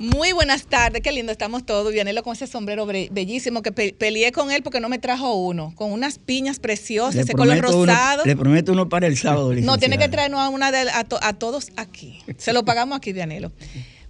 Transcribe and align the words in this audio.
Muy 0.00 0.32
buenas 0.32 0.64
tardes, 0.64 1.02
qué 1.02 1.12
lindo 1.12 1.30
estamos 1.30 1.66
todos. 1.66 1.92
Vianelo 1.92 2.22
con 2.22 2.32
ese 2.32 2.46
sombrero 2.46 2.86
bellísimo 2.86 3.60
que 3.60 3.70
peleé 3.70 4.32
con 4.32 4.50
él 4.50 4.62
porque 4.62 4.80
no 4.80 4.88
me 4.88 4.98
trajo 4.98 5.34
uno, 5.34 5.74
con 5.76 5.92
unas 5.92 6.18
piñas 6.18 6.58
preciosas, 6.58 7.16
ese 7.16 7.34
color 7.34 7.58
rosado. 7.58 8.24
le 8.24 8.34
prometo 8.34 8.72
uno 8.72 8.88
para 8.88 9.06
el 9.06 9.18
sábado. 9.18 9.52
No, 9.52 9.76
tiene 9.76 9.98
que 9.98 10.08
traernos 10.08 10.40
a 10.40 10.48
una 10.48 10.68
a, 10.70 11.32
todos 11.34 11.68
aquí. 11.76 12.18
Se 12.38 12.54
lo 12.54 12.64
pagamos 12.64 12.96
aquí, 12.96 13.12
Vianelo. 13.12 13.52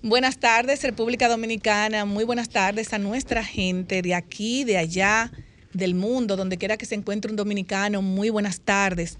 Buenas 0.00 0.38
tardes, 0.38 0.80
República 0.84 1.28
Dominicana. 1.28 2.04
Muy 2.04 2.22
buenas 2.22 2.50
tardes 2.50 2.92
a 2.92 2.98
nuestra 2.98 3.42
gente 3.42 4.00
de 4.00 4.14
aquí, 4.14 4.62
de 4.62 4.78
allá, 4.78 5.32
del 5.72 5.96
mundo, 5.96 6.36
donde 6.36 6.56
quiera 6.56 6.76
que 6.76 6.86
se 6.86 6.94
encuentre 6.94 7.32
un 7.32 7.36
dominicano. 7.36 8.00
Muy 8.00 8.30
buenas 8.30 8.60
tardes. 8.60 9.16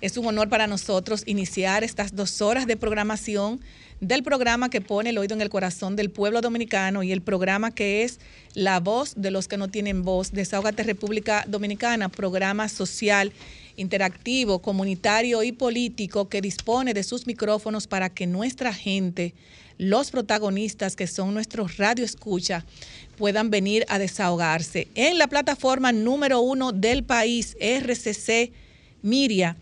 Es 0.00 0.16
un 0.16 0.24
honor 0.26 0.48
para 0.48 0.66
nosotros 0.66 1.22
iniciar 1.26 1.84
estas 1.84 2.16
dos 2.16 2.40
horas 2.40 2.66
de 2.66 2.78
programación 2.78 3.60
del 4.00 4.22
programa 4.22 4.70
que 4.70 4.80
pone 4.80 5.10
el 5.10 5.18
oído 5.18 5.34
en 5.34 5.40
el 5.40 5.50
corazón 5.50 5.96
del 5.96 6.10
pueblo 6.10 6.40
dominicano 6.40 7.02
y 7.02 7.12
el 7.12 7.22
programa 7.22 7.74
que 7.74 8.02
es 8.02 8.20
La 8.54 8.80
Voz 8.80 9.14
de 9.16 9.30
los 9.30 9.48
que 9.48 9.56
no 9.56 9.68
tienen 9.68 10.02
voz, 10.02 10.32
Desahogate 10.32 10.82
República 10.82 11.44
Dominicana, 11.46 12.08
programa 12.08 12.68
social, 12.68 13.32
interactivo, 13.76 14.60
comunitario 14.60 15.42
y 15.42 15.52
político 15.52 16.28
que 16.28 16.40
dispone 16.40 16.94
de 16.94 17.02
sus 17.02 17.26
micrófonos 17.26 17.86
para 17.86 18.08
que 18.08 18.26
nuestra 18.26 18.72
gente, 18.72 19.34
los 19.78 20.10
protagonistas 20.10 20.96
que 20.96 21.06
son 21.06 21.34
nuestros 21.34 21.76
radio 21.76 22.04
escucha, 22.04 22.64
puedan 23.16 23.50
venir 23.50 23.84
a 23.88 23.98
desahogarse. 23.98 24.88
En 24.94 25.18
la 25.18 25.28
plataforma 25.28 25.92
número 25.92 26.40
uno 26.40 26.72
del 26.72 27.04
país, 27.04 27.56
RCC 27.60 28.52
Miria 29.02 29.56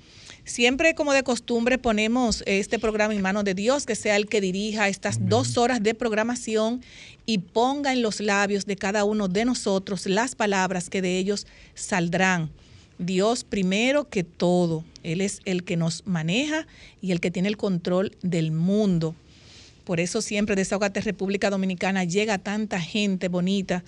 Siempre, 0.44 0.94
como 0.94 1.12
de 1.12 1.22
costumbre, 1.22 1.78
ponemos 1.78 2.42
este 2.46 2.80
programa 2.80 3.14
en 3.14 3.22
manos 3.22 3.44
de 3.44 3.54
Dios, 3.54 3.86
que 3.86 3.94
sea 3.94 4.16
el 4.16 4.26
que 4.26 4.40
dirija 4.40 4.88
estas 4.88 5.28
dos 5.28 5.56
horas 5.56 5.82
de 5.82 5.94
programación 5.94 6.82
y 7.26 7.38
ponga 7.38 7.92
en 7.92 8.02
los 8.02 8.20
labios 8.20 8.66
de 8.66 8.74
cada 8.74 9.04
uno 9.04 9.28
de 9.28 9.44
nosotros 9.44 10.06
las 10.06 10.34
palabras 10.34 10.90
que 10.90 11.00
de 11.00 11.16
ellos 11.16 11.46
saldrán. 11.74 12.50
Dios 12.98 13.44
primero 13.44 14.08
que 14.08 14.24
todo. 14.24 14.84
Él 15.04 15.20
es 15.20 15.40
el 15.44 15.62
que 15.62 15.76
nos 15.76 16.06
maneja 16.06 16.66
y 17.00 17.12
el 17.12 17.20
que 17.20 17.30
tiene 17.30 17.48
el 17.48 17.56
control 17.56 18.16
del 18.22 18.50
mundo. 18.50 19.14
Por 19.84 20.00
eso 20.00 20.22
siempre 20.22 20.56
de 20.56 20.62
Desahogate 20.62 21.00
República 21.00 21.50
Dominicana 21.50 22.04
llega 22.04 22.38
tanta 22.38 22.80
gente 22.80 23.28
bonita 23.28 23.84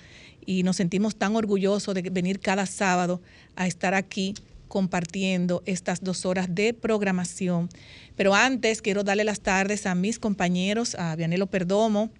y 0.47 0.63
nos 0.63 0.77
sentimos 0.77 1.17
tan 1.17 1.35
orgullosos 1.35 1.95
de 1.95 2.03
venir 2.03 2.39
cada 2.39 2.67
sábado 2.67 3.21
a 3.57 3.67
estar 3.67 3.95
aquí 3.95 4.35
compartiendo 4.75 5.63
estas 5.67 6.03
dos 6.03 6.27
horas 6.27 6.53
de 6.53 6.75
programación. 6.75 7.69
Pero 8.17 8.35
antes 8.35 8.83
quiero 8.83 9.05
darle 9.05 9.23
las 9.23 9.39
tardes 9.39 9.87
a 9.87 9.95
mis 9.95 10.19
compañeros, 10.19 10.97
a 10.97 11.15
Vianelo 11.15 11.47
Perdomo, 11.47 12.11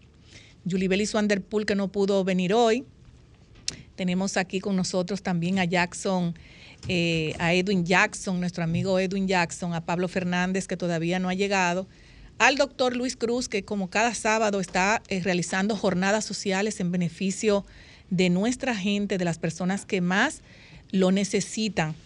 Julie 0.65 0.87
Bellis 0.87 1.13
Wanderpool, 1.15 1.67
que 1.67 1.75
no 1.75 1.89
pudo 1.89 2.23
venir 2.23 2.55
hoy. 2.55 2.85
Tenemos 3.97 4.37
aquí 4.37 4.61
con 4.61 4.77
nosotros 4.77 5.21
también 5.21 5.59
a 5.59 5.65
Jackson, 5.65 6.37
eh, 6.87 7.35
a 7.41 7.53
Edwin 7.55 7.85
Jackson, 7.85 8.39
nuestro 8.39 8.63
amigo 8.63 9.01
Edwin 9.01 9.27
Jackson, 9.27 9.75
a 9.75 9.85
Pablo 9.85 10.07
Fernández, 10.07 10.69
que 10.69 10.77
todavía 10.77 11.19
no 11.19 11.31
ha 11.31 11.35
llegado, 11.35 11.89
al 12.39 12.57
doctor 12.57 12.95
Luis 12.95 13.17
Cruz, 13.17 13.49
que 13.49 13.65
como 13.65 13.91
cada 13.91 14.15
sábado 14.15 14.61
está 14.61 15.03
eh, 15.09 15.21
realizando 15.25 15.75
jornadas 15.75 16.25
sociales 16.25 16.79
en 16.79 16.93
beneficio 16.93 17.67
de 18.11 18.31
nuestra 18.31 18.77
gente, 18.77 19.19
de 19.19 19.25
las 19.25 19.41
personas 19.41 19.87
que 19.87 20.01
más 20.01 20.43
lo 20.93 21.11
necesitan. 21.11 21.97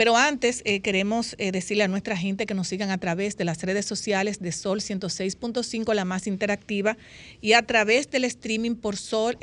Pero 0.00 0.16
antes 0.16 0.62
eh, 0.64 0.80
queremos 0.80 1.36
eh, 1.36 1.52
decirle 1.52 1.84
a 1.84 1.88
nuestra 1.88 2.16
gente 2.16 2.46
que 2.46 2.54
nos 2.54 2.68
sigan 2.68 2.90
a 2.90 2.96
través 2.96 3.36
de 3.36 3.44
las 3.44 3.62
redes 3.62 3.84
sociales 3.84 4.40
de 4.40 4.50
Sol 4.50 4.80
106.5, 4.80 5.92
la 5.92 6.06
más 6.06 6.26
interactiva, 6.26 6.96
y 7.42 7.52
a 7.52 7.60
través 7.60 8.10
del 8.10 8.24
streaming 8.24 8.76
por 8.76 8.96
solfm.com. 8.96 9.42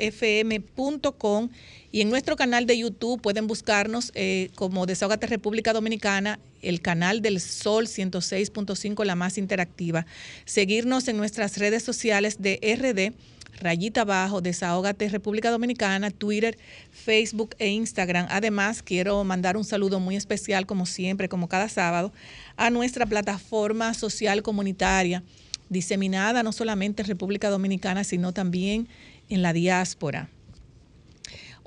Y 1.92 2.00
en 2.00 2.10
nuestro 2.10 2.34
canal 2.34 2.66
de 2.66 2.76
YouTube 2.76 3.22
pueden 3.22 3.46
buscarnos 3.46 4.10
eh, 4.16 4.50
como 4.56 4.84
Desahogate 4.86 5.28
República 5.28 5.72
Dominicana, 5.72 6.40
el 6.60 6.80
canal 6.80 7.22
del 7.22 7.38
Sol 7.38 7.86
106.5, 7.86 9.04
la 9.04 9.14
más 9.14 9.38
interactiva. 9.38 10.06
Seguirnos 10.44 11.06
en 11.06 11.18
nuestras 11.18 11.56
redes 11.58 11.84
sociales 11.84 12.42
de 12.42 12.58
RD 12.60 13.14
rayita 13.60 14.02
abajo, 14.02 14.40
desahógate 14.40 15.08
República 15.08 15.50
Dominicana, 15.50 16.10
Twitter, 16.10 16.58
Facebook 16.90 17.54
e 17.58 17.68
Instagram. 17.68 18.26
Además, 18.30 18.82
quiero 18.82 19.22
mandar 19.24 19.56
un 19.56 19.64
saludo 19.64 20.00
muy 20.00 20.16
especial, 20.16 20.66
como 20.66 20.86
siempre, 20.86 21.28
como 21.28 21.48
cada 21.48 21.68
sábado, 21.68 22.12
a 22.56 22.70
nuestra 22.70 23.06
plataforma 23.06 23.94
social 23.94 24.42
comunitaria, 24.42 25.22
diseminada 25.68 26.42
no 26.42 26.52
solamente 26.52 27.02
en 27.02 27.08
República 27.08 27.50
Dominicana, 27.50 28.04
sino 28.04 28.32
también 28.32 28.88
en 29.28 29.42
la 29.42 29.52
diáspora. 29.52 30.28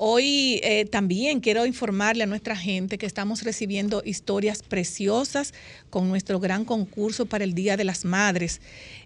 Hoy 0.03 0.59
eh, 0.63 0.85
también 0.85 1.41
quiero 1.41 1.63
informarle 1.67 2.23
a 2.23 2.25
nuestra 2.25 2.55
gente 2.55 2.97
que 2.97 3.05
estamos 3.05 3.43
recibiendo 3.43 4.01
historias 4.03 4.63
preciosas 4.63 5.53
con 5.91 6.09
nuestro 6.09 6.39
gran 6.39 6.65
concurso 6.65 7.27
para 7.27 7.43
el 7.43 7.53
Día 7.53 7.77
de 7.77 7.83
las 7.83 8.03
Madres 8.03 8.61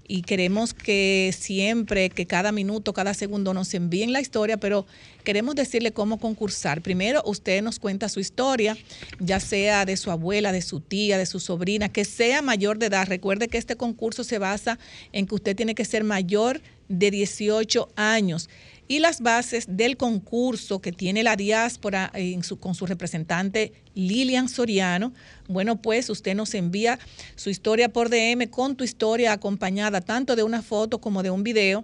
y 0.08 0.22
queremos 0.22 0.74
que 0.74 1.34
siempre, 1.38 2.10
que 2.10 2.26
cada 2.26 2.52
minuto, 2.52 2.94
cada 2.94 3.14
segundo 3.14 3.54
nos 3.54 3.74
envíen 3.74 4.14
la 4.14 4.22
historia, 4.22 4.58
pero 4.58 4.86
queremos 5.24 5.56
decirle 5.56 5.92
cómo 5.92 6.20
concursar. 6.20 6.82
Primero, 6.82 7.24
usted 7.26 7.62
nos 7.62 7.80
cuenta 7.80 8.10
su 8.10 8.20
historia, 8.20 8.78
ya 9.20 9.40
sea 9.40 9.86
de 9.86 9.98
su 9.98 10.12
abuela, 10.12 10.52
de 10.52 10.62
su 10.62 10.80
tía, 10.80 11.18
de 11.18 11.26
su 11.26 11.40
sobrina, 11.40 11.90
que 11.90 12.06
sea 12.06 12.42
mayor 12.42 12.78
de 12.78 12.88
edad. 12.88 13.08
Recuerde 13.08 13.48
que 13.48 13.58
este 13.58 13.76
concurso 13.76 14.24
se 14.24 14.38
basa 14.38 14.78
en 15.12 15.26
que 15.26 15.36
usted 15.36 15.56
tiene 15.56 15.76
que 15.76 15.86
ser 15.86 16.04
mayor 16.04 16.62
de 16.88 17.10
18 17.10 17.90
años 17.96 18.50
y 18.88 19.00
las 19.00 19.22
bases 19.22 19.66
del 19.68 19.98
concurso 19.98 20.80
que 20.80 20.92
tiene 20.92 21.24
la 21.24 21.36
diáspora 21.36 22.12
con 22.60 22.76
su 22.76 22.86
representante 22.86 23.74
Lilian 23.96 24.50
Soriano. 24.50 25.14
Bueno, 25.48 25.82
pues 25.82 26.10
usted 26.10 26.36
nos 26.36 26.54
envía 26.54 27.00
su 27.36 27.50
historia 27.50 27.90
por 27.90 28.10
DM 28.10 28.48
con 28.50 28.76
tu 28.76 28.84
historia 28.84 29.34
acompañada 29.34 30.02
tanto 30.02 30.36
de 30.36 30.44
una 30.44 30.62
foto 30.62 31.00
como 31.00 31.24
de 31.24 31.32
un 31.32 31.44
video. 31.44 31.84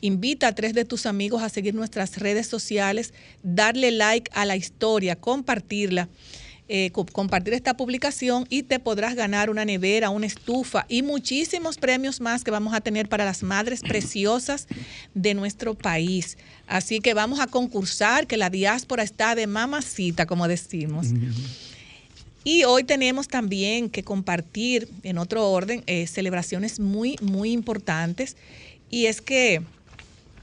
Invita 0.00 0.48
a 0.48 0.54
tres 0.54 0.74
de 0.74 0.84
tus 0.84 1.06
amigos 1.06 1.42
a 1.42 1.48
seguir 1.48 1.74
nuestras 1.74 2.18
redes 2.18 2.48
sociales, 2.48 3.14
darle 3.42 3.92
like 3.92 4.30
a 4.34 4.44
la 4.44 4.56
historia, 4.56 5.16
compartirla. 5.16 6.08
Eh, 6.74 6.90
compartir 6.90 7.52
esta 7.52 7.76
publicación 7.76 8.46
y 8.48 8.62
te 8.62 8.78
podrás 8.78 9.14
ganar 9.14 9.50
una 9.50 9.66
nevera, 9.66 10.08
una 10.08 10.24
estufa 10.24 10.86
y 10.88 11.02
muchísimos 11.02 11.76
premios 11.76 12.18
más 12.18 12.44
que 12.44 12.50
vamos 12.50 12.72
a 12.72 12.80
tener 12.80 13.10
para 13.10 13.26
las 13.26 13.42
madres 13.42 13.80
preciosas 13.86 14.68
de 15.12 15.34
nuestro 15.34 15.74
país. 15.74 16.38
Así 16.66 17.00
que 17.00 17.12
vamos 17.12 17.40
a 17.40 17.46
concursar, 17.46 18.26
que 18.26 18.38
la 18.38 18.48
diáspora 18.48 19.02
está 19.02 19.34
de 19.34 19.46
mamacita, 19.46 20.24
como 20.24 20.48
decimos. 20.48 21.08
Y 22.42 22.64
hoy 22.64 22.84
tenemos 22.84 23.28
también 23.28 23.90
que 23.90 24.02
compartir 24.02 24.88
en 25.02 25.18
otro 25.18 25.50
orden 25.50 25.84
eh, 25.86 26.06
celebraciones 26.06 26.80
muy, 26.80 27.18
muy 27.20 27.52
importantes. 27.52 28.34
Y 28.88 29.08
es 29.08 29.20
que 29.20 29.60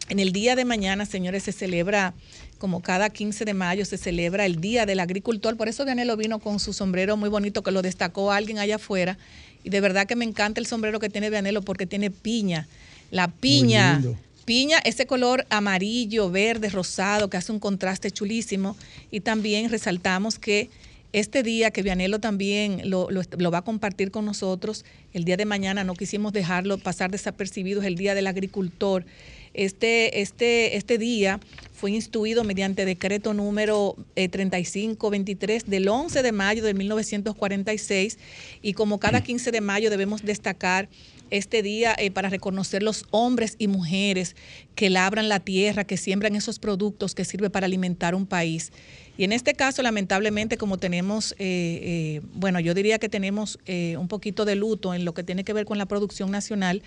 en 0.09 0.19
el 0.19 0.31
día 0.31 0.55
de 0.55 0.65
mañana, 0.65 1.07
señores, 1.07 1.41
se 1.41 1.53
celebra 1.53 2.13
como 2.59 2.81
cada 2.81 3.09
15 3.09 3.45
de 3.45 3.53
mayo 3.55 3.85
se 3.85 3.97
celebra 3.97 4.45
el 4.45 4.61
Día 4.61 4.85
del 4.85 4.99
Agricultor. 4.99 5.57
Por 5.57 5.67
eso 5.67 5.85
Vianelo 5.85 6.15
vino 6.15 6.37
con 6.39 6.59
su 6.59 6.73
sombrero 6.73 7.17
muy 7.17 7.29
bonito 7.29 7.63
que 7.63 7.71
lo 7.71 7.81
destacó 7.81 8.31
alguien 8.31 8.59
allá 8.59 8.75
afuera. 8.75 9.17
Y 9.63 9.69
de 9.69 9.81
verdad 9.81 10.05
que 10.05 10.15
me 10.15 10.25
encanta 10.25 10.59
el 10.59 10.67
sombrero 10.67 10.99
que 10.99 11.09
tiene 11.09 11.29
Vianelo 11.29 11.61
porque 11.63 11.87
tiene 11.87 12.11
piña. 12.11 12.67
La 13.09 13.29
piña, 13.29 14.03
piña, 14.45 14.77
ese 14.79 15.07
color 15.07 15.47
amarillo, 15.49 16.29
verde, 16.29 16.69
rosado, 16.69 17.29
que 17.29 17.37
hace 17.37 17.51
un 17.51 17.59
contraste 17.59 18.11
chulísimo. 18.11 18.77
Y 19.09 19.21
también 19.21 19.71
resaltamos 19.71 20.37
que 20.37 20.69
este 21.11 21.41
día 21.41 21.71
que 21.71 21.81
Vianelo 21.81 22.19
también 22.19 22.89
lo, 22.89 23.09
lo, 23.09 23.51
va 23.51 23.59
a 23.59 23.63
compartir 23.63 24.11
con 24.11 24.25
nosotros, 24.25 24.85
el 25.13 25.23
día 25.23 25.37
de 25.37 25.45
mañana 25.45 25.83
no 25.83 25.95
quisimos 25.95 26.33
dejarlo 26.33 26.77
pasar 26.77 27.09
desapercibido, 27.09 27.81
es 27.81 27.87
el 27.87 27.95
Día 27.95 28.13
del 28.13 28.27
Agricultor. 28.27 29.05
Este, 29.53 30.21
este, 30.21 30.77
este 30.77 30.97
día 30.97 31.39
fue 31.73 31.91
instituido 31.91 32.43
mediante 32.43 32.83
decreto 32.83 33.33
número 33.33 33.95
3523 34.15 35.63
eh, 35.63 35.65
del 35.65 35.87
11 35.87 36.21
de 36.21 36.31
mayo 36.31 36.63
de 36.63 36.73
1946 36.73 38.17
y 38.61 38.73
como 38.73 38.99
cada 38.99 39.21
15 39.21 39.51
de 39.51 39.61
mayo 39.61 39.89
debemos 39.89 40.23
destacar 40.23 40.89
este 41.31 41.61
día 41.61 41.95
eh, 41.97 42.11
para 42.11 42.29
reconocer 42.29 42.83
los 42.83 43.05
hombres 43.11 43.55
y 43.57 43.67
mujeres 43.67 44.35
que 44.75 44.89
labran 44.89 45.29
la 45.29 45.39
tierra, 45.39 45.83
que 45.83 45.97
siembran 45.97 46.35
esos 46.35 46.59
productos 46.59 47.15
que 47.15 47.25
sirven 47.25 47.51
para 47.51 47.65
alimentar 47.65 48.15
un 48.15 48.25
país. 48.25 48.71
Y 49.17 49.25
en 49.25 49.33
este 49.33 49.53
caso, 49.53 49.81
lamentablemente, 49.81 50.57
como 50.57 50.77
tenemos, 50.77 51.33
eh, 51.33 51.37
eh, 51.39 52.21
bueno, 52.35 52.59
yo 52.59 52.73
diría 52.73 52.99
que 52.99 53.09
tenemos 53.09 53.59
un 53.67 54.07
poquito 54.07 54.45
de 54.45 54.55
luto 54.55 54.93
en 54.93 55.03
lo 55.03 55.13
que 55.13 55.23
tiene 55.23 55.43
que 55.43 55.51
ver 55.51 55.65
con 55.65 55.77
la 55.77 55.85
producción 55.85 56.31
nacional 56.31 56.81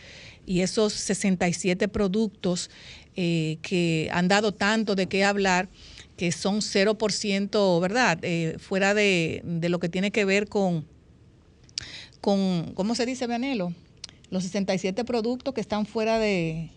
y 0.46 0.60
esos 0.60 0.94
67 0.94 1.88
productos 1.88 2.70
que 3.14 4.08
han 4.10 4.28
dado 4.28 4.52
tanto 4.52 4.94
de 4.94 5.08
qué 5.08 5.24
hablar 5.24 5.68
que 6.16 6.32
son 6.32 6.60
0%, 6.60 7.80
¿verdad? 7.80 8.18
fuera 8.58 8.94
de, 8.94 9.42
lo 9.68 9.78
que 9.78 9.90
tiene 9.90 10.10
que 10.10 10.24
ver 10.24 10.48
con, 10.48 10.86
con, 12.22 12.72
¿cómo 12.74 12.94
se 12.94 13.04
dice, 13.04 13.26
Bianelo? 13.26 13.74
Los 14.32 14.44
67 14.44 15.04
productos 15.04 15.52
que 15.52 15.60
están 15.60 15.84
fuera 15.84 16.18
de... 16.18 16.70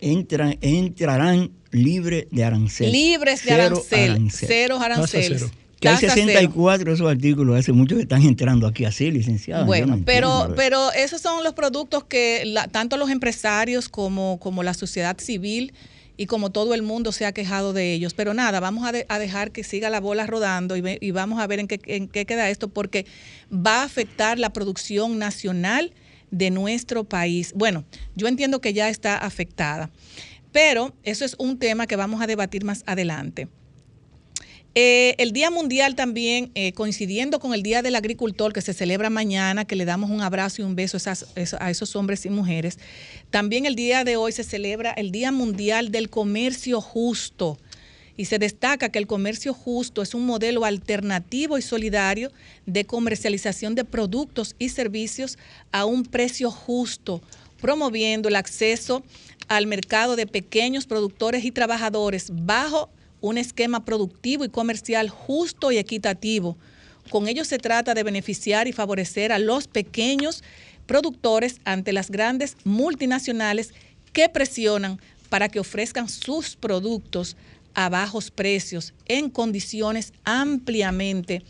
Entran, 0.00 0.58
entrarán 0.60 1.50
libres 1.70 2.26
de 2.30 2.44
arancel. 2.44 2.92
Libres 2.92 3.42
de 3.42 3.52
arancel, 3.52 4.28
cero 4.30 4.78
aranceles. 4.78 5.46
Que 5.80 5.88
hay 5.88 5.96
64 5.96 6.92
esos 6.92 7.10
artículos, 7.10 7.58
hace 7.58 7.72
mucho 7.72 7.96
que 7.96 8.02
están 8.02 8.22
entrando 8.22 8.66
aquí 8.66 8.84
así, 8.84 9.10
licenciados. 9.10 9.66
Bueno, 9.66 10.02
pero, 10.04 10.52
pero 10.56 10.92
esos 10.92 11.22
son 11.22 11.42
los 11.42 11.54
productos 11.54 12.04
que 12.04 12.54
tanto 12.70 12.98
los 12.98 13.08
empresarios 13.08 13.88
como, 13.88 14.38
como 14.38 14.62
la 14.62 14.74
sociedad 14.74 15.16
civil 15.18 15.72
y 16.18 16.26
como 16.26 16.50
todo 16.50 16.74
el 16.74 16.82
mundo 16.82 17.12
se 17.12 17.24
ha 17.24 17.32
quejado 17.32 17.72
de 17.72 17.94
ellos. 17.94 18.12
Pero 18.12 18.34
nada, 18.34 18.60
vamos 18.60 18.86
a, 18.86 19.18
dejar 19.18 19.52
que 19.52 19.64
siga 19.64 19.88
la 19.88 20.00
bola 20.00 20.26
rodando 20.26 20.76
y, 20.76 20.98
y 21.00 21.10
vamos 21.12 21.40
a 21.40 21.46
ver 21.46 21.60
en 21.60 21.66
qué, 21.66 21.80
en 21.86 22.08
qué 22.08 22.26
queda 22.26 22.50
esto, 22.50 22.68
porque 22.68 23.06
va 23.50 23.80
a 23.80 23.84
afectar 23.84 24.38
la 24.38 24.52
producción 24.52 25.18
nacional 25.18 25.94
de 26.30 26.50
nuestro 26.50 27.04
país. 27.04 27.52
Bueno, 27.54 27.84
yo 28.14 28.28
entiendo 28.28 28.60
que 28.60 28.72
ya 28.72 28.88
está 28.88 29.16
afectada, 29.16 29.90
pero 30.52 30.94
eso 31.02 31.24
es 31.24 31.36
un 31.38 31.58
tema 31.58 31.86
que 31.86 31.96
vamos 31.96 32.20
a 32.22 32.26
debatir 32.26 32.64
más 32.64 32.82
adelante. 32.86 33.48
Eh, 34.76 35.16
el 35.18 35.32
Día 35.32 35.50
Mundial 35.50 35.96
también, 35.96 36.52
eh, 36.54 36.72
coincidiendo 36.72 37.40
con 37.40 37.54
el 37.54 37.62
Día 37.64 37.82
del 37.82 37.96
Agricultor 37.96 38.52
que 38.52 38.60
se 38.60 38.72
celebra 38.72 39.10
mañana, 39.10 39.64
que 39.64 39.74
le 39.74 39.84
damos 39.84 40.10
un 40.10 40.20
abrazo 40.20 40.62
y 40.62 40.64
un 40.64 40.76
beso 40.76 40.98
a 41.58 41.70
esos 41.70 41.96
hombres 41.96 42.24
y 42.24 42.30
mujeres, 42.30 42.78
también 43.30 43.66
el 43.66 43.74
día 43.74 44.04
de 44.04 44.16
hoy 44.16 44.30
se 44.30 44.44
celebra 44.44 44.92
el 44.92 45.10
Día 45.10 45.32
Mundial 45.32 45.90
del 45.90 46.08
Comercio 46.08 46.80
Justo 46.80 47.58
y 48.20 48.26
se 48.26 48.38
destaca 48.38 48.90
que 48.90 48.98
el 48.98 49.06
comercio 49.06 49.54
justo 49.54 50.02
es 50.02 50.12
un 50.12 50.26
modelo 50.26 50.66
alternativo 50.66 51.56
y 51.56 51.62
solidario 51.62 52.30
de 52.66 52.84
comercialización 52.84 53.74
de 53.74 53.86
productos 53.86 54.54
y 54.58 54.68
servicios 54.68 55.38
a 55.72 55.86
un 55.86 56.04
precio 56.04 56.50
justo, 56.50 57.22
promoviendo 57.62 58.28
el 58.28 58.36
acceso 58.36 59.02
al 59.48 59.66
mercado 59.66 60.16
de 60.16 60.26
pequeños 60.26 60.84
productores 60.84 61.46
y 61.46 61.50
trabajadores 61.50 62.26
bajo 62.30 62.90
un 63.22 63.38
esquema 63.38 63.86
productivo 63.86 64.44
y 64.44 64.50
comercial 64.50 65.08
justo 65.08 65.72
y 65.72 65.78
equitativo. 65.78 66.58
Con 67.08 67.26
ello 67.26 67.46
se 67.46 67.56
trata 67.56 67.94
de 67.94 68.02
beneficiar 68.02 68.68
y 68.68 68.72
favorecer 68.72 69.32
a 69.32 69.38
los 69.38 69.66
pequeños 69.66 70.44
productores 70.84 71.58
ante 71.64 71.94
las 71.94 72.10
grandes 72.10 72.58
multinacionales 72.64 73.72
que 74.12 74.28
presionan 74.28 75.00
para 75.30 75.48
que 75.48 75.60
ofrezcan 75.60 76.10
sus 76.10 76.56
productos 76.56 77.34
a 77.74 77.88
bajos 77.88 78.30
precios 78.30 78.94
en 79.06 79.30
condiciones 79.30 80.12
ampliamente 80.24 81.42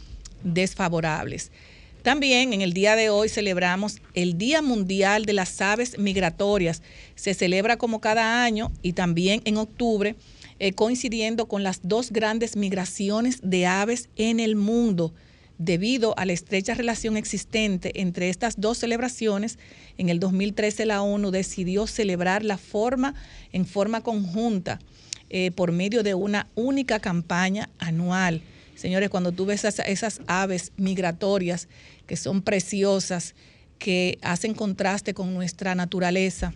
desfavorables. 0.43 1.51
También 2.03 2.55
en 2.55 2.63
el 2.63 2.73
día 2.73 2.97
de 2.97 3.11
hoy 3.11 3.29
celebramos 3.29 3.99
el 4.15 4.39
Día 4.39 4.63
Mundial 4.63 5.27
de 5.27 5.35
las 5.35 5.61
Aves 5.61 5.99
Migratorias. 5.99 6.83
Se 7.15 7.35
celebra 7.35 7.77
como 7.77 8.01
cada 8.01 8.43
año 8.43 8.73
y 8.81 8.95
también 8.95 9.43
en 9.45 9.59
octubre, 9.59 10.17
eh, 10.59 10.73
coincidiendo 10.73 11.47
con 11.47 11.63
las 11.63 11.81
dos 11.83 12.11
grandes 12.11 12.57
migraciones 12.57 13.41
de 13.43 13.67
aves 13.67 14.09
en 14.17 14.41
el 14.41 14.57
mundo. 14.57 15.13
Debido 15.59 16.19
a 16.19 16.25
la 16.25 16.33
estrecha 16.33 16.73
relación 16.73 17.19
existente 17.19 18.01
entre 18.01 18.31
estas 18.31 18.59
dos 18.59 18.79
celebraciones, 18.79 19.59
en 19.99 20.09
el 20.09 20.21
2013 20.21 20.87
la 20.87 21.03
ONU 21.03 21.31
decidió 21.31 21.87
celebrar 21.87 22.47
la 22.47 22.57
forma 22.57 23.15
en 23.53 23.67
forma 23.67 24.01
conjunta 24.01 24.79
eh, 25.31 25.53
por 25.53 25.71
medio 25.71 26.03
de 26.03 26.15
una 26.15 26.49
única 26.57 26.99
campaña 26.99 27.71
anual. 27.79 28.43
Señores, 28.75 29.11
cuando 29.11 29.31
tú 29.31 29.47
ves 29.47 29.65
esas, 29.65 30.21
aves 30.27 30.73
migratorias 30.77 31.69
que 32.09 32.17
son 32.17 32.43
preciosas, 32.43 33.37
que 33.79 34.19
hacen 34.23 34.55
contraste 34.55 35.15
con 35.15 35.33
nuestra 35.33 35.77
naturaleza, 35.77 36.53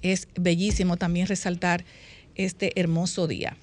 es 0.00 0.26
bellísimo 0.40 0.96
también 0.96 1.26
resaltar 1.26 1.84
este 2.34 2.72
hermoso 2.80 3.26
día. 3.26 3.56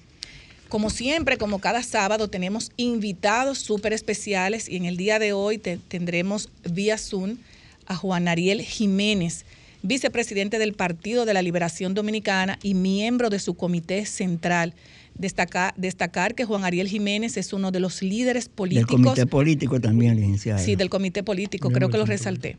Como 0.68 0.90
siempre, 0.90 1.36
como 1.36 1.58
cada 1.58 1.82
sábado, 1.82 2.28
tenemos 2.28 2.70
invitados 2.76 3.58
súper 3.58 3.92
especiales 3.92 4.68
y 4.68 4.76
en 4.76 4.84
el 4.84 4.96
día 4.96 5.18
de 5.18 5.32
hoy 5.32 5.58
tendremos 5.58 6.50
vía 6.70 6.98
Zoom 6.98 7.38
a 7.86 7.96
Juan 7.96 8.28
Ariel 8.28 8.62
Jiménez 8.62 9.44
vicepresidente 9.84 10.58
del 10.58 10.72
Partido 10.72 11.26
de 11.26 11.34
la 11.34 11.42
Liberación 11.42 11.92
Dominicana 11.92 12.58
y 12.62 12.72
miembro 12.72 13.28
de 13.28 13.38
su 13.38 13.54
comité 13.54 14.06
central. 14.06 14.74
Destacar, 15.14 15.74
destacar 15.76 16.34
que 16.34 16.46
Juan 16.46 16.64
Ariel 16.64 16.88
Jiménez 16.88 17.36
es 17.36 17.52
uno 17.52 17.70
de 17.70 17.80
los 17.80 18.02
líderes 18.02 18.48
políticos. 18.48 18.96
Del 18.96 19.04
comité 19.04 19.26
político 19.26 19.80
también, 19.80 20.16
licenciado. 20.16 20.58
Sí, 20.58 20.74
del 20.74 20.88
comité 20.88 21.22
político, 21.22 21.70
creo 21.70 21.90
que 21.90 21.98
lo 21.98 22.06
resalté. 22.06 22.56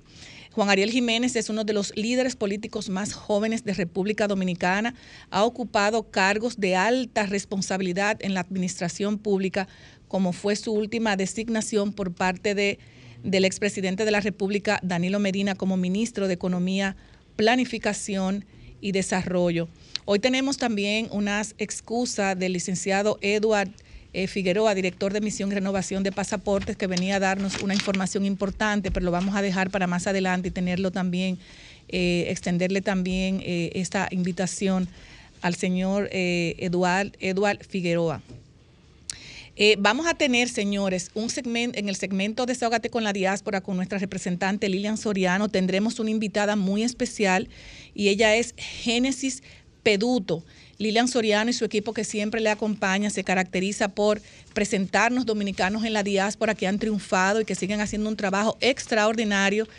Juan 0.52 0.70
Ariel 0.70 0.92
Jiménez 0.92 1.36
es 1.36 1.50
uno 1.50 1.64
de 1.64 1.74
los 1.74 1.94
líderes 1.98 2.36
políticos 2.36 2.90
más 2.90 3.14
jóvenes 3.14 3.66
de 3.66 3.74
República 3.74 4.28
Dominicana. 4.28 4.94
Ha 5.32 5.44
ocupado 5.44 6.12
cargos 6.12 6.58
de 6.60 6.76
alta 6.76 7.26
responsabilidad 7.26 8.20
en 8.22 8.36
la 8.36 8.42
administración 8.42 9.18
pública, 9.18 9.68
como 10.08 10.32
fue 10.32 10.56
su 10.56 10.72
última 10.74 11.18
designación 11.18 11.92
por 11.92 12.14
parte 12.14 12.54
de, 12.54 12.78
del 13.24 13.46
expresidente 13.46 14.06
de 14.06 14.12
la 14.12 14.22
República, 14.22 14.80
Danilo 14.84 15.20
Medina, 15.20 15.56
como 15.56 15.76
ministro 15.76 16.28
de 16.28 16.36
Economía 16.36 16.96
planificación 17.36 18.46
y 18.82 18.92
desarrollo. 18.92 19.68
Hoy 20.06 20.20
tenemos 20.20 20.58
también 20.58 21.08
unas 21.12 21.56
excusas 21.58 22.38
del 22.38 22.54
licenciado 22.54 23.18
Eduard 23.22 23.70
eh, 24.14 24.28
Figueroa, 24.28 24.74
director 24.76 25.12
de 25.12 25.20
misión 25.20 25.52
y 25.52 25.56
renovación 25.56 26.04
de 26.04 26.12
pasaportes, 26.12 26.78
que 26.78 26.88
venía 26.88 27.18
a 27.18 27.20
darnos 27.20 27.62
una 27.62 27.74
información 27.74 28.24
importante, 28.24 28.90
pero 28.90 29.04
lo 29.06 29.12
vamos 29.12 29.36
a 29.36 29.42
dejar 29.42 29.70
para 29.72 29.88
más 29.88 30.08
adelante 30.08 30.48
y 30.48 30.52
tenerlo 30.52 30.92
también, 30.92 31.38
eh, 31.90 32.28
extenderle 32.30 32.82
también 32.82 33.42
eh, 33.44 33.72
esta 33.76 34.08
invitación 34.12 34.88
al 35.42 35.56
señor 35.56 36.08
Eduard, 36.12 37.12
Eduard 37.20 37.66
Figueroa. 37.66 38.22
Eh, 39.58 39.78
vamos 39.80 40.06
a 40.06 40.16
tener, 40.16 40.50
señores, 40.50 41.12
un 41.14 41.30
segmento, 41.30 41.80
en 41.80 41.88
el 41.88 41.96
segmento 41.96 42.46
Desahogate 42.46 42.90
con 42.90 43.06
la 43.06 43.14
diáspora 43.14 43.62
con 43.62 43.78
nuestra 43.78 44.00
representante 44.00 44.68
Lilian 44.68 44.98
Soriano, 44.98 45.48
tendremos 45.48 45.98
una 46.00 46.10
invitada 46.10 46.58
muy 46.58 46.84
especial 46.84 47.48
y 47.94 48.10
ella 48.10 48.36
es 48.36 48.54
Génesis 48.58 49.44
Peduto. 49.82 50.44
Lilian 50.78 51.08
Soriano 51.08 51.50
y 51.50 51.54
su 51.54 51.64
equipo 51.64 51.94
que 51.94 52.04
siempre 52.04 52.42
le 52.42 52.50
acompaña 52.50 53.10
se 53.10 53.24
caracteriza 53.24 53.88
por 53.88 54.22
presentarnos 54.54 55.26
dominicanos 55.26 55.86
en 55.86 55.94
la 55.94 56.04
diáspora 56.04 56.54
que 56.54 56.68
han 56.68 56.80
triunfado 56.80 57.40
y 57.40 57.46
que 57.46 57.56
siguen 57.56 57.80
haciendo 57.80 58.10
un 58.10 58.18
trabajo 58.18 58.58
extraordinario 58.60 59.70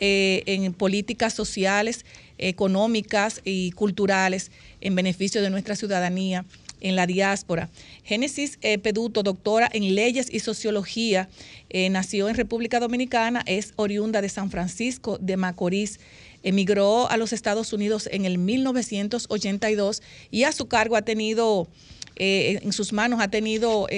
eh, 0.00 0.44
en 0.46 0.72
políticas 0.72 1.34
sociales, 1.34 2.06
económicas 2.38 3.42
y 3.44 3.72
culturales 3.72 4.50
en 4.80 4.94
beneficio 4.94 5.42
de 5.42 5.50
nuestra 5.50 5.76
ciudadanía 5.76 6.46
en 6.80 6.96
la 6.96 7.06
diáspora. 7.06 7.68
Génesis 8.04 8.58
eh, 8.62 8.78
Peduto, 8.78 9.22
doctora 9.22 9.68
en 9.72 9.94
leyes 9.94 10.28
y 10.32 10.40
sociología, 10.40 11.28
eh, 11.70 11.88
nació 11.90 12.28
en 12.28 12.36
República 12.36 12.80
Dominicana, 12.80 13.42
es 13.46 13.72
oriunda 13.76 14.20
de 14.20 14.28
San 14.28 14.50
Francisco 14.50 15.18
de 15.18 15.36
Macorís. 15.36 16.00
Emigró 16.42 17.10
a 17.10 17.16
los 17.16 17.32
Estados 17.32 17.72
Unidos 17.72 18.08
en 18.12 18.24
el 18.24 18.38
1982 18.38 20.02
y 20.30 20.44
a 20.44 20.52
su 20.52 20.68
cargo 20.68 20.96
ha 20.96 21.02
tenido, 21.02 21.68
eh, 22.16 22.60
en 22.62 22.72
sus 22.72 22.92
manos 22.92 23.20
ha 23.20 23.28
tenido 23.28 23.88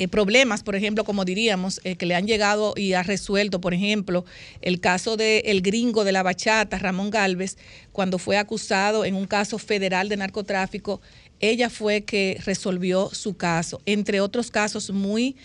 eh, 0.00 0.08
problemas, 0.08 0.62
por 0.62 0.76
ejemplo, 0.76 1.04
como 1.04 1.26
diríamos, 1.26 1.78
eh, 1.84 1.94
que 1.94 2.06
le 2.06 2.14
han 2.14 2.26
llegado 2.26 2.72
y 2.74 2.94
ha 2.94 3.02
resuelto, 3.02 3.60
por 3.60 3.74
ejemplo, 3.74 4.24
el 4.62 4.80
caso 4.80 5.18
del 5.18 5.42
el 5.44 5.60
gringo 5.60 6.04
de 6.04 6.12
la 6.12 6.22
bachata, 6.22 6.78
Ramón 6.78 7.10
Galvez, 7.10 7.58
cuando 7.92 8.16
fue 8.16 8.38
acusado 8.38 9.04
en 9.04 9.14
un 9.14 9.26
caso 9.26 9.58
federal 9.58 10.08
de 10.08 10.16
narcotráfico, 10.16 11.02
ella 11.38 11.68
fue 11.68 12.00
que 12.00 12.40
resolvió 12.46 13.10
su 13.12 13.36
caso, 13.36 13.82
entre 13.84 14.22
otros 14.22 14.50
casos 14.50 14.90
muy 14.90 15.36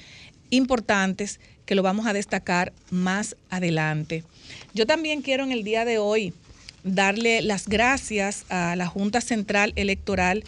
importantes 0.51 1.41
que 1.65 1.75
lo 1.75 1.83
vamos 1.83 2.07
a 2.07 2.13
destacar 2.13 2.71
más 2.89 3.35
adelante. 3.49 4.23
Yo 4.73 4.87
también 4.87 5.21
quiero 5.21 5.43
en 5.43 5.51
el 5.51 5.65
día 5.65 5.83
de 5.83 5.97
hoy 5.97 6.33
darle 6.85 7.41
las 7.41 7.67
gracias 7.67 8.45
a 8.47 8.77
la 8.77 8.87
Junta 8.87 9.19
Central 9.19 9.73
Electoral 9.75 10.45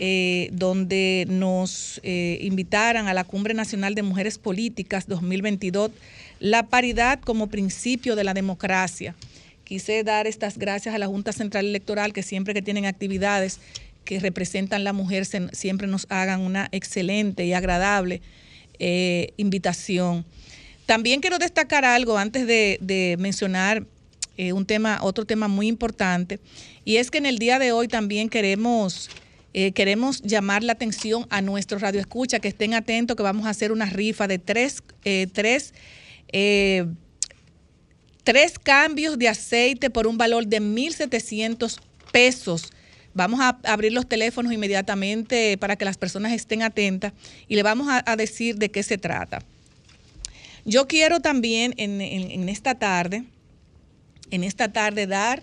eh, 0.00 0.50
donde 0.52 1.26
nos 1.28 2.00
eh, 2.04 2.38
invitaran 2.42 3.08
a 3.08 3.14
la 3.14 3.24
Cumbre 3.24 3.52
Nacional 3.52 3.96
de 3.96 4.04
Mujeres 4.04 4.38
Políticas 4.38 5.08
2022, 5.08 5.90
la 6.38 6.66
paridad 6.68 7.18
como 7.18 7.48
principio 7.48 8.14
de 8.14 8.22
la 8.22 8.32
democracia. 8.32 9.16
Quise 9.64 10.04
dar 10.04 10.28
estas 10.28 10.56
gracias 10.56 10.94
a 10.94 10.98
la 10.98 11.08
Junta 11.08 11.32
Central 11.32 11.66
Electoral, 11.66 12.12
que 12.12 12.22
siempre 12.22 12.54
que 12.54 12.62
tienen 12.62 12.86
actividades 12.86 13.58
que 14.04 14.20
representan 14.20 14.84
la 14.84 14.92
mujer, 14.92 15.26
siempre 15.26 15.88
nos 15.88 16.06
hagan 16.10 16.42
una 16.42 16.68
excelente 16.70 17.44
y 17.44 17.52
agradable 17.52 18.22
eh, 18.78 19.32
invitación. 19.36 20.24
También 20.86 21.20
quiero 21.20 21.38
destacar 21.38 21.84
algo 21.84 22.18
antes 22.18 22.46
de, 22.46 23.16
mencionar 23.18 23.84
un 24.52 24.64
tema, 24.64 25.00
otro 25.02 25.24
tema 25.24 25.48
muy 25.48 25.66
importante, 25.66 26.38
y 26.84 26.98
es 26.98 27.10
que 27.10 27.18
en 27.18 27.26
el 27.26 27.40
día 27.40 27.58
de 27.58 27.72
hoy 27.72 27.88
también 27.88 28.28
queremos 28.28 29.10
eh, 29.54 29.72
queremos 29.72 30.20
llamar 30.22 30.62
la 30.62 30.74
atención 30.74 31.26
a 31.30 31.40
nuestros 31.40 31.80
radioescuchas 31.80 32.40
que 32.40 32.48
estén 32.48 32.74
atentos 32.74 33.16
que 33.16 33.22
vamos 33.22 33.46
a 33.46 33.50
hacer 33.50 33.72
una 33.72 33.86
rifa 33.86 34.28
de 34.28 34.38
tres, 34.38 34.82
eh, 35.04 35.26
tres, 35.32 35.72
eh, 36.28 36.86
tres 38.24 38.58
cambios 38.58 39.18
de 39.18 39.28
aceite 39.28 39.88
por 39.88 40.06
un 40.06 40.18
valor 40.18 40.46
de 40.46 40.60
1.700 40.60 41.80
pesos. 42.12 42.70
Vamos 43.14 43.40
a 43.40 43.58
abrir 43.64 43.92
los 43.92 44.06
teléfonos 44.06 44.52
inmediatamente 44.52 45.56
para 45.56 45.76
que 45.76 45.86
las 45.86 45.96
personas 45.96 46.32
estén 46.32 46.62
atentas 46.62 47.14
y 47.48 47.56
le 47.56 47.62
vamos 47.62 47.88
a, 47.90 48.16
decir 48.16 48.56
de 48.56 48.70
qué 48.70 48.82
se 48.82 48.98
trata. 48.98 49.40
Yo 50.66 50.86
quiero 50.86 51.20
también 51.20 51.72
en, 51.78 52.02
en, 52.02 52.48
esta 52.50 52.74
tarde, 52.74 53.24
en 54.30 54.44
esta 54.44 54.70
tarde 54.70 55.06
dar 55.06 55.42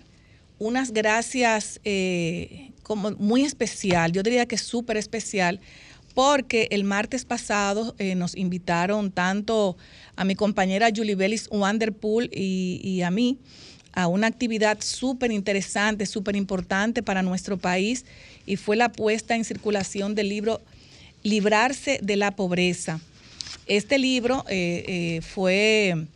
unas 0.58 0.92
gracias 0.92 1.80
como 2.82 3.10
muy 3.12 3.42
especial, 3.42 4.12
yo 4.12 4.22
diría 4.22 4.46
que 4.46 4.56
súper 4.56 4.96
especial, 4.96 5.60
porque 6.14 6.68
el 6.70 6.84
martes 6.84 7.24
pasado 7.24 7.94
eh, 7.98 8.14
nos 8.14 8.36
invitaron 8.36 9.10
tanto 9.10 9.76
a 10.16 10.24
mi 10.24 10.34
compañera 10.34 10.88
Julie 10.94 11.14
Bellis 11.14 11.48
Wanderpool 11.50 12.30
y, 12.32 12.80
y 12.82 13.02
a 13.02 13.10
mí 13.10 13.38
a 13.92 14.06
una 14.06 14.28
actividad 14.28 14.78
súper 14.80 15.32
interesante, 15.32 16.06
súper 16.06 16.36
importante 16.36 17.02
para 17.02 17.22
nuestro 17.22 17.58
país 17.58 18.04
y 18.46 18.56
fue 18.56 18.76
la 18.76 18.92
puesta 18.92 19.34
en 19.34 19.44
circulación 19.44 20.14
del 20.14 20.28
libro 20.28 20.62
Librarse 21.22 21.98
de 22.02 22.16
la 22.16 22.30
Pobreza. 22.30 23.00
Este 23.66 23.98
libro 23.98 24.44
eh, 24.48 24.84
eh, 24.86 25.20
fue, 25.22 26.06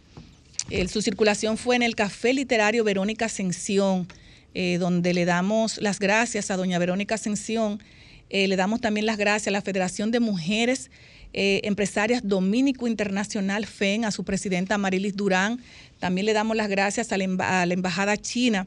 su 0.88 1.02
circulación 1.02 1.58
fue 1.58 1.74
en 1.74 1.82
el 1.82 1.96
Café 1.96 2.32
Literario 2.32 2.84
Verónica 2.84 3.26
Ascensión 3.26 4.06
eh, 4.54 4.78
donde 4.78 5.14
le 5.14 5.24
damos 5.24 5.78
las 5.80 5.98
gracias 5.98 6.50
a 6.50 6.56
doña 6.56 6.78
Verónica 6.78 7.14
Ascensión, 7.14 7.82
eh, 8.30 8.48
le 8.48 8.56
damos 8.56 8.80
también 8.80 9.06
las 9.06 9.16
gracias 9.16 9.48
a 9.48 9.50
la 9.52 9.62
Federación 9.62 10.10
de 10.10 10.20
Mujeres 10.20 10.90
eh, 11.32 11.60
Empresarias 11.64 12.22
Dominico 12.24 12.88
Internacional 12.88 13.66
FEN, 13.66 14.04
a 14.04 14.10
su 14.10 14.24
presidenta 14.24 14.78
Marilis 14.78 15.16
Durán, 15.16 15.60
también 16.00 16.26
le 16.26 16.32
damos 16.32 16.56
las 16.56 16.68
gracias 16.68 17.12
a 17.12 17.18
la, 17.18 17.24
Embajada 17.72 18.16
China, 18.16 18.66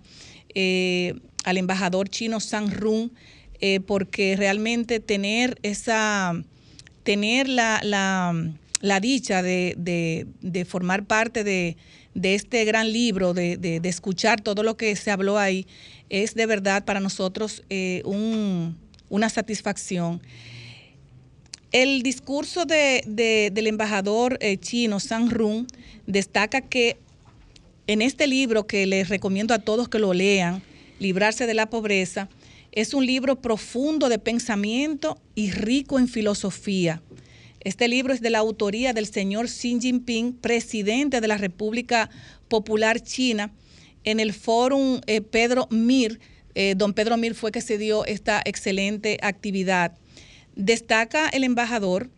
al 1.43 1.57
embajador 1.57 2.07
chino 2.07 2.39
San 2.39 2.71
Run, 2.71 3.11
porque 3.85 4.35
realmente 4.37 4.99
tener 4.99 5.57
esa, 5.63 6.41
tener 7.03 7.49
la, 7.49 7.81
la, 7.83 8.99
dicha 9.01 9.41
de 9.41 10.67
formar 10.69 11.05
parte 11.05 11.43
de 11.43 11.75
de 12.13 12.35
este 12.35 12.63
gran 12.65 12.91
libro, 12.91 13.33
de, 13.33 13.79
escuchar 13.83 14.41
todo 14.41 14.63
lo 14.63 14.77
que 14.77 14.95
se 14.95 15.11
habló 15.11 15.37
ahí, 15.37 15.67
es 16.09 16.35
de 16.35 16.45
verdad 16.45 16.85
para 16.85 16.99
nosotros 16.99 17.63
eh, 17.69 18.03
una 18.05 19.29
satisfacción. 19.29 20.21
El 21.71 22.03
discurso 22.03 22.65
del 22.65 23.67
embajador 23.67 24.37
eh, 24.41 24.57
chino, 24.57 24.99
San 24.99 25.31
Run, 25.31 25.65
destaca 26.05 26.61
que 26.61 26.97
en 27.87 28.01
este 28.01 28.27
libro 28.27 28.67
que 28.67 28.85
les 28.85 29.09
recomiendo 29.09 29.53
a 29.53 29.59
todos 29.59 29.89
que 29.89 29.99
lo 29.99 30.13
lean, 30.13 30.61
Librarse 30.99 31.47
de 31.47 31.53
la 31.53 31.69
Pobreza, 31.69 32.29
es 32.71 32.93
un 32.93 33.05
libro 33.05 33.41
profundo 33.41 34.07
de 34.07 34.19
pensamiento 34.19 35.17
y 35.35 35.51
rico 35.51 35.99
en 35.99 36.07
filosofía. 36.07 37.01
Este 37.63 37.87
libro 37.87 38.13
es 38.13 38.19
de 38.19 38.29
la 38.29 38.39
autoría 38.39 38.91
del 38.91 39.05
señor 39.05 39.47
Xi 39.47 39.79
Jinping, 39.79 40.33
presidente 40.33 41.21
de 41.21 41.27
la 41.27 41.37
República 41.37 42.09
Popular 42.49 42.99
China, 42.99 43.53
en 44.03 44.19
el 44.19 44.33
Fórum 44.33 44.99
eh, 45.07 45.21
Pedro 45.21 45.67
Mir. 45.69 46.19
Eh, 46.55 46.75
don 46.75 46.93
Pedro 46.93 47.15
Mir 47.15 47.35
fue 47.35 47.53
que 47.53 47.61
se 47.61 47.77
dio 47.77 48.05
esta 48.05 48.41
excelente 48.43 49.17
actividad. 49.21 49.93
Destaca 50.57 51.29
el 51.29 51.45
embajador, 51.45 52.09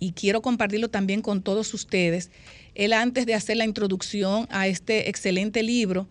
y 0.00 0.12
quiero 0.12 0.42
compartirlo 0.42 0.88
también 0.88 1.22
con 1.22 1.42
todos 1.42 1.72
ustedes, 1.72 2.30
él 2.74 2.92
antes 2.92 3.26
de 3.26 3.34
hacer 3.34 3.56
la 3.56 3.64
introducción 3.64 4.46
a 4.50 4.68
este 4.68 5.08
excelente 5.08 5.62
libro, 5.62 6.08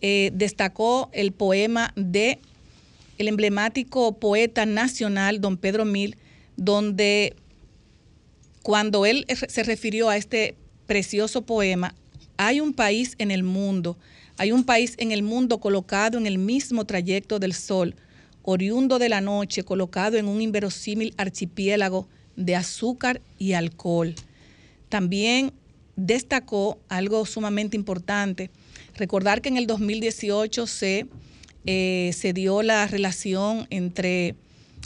eh, 0.00 0.30
destacó 0.32 1.10
el 1.12 1.32
poema 1.32 1.92
de 1.94 2.38
el 3.18 3.28
emblemático 3.28 4.18
poeta 4.18 4.64
nacional, 4.64 5.40
don 5.40 5.56
Pedro 5.56 5.84
Mir, 5.84 6.16
donde 6.56 7.36
cuando 8.62 9.06
él 9.06 9.26
se 9.28 9.62
refirió 9.62 10.08
a 10.08 10.16
este 10.16 10.56
precioso 10.86 11.42
poema, 11.42 11.94
hay 12.36 12.60
un 12.60 12.72
país 12.72 13.14
en 13.18 13.30
el 13.30 13.42
mundo, 13.42 13.98
hay 14.36 14.52
un 14.52 14.64
país 14.64 14.94
en 14.98 15.12
el 15.12 15.22
mundo 15.22 15.58
colocado 15.58 16.18
en 16.18 16.26
el 16.26 16.38
mismo 16.38 16.84
trayecto 16.84 17.38
del 17.38 17.52
sol, 17.52 17.94
oriundo 18.42 18.98
de 18.98 19.08
la 19.08 19.20
noche, 19.20 19.64
colocado 19.64 20.16
en 20.16 20.26
un 20.26 20.40
inverosímil 20.40 21.14
archipiélago 21.18 22.08
de 22.36 22.56
azúcar 22.56 23.20
y 23.38 23.52
alcohol. 23.52 24.14
También 24.88 25.52
destacó 25.96 26.78
algo 26.88 27.26
sumamente 27.26 27.76
importante, 27.76 28.50
recordar 28.94 29.42
que 29.42 29.48
en 29.48 29.56
el 29.56 29.66
2018 29.66 30.66
se, 30.66 31.06
eh, 31.66 32.12
se 32.14 32.32
dio 32.32 32.62
la 32.62 32.86
relación 32.86 33.66
entre 33.70 34.36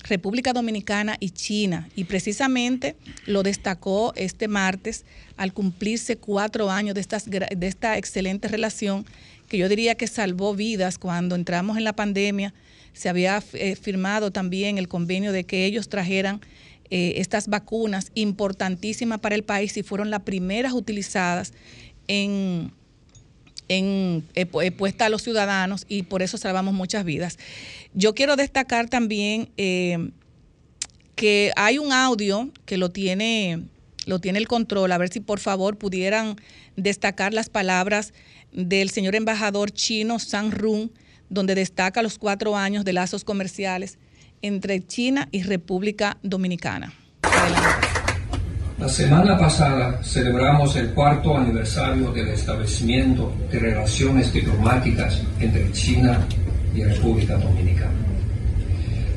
República 0.04 0.52
Dominicana 0.52 1.16
y 1.20 1.30
China. 1.30 1.88
Y 1.94 2.04
precisamente 2.04 2.96
lo 3.26 3.42
destacó 3.42 4.12
este 4.16 4.48
martes 4.48 5.04
al 5.36 5.52
cumplirse 5.52 6.16
cuatro 6.16 6.70
años 6.70 6.94
de, 6.94 7.00
estas, 7.00 7.28
de 7.28 7.66
esta 7.66 7.96
excelente 7.98 8.48
relación 8.48 9.06
que 9.48 9.58
yo 9.58 9.68
diría 9.68 9.94
que 9.94 10.06
salvó 10.06 10.54
vidas 10.54 10.98
cuando 10.98 11.34
entramos 11.34 11.76
en 11.76 11.84
la 11.84 11.92
pandemia. 11.92 12.54
Se 12.92 13.08
había 13.08 13.42
eh, 13.52 13.76
firmado 13.76 14.30
también 14.30 14.78
el 14.78 14.88
convenio 14.88 15.32
de 15.32 15.44
que 15.44 15.66
ellos 15.66 15.88
trajeran 15.88 16.40
eh, 16.90 17.14
estas 17.16 17.48
vacunas 17.48 18.10
importantísimas 18.14 19.20
para 19.20 19.34
el 19.34 19.44
país 19.44 19.76
y 19.76 19.82
fueron 19.82 20.10
las 20.10 20.22
primeras 20.22 20.72
utilizadas 20.72 21.52
en, 22.08 22.72
en, 23.78 24.24
eh, 24.34 24.46
puesta 24.72 25.06
a 25.06 25.08
los 25.08 25.22
ciudadanos 25.22 25.84
y 25.88 26.02
por 26.04 26.22
eso 26.22 26.36
salvamos 26.38 26.74
muchas 26.74 27.04
vidas. 27.04 27.38
Yo 27.94 28.14
quiero 28.14 28.36
destacar 28.36 28.88
también 28.88 29.50
eh, 29.56 30.10
que 31.14 31.52
hay 31.56 31.78
un 31.78 31.92
audio 31.92 32.50
que 32.64 32.76
lo 32.76 32.90
tiene, 32.90 33.62
lo 34.06 34.18
tiene 34.18 34.38
el 34.38 34.48
control, 34.48 34.92
a 34.92 34.98
ver 34.98 35.10
si 35.10 35.20
por 35.20 35.40
favor 35.40 35.78
pudieran 35.78 36.36
destacar 36.76 37.32
las 37.34 37.48
palabras 37.48 38.12
del 38.52 38.90
señor 38.90 39.14
embajador 39.14 39.70
chino 39.70 40.18
San 40.18 40.50
Run, 40.50 40.92
donde 41.28 41.54
destaca 41.54 42.02
los 42.02 42.18
cuatro 42.18 42.56
años 42.56 42.84
de 42.84 42.92
lazos 42.92 43.24
comerciales 43.24 43.98
entre 44.42 44.84
China 44.86 45.28
y 45.30 45.42
República 45.42 46.18
Dominicana. 46.22 46.92
La 48.82 48.88
semana 48.88 49.38
pasada 49.38 50.00
celebramos 50.02 50.74
el 50.74 50.88
cuarto 50.88 51.36
aniversario 51.36 52.10
del 52.10 52.30
establecimiento 52.30 53.32
de 53.48 53.60
relaciones 53.60 54.32
diplomáticas 54.32 55.22
entre 55.38 55.70
China 55.70 56.18
y 56.74 56.82
República 56.82 57.36
Dominicana. 57.36 57.92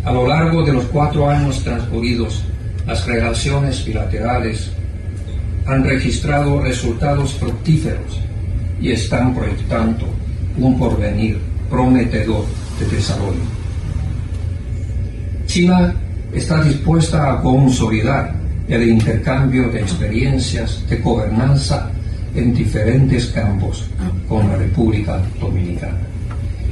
A 0.03 0.11
lo 0.11 0.27
largo 0.27 0.61
de 0.61 0.71
los 0.71 0.85
cuatro 0.85 1.27
años 1.27 1.63
transcurridos, 1.63 2.43
las 2.85 3.07
relaciones 3.07 3.83
bilaterales 3.83 4.69
han 5.65 5.83
registrado 5.83 6.61
resultados 6.61 7.33
fructíferos 7.33 8.19
y 8.79 8.91
están 8.91 9.33
proyectando 9.33 10.05
un 10.59 10.77
porvenir 10.77 11.39
prometedor 11.71 12.45
de 12.79 12.95
desarrollo. 12.95 13.41
China 15.47 15.95
está 16.31 16.61
dispuesta 16.61 17.33
a 17.33 17.41
consolidar 17.41 18.44
el 18.67 18.87
intercambio 18.87 19.69
de 19.69 19.81
experiencias 19.81 20.81
de 20.89 20.97
gobernanza 20.97 21.89
en 22.35 22.53
diferentes 22.53 23.27
campos 23.27 23.85
con 24.27 24.49
la 24.49 24.57
República 24.57 25.21
Dominicana, 25.39 25.99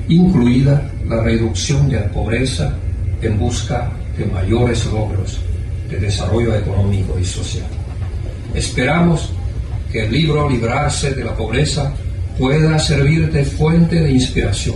incluida 0.07 0.89
la 1.07 1.21
reducción 1.21 1.89
de 1.89 2.00
la 2.00 2.07
pobreza 2.09 2.73
en 3.21 3.38
busca 3.38 3.91
de 4.17 4.25
mayores 4.25 4.85
logros 4.88 5.39
de 5.89 6.00
desarrollo 6.00 6.55
económico 6.55 7.17
y 7.19 7.25
social. 7.25 7.67
Esperamos 8.53 9.31
que 9.91 10.05
el 10.05 10.12
libro 10.12 10.50
Librarse 10.50 11.13
de 11.13 11.23
la 11.23 11.35
Pobreza 11.35 11.93
pueda 12.38 12.77
servir 12.79 13.31
de 13.31 13.45
fuente 13.45 14.01
de 14.01 14.12
inspiración 14.12 14.75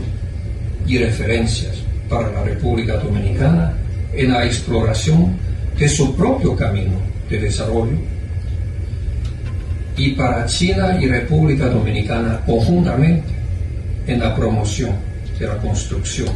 y 0.85 0.99
referencias 0.99 1.75
para 2.07 2.31
la 2.31 2.43
República 2.43 2.97
Dominicana 2.97 3.73
en 4.13 4.31
la 4.31 4.45
exploración 4.45 5.35
de 5.77 5.87
su 5.87 6.15
propio 6.15 6.55
camino 6.55 6.97
de 7.29 7.39
desarrollo 7.39 7.97
y 9.95 10.11
para 10.11 10.45
China 10.45 10.97
y 11.01 11.07
República 11.07 11.67
Dominicana 11.67 12.39
conjuntamente 12.45 13.27
en 14.05 14.19
la 14.19 14.35
promoción 14.35 14.91
de 15.39 15.47
la 15.47 15.57
construcción 15.57 16.29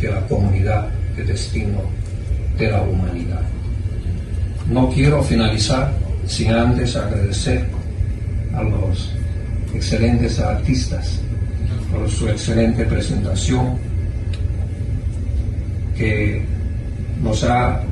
de 0.00 0.10
la 0.10 0.20
comunidad 0.26 0.88
de 1.16 1.24
destino 1.24 1.80
de 2.58 2.70
la 2.70 2.82
humanidad. 2.82 3.42
No 4.68 4.88
quiero 4.90 5.22
finalizar 5.22 5.92
sin 6.26 6.50
antes 6.50 6.94
agradecer 6.96 7.66
a 8.54 8.62
los 8.62 9.12
excelentes 9.74 10.38
artistas 10.38 11.20
por 11.90 12.08
su 12.10 12.28
excelente 12.28 12.84
presentación 12.84 13.78
que 15.96 16.42
nos 17.22 17.42
ha 17.44 17.82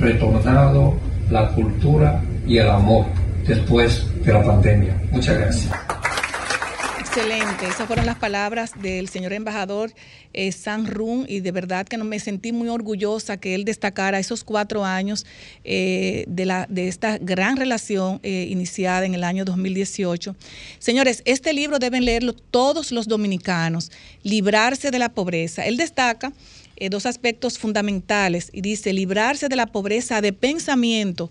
retornado 0.00 0.96
la 1.30 1.48
cultura 1.48 2.22
y 2.46 2.58
el 2.58 2.68
amor 2.68 3.06
después 3.46 4.06
de 4.24 4.32
la 4.32 4.42
pandemia. 4.42 5.00
Muchas 5.12 5.38
gracias. 5.38 5.70
Excelente, 7.12 7.66
esas 7.66 7.88
fueron 7.88 8.06
las 8.06 8.18
palabras 8.18 8.70
del 8.80 9.08
señor 9.08 9.32
embajador 9.32 9.92
eh, 10.32 10.52
San 10.52 10.86
Run 10.86 11.26
y 11.28 11.40
de 11.40 11.50
verdad 11.50 11.84
que 11.84 11.98
me 11.98 12.20
sentí 12.20 12.52
muy 12.52 12.68
orgullosa 12.68 13.36
que 13.36 13.56
él 13.56 13.64
destacara 13.64 14.20
esos 14.20 14.44
cuatro 14.44 14.84
años 14.84 15.26
eh, 15.64 16.24
de, 16.28 16.46
la, 16.46 16.66
de 16.70 16.86
esta 16.86 17.18
gran 17.18 17.56
relación 17.56 18.20
eh, 18.22 18.46
iniciada 18.48 19.06
en 19.06 19.14
el 19.14 19.24
año 19.24 19.44
2018. 19.44 20.36
Señores, 20.78 21.22
este 21.24 21.52
libro 21.52 21.80
deben 21.80 22.04
leerlo 22.04 22.32
todos 22.32 22.92
los 22.92 23.08
dominicanos, 23.08 23.90
librarse 24.22 24.92
de 24.92 25.00
la 25.00 25.08
pobreza. 25.08 25.66
Él 25.66 25.78
destaca 25.78 26.32
dos 26.88 27.06
aspectos 27.06 27.58
fundamentales 27.58 28.50
y 28.52 28.62
dice 28.62 28.92
librarse 28.92 29.48
de 29.48 29.56
la 29.56 29.66
pobreza 29.66 30.20
de 30.20 30.32
pensamiento 30.32 31.30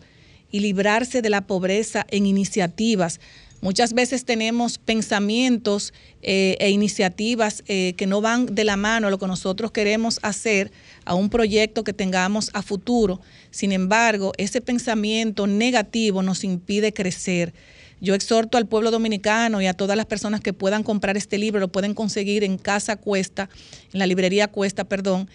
y 0.52 0.60
librarse 0.60 1.22
de 1.22 1.30
la 1.30 1.48
pobreza 1.48 2.06
en 2.10 2.26
iniciativas 2.26 3.20
Muchas 3.62 3.92
veces 3.92 4.24
tenemos 4.24 4.78
pensamientos 4.78 5.94
eh, 6.22 6.56
e 6.62 6.70
iniciativas 6.70 7.64
eh, 7.68 7.94
que 7.98 8.08
no 8.08 8.22
van 8.22 8.46
de 8.46 8.64
la 8.64 8.78
mano 8.78 9.08
a 9.08 9.10
lo 9.10 9.20
que 9.20 9.28
nosotros 9.28 9.72
queremos 9.72 10.20
hacer, 10.22 10.72
a 11.04 11.14
un 11.14 11.30
proyecto 11.30 11.84
que 11.84 11.92
tengamos 11.92 12.52
a 12.54 12.62
futuro. 12.62 13.20
Sin 13.52 13.74
embargo, 13.74 14.32
ese 14.38 14.62
pensamiento 14.62 15.46
negativo 15.46 16.24
nos 16.24 16.46
impide 16.46 16.94
crecer. 16.94 17.54
Yo 18.02 18.16
exhorto 18.16 18.58
al 18.58 18.66
pueblo 18.66 18.92
dominicano 18.92 19.62
y 19.62 19.68
a 19.68 19.74
todas 19.74 19.98
las 19.98 20.06
personas 20.06 20.42
que 20.42 20.54
puedan 20.54 20.84
comprar 20.84 21.18
este 21.18 21.38
libro, 21.38 21.60
lo 21.60 21.68
pueden 21.68 21.94
conseguir 21.94 22.44
en 22.44 22.58
Casa 22.58 22.96
Cuesta, 22.96 23.50
en 23.94 24.00
la 24.00 24.08
librería 24.08 24.48
Cuesta, 24.48 24.86
perdón, 24.86 25.30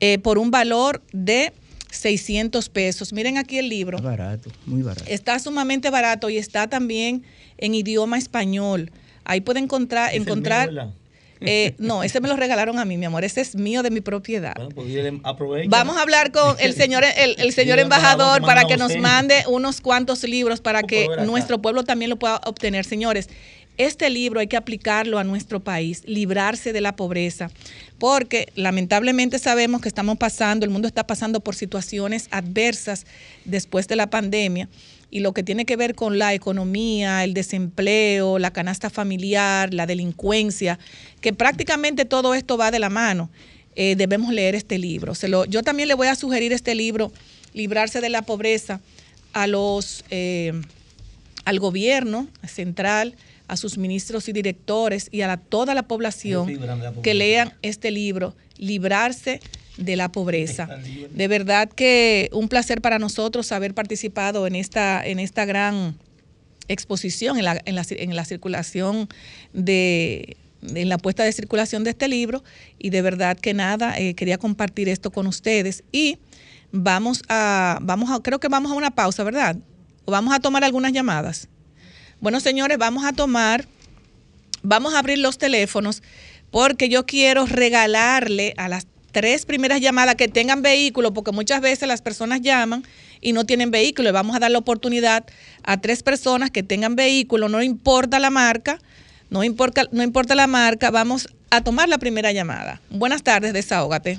eh, 0.00 0.18
por 0.18 0.38
un 0.38 0.50
valor 0.50 1.02
de 1.12 1.52
600 1.90 2.68
pesos. 2.68 3.12
Miren 3.12 3.38
aquí 3.38 3.58
el 3.58 3.68
libro. 3.68 3.98
Barato, 3.98 4.50
muy 4.66 4.82
barato. 4.82 5.04
Está 5.06 5.38
sumamente 5.38 5.90
barato 5.90 6.30
y 6.30 6.38
está 6.38 6.68
también 6.68 7.22
en 7.58 7.74
idioma 7.74 8.18
español. 8.18 8.90
Ahí 9.24 9.40
puede 9.40 9.60
encontrar... 9.60 10.14
encontrar 10.14 10.92
eh, 11.46 11.74
no, 11.78 12.02
ese 12.02 12.20
me 12.20 12.28
lo 12.28 12.36
regalaron 12.36 12.78
a 12.78 12.84
mí, 12.84 12.96
mi 12.96 13.06
amor. 13.06 13.24
Ese 13.24 13.40
es 13.40 13.54
mío 13.54 13.82
de 13.82 13.90
mi 13.90 14.00
propiedad. 14.00 14.54
Pues 14.74 15.68
Vamos 15.68 15.96
a 15.96 16.02
hablar 16.02 16.32
con 16.32 16.56
el 16.58 16.72
señor, 16.76 17.04
el, 17.04 17.52
señor 17.52 17.78
embajador 17.78 18.42
para 18.42 18.64
que 18.64 18.76
nos 18.76 18.96
mande 18.96 19.44
unos 19.48 19.80
cuantos 19.80 20.22
libros 20.24 20.60
para 20.60 20.82
que 20.82 21.08
nuestro 21.24 21.60
pueblo 21.60 21.84
también 21.84 22.10
lo 22.10 22.18
pueda 22.18 22.40
obtener. 22.44 22.84
Señores, 22.84 23.28
este 23.76 24.08
libro 24.08 24.38
hay 24.38 24.46
que 24.46 24.56
aplicarlo 24.56 25.18
a 25.18 25.24
nuestro 25.24 25.58
país, 25.60 26.02
librarse 26.06 26.72
de 26.72 26.80
la 26.80 26.94
pobreza, 26.94 27.50
porque 27.98 28.48
lamentablemente 28.54 29.38
sabemos 29.40 29.80
que 29.80 29.88
estamos 29.88 30.16
pasando, 30.16 30.64
el 30.64 30.70
mundo 30.70 30.86
está 30.86 31.06
pasando 31.06 31.40
por 31.40 31.56
situaciones 31.56 32.28
adversas 32.30 33.04
después 33.44 33.88
de 33.88 33.96
la 33.96 34.08
pandemia 34.10 34.68
y 35.14 35.20
lo 35.20 35.32
que 35.32 35.44
tiene 35.44 35.64
que 35.64 35.76
ver 35.76 35.94
con 35.94 36.18
la 36.18 36.34
economía, 36.34 37.22
el 37.22 37.34
desempleo, 37.34 38.40
la 38.40 38.52
canasta 38.52 38.90
familiar, 38.90 39.72
la 39.72 39.86
delincuencia, 39.86 40.80
que 41.20 41.32
prácticamente 41.32 42.04
todo 42.04 42.34
esto 42.34 42.58
va 42.58 42.72
de 42.72 42.80
la 42.80 42.90
mano. 42.90 43.30
Eh, 43.76 43.94
debemos 43.94 44.34
leer 44.34 44.56
este 44.56 44.76
libro. 44.76 45.14
Se 45.14 45.28
lo, 45.28 45.44
yo 45.44 45.62
también 45.62 45.86
le 45.86 45.94
voy 45.94 46.08
a 46.08 46.16
sugerir 46.16 46.52
este 46.52 46.74
libro, 46.74 47.12
Librarse 47.52 48.00
de 48.00 48.08
la 48.08 48.22
Pobreza, 48.22 48.80
a 49.32 49.46
los, 49.46 50.04
eh, 50.10 50.52
al 51.44 51.60
gobierno 51.60 52.26
central, 52.44 53.14
a 53.46 53.56
sus 53.56 53.78
ministros 53.78 54.28
y 54.28 54.32
directores 54.32 55.08
y 55.12 55.20
a 55.20 55.36
toda 55.36 55.76
la 55.76 55.84
población 55.84 56.58
que 57.04 57.14
lean 57.14 57.54
este 57.62 57.92
libro, 57.92 58.34
Librarse 58.58 59.34
de 59.34 59.40
la 59.76 60.10
pobreza. 60.10 60.68
De 61.10 61.28
verdad 61.28 61.68
que 61.68 62.28
un 62.32 62.48
placer 62.48 62.80
para 62.80 62.98
nosotros 62.98 63.50
haber 63.52 63.74
participado 63.74 64.46
en 64.46 64.54
esta, 64.54 65.04
en 65.04 65.18
esta 65.18 65.44
gran 65.44 65.96
exposición, 66.68 67.38
en 67.38 67.44
la, 67.44 67.60
en 67.64 67.74
la, 67.74 67.84
en 67.90 68.16
la 68.16 68.24
circulación 68.24 69.08
de, 69.52 70.36
en 70.62 70.88
la 70.88 70.98
puesta 70.98 71.24
de 71.24 71.32
circulación 71.32 71.84
de 71.84 71.90
este 71.90 72.08
libro 72.08 72.42
y 72.78 72.90
de 72.90 73.02
verdad 73.02 73.36
que 73.38 73.54
nada, 73.54 73.98
eh, 73.98 74.14
quería 74.14 74.38
compartir 74.38 74.88
esto 74.88 75.10
con 75.10 75.26
ustedes 75.26 75.84
y 75.92 76.18
vamos 76.72 77.22
a, 77.28 77.78
vamos 77.82 78.10
a, 78.10 78.22
creo 78.22 78.40
que 78.40 78.48
vamos 78.48 78.72
a 78.72 78.74
una 78.74 78.92
pausa, 78.92 79.24
¿verdad? 79.24 79.56
O 80.04 80.12
vamos 80.12 80.34
a 80.34 80.40
tomar 80.40 80.64
algunas 80.64 80.92
llamadas. 80.92 81.48
Bueno, 82.20 82.40
señores, 82.40 82.78
vamos 82.78 83.04
a 83.04 83.12
tomar, 83.12 83.66
vamos 84.62 84.94
a 84.94 85.00
abrir 85.00 85.18
los 85.18 85.38
teléfonos 85.38 86.02
porque 86.50 86.88
yo 86.88 87.04
quiero 87.04 87.46
regalarle 87.46 88.54
a 88.56 88.68
las 88.68 88.86
tres 89.14 89.46
primeras 89.46 89.80
llamadas 89.80 90.16
que 90.16 90.26
tengan 90.26 90.60
vehículo, 90.60 91.14
porque 91.14 91.30
muchas 91.30 91.60
veces 91.60 91.86
las 91.88 92.02
personas 92.02 92.42
llaman 92.42 92.82
y 93.20 93.32
no 93.32 93.46
tienen 93.46 93.70
vehículo. 93.70 94.08
Y 94.08 94.12
vamos 94.12 94.34
a 94.34 94.40
dar 94.40 94.50
la 94.50 94.58
oportunidad 94.58 95.24
a 95.62 95.80
tres 95.80 96.02
personas 96.02 96.50
que 96.50 96.64
tengan 96.64 96.96
vehículo, 96.96 97.48
no 97.48 97.62
importa 97.62 98.18
la 98.18 98.30
marca, 98.30 98.80
no 99.30 99.44
importa, 99.44 99.84
no 99.92 100.02
importa 100.02 100.34
la 100.34 100.48
marca, 100.48 100.90
vamos 100.90 101.28
a 101.50 101.62
tomar 101.62 101.88
la 101.88 101.98
primera 101.98 102.32
llamada. 102.32 102.80
Buenas 102.90 103.22
tardes, 103.22 103.52
desahógate. 103.52 104.18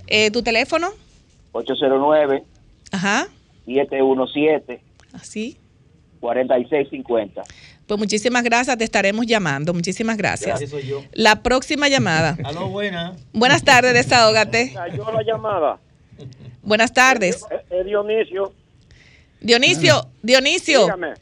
Eh, 0.06 0.30
¿Tu 0.30 0.42
teléfono? 0.42 0.90
809. 1.52 2.44
Ajá. 2.92 3.28
717. 3.64 4.82
Así. 5.14 5.56
4650. 6.20 7.42
Pues 7.88 7.98
muchísimas 7.98 8.44
gracias, 8.44 8.76
te 8.76 8.84
estaremos 8.84 9.24
llamando. 9.24 9.72
Muchísimas 9.72 10.18
gracias. 10.18 10.60
La 11.12 11.42
próxima 11.42 11.88
llamada. 11.88 12.36
Aló, 12.44 12.68
buena. 12.68 13.16
Buenas 13.32 13.64
tardes, 13.64 13.94
desahógate. 13.94 14.74
Yo 14.94 15.10
la 15.10 15.22
llamada. 15.22 15.78
Buenas 16.62 16.92
tardes. 16.92 17.46
Es 17.70 17.86
Dionisio. 17.86 18.52
Dionisio, 19.40 20.06
Dionisio, 20.20 20.82
Dígame. 20.82 21.14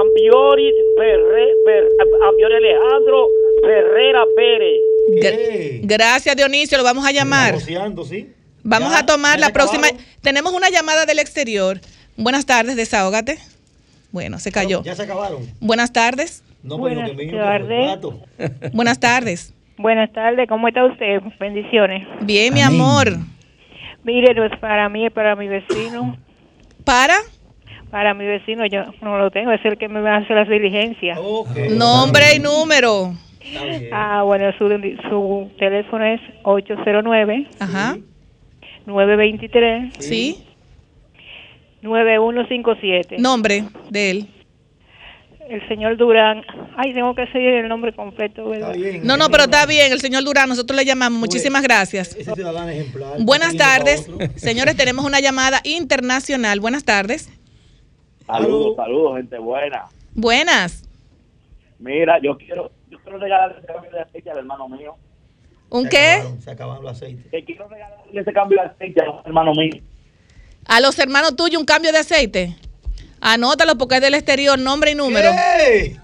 Ambioris 0.00 0.72
Ferre, 0.96 1.46
Fer- 1.66 1.88
Ambiori 2.28 2.54
Alejandro 2.54 3.26
Ferrera 3.62 4.24
Pérez. 4.36 5.80
Gracias, 5.82 6.36
Dionisio. 6.36 6.78
Lo 6.78 6.84
vamos 6.84 7.06
a 7.06 7.12
llamar. 7.12 7.58
sí. 7.60 8.32
Vamos 8.68 8.90
Ya, 8.92 8.98
a 8.98 9.06
tomar 9.06 9.38
la 9.38 9.50
próxima. 9.52 9.86
acabaron. 9.86 10.06
Tenemos 10.22 10.52
una 10.52 10.68
llamada 10.70 11.06
del 11.06 11.20
exterior. 11.20 11.80
Buenas 12.16 12.46
tardes, 12.46 12.74
desahógate. 12.76 13.38
Bueno, 14.10 14.38
se 14.40 14.50
cayó. 14.50 14.82
Ya 14.82 14.94
se 14.96 15.02
acabaron. 15.04 15.46
Buenas 15.60 15.92
tardes. 15.92 16.42
No, 16.64 16.78
pues, 16.78 16.94
Buenas 16.94 17.10
que 17.12 17.30
tardes. 17.32 18.72
Buenas 18.72 18.98
tardes. 18.98 19.54
Buenas 19.78 20.12
tardes, 20.12 20.48
¿cómo 20.48 20.66
está 20.68 20.84
usted? 20.84 21.20
Bendiciones. 21.38 22.08
Bien, 22.22 22.52
mi 22.52 22.60
Amén. 22.62 22.80
amor. 22.80 23.08
Mire, 24.02 24.34
no 24.34 24.44
es 24.44 24.58
para 24.58 24.88
mí, 24.88 25.06
es 25.06 25.12
para 25.12 25.36
mi 25.36 25.46
vecino. 25.48 26.16
Para 26.84 27.16
Para 27.90 28.14
mi 28.14 28.26
vecino, 28.26 28.66
yo 28.66 28.84
no 29.02 29.16
lo 29.18 29.30
tengo, 29.30 29.52
es 29.52 29.64
el 29.64 29.78
que 29.78 29.88
me 29.88 30.00
va 30.00 30.14
a 30.14 30.18
hacer 30.18 30.34
las 30.36 30.48
diligencias. 30.48 31.18
Nombre 31.70 32.34
y 32.34 32.38
número. 32.40 33.14
Bien. 33.50 33.88
Ah, 33.92 34.22
bueno, 34.24 34.50
su, 34.58 34.68
su 35.08 35.50
teléfono 35.58 36.04
es 36.04 36.20
809 36.42 37.46
Ajá. 37.60 37.96
923 38.86 39.94
Sí. 39.98 40.42
9157. 41.82 43.16
Nombre 43.18 43.64
de 43.90 44.10
él. 44.10 44.28
El 45.48 45.66
señor 45.68 45.96
Durán. 45.96 46.42
Ay, 46.76 46.92
tengo 46.92 47.14
que 47.14 47.26
seguir 47.28 47.50
el 47.50 47.68
nombre 47.68 47.92
completo, 47.92 48.48
¿verdad? 48.48 48.74
Está 48.74 48.82
bien. 48.90 49.06
No, 49.06 49.16
no, 49.16 49.28
pero 49.30 49.44
está 49.44 49.64
bien, 49.64 49.92
el 49.92 50.00
señor 50.00 50.24
Durán, 50.24 50.48
nosotros 50.48 50.76
le 50.76 50.84
llamamos. 50.84 51.20
Muchísimas 51.20 51.62
gracias. 51.62 52.16
Ese 52.16 52.34
ciudadano 52.34 52.68
ejemplar. 52.68 53.12
Buenas 53.20 53.56
tardes. 53.56 54.10
Señores, 54.34 54.76
tenemos 54.76 55.04
una 55.04 55.20
llamada 55.20 55.60
internacional. 55.62 56.58
Buenas 56.58 56.84
tardes. 56.84 57.30
Saludos, 58.26 58.74
saludos, 58.74 59.18
gente 59.18 59.38
buena. 59.38 59.84
Buenas. 60.14 60.82
Mira, 61.78 62.18
yo 62.20 62.36
quiero, 62.36 62.72
quiero 63.06 63.18
regalarle 63.20 63.58
ese 63.58 63.66
cambio 63.66 63.90
de 63.92 64.00
aceite 64.00 64.30
al 64.30 64.38
hermano 64.38 64.68
mío. 64.68 64.96
¿Un 65.70 65.84
Se 65.84 65.88
qué? 65.90 65.98
acabaron, 66.14 66.40
Se 66.42 66.50
acabaron 66.50 66.84
los 66.84 66.92
aceites. 66.96 67.26
Que 67.30 67.44
quiero 67.44 67.68
regalarle 67.68 68.20
ese 68.20 68.32
cambio 68.32 68.60
de 68.60 68.66
aceite 68.68 69.00
al 69.00 69.22
hermano 69.24 69.52
mío. 69.52 69.80
A 70.66 70.80
los 70.80 70.98
hermanos 70.98 71.36
tuyos 71.36 71.60
un 71.60 71.66
cambio 71.66 71.92
de 71.92 71.98
aceite. 71.98 72.56
Anótalo 73.20 73.78
porque 73.78 73.96
es 73.96 74.00
del 74.00 74.14
exterior, 74.14 74.58
nombre 74.58 74.90
y 74.90 74.94
número. 74.96 75.30
¿Qué? 75.30 75.96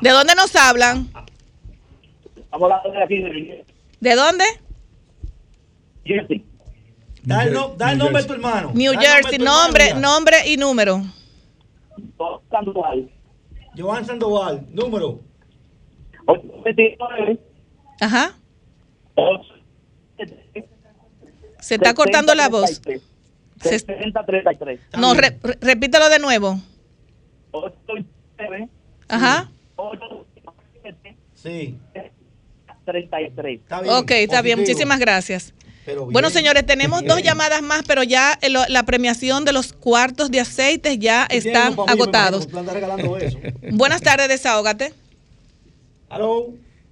¿De 0.00 0.10
dónde 0.10 0.34
nos 0.34 0.54
hablan? 0.56 1.08
Estamos 2.36 2.70
hablando 2.72 2.90
de 2.90 3.02
aquí 3.04 3.18
de 3.18 3.64
¿De 4.00 4.14
dónde? 4.16 4.44
Jersey. 6.04 6.44
Da 7.22 7.44
el, 7.44 7.54
no- 7.54 7.68
da 7.76 7.92
el 7.92 7.98
nombre 7.98 8.22
de 8.22 8.28
tu 8.28 8.34
hermano. 8.34 8.72
New 8.74 8.92
Da 8.92 8.96
nombre 8.98 9.08
Jersey, 9.08 9.38
tu 9.38 9.44
hermano, 9.44 9.62
nombre, 9.64 9.94
nombre 9.94 10.36
y 10.50 10.56
número. 10.56 11.02
Sandoval. 12.50 13.10
Joan 13.76 14.04
Sandoval, 14.04 14.66
número. 14.72 15.20
829 16.26 17.38
Ajá. 18.00 18.36
11 19.14 19.48
Se 21.60 21.74
está 21.76 21.94
cortando 21.94 22.34
la 22.34 22.48
voz. 22.48 22.80
Se- 23.62 23.78
6033. 23.78 24.80
No, 24.98 25.14
re- 25.14 25.38
re- 25.42 25.58
repítelo 25.60 26.08
de 26.10 26.18
nuevo. 26.18 26.58
89 27.52 28.68
Ajá. 29.08 29.50
87 29.76 31.16
Sí. 31.34 31.78
33. 32.84 33.60
Está 33.60 33.80
bien. 33.80 33.94
Ok, 33.94 34.10
está 34.10 34.42
bien. 34.42 34.58
Muchísimas 34.58 34.98
gracias. 34.98 35.54
Bueno, 36.10 36.30
señores, 36.30 36.64
tenemos 36.64 37.00
Bien. 37.00 37.08
dos 37.10 37.22
llamadas 37.22 37.60
más, 37.62 37.82
pero 37.86 38.02
ya 38.02 38.38
el- 38.40 38.56
la 38.68 38.82
premiación 38.84 39.44
de 39.44 39.52
los 39.52 39.72
cuartos 39.74 40.30
de 40.30 40.40
aceites 40.40 40.98
ya 40.98 41.26
están 41.26 41.76
agotados. 41.86 42.48
Buenas 43.72 44.00
tardes, 44.02 44.28
desahógate. 44.28 44.92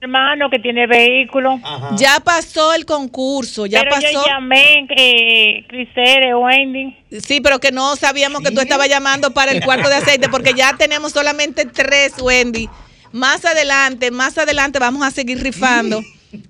Hermano 0.01 0.51
que 0.51 0.59
tiene 0.59 0.87
vehículo. 0.89 1.61
Ajá. 1.63 1.95
Ya 1.97 2.19
pasó 2.25 2.75
el 2.75 2.85
concurso, 2.85 3.67
ya 3.67 3.81
Pero 3.81 3.93
pasó. 3.93 4.07
yo 4.13 4.25
llamé, 4.27 4.87
eh, 4.97 5.65
Crisere, 5.69 6.35
Wendy. 6.35 6.97
Sí, 7.25 7.41
pero 7.41 7.61
que 7.61 7.71
no 7.71 7.95
sabíamos 7.95 8.43
que 8.43 8.51
tú 8.51 8.61
estabas 8.61 8.89
llamando 8.89 9.31
para 9.33 9.53
el 9.53 9.65
cuarto 9.65 9.89
de 9.89 9.95
aceite, 9.97 10.29
porque 10.29 10.55
ya 10.55 10.73
tenemos 10.79 11.13
solamente 11.13 11.67
tres, 11.67 12.15
Wendy. 12.21 12.69
Más 13.13 13.45
adelante, 13.45 14.11
más 14.11 14.37
adelante 14.39 14.79
vamos 14.81 15.05
a 15.07 15.11
seguir 15.13 15.41
rifando. 15.41 16.01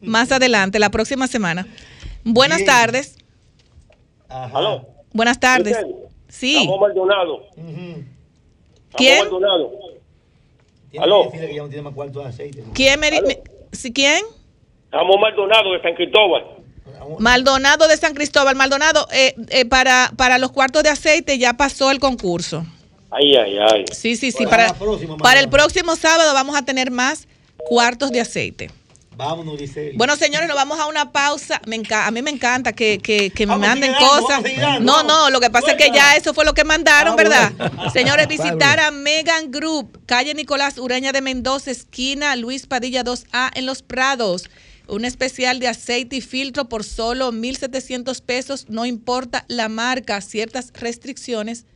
Más 0.00 0.32
adelante, 0.32 0.78
la 0.78 0.88
próxima 0.90 1.26
semana. 1.26 1.66
Buenas 2.24 2.58
Bien. 2.58 2.68
tardes. 2.70 3.16
Ajá. 4.30 4.56
Aló. 4.56 4.86
Buenas 5.12 5.38
tardes. 5.38 5.76
Sí. 6.28 6.56
Ramón 6.60 6.80
Maldonado. 6.80 7.36
Ujú. 7.56 8.04
¿Quién? 8.96 9.24
Ramón 9.24 9.42
Maldonado. 9.42 9.72
Tiene 10.92 11.04
Aló. 11.04 11.22
que 11.22 11.26
decirle 11.30 11.48
que 11.48 11.54
ya 11.56 11.62
no 11.62 11.68
tiene 11.68 11.82
más 11.82 11.94
cuarto 11.94 12.20
de 12.20 12.26
aceite. 12.28 12.62
¿Quién 12.74 13.00
me, 13.00 13.10
me- 13.10 13.38
sí, 13.72 13.92
¿Quién? 13.92 14.22
Ramón 14.92 15.20
Maldonado 15.20 15.72
de 15.72 15.82
San 15.82 15.94
Cristóbal. 15.94 16.44
Maldonado 17.18 17.88
de 17.88 17.96
San 17.96 18.14
Cristóbal. 18.14 18.54
Maldonado, 18.56 19.08
eh, 19.12 19.34
eh, 19.48 19.64
para, 19.64 20.12
para 20.16 20.38
los 20.38 20.52
cuartos 20.52 20.82
de 20.82 20.90
aceite 20.90 21.38
ya 21.38 21.54
pasó 21.54 21.90
el 21.90 21.98
concurso. 21.98 22.64
Ay, 23.10 23.34
ay, 23.36 23.58
ay. 23.58 23.84
Sí, 23.92 24.16
sí, 24.16 24.30
sí. 24.32 24.44
Para 24.44 24.50
Para, 24.50 24.66
la 24.68 24.74
próxima, 24.78 25.16
para 25.16 25.40
el 25.40 25.48
próximo 25.48 25.96
sábado 25.96 26.32
vamos 26.34 26.56
a 26.56 26.64
tener 26.64 26.90
más 26.90 27.26
cuartos 27.56 28.10
de 28.12 28.20
aceite. 28.20 28.70
Vámonos, 29.16 29.58
dice 29.58 29.90
él. 29.90 29.96
Bueno, 29.96 30.16
señores, 30.16 30.48
nos 30.48 30.56
vamos 30.56 30.80
a 30.80 30.86
una 30.86 31.12
pausa. 31.12 31.60
Me 31.66 31.82
a 31.90 32.10
mí 32.10 32.22
me 32.22 32.30
encanta 32.30 32.72
que, 32.72 32.98
que- 32.98 33.30
que 33.30 33.46
me 33.46 33.56
manden 33.56 33.92
dando, 33.92 34.06
cosas. 34.08 34.42
dando, 34.42 34.80
No, 34.80 35.02
no, 35.02 35.30
lo 35.30 35.38
que 35.40 35.50
pasa 35.50 35.72
es 35.72 35.76
que 35.76 35.90
ya 35.94 36.16
eso 36.16 36.32
fue 36.34 36.44
lo 36.44 36.54
que 36.54 36.64
mandaron, 36.64 37.12
Ah, 37.12 37.16
¿verdad? 37.16 37.52
Señores, 37.92 38.26
visitar 38.28 38.80
a 38.80 38.90
Megan 38.90 39.50
Group, 39.50 40.04
calle 40.06 40.34
Nicolás 40.34 40.78
Ureña 40.78 41.12
de 41.12 41.20
Mendoza, 41.20 41.70
esquina 41.70 42.34
Luis 42.36 42.66
Padilla 42.66 43.04
2A 43.04 43.50
en 43.54 43.66
Los 43.66 43.82
Prados. 43.82 44.48
Un 44.88 45.04
especial 45.04 45.60
de 45.60 45.68
aceite 45.68 46.16
y 46.16 46.20
filtro 46.20 46.68
por 46.68 46.82
solo 46.82 47.30
1,700 47.32 48.20
pesos. 48.20 48.66
No 48.68 48.84
importa 48.86 49.44
la 49.48 49.68
marca, 49.68 50.20
ciertas 50.20 50.72
restricciones 50.74 51.66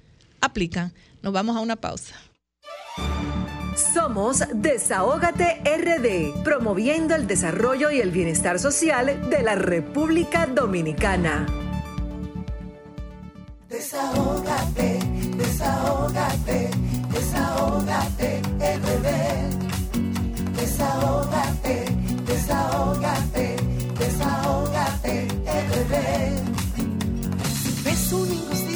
aplican. 0.40 0.92
Nos 1.22 1.32
vamos 1.32 1.56
a 1.56 1.60
una 1.60 1.76
pausa. 1.76 2.14
Somos 3.96 4.44
Desahógate 4.52 5.62
RD, 5.64 6.42
promoviendo 6.44 7.14
el 7.14 7.26
desarrollo 7.26 7.90
y 7.90 8.02
el 8.02 8.10
bienestar 8.10 8.58
social 8.58 9.30
de 9.30 9.42
la 9.42 9.54
República 9.54 10.44
Dominicana. 10.44 11.46
Desahógate, 13.70 14.98
desahógate, 15.38 16.70
desahógate, 17.10 18.42
RD. 18.60 19.08
Desahógate, 20.60 21.84
desahógate, 22.26 23.56
desahógate, 23.98 25.28
RD. 25.72 25.94
Si 27.62 27.82
ves 27.82 28.12
una 28.12 28.34
injusticia 28.34 28.75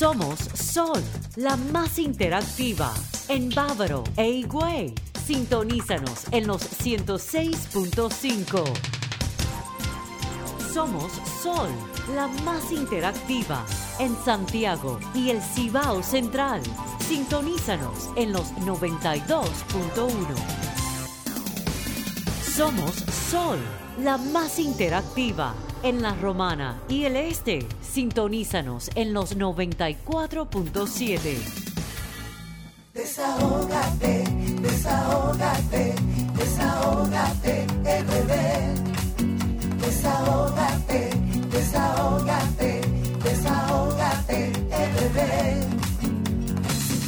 Somos 0.00 0.40
Sol, 0.54 1.02
la 1.36 1.56
más 1.56 1.98
interactiva. 1.98 2.94
En 3.28 3.50
Bávaro 3.50 4.02
e 4.16 4.30
Higüey. 4.30 4.94
Sintonízanos 5.26 6.24
en 6.30 6.46
los 6.46 6.62
106.5. 6.62 8.64
Somos 10.72 11.12
Sol, 11.42 11.68
la 12.14 12.28
más 12.46 12.72
interactiva 12.72 13.66
en 13.98 14.16
Santiago 14.24 14.98
y 15.14 15.28
el 15.28 15.42
Cibao 15.42 16.02
Central. 16.02 16.62
Sintonízanos 17.06 18.08
en 18.16 18.32
los 18.32 18.54
92.1. 18.54 20.10
Somos 22.56 22.94
Sol, 23.30 23.58
la 24.02 24.16
más 24.16 24.58
interactiva 24.58 25.52
en 25.82 26.02
la 26.02 26.14
Romana 26.14 26.80
y 26.88 27.04
el 27.04 27.16
Este. 27.16 27.66
Sintonízanos 27.82 28.90
en 28.94 29.12
los 29.12 29.36
94.7. 29.36 31.36
Desahógate, 32.94 34.24
desahógate, 34.60 35.94
desahógate, 36.36 37.66
RD. 37.84 38.34
Desahógate, 39.80 41.10
desahógate, 41.50 42.80
desahógate, 43.22 44.52
RD. 44.70 45.18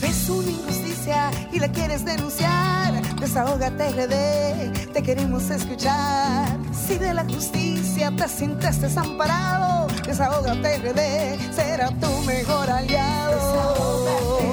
Ves 0.00 0.28
una 0.28 0.50
injusticia 0.50 1.30
y 1.52 1.58
la 1.58 1.72
quieres 1.72 2.04
denunciar, 2.04 3.02
desahógate, 3.22 3.90
RD. 3.90 4.92
Te 4.92 5.02
queremos 5.02 5.48
escuchar. 5.48 6.58
Si 6.72 6.98
de 6.98 7.14
la 7.14 7.24
justicia 7.24 8.12
te 8.16 8.28
sientes 8.28 8.80
desamparado, 8.80 9.86
desahógate, 10.04 10.78
RD. 10.78 11.54
Será 11.54 11.88
tu 12.00 12.10
mejor 12.26 12.68
aliado. 12.68 14.51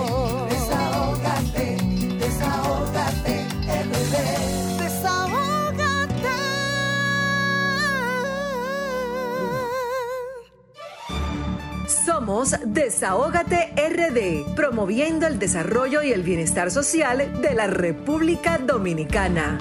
Somos 12.30 12.54
Desahógate 12.64 13.74
RD, 13.76 14.54
promoviendo 14.54 15.26
el 15.26 15.40
desarrollo 15.40 16.04
y 16.04 16.12
el 16.12 16.22
bienestar 16.22 16.70
social 16.70 17.42
de 17.42 17.56
la 17.56 17.66
República 17.66 18.60
Dominicana. 18.60 19.58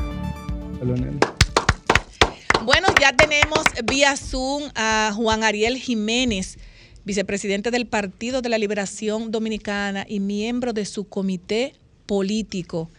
Bueno, 2.67 2.89
ya 3.01 3.17
tenemos 3.17 3.65
vía 3.87 4.15
Zoom 4.19 4.65
a 4.75 5.13
Juan 5.17 5.45
Ariel 5.45 5.79
Jiménez, 5.79 6.59
vicepresidente 7.07 7.71
del 7.71 7.87
Partido 7.87 8.43
de 8.43 8.51
la 8.51 8.59
Liberación 8.59 9.31
Dominicana 9.31 10.05
y 10.07 10.21
miembro 10.21 10.75
de 10.75 10.85
su 10.85 11.09
comité 11.09 11.75
político. 12.05 12.91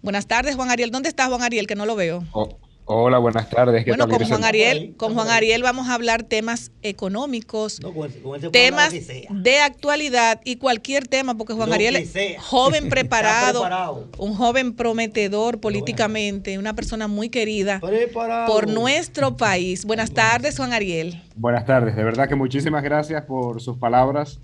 Buenas 0.00 0.26
tardes, 0.26 0.56
Juan 0.56 0.70
Ariel. 0.70 0.90
¿Dónde 0.90 1.10
está 1.10 1.26
Juan 1.26 1.42
Ariel? 1.42 1.66
Que 1.66 1.74
no 1.74 1.84
lo 1.84 1.94
veo. 1.94 2.24
Oh, 2.32 2.56
hola, 2.86 3.18
buenas 3.18 3.48
tardes. 3.48 3.84
¿Qué 3.84 3.90
Bueno, 3.90 4.06
tal, 4.06 4.18
con 4.18 4.28
Juan? 4.28 4.44
Ariel, 4.44 4.94
con 4.96 5.14
Juan 5.14 5.28
Ariel 5.28 5.62
vamos 5.62 5.88
a 5.88 5.94
hablar 5.94 6.22
temas 6.22 6.70
económicos, 6.82 7.80
No, 7.80 7.92
con 7.92 8.10
ese- 8.10 8.20
con 8.20 8.36
ese 8.36 8.50
temas 8.50 8.92
de 9.30 9.58
actualidad 9.60 10.40
y 10.44 10.56
cualquier 10.56 11.06
tema, 11.08 11.34
porque 11.36 11.54
Juan 11.54 11.68
Lo 11.70 11.74
Ariel 11.74 11.96
es 11.96 12.12
joven 12.40 12.88
preparado, 12.90 13.60
preparado. 13.62 14.08
un 14.18 14.34
joven 14.34 14.74
prometedor 14.74 15.60
políticamente, 15.60 16.58
una 16.58 16.74
persona 16.74 17.08
muy 17.08 17.28
querida 17.30 17.80
Preparado. 17.80 18.46
por 18.52 18.68
nuestro 18.68 19.36
país. 19.36 19.84
Buenas 19.84 20.10
tardes, 20.12 20.56
Juan 20.56 20.72
Ariel. 20.72 21.22
Buenas 21.36 21.64
tardes. 21.66 21.96
De 21.96 22.04
verdad 22.04 22.28
que 22.28 22.34
muchísimas 22.34 22.82
gracias 22.82 23.24
por 23.24 23.60
sus 23.60 23.78
palabras. 23.78 24.40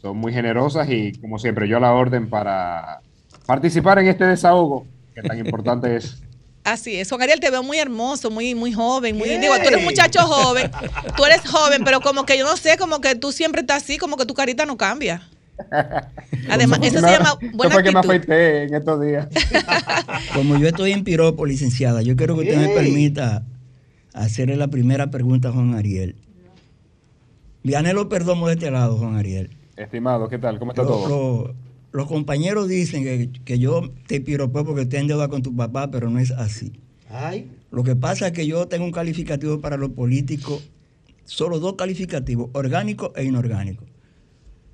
Son 0.00 0.16
muy 0.16 0.32
generosas 0.32 0.88
y, 0.90 1.12
como 1.20 1.38
siempre, 1.38 1.68
yo 1.68 1.76
a 1.76 1.80
la 1.80 1.92
orden 1.92 2.28
para 2.28 3.00
participar 3.46 3.98
en 4.00 4.08
este 4.08 4.24
desahogo 4.24 4.86
que 5.14 5.22
tan 5.22 5.38
importante 5.38 5.94
es. 5.96 6.22
Así 6.64 6.96
es, 6.96 7.08
Juan 7.08 7.22
Ariel, 7.22 7.40
te 7.40 7.50
veo 7.50 7.62
muy 7.62 7.78
hermoso, 7.78 8.30
muy, 8.30 8.54
muy 8.54 8.72
joven, 8.72 9.18
muy, 9.18 9.28
digo, 9.30 9.54
tú 9.56 9.66
eres 9.68 9.78
un 9.78 9.84
muchacho 9.84 10.20
joven, 10.20 10.70
tú 11.16 11.24
eres 11.24 11.40
joven, 11.40 11.82
pero 11.84 12.00
como 12.00 12.24
que 12.24 12.38
yo 12.38 12.44
no 12.44 12.56
sé, 12.56 12.76
como 12.78 13.00
que 13.00 13.16
tú 13.16 13.32
siempre 13.32 13.62
estás 13.62 13.82
así, 13.82 13.98
como 13.98 14.16
que 14.16 14.26
tu 14.26 14.34
carita 14.34 14.64
no 14.64 14.76
cambia. 14.76 15.28
Además, 16.48 16.78
eso 16.82 17.00
se 17.00 17.06
llama 17.06 17.34
buena 17.52 17.64
Eso 17.64 17.70
fue 17.72 17.82
que 17.82 17.92
me 17.92 17.98
afeité 17.98 18.62
en 18.64 18.74
estos 18.74 19.00
días. 19.00 19.28
Como 20.34 20.56
yo 20.56 20.66
estoy 20.66 20.92
en 20.92 21.04
piropo, 21.04 21.46
licenciada, 21.46 22.02
yo 22.02 22.16
quiero 22.16 22.34
que 22.34 22.42
usted 22.42 22.56
me 22.56 22.68
permita 22.68 23.44
hacerle 24.12 24.56
la 24.56 24.68
primera 24.68 25.10
pregunta 25.10 25.48
a 25.48 25.52
Juan 25.52 25.74
Ariel. 25.74 26.16
Vianelo 27.62 28.08
Perdomo 28.08 28.48
de 28.48 28.54
este 28.54 28.70
lado, 28.70 28.96
Juan 28.96 29.16
Ariel. 29.16 29.56
Estimado, 29.76 30.28
¿qué 30.28 30.38
tal? 30.38 30.58
¿Cómo 30.58 30.72
está 30.72 30.82
Lo- 30.82 30.88
todo? 30.88 31.08
lo- 31.08 31.54
los 31.92 32.06
compañeros 32.06 32.68
dicen 32.68 33.04
que, 33.04 33.30
que 33.44 33.58
yo 33.58 33.90
te 34.06 34.20
piropeo 34.20 34.64
porque 34.64 34.82
estoy 34.82 35.00
en 35.00 35.06
deuda 35.08 35.28
con 35.28 35.42
tu 35.42 35.54
papá, 35.54 35.90
pero 35.90 36.08
no 36.10 36.18
es 36.18 36.30
así. 36.30 36.72
Ay, 37.10 37.50
Lo 37.70 37.84
que 37.84 37.94
pasa 37.96 38.28
es 38.28 38.32
que 38.32 38.46
yo 38.46 38.66
tengo 38.68 38.84
un 38.84 38.92
calificativo 38.92 39.60
para 39.60 39.76
los 39.76 39.90
políticos, 39.90 40.68
solo 41.24 41.58
dos 41.60 41.74
calificativos, 41.74 42.48
orgánico 42.54 43.12
e 43.16 43.24
inorgánico. 43.24 43.84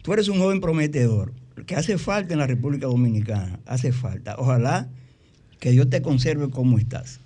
Tú 0.02 0.12
eres 0.12 0.28
un 0.28 0.38
joven 0.38 0.60
prometedor, 0.60 1.32
que 1.66 1.74
hace 1.74 1.98
falta 1.98 2.32
en 2.34 2.38
la 2.38 2.46
República 2.46 2.86
Dominicana, 2.86 3.58
hace 3.66 3.90
falta. 3.92 4.36
Ojalá 4.38 4.88
que 5.58 5.72
Dios 5.72 5.90
te 5.90 6.00
conserve 6.02 6.48
como 6.50 6.78
estás. 6.78 7.18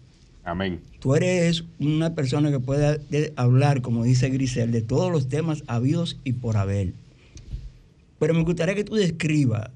Amén. 0.45 0.81
Tú 0.99 1.15
eres 1.15 1.65
una 1.79 2.15
persona 2.15 2.51
que 2.51 2.59
puede 2.59 2.99
de- 3.11 3.33
hablar, 3.37 3.83
como 3.83 4.03
dice 4.05 4.31
Grisel, 4.31 4.73
de 4.73 4.81
todos 4.83 5.13
los 5.13 5.29
temas 5.29 5.63
habidos 5.67 6.19
y 6.25 6.33
por 6.33 6.57
haber. 6.57 6.95
Pero 8.19 8.35
me 8.35 8.43
gustaría 8.43 8.75
que 8.75 8.85
tú 8.85 8.95
describas, 8.95 9.71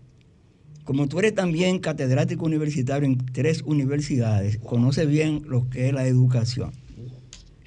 como 0.86 1.08
tú 1.08 1.18
eres 1.18 1.34
también 1.34 1.80
catedrático 1.80 2.46
universitario 2.46 3.06
en 3.08 3.18
tres 3.18 3.62
universidades, 3.62 4.58
conoces 4.58 5.08
bien 5.08 5.42
lo 5.48 5.68
que 5.68 5.88
es 5.88 5.92
la 5.92 6.06
educación. 6.06 6.70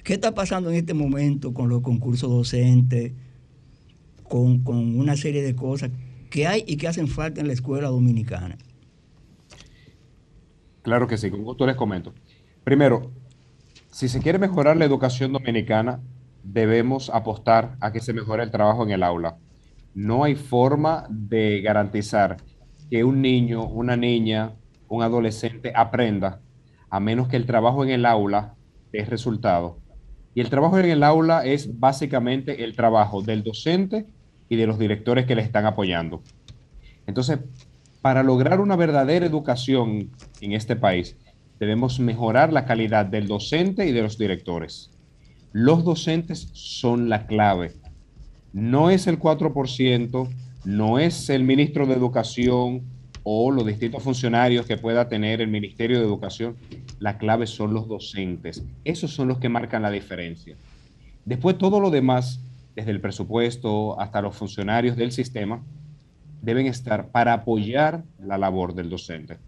¿Qué 0.02 0.14
está 0.14 0.32
pasando 0.32 0.70
en 0.70 0.76
este 0.76 0.94
momento 0.94 1.52
con 1.52 1.68
los 1.68 1.82
concursos 1.82 2.30
docentes, 2.30 3.12
con, 4.22 4.64
con 4.64 4.98
una 4.98 5.18
serie 5.18 5.42
de 5.42 5.54
cosas 5.54 5.90
que 6.30 6.46
hay 6.46 6.64
y 6.66 6.78
que 6.78 6.88
hacen 6.88 7.08
falta 7.08 7.42
en 7.42 7.48
la 7.48 7.52
escuela 7.52 7.88
dominicana? 7.88 8.56
Claro 10.80 11.06
que 11.06 11.18
sí, 11.18 11.30
con 11.30 11.44
gusto 11.44 11.66
les 11.66 11.76
comento. 11.76 12.14
Primero, 12.64 13.12
si 13.90 14.08
se 14.08 14.20
quiere 14.20 14.38
mejorar 14.38 14.78
la 14.78 14.86
educación 14.86 15.34
dominicana, 15.34 16.00
debemos 16.42 17.10
apostar 17.10 17.76
a 17.80 17.92
que 17.92 18.00
se 18.00 18.14
mejore 18.14 18.44
el 18.44 18.50
trabajo 18.50 18.82
en 18.82 18.92
el 18.92 19.02
aula. 19.02 19.36
No 19.92 20.24
hay 20.24 20.36
forma 20.36 21.06
de 21.10 21.60
garantizar 21.60 22.38
que 22.90 23.04
un 23.04 23.22
niño, 23.22 23.64
una 23.64 23.96
niña, 23.96 24.52
un 24.88 25.02
adolescente 25.02 25.72
aprenda 25.74 26.40
a 26.90 26.98
menos 26.98 27.28
que 27.28 27.36
el 27.36 27.46
trabajo 27.46 27.84
en 27.84 27.90
el 27.90 28.04
aula 28.04 28.54
dé 28.92 29.04
resultado. 29.04 29.78
Y 30.34 30.40
el 30.40 30.50
trabajo 30.50 30.78
en 30.78 30.86
el 30.86 31.02
aula 31.02 31.44
es 31.44 31.78
básicamente 31.78 32.64
el 32.64 32.74
trabajo 32.74 33.22
del 33.22 33.42
docente 33.42 34.06
y 34.48 34.56
de 34.56 34.66
los 34.66 34.78
directores 34.78 35.26
que 35.26 35.36
le 35.36 35.42
están 35.42 35.66
apoyando. 35.66 36.22
Entonces, 37.06 37.38
para 38.02 38.22
lograr 38.22 38.60
una 38.60 38.76
verdadera 38.76 39.26
educación 39.26 40.10
en 40.40 40.52
este 40.52 40.74
país, 40.74 41.16
debemos 41.60 42.00
mejorar 42.00 42.52
la 42.52 42.64
calidad 42.64 43.06
del 43.06 43.28
docente 43.28 43.86
y 43.86 43.92
de 43.92 44.02
los 44.02 44.18
directores. 44.18 44.90
Los 45.52 45.84
docentes 45.84 46.48
son 46.52 47.08
la 47.08 47.26
clave. 47.26 47.74
No 48.52 48.90
es 48.90 49.06
el 49.06 49.18
4%, 49.18 50.28
no 50.64 50.98
es 50.98 51.30
el 51.30 51.44
ministro 51.44 51.86
de 51.86 51.94
Educación 51.94 52.82
o 53.22 53.50
los 53.50 53.66
distintos 53.66 54.02
funcionarios 54.02 54.66
que 54.66 54.76
pueda 54.76 55.08
tener 55.08 55.40
el 55.40 55.48
Ministerio 55.48 55.98
de 55.98 56.04
Educación. 56.04 56.56
La 56.98 57.18
clave 57.18 57.46
son 57.46 57.72
los 57.72 57.88
docentes. 57.88 58.62
Esos 58.84 59.12
son 59.12 59.28
los 59.28 59.38
que 59.38 59.48
marcan 59.48 59.82
la 59.82 59.90
diferencia. 59.90 60.56
Después 61.24 61.56
todo 61.58 61.80
lo 61.80 61.90
demás, 61.90 62.40
desde 62.74 62.90
el 62.90 63.00
presupuesto 63.00 64.00
hasta 64.00 64.22
los 64.22 64.36
funcionarios 64.36 64.96
del 64.96 65.12
sistema, 65.12 65.62
deben 66.42 66.66
estar 66.66 67.08
para 67.08 67.34
apoyar 67.34 68.04
la 68.18 68.38
labor 68.38 68.74
del 68.74 68.90
docente. 68.90 69.38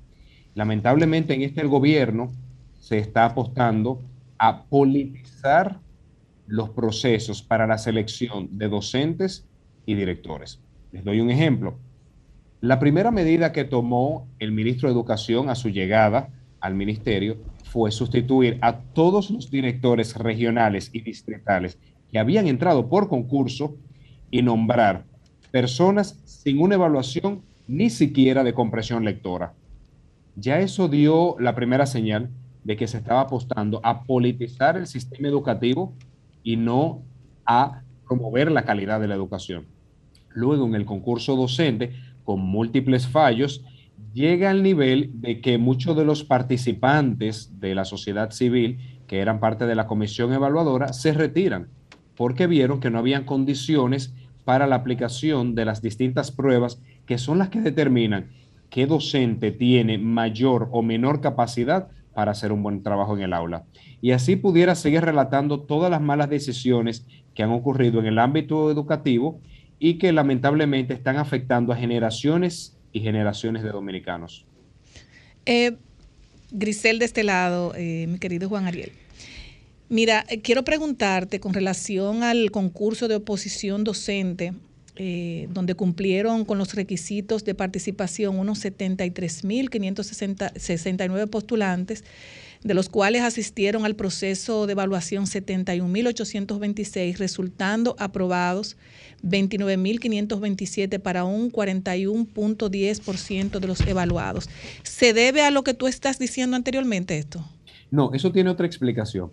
Lamentablemente 0.54 1.34
en 1.34 1.42
este 1.42 1.64
gobierno 1.64 2.30
se 2.78 2.98
está 2.98 3.24
apostando 3.24 4.00
a 4.38 4.64
politizar 4.64 5.78
los 6.46 6.70
procesos 6.70 7.42
para 7.42 7.66
la 7.66 7.78
selección 7.78 8.48
de 8.58 8.68
docentes 8.68 9.46
y 9.86 9.94
directores. 9.94 10.61
Les 10.92 11.02
doy 11.02 11.20
un 11.20 11.30
ejemplo. 11.30 11.78
La 12.60 12.78
primera 12.78 13.10
medida 13.10 13.50
que 13.50 13.64
tomó 13.64 14.28
el 14.38 14.52
ministro 14.52 14.88
de 14.88 14.92
Educación 14.92 15.48
a 15.48 15.54
su 15.54 15.70
llegada 15.70 16.28
al 16.60 16.74
ministerio 16.74 17.38
fue 17.64 17.90
sustituir 17.90 18.58
a 18.60 18.78
todos 18.78 19.30
los 19.30 19.50
directores 19.50 20.14
regionales 20.14 20.90
y 20.92 21.00
distritales 21.00 21.78
que 22.10 22.18
habían 22.18 22.46
entrado 22.46 22.90
por 22.90 23.08
concurso 23.08 23.74
y 24.30 24.42
nombrar 24.42 25.04
personas 25.50 26.20
sin 26.24 26.60
una 26.60 26.74
evaluación 26.74 27.40
ni 27.66 27.88
siquiera 27.88 28.44
de 28.44 28.52
compresión 28.52 29.04
lectora. 29.04 29.54
Ya 30.36 30.60
eso 30.60 30.88
dio 30.88 31.36
la 31.40 31.54
primera 31.54 31.86
señal 31.86 32.28
de 32.64 32.76
que 32.76 32.86
se 32.86 32.98
estaba 32.98 33.22
apostando 33.22 33.80
a 33.82 34.04
politizar 34.04 34.76
el 34.76 34.86
sistema 34.86 35.28
educativo 35.28 35.94
y 36.42 36.56
no 36.56 37.02
a 37.46 37.82
promover 38.06 38.52
la 38.52 38.64
calidad 38.64 39.00
de 39.00 39.08
la 39.08 39.14
educación. 39.14 39.71
Luego, 40.34 40.66
en 40.66 40.74
el 40.74 40.84
concurso 40.84 41.36
docente, 41.36 41.92
con 42.24 42.40
múltiples 42.40 43.06
fallos, 43.06 43.64
llega 44.12 44.50
al 44.50 44.62
nivel 44.62 45.10
de 45.14 45.40
que 45.40 45.58
muchos 45.58 45.96
de 45.96 46.04
los 46.04 46.24
participantes 46.24 47.58
de 47.60 47.74
la 47.74 47.84
sociedad 47.84 48.30
civil, 48.30 48.78
que 49.06 49.20
eran 49.20 49.40
parte 49.40 49.66
de 49.66 49.74
la 49.74 49.86
comisión 49.86 50.32
evaluadora, 50.32 50.92
se 50.92 51.12
retiran. 51.12 51.68
porque 52.14 52.46
vieron 52.46 52.78
que 52.78 52.90
no 52.90 52.98
habían 52.98 53.24
condiciones 53.24 54.14
para 54.44 54.66
la 54.66 54.76
aplicación 54.76 55.54
de 55.54 55.64
las 55.64 55.80
distintas 55.80 56.30
pruebas 56.30 56.80
que 57.06 57.16
son 57.16 57.38
las 57.38 57.48
que 57.48 57.60
determinan 57.62 58.30
qué 58.70 58.86
docente 58.86 59.50
tiene 59.50 59.98
mayor 59.98 60.68
o 60.72 60.82
menor 60.82 61.20
capacidad 61.20 61.88
para 62.14 62.32
hacer 62.32 62.52
un 62.52 62.62
buen 62.62 62.82
trabajo 62.82 63.16
en 63.16 63.22
el 63.22 63.32
aula. 63.32 63.64
Y 64.00 64.10
así 64.12 64.36
pudiera 64.36 64.74
seguir 64.74 65.02
relatando 65.02 65.60
todas 65.60 65.90
las 65.90 66.02
malas 66.02 66.28
decisiones 66.28 67.06
que 67.34 67.42
han 67.42 67.50
ocurrido 67.50 68.00
en 68.00 68.06
el 68.06 68.18
ámbito 68.18 68.70
educativo 68.70 69.40
y 69.84 69.98
que 69.98 70.12
lamentablemente 70.12 70.94
están 70.94 71.16
afectando 71.16 71.72
a 71.72 71.76
generaciones 71.76 72.76
y 72.92 73.00
generaciones 73.00 73.64
de 73.64 73.70
dominicanos. 73.70 74.46
Eh, 75.44 75.72
Grisel 76.52 77.00
de 77.00 77.04
este 77.04 77.24
lado, 77.24 77.74
eh, 77.74 78.06
mi 78.08 78.20
querido 78.20 78.48
Juan 78.48 78.66
Ariel. 78.66 78.92
Mira, 79.88 80.24
eh, 80.28 80.40
quiero 80.40 80.62
preguntarte 80.62 81.40
con 81.40 81.52
relación 81.52 82.22
al 82.22 82.52
concurso 82.52 83.08
de 83.08 83.16
oposición 83.16 83.82
docente, 83.82 84.52
eh, 84.94 85.48
donde 85.50 85.74
cumplieron 85.74 86.44
con 86.44 86.58
los 86.58 86.76
requisitos 86.76 87.44
de 87.44 87.56
participación 87.56 88.38
unos 88.38 88.64
73.569 88.64 91.26
postulantes, 91.26 92.04
de 92.64 92.74
los 92.74 92.88
cuales 92.88 93.22
asistieron 93.22 93.84
al 93.84 93.94
proceso 93.96 94.66
de 94.66 94.72
evaluación 94.72 95.24
71.826, 95.24 97.18
resultando 97.18 97.96
aprobados 97.98 98.76
29.527 99.24 101.00
para 101.00 101.24
un 101.24 101.50
41.10% 101.50 103.58
de 103.58 103.66
los 103.66 103.80
evaluados. 103.80 104.48
¿Se 104.82 105.12
debe 105.12 105.42
a 105.42 105.50
lo 105.50 105.64
que 105.64 105.74
tú 105.74 105.88
estás 105.88 106.18
diciendo 106.18 106.56
anteriormente 106.56 107.18
esto? 107.18 107.44
No, 107.90 108.12
eso 108.14 108.32
tiene 108.32 108.50
otra 108.50 108.66
explicación. 108.66 109.32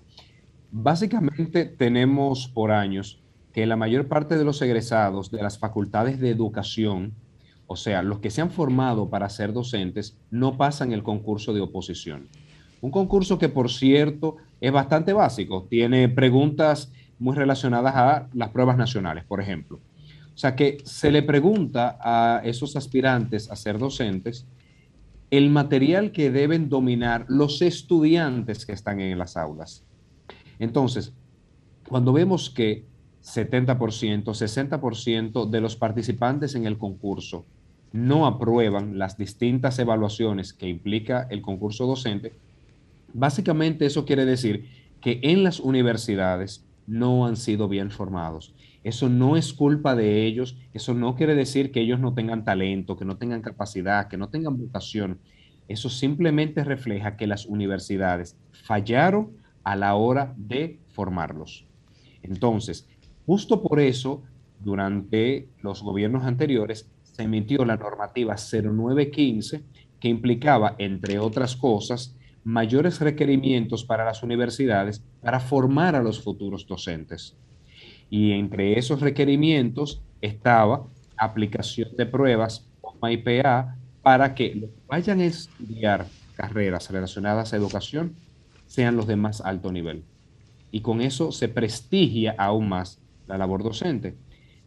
Básicamente 0.71 1.65
tenemos 1.65 2.47
por 2.47 2.71
años 2.71 3.19
que 3.53 3.65
la 3.65 3.75
mayor 3.75 4.07
parte 4.07 4.37
de 4.37 4.43
los 4.43 4.61
egresados 4.61 5.31
de 5.31 5.41
las 5.41 5.57
facultades 5.57 6.19
de 6.19 6.29
educación, 6.29 7.13
o 7.67 7.75
sea, 7.75 8.03
los 8.03 8.19
que 8.19 8.29
se 8.29 8.41
han 8.41 8.51
formado 8.51 9.09
para 9.09 9.29
ser 9.29 9.53
docentes, 9.53 10.17
no 10.29 10.57
pasan 10.57 10.91
el 10.91 11.03
concurso 11.03 11.53
de 11.53 11.61
oposición. 11.61 12.27
Un 12.81 12.91
concurso 12.91 13.37
que, 13.37 13.49
por 13.49 13.69
cierto, 13.71 14.37
es 14.61 14.71
bastante 14.71 15.13
básico. 15.13 15.65
Tiene 15.69 16.09
preguntas 16.09 16.91
muy 17.17 17.35
relacionadas 17.35 17.95
a 17.95 18.29
las 18.33 18.49
pruebas 18.49 18.77
nacionales, 18.77 19.23
por 19.25 19.41
ejemplo. 19.41 19.79
O 20.33 20.37
sea 20.37 20.55
que 20.55 20.77
se 20.85 21.11
le 21.11 21.21
pregunta 21.21 21.97
a 22.01 22.41
esos 22.45 22.77
aspirantes 22.77 23.51
a 23.51 23.57
ser 23.57 23.77
docentes 23.77 24.45
el 25.31 25.49
material 25.49 26.11
que 26.11 26.31
deben 26.31 26.69
dominar 26.69 27.25
los 27.27 27.61
estudiantes 27.61 28.65
que 28.65 28.71
están 28.71 28.99
en 28.99 29.17
las 29.17 29.37
aulas. 29.37 29.83
Entonces, 30.57 31.13
cuando 31.87 32.13
vemos 32.13 32.49
que 32.49 32.85
70%, 33.23 34.23
60% 34.23 35.49
de 35.49 35.61
los 35.61 35.75
participantes 35.75 36.55
en 36.55 36.65
el 36.65 36.77
concurso 36.77 37.45
no 37.91 38.25
aprueban 38.25 38.97
las 38.97 39.17
distintas 39.17 39.77
evaluaciones 39.79 40.53
que 40.53 40.67
implica 40.67 41.27
el 41.29 41.41
concurso 41.41 41.85
docente, 41.85 42.33
básicamente 43.13 43.85
eso 43.85 44.05
quiere 44.05 44.25
decir 44.25 44.69
que 45.01 45.19
en 45.23 45.43
las 45.43 45.59
universidades 45.59 46.65
no 46.87 47.25
han 47.25 47.37
sido 47.37 47.67
bien 47.67 47.91
formados. 47.91 48.53
Eso 48.83 49.09
no 49.09 49.35
es 49.35 49.53
culpa 49.53 49.95
de 49.95 50.25
ellos, 50.25 50.57
eso 50.73 50.93
no 50.93 51.15
quiere 51.15 51.35
decir 51.35 51.71
que 51.71 51.81
ellos 51.81 51.99
no 51.99 52.13
tengan 52.13 52.45
talento, 52.45 52.97
que 52.97 53.05
no 53.05 53.17
tengan 53.17 53.41
capacidad, 53.41 54.07
que 54.07 54.17
no 54.17 54.29
tengan 54.29 54.57
vocación. 54.57 55.19
Eso 55.67 55.89
simplemente 55.89 56.63
refleja 56.63 57.15
que 57.17 57.27
las 57.27 57.45
universidades 57.45 58.37
fallaron 58.51 59.31
a 59.63 59.75
la 59.75 59.95
hora 59.95 60.33
de 60.37 60.79
formarlos. 60.87 61.67
Entonces, 62.23 62.87
justo 63.25 63.61
por 63.61 63.79
eso, 63.79 64.23
durante 64.59 65.49
los 65.61 65.83
gobiernos 65.83 66.23
anteriores, 66.23 66.89
se 67.03 67.23
emitió 67.23 67.65
la 67.65 67.77
normativa 67.77 68.35
0915 68.35 69.63
que 69.99 70.07
implicaba, 70.07 70.75
entre 70.77 71.19
otras 71.19 71.55
cosas, 71.55 72.15
mayores 72.49 72.99
requerimientos 72.99 73.83
para 73.83 74.03
las 74.03 74.23
universidades 74.23 75.03
para 75.21 75.39
formar 75.39 75.95
a 75.95 76.01
los 76.01 76.21
futuros 76.21 76.65
docentes. 76.65 77.37
Y 78.09 78.31
entre 78.31 78.77
esos 78.79 79.01
requerimientos 79.01 80.01
estaba 80.19 80.87
aplicación 81.15 81.95
de 81.95 82.05
pruebas 82.07 82.67
IPA 83.01 83.77
para 84.01 84.33
que 84.33 84.69
vayan 84.87 85.19
a 85.19 85.25
estudiar 85.25 86.07
carreras 86.35 86.89
relacionadas 86.89 87.53
a 87.53 87.57
educación 87.57 88.15
sean 88.65 88.95
los 88.95 89.05
de 89.05 89.15
más 89.15 89.41
alto 89.41 89.71
nivel. 89.71 90.03
Y 90.71 90.81
con 90.81 91.01
eso 91.01 91.31
se 91.31 91.49
prestigia 91.49 92.35
aún 92.37 92.69
más 92.69 92.99
la 93.27 93.37
labor 93.37 93.63
docente. 93.63 94.15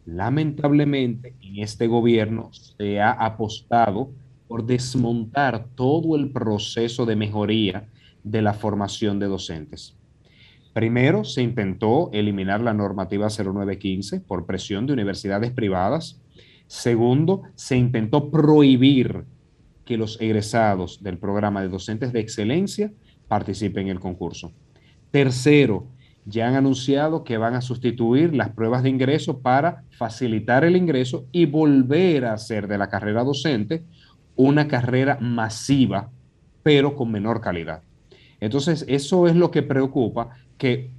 Lamentablemente, 0.05 1.35
en 1.41 1.59
este 1.59 1.87
gobierno 1.87 2.51
se 2.53 3.01
ha 3.01 3.11
apostado 3.11 4.11
por 4.47 4.65
desmontar 4.65 5.67
todo 5.75 6.15
el 6.15 6.31
proceso 6.31 7.05
de 7.05 7.15
mejoría 7.15 7.89
de 8.23 8.41
la 8.41 8.53
formación 8.53 9.19
de 9.19 9.27
docentes. 9.27 9.95
Primero, 10.73 11.23
se 11.23 11.43
intentó 11.43 12.09
eliminar 12.13 12.61
la 12.61 12.73
normativa 12.73 13.27
0915 13.29 14.21
por 14.21 14.45
presión 14.45 14.87
de 14.87 14.93
universidades 14.93 15.51
privadas. 15.51 16.19
Segundo, 16.67 17.43
se 17.55 17.77
intentó 17.77 18.31
prohibir 18.31 19.25
que 19.85 19.97
los 19.97 20.19
egresados 20.19 21.03
del 21.03 21.17
programa 21.17 21.61
de 21.61 21.69
docentes 21.69 22.11
de 22.11 22.21
excelencia 22.21 22.91
participen 23.27 23.87
en 23.87 23.91
el 23.91 23.99
concurso. 23.99 24.51
Tercero, 25.11 25.87
ya 26.25 26.47
han 26.47 26.55
anunciado 26.55 27.23
que 27.23 27.37
van 27.37 27.53
a 27.53 27.61
sustituir 27.61 28.33
las 28.33 28.49
pruebas 28.49 28.81
de 28.81 28.89
ingreso 28.89 29.39
para 29.39 29.83
facilitar 29.91 30.63
el 30.63 30.75
ingreso 30.75 31.27
y 31.31 31.45
volver 31.45 32.25
a 32.25 32.33
hacer 32.33 32.67
de 32.67 32.77
la 32.77 32.89
carrera 32.89 33.23
docente 33.23 33.83
una 34.35 34.67
carrera 34.67 35.17
masiva, 35.19 36.09
pero 36.63 36.95
con 36.95 37.11
menor 37.11 37.41
calidad. 37.41 37.81
Entonces, 38.39 38.85
eso 38.87 39.27
es 39.27 39.35
lo 39.35 39.51
que 39.51 39.63
preocupa, 39.63 40.31
que 40.57 40.89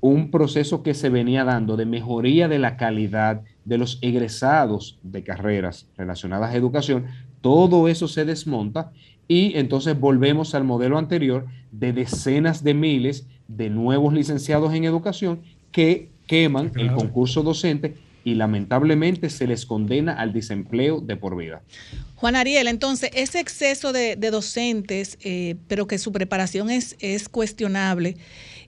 un 0.00 0.30
proceso 0.30 0.82
que 0.82 0.94
se 0.94 1.08
venía 1.08 1.44
dando 1.44 1.76
de 1.76 1.86
mejoría 1.86 2.46
de 2.46 2.58
la 2.58 2.76
calidad 2.76 3.42
de 3.64 3.78
los 3.78 3.98
egresados 4.02 4.98
de 5.02 5.22
carreras 5.22 5.86
relacionadas 5.96 6.52
a 6.52 6.56
educación, 6.56 7.06
todo 7.40 7.88
eso 7.88 8.08
se 8.08 8.24
desmonta 8.24 8.92
y 9.28 9.56
entonces 9.56 9.98
volvemos 9.98 10.54
al 10.54 10.64
modelo 10.64 10.98
anterior 10.98 11.46
de 11.72 11.92
decenas 11.94 12.62
de 12.62 12.74
miles 12.74 13.26
de 13.48 13.70
nuevos 13.70 14.12
licenciados 14.12 14.74
en 14.74 14.84
educación 14.84 15.40
que 15.72 16.10
queman 16.26 16.72
el 16.76 16.92
concurso 16.92 17.42
docente 17.42 17.94
y 18.24 18.34
lamentablemente 18.34 19.30
se 19.30 19.46
les 19.46 19.66
condena 19.66 20.14
al 20.14 20.32
desempleo 20.32 21.00
de 21.00 21.16
por 21.16 21.36
vida. 21.36 21.62
Juan 22.16 22.36
Ariel, 22.36 22.68
entonces, 22.68 23.10
ese 23.14 23.38
exceso 23.38 23.92
de, 23.92 24.16
docentes, 24.16 25.18
eh, 25.22 25.56
pero 25.68 25.86
que 25.86 25.98
su 25.98 26.10
preparación 26.10 26.70
es, 26.70 26.96
es 27.00 27.28
cuestionable, 27.28 28.16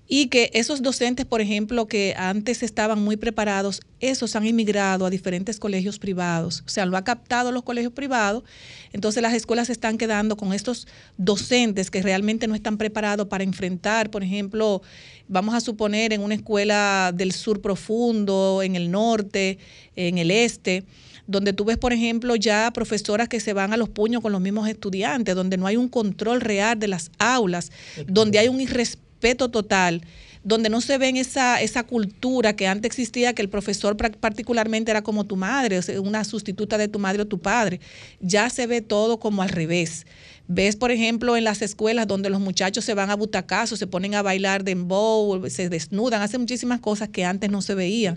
y 0.09 0.29
que 0.29 0.51
esos 0.55 0.83
docentes, 0.83 1.27
por 1.27 1.41
ejemplo, 1.41 1.87
que 1.87 2.15
antes 2.17 2.63
estaban 2.63 3.03
muy 3.03 3.17
preparados, 3.17 3.81
esos 3.99 4.37
han 4.37 4.47
inmigrado 4.47 5.07
a 5.07 5.11
diferentes 5.11 5.59
colegios 5.59 5.99
privados, 5.99 6.63
o 6.67 6.69
sea, 6.69 6.87
lo 6.87 6.97
ha 6.97 7.05
captado 7.05 7.51
los 7.51 7.65
colegios 7.65 7.93
privados, 7.93 8.45
entonces 8.93 9.23
las 9.23 9.35
escuelas 9.35 9.67
se 9.67 9.73
están 9.73 9.99
quedando 9.99 10.37
con 10.37 10.53
estos 10.53 10.87
docentes 11.17 11.91
que 11.91 12.03
realmente 12.03 12.47
no 12.47 12.55
están 12.55 12.77
preparados 12.77 13.27
para 13.27 13.43
enfrentar, 13.43 14.11
por 14.11 14.23
ejemplo, 14.23 14.83
vamos 15.29 15.55
a 15.55 15.61
suponer 15.61 16.13
en 16.13 16.21
una 16.21 16.35
escuela 16.35 17.13
del 17.15 17.33
sur 17.33 17.61
profundo, 17.61 18.63
en 18.63 18.77
el 18.77 18.91
norte, 18.91 19.59
en 19.97 20.19
el 20.19 20.31
este, 20.31 20.85
donde 21.27 21.53
tú 21.53 21.65
ves, 21.65 21.79
por 21.79 21.93
ejemplo, 21.93 22.37
ya 22.37 22.71
profesoras 22.73 23.29
que 23.29 23.41
se 23.41 23.53
van 23.53 23.73
a 23.73 23.77
los 23.77 23.89
puños 23.89 24.23
con 24.23 24.31
los 24.31 24.41
mismos 24.41 24.69
estudiantes, 24.69 25.35
donde 25.35 25.57
no 25.57 25.67
hay 25.67 25.77
un 25.77 25.89
control 25.89 26.41
real 26.41 26.79
de 26.79 26.87
las 26.87 27.11
aulas, 27.19 27.73
donde 28.07 28.39
hay 28.39 28.47
un 28.47 28.61
irrespeto 28.61 29.06
respeto 29.17 29.49
total, 29.51 30.03
donde 30.45 30.69
no 30.69 30.81
se 30.81 30.97
ven 30.99 31.17
esa, 31.17 31.61
esa 31.61 31.83
cultura 31.83 32.55
que 32.55 32.69
antes 32.69 32.87
existía, 32.87 33.33
que 33.35 33.43
el 33.43 33.49
profesor 33.49 33.97
particularmente 33.97 34.93
era 34.93 35.03
como 35.03 35.25
tu 35.25 35.35
madre, 35.35 35.81
o 35.81 36.03
una 36.03 36.23
sustituta 36.23 36.79
de 36.79 36.87
tu 36.87 37.01
madre 37.01 37.23
o 37.23 37.27
tu 37.27 37.41
padre. 37.41 37.81
Ya 38.21 38.49
se 38.49 38.69
ve 38.69 38.81
todo 38.81 39.19
como 39.19 39.43
al 39.43 39.49
revés. 39.49 40.07
Ves, 40.47 40.77
por 40.77 40.93
ejemplo, 40.93 41.37
en 41.37 41.43
las 41.43 41.63
escuelas 41.63 42.07
donde 42.07 42.31
los 42.31 42.39
muchachos 42.39 42.85
se 42.85 42.95
van 42.95 43.11
a 43.11 43.17
butacazos, 43.17 43.81
se 43.81 43.89
ponen 43.89 44.15
a 44.15 44.23
bailar 44.23 44.63
dembow, 44.63 45.51
se 45.51 45.69
desnudan, 45.69 46.23
hacen 46.23 46.43
muchísimas 46.43 46.79
cosas 46.79 47.09
que 47.09 47.25
antes 47.25 47.51
no 47.51 47.61
se 47.61 47.75
veían. 47.75 48.17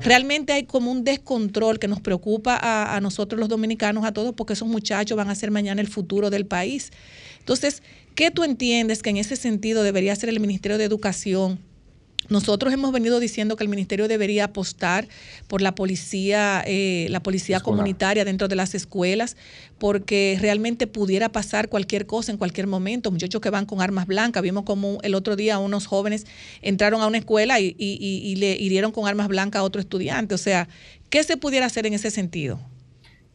Realmente 0.00 0.52
hay 0.52 0.64
como 0.64 0.90
un 0.90 1.04
descontrol 1.04 1.78
que 1.78 1.86
nos 1.86 2.00
preocupa 2.00 2.58
a, 2.60 2.96
a 2.96 3.00
nosotros 3.00 3.38
los 3.38 3.48
dominicanos, 3.48 4.04
a 4.04 4.12
todos, 4.12 4.34
porque 4.34 4.54
esos 4.54 4.66
muchachos 4.66 5.16
van 5.16 5.30
a 5.30 5.34
ser 5.36 5.52
mañana 5.52 5.80
el 5.80 5.88
futuro 5.88 6.30
del 6.30 6.46
país. 6.46 6.90
Entonces, 7.38 7.82
¿Qué 8.14 8.30
tú 8.30 8.44
entiendes 8.44 9.02
que 9.02 9.10
en 9.10 9.16
ese 9.16 9.36
sentido 9.36 9.82
debería 9.82 10.14
ser 10.16 10.28
el 10.28 10.40
Ministerio 10.40 10.78
de 10.78 10.84
Educación 10.84 11.58
nosotros 12.28 12.72
hemos 12.72 12.92
venido 12.92 13.18
diciendo 13.18 13.56
que 13.56 13.64
el 13.64 13.68
ministerio 13.70 14.06
debería 14.06 14.44
apostar 14.44 15.08
por 15.48 15.62
la 15.62 15.74
policía, 15.74 16.62
eh, 16.64 17.08
la 17.10 17.20
policía 17.20 17.56
Escolar. 17.56 17.78
comunitaria 17.78 18.24
dentro 18.24 18.46
de 18.46 18.54
las 18.54 18.72
escuelas, 18.76 19.36
porque 19.78 20.38
realmente 20.40 20.86
pudiera 20.86 21.30
pasar 21.30 21.68
cualquier 21.68 22.06
cosa 22.06 22.30
en 22.30 22.38
cualquier 22.38 22.68
momento. 22.68 23.10
Muchachos 23.10 23.40
que 23.40 23.50
van 23.50 23.66
con 23.66 23.80
armas 23.80 24.06
blancas. 24.06 24.44
Vimos 24.44 24.62
como 24.62 24.98
el 25.02 25.16
otro 25.16 25.34
día 25.34 25.58
unos 25.58 25.86
jóvenes 25.86 26.24
entraron 26.62 27.02
a 27.02 27.08
una 27.08 27.18
escuela 27.18 27.58
y, 27.58 27.74
y- 27.78 27.98
y- 28.00 28.18
y 28.30 28.36
le 28.36 28.52
hirieron 28.54 28.92
con 28.92 29.08
armas 29.08 29.26
blancas 29.26 29.58
a 29.60 29.64
otro 29.64 29.80
estudiante. 29.80 30.32
O 30.32 30.38
sea, 30.38 30.68
¿qué 31.08 31.24
se 31.24 31.36
pudiera 31.36 31.66
hacer 31.66 31.84
en 31.86 31.94
ese 31.94 32.12
sentido? 32.12 32.60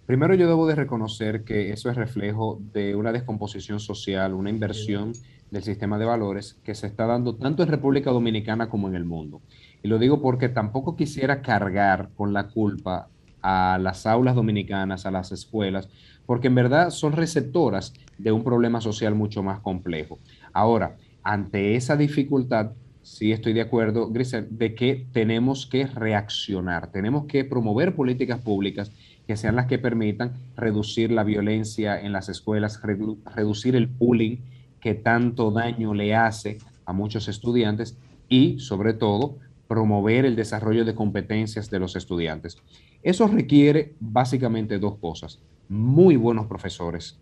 Primero 0.06 0.36
yo 0.36 0.48
debo 0.48 0.68
de 0.68 0.76
reconocer 0.76 1.44
que 1.44 1.72
eso 1.72 1.90
es 1.90 1.96
reflejo 1.96 2.62
de 2.74 2.96
una 2.96 3.12
descomposición 3.12 3.80
social, 3.80 4.36
una 4.36 4.52
inversión 4.52 5.14
del 5.50 5.64
sistema 5.64 5.98
de 5.98 6.06
valores 6.06 6.60
que 6.64 6.76
se 6.76 6.86
está 6.86 7.08
dando 7.08 7.36
tanto 7.36 7.64
en 7.64 7.70
República 7.70 8.12
Dominicana 8.12 8.70
como 8.70 8.88
en 8.88 8.96
el 8.96 9.04
mundo. 9.04 9.42
Y 9.82 9.88
lo 9.88 9.98
digo 9.98 10.22
porque 10.22 10.48
tampoco 10.48 10.96
quisiera 10.96 11.42
cargar 11.42 12.10
con 12.16 12.34
la 12.34 12.50
culpa 12.50 13.10
a 13.42 13.80
las 13.82 14.06
aulas 14.06 14.36
dominicanas, 14.36 15.08
a 15.08 15.12
las 15.12 15.32
escuelas, 15.32 15.90
porque 16.28 16.48
en 16.48 16.56
verdad 16.56 16.92
son 16.92 17.14
receptoras 17.14 17.92
de 18.20 18.32
un 18.32 18.44
problema 18.44 18.82
social 18.82 19.16
mucho 19.16 19.42
más 19.42 19.60
complejo. 19.60 20.20
Ahora, 20.54 20.98
ante 21.24 21.76
esa 21.76 21.98
dificultad, 21.98 22.74
sí 23.02 23.32
estoy 23.32 23.54
de 23.54 23.62
acuerdo, 23.62 24.10
Grisel, 24.10 24.48
de 24.52 24.76
que 24.76 25.08
tenemos 25.12 25.66
que 25.66 25.88
reaccionar, 25.88 26.92
tenemos 26.92 27.26
que 27.26 27.44
promover 27.44 27.96
políticas 27.96 28.40
públicas 28.42 28.92
que 29.28 29.38
sean 29.38 29.56
las 29.56 29.68
que 29.68 29.80
permitan 29.80 30.34
reducir 30.56 31.12
la 31.12 31.24
violencia 31.24 32.00
en 32.00 32.12
las 32.12 32.30
escuelas, 32.30 32.82
redu- 32.82 33.18
reducir 33.36 33.76
el 33.76 33.88
bullying 33.88 34.38
que 34.80 34.94
tanto 34.94 35.52
daño 35.52 35.94
le 35.94 36.16
hace 36.16 36.60
a 36.86 36.94
muchos 36.94 37.28
estudiantes 37.28 37.98
y, 38.30 38.60
sobre 38.60 38.94
todo, 38.94 39.38
promover 39.68 40.26
el 40.26 40.36
desarrollo 40.36 40.86
de 40.86 40.94
competencias 40.94 41.72
de 41.72 41.80
los 41.80 41.96
estudiantes. 41.96 42.58
Eso 43.02 43.28
requiere 43.28 43.96
básicamente 44.00 44.78
dos 44.78 44.98
cosas. 44.98 45.40
Muy 45.70 46.16
buenos 46.16 46.46
profesores, 46.46 47.18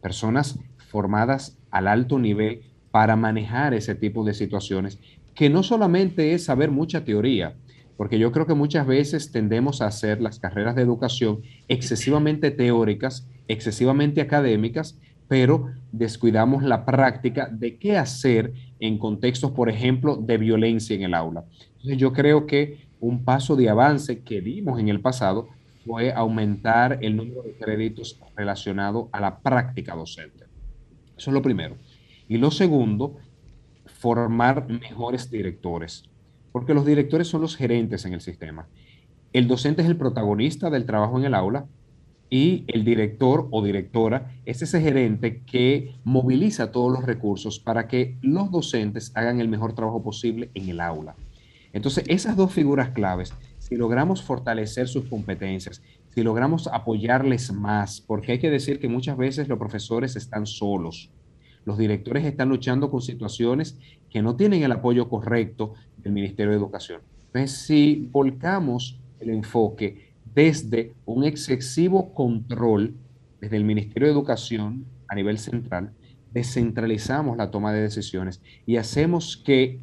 personas 0.00 0.58
formadas 0.88 1.56
al 1.70 1.86
alto 1.86 2.18
nivel 2.18 2.62
para 2.90 3.14
manejar 3.16 3.74
ese 3.74 3.94
tipo 3.94 4.24
de 4.24 4.34
situaciones, 4.34 4.98
que 5.34 5.50
no 5.50 5.62
solamente 5.62 6.32
es 6.34 6.44
saber 6.44 6.70
mucha 6.70 7.04
teoría, 7.04 7.54
porque 7.96 8.18
yo 8.18 8.32
creo 8.32 8.46
que 8.46 8.54
muchas 8.54 8.86
veces 8.86 9.30
tendemos 9.30 9.80
a 9.80 9.86
hacer 9.86 10.20
las 10.20 10.38
carreras 10.38 10.74
de 10.74 10.82
educación 10.82 11.42
excesivamente 11.68 12.50
teóricas, 12.50 13.28
excesivamente 13.48 14.20
académicas, 14.20 14.98
pero 15.28 15.70
descuidamos 15.92 16.62
la 16.62 16.84
práctica 16.84 17.48
de 17.50 17.78
qué 17.78 17.96
hacer 17.96 18.52
en 18.80 18.98
contextos, 18.98 19.52
por 19.52 19.68
ejemplo, 19.68 20.16
de 20.16 20.38
violencia 20.38 20.94
en 20.94 21.02
el 21.02 21.14
aula. 21.14 21.44
Entonces 21.76 21.98
yo 21.98 22.12
creo 22.12 22.46
que 22.46 22.86
un 23.00 23.24
paso 23.24 23.56
de 23.56 23.68
avance 23.68 24.20
que 24.20 24.40
dimos 24.40 24.80
en 24.80 24.88
el 24.88 25.00
pasado 25.00 25.48
fue 25.84 26.12
aumentar 26.12 26.98
el 27.02 27.16
número 27.16 27.42
de 27.42 27.54
créditos 27.54 28.18
relacionado 28.36 29.08
a 29.12 29.20
la 29.20 29.38
práctica 29.38 29.94
docente. 29.94 30.44
Eso 31.16 31.30
es 31.30 31.34
lo 31.34 31.42
primero. 31.42 31.76
Y 32.28 32.38
lo 32.38 32.50
segundo, 32.50 33.16
formar 33.86 34.68
mejores 34.68 35.30
directores, 35.30 36.04
porque 36.54 36.72
los 36.72 36.86
directores 36.86 37.26
son 37.26 37.40
los 37.40 37.56
gerentes 37.56 38.04
en 38.04 38.14
el 38.14 38.20
sistema. 38.20 38.68
El 39.32 39.48
docente 39.48 39.82
es 39.82 39.88
el 39.88 39.96
protagonista 39.96 40.70
del 40.70 40.86
trabajo 40.86 41.18
en 41.18 41.24
el 41.24 41.34
aula 41.34 41.66
y 42.30 42.62
el 42.68 42.84
director 42.84 43.48
o 43.50 43.64
directora 43.64 44.30
es 44.44 44.62
ese 44.62 44.80
gerente 44.80 45.42
que 45.42 45.96
moviliza 46.04 46.70
todos 46.70 46.92
los 46.92 47.04
recursos 47.04 47.58
para 47.58 47.88
que 47.88 48.18
los 48.22 48.52
docentes 48.52 49.10
hagan 49.16 49.40
el 49.40 49.48
mejor 49.48 49.74
trabajo 49.74 50.04
posible 50.04 50.52
en 50.54 50.68
el 50.68 50.80
aula. 50.80 51.16
Entonces, 51.72 52.04
esas 52.06 52.36
dos 52.36 52.52
figuras 52.52 52.90
claves, 52.90 53.34
si 53.58 53.74
logramos 53.74 54.22
fortalecer 54.22 54.86
sus 54.86 55.06
competencias, 55.06 55.82
si 56.14 56.22
logramos 56.22 56.68
apoyarles 56.68 57.52
más, 57.52 58.00
porque 58.00 58.30
hay 58.30 58.38
que 58.38 58.50
decir 58.50 58.78
que 58.78 58.86
muchas 58.86 59.16
veces 59.16 59.48
los 59.48 59.58
profesores 59.58 60.14
están 60.14 60.46
solos, 60.46 61.10
los 61.64 61.78
directores 61.78 62.24
están 62.24 62.48
luchando 62.50 62.90
con 62.90 63.00
situaciones 63.00 63.76
que 64.10 64.22
no 64.22 64.36
tienen 64.36 64.62
el 64.62 64.72
apoyo 64.72 65.08
correcto 65.08 65.74
del 66.04 66.12
Ministerio 66.12 66.50
de 66.50 66.58
Educación. 66.58 67.00
Entonces, 67.26 67.58
si 67.58 68.08
volcamos 68.12 69.00
el 69.18 69.30
enfoque 69.30 70.12
desde 70.34 70.94
un 71.06 71.24
excesivo 71.24 72.14
control 72.14 72.94
desde 73.40 73.56
el 73.56 73.64
Ministerio 73.64 74.06
de 74.06 74.14
Educación 74.14 74.84
a 75.08 75.14
nivel 75.14 75.38
central, 75.38 75.92
descentralizamos 76.32 77.36
la 77.36 77.50
toma 77.50 77.72
de 77.72 77.82
decisiones 77.82 78.40
y 78.66 78.76
hacemos 78.76 79.36
que 79.36 79.80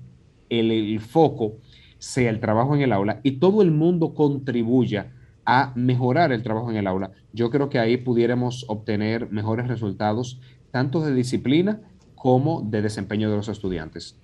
el, 0.50 0.72
el 0.72 1.00
foco 1.00 1.58
sea 1.98 2.30
el 2.30 2.40
trabajo 2.40 2.76
en 2.76 2.82
el 2.82 2.92
aula 2.92 3.20
y 3.24 3.34
todo 3.34 3.62
el 3.62 3.72
mundo 3.72 4.14
contribuya 4.14 5.12
a 5.46 5.72
mejorar 5.76 6.32
el 6.32 6.44
trabajo 6.44 6.70
en 6.72 6.78
el 6.78 6.88
aula. 6.88 7.12
Yo 7.34 7.50
creo 7.50 7.70
que 7.70 7.80
ahí 7.80 7.98
pudiéramos 7.98 8.66
obtener 8.68 9.32
mejores 9.32 9.68
resultados, 9.68 10.40
tanto 10.72 11.02
de 11.02 11.14
disciplina 11.14 11.82
como 12.16 12.62
de 12.62 12.82
desempeño 12.82 13.30
de 13.30 13.38
los 13.38 13.48
estudiantes. 13.48 14.18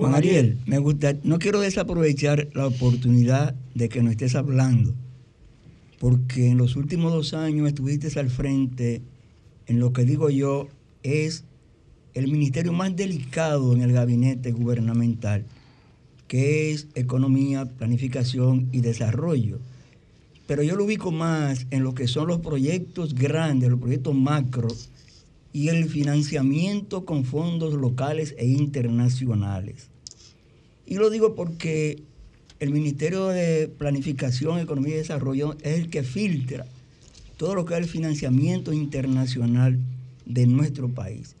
Juan 0.00 0.14
Ariel, 0.14 0.56
me 0.64 0.78
gusta, 0.78 1.14
no 1.24 1.38
quiero 1.38 1.60
desaprovechar 1.60 2.48
la 2.54 2.66
oportunidad 2.66 3.54
de 3.74 3.90
que 3.90 4.02
nos 4.02 4.12
estés 4.12 4.34
hablando, 4.34 4.94
porque 5.98 6.48
en 6.48 6.56
los 6.56 6.74
últimos 6.74 7.12
dos 7.12 7.34
años 7.34 7.68
estuviste 7.68 8.18
al 8.18 8.30
frente 8.30 9.02
en 9.66 9.78
lo 9.78 9.92
que 9.92 10.06
digo 10.06 10.30
yo 10.30 10.68
es 11.02 11.44
el 12.14 12.28
ministerio 12.28 12.72
más 12.72 12.96
delicado 12.96 13.74
en 13.74 13.82
el 13.82 13.92
gabinete 13.92 14.52
gubernamental, 14.52 15.44
que 16.28 16.72
es 16.72 16.88
economía, 16.94 17.66
planificación 17.66 18.70
y 18.72 18.80
desarrollo. 18.80 19.58
Pero 20.46 20.62
yo 20.62 20.76
lo 20.76 20.86
ubico 20.86 21.12
más 21.12 21.66
en 21.70 21.84
lo 21.84 21.94
que 21.94 22.08
son 22.08 22.26
los 22.26 22.38
proyectos 22.38 23.14
grandes, 23.14 23.68
los 23.68 23.80
proyectos 23.80 24.14
macro 24.14 24.68
y 25.52 25.68
el 25.68 25.90
financiamiento 25.90 27.04
con 27.04 27.24
fondos 27.24 27.74
locales 27.74 28.34
e 28.38 28.46
internacionales. 28.46 29.89
Y 30.90 30.96
lo 30.96 31.08
digo 31.08 31.36
porque 31.36 32.02
el 32.58 32.72
Ministerio 32.72 33.28
de 33.28 33.68
Planificación, 33.68 34.58
Economía 34.58 34.94
y 34.94 34.98
Desarrollo 34.98 35.56
es 35.62 35.78
el 35.78 35.88
que 35.88 36.02
filtra 36.02 36.66
todo 37.36 37.54
lo 37.54 37.64
que 37.64 37.74
es 37.74 37.80
el 37.80 37.86
financiamiento 37.86 38.72
internacional 38.72 39.78
de 40.26 40.48
nuestro 40.48 40.88
país. 40.88 41.36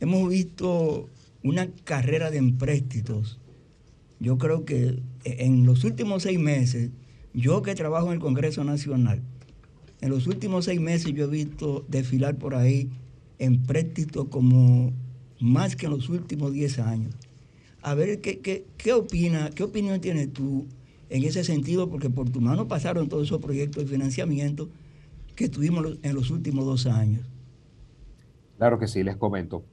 Hemos 0.00 0.28
visto 0.28 1.08
una 1.42 1.70
carrera 1.84 2.30
de 2.30 2.36
empréstitos. 2.36 3.38
Yo 4.20 4.36
creo 4.36 4.66
que 4.66 5.02
en 5.24 5.64
los 5.64 5.84
últimos 5.84 6.24
seis 6.24 6.38
meses, 6.38 6.90
yo 7.32 7.62
que 7.62 7.74
trabajo 7.74 8.08
en 8.08 8.12
el 8.12 8.20
Congreso 8.20 8.64
Nacional, 8.64 9.22
en 10.02 10.10
los 10.10 10.26
últimos 10.26 10.66
seis 10.66 10.78
meses 10.78 11.14
yo 11.14 11.24
he 11.24 11.28
visto 11.28 11.86
desfilar 11.88 12.36
por 12.36 12.54
ahí 12.54 12.90
empréstitos 13.38 14.28
como 14.28 14.92
más 15.40 15.74
que 15.74 15.86
en 15.86 15.92
los 15.92 16.10
últimos 16.10 16.52
diez 16.52 16.78
años. 16.78 17.14
A 17.84 17.94
ver, 17.94 18.22
¿qué, 18.22 18.40
qué, 18.40 18.64
qué 18.78 18.94
opina, 18.94 19.50
qué 19.54 19.62
opinión 19.62 20.00
tienes 20.00 20.32
tú 20.32 20.66
en 21.10 21.22
ese 21.22 21.44
sentido? 21.44 21.90
Porque 21.90 22.08
por 22.08 22.30
tu 22.30 22.40
mano 22.40 22.66
pasaron 22.66 23.10
todos 23.10 23.24
esos 23.24 23.42
proyectos 23.42 23.84
de 23.84 23.90
financiamiento 23.90 24.70
que 25.36 25.50
tuvimos 25.50 25.98
en 26.02 26.14
los 26.14 26.30
últimos 26.30 26.64
dos 26.64 26.86
años. 26.86 27.26
Claro 28.56 28.78
que 28.78 28.88
sí, 28.88 29.02
les 29.02 29.16
comento. 29.16 29.66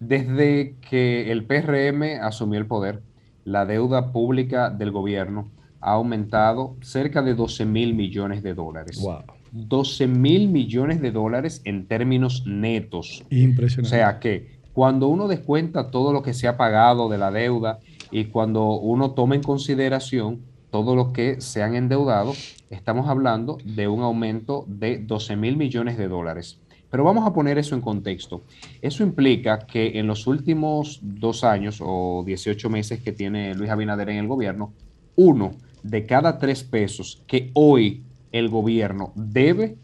Desde 0.00 0.76
que 0.88 1.30
el 1.30 1.44
PRM 1.44 2.22
asumió 2.22 2.58
el 2.58 2.66
poder, 2.66 3.02
la 3.44 3.66
deuda 3.66 4.12
pública 4.12 4.70
del 4.70 4.90
gobierno 4.90 5.50
ha 5.80 5.92
aumentado 5.92 6.76
cerca 6.80 7.20
de 7.20 7.34
12 7.34 7.66
mil 7.66 7.94
millones 7.94 8.42
de 8.42 8.54
dólares. 8.54 8.98
Wow. 8.98 9.24
12 9.52 10.06
mil 10.06 10.48
millones 10.48 11.02
de 11.02 11.10
dólares 11.10 11.60
en 11.64 11.86
términos 11.86 12.44
netos. 12.46 13.24
Impresionante. 13.28 13.94
O 13.94 13.98
sea 13.98 14.18
que 14.20 14.55
cuando 14.76 15.08
uno 15.08 15.26
descuenta 15.26 15.90
todo 15.90 16.12
lo 16.12 16.22
que 16.22 16.34
se 16.34 16.48
ha 16.48 16.58
pagado 16.58 17.08
de 17.08 17.16
la 17.16 17.30
deuda 17.30 17.78
y 18.10 18.26
cuando 18.26 18.72
uno 18.72 19.12
toma 19.12 19.34
en 19.34 19.42
consideración 19.42 20.42
todo 20.70 20.94
lo 20.94 21.14
que 21.14 21.40
se 21.40 21.62
han 21.62 21.74
endeudado, 21.74 22.34
estamos 22.68 23.08
hablando 23.08 23.56
de 23.64 23.88
un 23.88 24.02
aumento 24.02 24.66
de 24.68 24.98
12 24.98 25.34
mil 25.36 25.56
millones 25.56 25.96
de 25.96 26.08
dólares. 26.08 26.60
Pero 26.90 27.04
vamos 27.04 27.26
a 27.26 27.32
poner 27.32 27.56
eso 27.56 27.74
en 27.74 27.80
contexto. 27.80 28.42
Eso 28.82 29.02
implica 29.02 29.60
que 29.60 29.98
en 29.98 30.06
los 30.06 30.26
últimos 30.26 31.00
dos 31.00 31.42
años 31.42 31.78
o 31.80 32.22
18 32.26 32.68
meses 32.68 33.00
que 33.00 33.12
tiene 33.12 33.54
Luis 33.54 33.70
Abinader 33.70 34.10
en 34.10 34.18
el 34.18 34.28
gobierno, 34.28 34.74
uno 35.14 35.52
de 35.82 36.04
cada 36.04 36.38
tres 36.38 36.64
pesos 36.64 37.22
que 37.26 37.50
hoy 37.54 38.02
el 38.30 38.50
gobierno 38.50 39.12
debe 39.14 39.78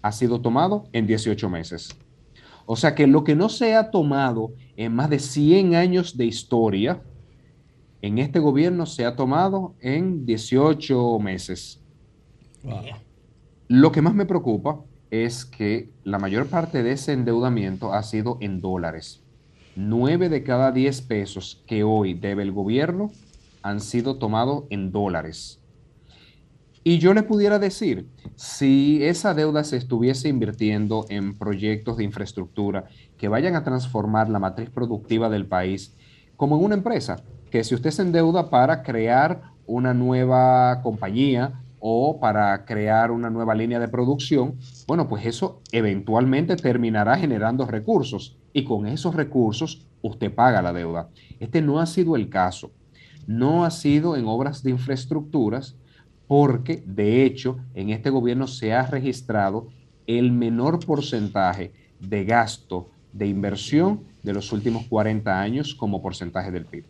ha 0.00 0.10
sido 0.10 0.40
tomado 0.40 0.84
en 0.94 1.06
18 1.06 1.50
meses. 1.50 1.94
O 2.70 2.76
sea 2.76 2.94
que 2.94 3.06
lo 3.06 3.24
que 3.24 3.34
no 3.34 3.48
se 3.48 3.74
ha 3.74 3.90
tomado 3.90 4.52
en 4.76 4.94
más 4.94 5.08
de 5.08 5.20
100 5.20 5.74
años 5.74 6.18
de 6.18 6.26
historia, 6.26 7.02
en 8.02 8.18
este 8.18 8.40
gobierno 8.40 8.84
se 8.84 9.06
ha 9.06 9.16
tomado 9.16 9.74
en 9.80 10.26
18 10.26 11.18
meses. 11.18 11.80
Lo 13.68 13.90
que 13.90 14.02
más 14.02 14.14
me 14.14 14.26
preocupa 14.26 14.84
es 15.10 15.46
que 15.46 15.88
la 16.04 16.18
mayor 16.18 16.48
parte 16.48 16.82
de 16.82 16.92
ese 16.92 17.14
endeudamiento 17.14 17.94
ha 17.94 18.02
sido 18.02 18.36
en 18.42 18.60
dólares. 18.60 19.22
9 19.76 20.28
de 20.28 20.42
cada 20.42 20.70
10 20.70 21.00
pesos 21.02 21.64
que 21.66 21.84
hoy 21.84 22.12
debe 22.12 22.42
el 22.42 22.52
gobierno 22.52 23.10
han 23.62 23.80
sido 23.80 24.18
tomados 24.18 24.64
en 24.68 24.92
dólares. 24.92 25.58
Y 26.88 27.00
yo 27.00 27.12
le 27.12 27.22
pudiera 27.22 27.58
decir, 27.58 28.08
si 28.34 29.04
esa 29.04 29.34
deuda 29.34 29.62
se 29.62 29.76
estuviese 29.76 30.30
invirtiendo 30.30 31.04
en 31.10 31.36
proyectos 31.36 31.98
de 31.98 32.04
infraestructura 32.04 32.86
que 33.18 33.28
vayan 33.28 33.56
a 33.56 33.62
transformar 33.62 34.30
la 34.30 34.38
matriz 34.38 34.70
productiva 34.70 35.28
del 35.28 35.44
país, 35.44 35.94
como 36.38 36.56
en 36.56 36.64
una 36.64 36.76
empresa, 36.76 37.16
que 37.50 37.62
si 37.62 37.74
usted 37.74 37.90
se 37.90 38.00
endeuda 38.00 38.48
para 38.48 38.82
crear 38.82 39.52
una 39.66 39.92
nueva 39.92 40.80
compañía 40.82 41.60
o 41.78 42.18
para 42.20 42.64
crear 42.64 43.10
una 43.10 43.28
nueva 43.28 43.54
línea 43.54 43.80
de 43.80 43.88
producción, 43.88 44.54
bueno, 44.86 45.10
pues 45.10 45.26
eso 45.26 45.60
eventualmente 45.72 46.56
terminará 46.56 47.18
generando 47.18 47.66
recursos 47.66 48.38
y 48.54 48.64
con 48.64 48.86
esos 48.86 49.14
recursos 49.14 49.86
usted 50.00 50.34
paga 50.34 50.62
la 50.62 50.72
deuda. 50.72 51.10
Este 51.38 51.60
no 51.60 51.80
ha 51.80 51.84
sido 51.84 52.16
el 52.16 52.30
caso. 52.30 52.70
No 53.26 53.66
ha 53.66 53.70
sido 53.70 54.16
en 54.16 54.26
obras 54.26 54.62
de 54.62 54.70
infraestructuras 54.70 55.76
porque, 56.28 56.82
de 56.86 57.24
hecho, 57.24 57.58
en 57.74 57.90
este 57.90 58.10
gobierno 58.10 58.46
se 58.46 58.74
ha 58.74 58.86
registrado 58.86 59.68
el 60.06 60.30
menor 60.30 60.84
porcentaje 60.84 61.72
de 61.98 62.24
gasto 62.24 62.90
de 63.12 63.26
inversión 63.26 64.04
de 64.22 64.34
los 64.34 64.52
últimos 64.52 64.86
40 64.86 65.40
años 65.40 65.74
como 65.74 66.02
porcentaje 66.02 66.50
del 66.50 66.66
PIB. 66.66 66.84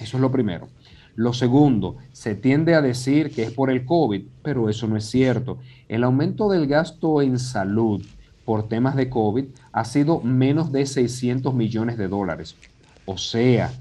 Eso 0.00 0.16
es 0.16 0.20
lo 0.20 0.30
primero. 0.30 0.68
Lo 1.16 1.32
segundo, 1.32 1.96
se 2.12 2.34
tiende 2.34 2.74
a 2.74 2.82
decir 2.82 3.30
que 3.30 3.44
es 3.44 3.52
por 3.52 3.70
el 3.70 3.84
COVID, 3.84 4.22
pero 4.42 4.68
eso 4.68 4.86
no 4.88 4.96
es 4.96 5.04
cierto. 5.04 5.58
El 5.88 6.02
aumento 6.02 6.48
del 6.48 6.66
gasto 6.66 7.22
en 7.22 7.38
salud 7.38 8.04
por 8.44 8.68
temas 8.68 8.96
de 8.96 9.08
COVID 9.08 9.46
ha 9.72 9.84
sido 9.84 10.20
menos 10.20 10.72
de 10.72 10.86
600 10.86 11.54
millones 11.54 11.98
de 11.98 12.08
dólares. 12.08 12.56
O 13.04 13.16
sea, 13.16 13.72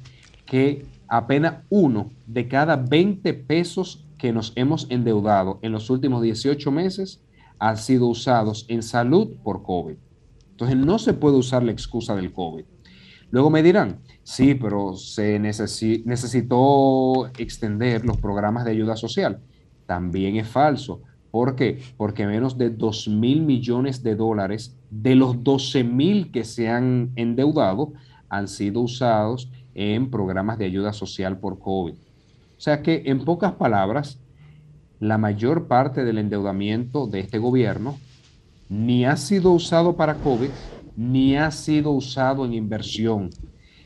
que 0.46 0.86
apenas 1.08 1.64
uno 1.70 2.12
de 2.28 2.48
cada 2.48 2.76
20 2.76 3.34
pesos 3.34 4.06
que 4.24 4.32
nos 4.32 4.54
hemos 4.56 4.88
endeudado 4.90 5.60
en 5.64 5.74
los 5.74 5.90
últimos 5.90 6.24
18 6.24 6.72
meses 6.72 7.22
han 7.60 7.76
sido 7.76 8.08
usados 8.08 8.66
en 8.70 8.82
salud 8.82 9.36
por 9.44 9.64
COVID. 9.64 9.96
Entonces 10.52 10.78
no 10.78 10.98
se 10.98 11.14
puede 11.14 11.36
usar 11.36 11.62
la 11.62 11.74
excusa 11.74 12.16
del 12.16 12.32
COVID. 12.32 12.64
Luego 13.32 13.50
me 13.50 13.62
dirán, 13.62 14.00
sí, 14.24 14.56
pero 14.56 14.96
se 14.96 15.40
necesitó 15.40 17.28
extender 17.38 18.06
los 18.06 18.16
programas 18.16 18.64
de 18.64 18.72
ayuda 18.72 18.96
social. 18.96 19.42
También 19.88 20.38
es 20.38 20.48
falso. 20.48 21.02
¿Por 21.30 21.58
qué? 21.58 21.82
Porque 21.98 22.26
menos 22.26 22.58
de 22.58 22.70
2 22.70 23.10
mil 23.10 23.42
millones 23.42 24.04
de 24.04 24.16
dólares 24.16 24.78
de 24.90 25.16
los 25.16 25.44
12 25.44 25.84
mil 25.84 26.32
que 26.32 26.46
se 26.46 26.70
han 26.70 27.12
endeudado 27.18 27.92
han 28.30 28.48
sido 28.48 28.80
usados 28.80 29.52
en 29.76 30.10
programas 30.10 30.58
de 30.58 30.64
ayuda 30.64 30.94
social 30.94 31.40
por 31.40 31.60
COVID. 31.60 31.96
Sea 32.64 32.82
que, 32.82 33.04
en 33.08 33.26
pocas 33.26 33.52
palabras, 33.56 34.22
la 35.02 35.18
mayor 35.18 35.68
parte 35.68 36.06
del 36.06 36.18
endeudamiento 36.18 37.08
de 37.08 37.20
este 37.20 37.38
gobierno 37.38 38.00
ni 38.70 39.04
ha 39.04 39.18
sido 39.18 39.52
usado 39.52 39.98
para 39.98 40.14
COVID, 40.14 40.48
ni 40.96 41.36
ha 41.36 41.52
sido 41.52 41.92
usado 41.92 42.46
en 42.46 42.54
inversión. 42.54 43.32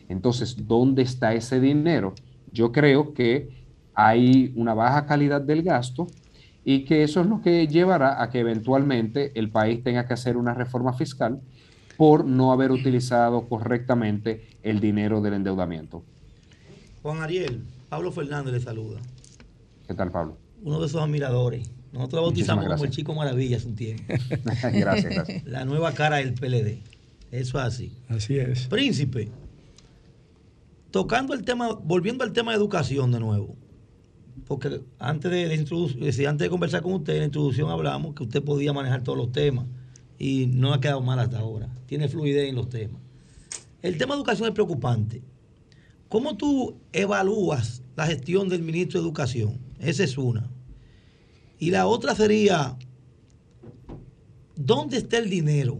Entonces, 0.08 0.68
¿dónde 0.68 1.02
está 1.02 1.34
ese 1.34 1.60
dinero? 1.60 2.14
Yo 2.52 2.72
creo 2.72 3.16
que 3.16 3.50
hay 3.96 4.54
una 4.56 4.76
baja 4.76 5.08
calidad 5.08 5.42
del 5.42 5.64
gasto 5.64 6.06
y 6.64 6.86
que 6.86 7.02
eso 7.02 7.22
es 7.22 7.26
lo 7.26 7.42
que 7.42 7.66
llevará 7.66 8.22
a 8.22 8.30
que 8.30 8.42
eventualmente 8.42 9.32
el 9.34 9.50
país 9.50 9.84
tenga 9.84 10.06
que 10.06 10.14
hacer 10.14 10.38
una 10.38 10.54
reforma 10.54 10.94
fiscal 10.94 11.42
por 11.98 12.26
no 12.26 12.52
haber 12.52 12.72
utilizado 12.72 13.50
correctamente 13.50 14.46
el 14.62 14.80
dinero 14.80 15.20
del 15.20 15.34
endeudamiento. 15.34 16.04
Juan 17.02 17.24
Ariel, 17.24 17.64
Pablo 17.90 18.12
Fernández 18.12 18.54
le 18.54 18.60
saluda. 18.60 19.00
¿Qué 19.88 19.94
tal, 19.94 20.12
Pablo? 20.12 20.38
Uno 20.64 20.82
de 20.82 20.90
sus 20.90 21.00
admiradores. 21.00 21.70
Nosotros 21.94 22.20
lo 22.20 22.22
bautizamos 22.24 22.66
como 22.66 22.84
el 22.84 22.92
Chico 22.92 23.16
Maravilla 23.16 23.58
hace 23.58 23.68
un 23.68 23.76
tiempo. 23.76 24.04
gracias, 24.74 25.14
gracias. 25.14 25.46
La 25.46 25.66
nueva 25.66 25.94
cara 25.94 26.18
del 26.18 26.34
PLD. 26.34 26.82
Eso 27.32 27.60
es 27.60 27.64
así. 27.64 27.94
Así 28.10 28.38
es. 28.38 28.68
Príncipe, 28.68 29.32
tocando 30.92 31.34
el 31.34 31.44
tema, 31.44 31.74
volviendo 31.74 32.24
al 32.24 32.34
tema 32.34 32.52
de 32.52 32.58
educación 32.58 33.12
de 33.12 33.20
nuevo, 33.20 33.56
porque 34.46 34.82
antes 35.00 35.32
de, 35.32 35.48
de 35.48 36.28
antes 36.28 36.46
de 36.46 36.50
conversar 36.50 36.82
con 36.82 36.94
usted, 36.94 37.14
en 37.14 37.20
la 37.20 37.26
introducción 37.26 37.70
hablamos 37.70 38.16
que 38.16 38.24
usted 38.24 38.44
podía 38.44 38.74
manejar 38.74 39.04
todos 39.04 39.18
los 39.18 39.32
temas 39.32 39.66
y 40.18 40.48
no 40.48 40.74
ha 40.74 40.82
quedado 40.82 41.02
mal 41.02 41.20
hasta 41.20 41.40
ahora. 41.40 41.70
Tiene 41.86 42.08
fluidez 42.08 42.50
en 42.50 42.56
los 42.56 42.70
temas. 42.70 43.02
El 43.82 43.98
tema 43.98 44.16
de 44.16 44.20
educación 44.20 44.48
es 44.48 44.54
preocupante. 44.54 45.22
¿Cómo 46.10 46.38
tú 46.38 46.78
evalúas 46.94 47.84
la 47.96 48.08
gestión 48.08 48.48
del 48.48 48.62
ministro 48.62 49.00
de 49.00 49.06
Educación? 49.06 49.60
Esa 49.80 50.04
es 50.04 50.18
una. 50.18 50.50
Y 51.60 51.72
la 51.72 51.88
otra 51.88 52.16
sería, 52.16 52.78
¿dónde 54.56 54.98
está 54.98 55.18
el 55.18 55.30
dinero? 55.30 55.80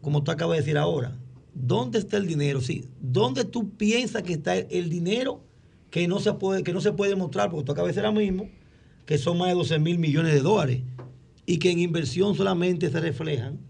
Como 0.00 0.24
tú 0.24 0.30
acabas 0.30 0.56
de 0.56 0.62
decir 0.62 0.78
ahora. 0.78 1.16
¿Dónde 1.54 1.98
está 1.98 2.16
el 2.16 2.26
dinero? 2.26 2.60
Sí, 2.60 2.86
¿dónde 3.00 3.44
tú 3.44 3.70
piensas 3.76 4.22
que 4.22 4.32
está 4.32 4.56
el 4.56 4.88
dinero 4.88 5.44
que 5.90 6.08
no 6.08 6.18
se 6.18 6.32
puede, 6.32 6.62
que 6.62 6.72
no 6.72 6.80
se 6.80 6.92
puede 6.92 7.10
demostrar? 7.10 7.50
Porque 7.50 7.66
tú 7.66 7.72
acabas 7.72 7.88
de 7.88 7.92
decir 7.94 8.06
ahora 8.06 8.18
mismo 8.18 8.48
que 9.04 9.18
son 9.18 9.38
más 9.38 9.48
de 9.48 9.54
12 9.54 9.78
mil 9.78 9.98
millones 9.98 10.32
de 10.32 10.40
dólares 10.40 10.82
y 11.44 11.58
que 11.58 11.70
en 11.70 11.80
inversión 11.80 12.34
solamente 12.34 12.90
se 12.90 13.00
reflejan 13.00 13.60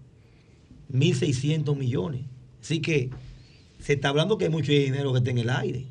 1.600 0.93 1.77
millones. 1.77 2.23
Así 2.61 2.81
que 2.81 3.11
se 3.83 3.95
está 3.95 4.11
hablando 4.11 4.39
que 4.39 4.45
hay 4.45 4.51
mucho 4.51 4.71
dinero 4.71 5.13
que 5.13 5.19
está 5.19 5.31
en 5.33 5.39
el 5.39 5.51
aire. 5.51 5.87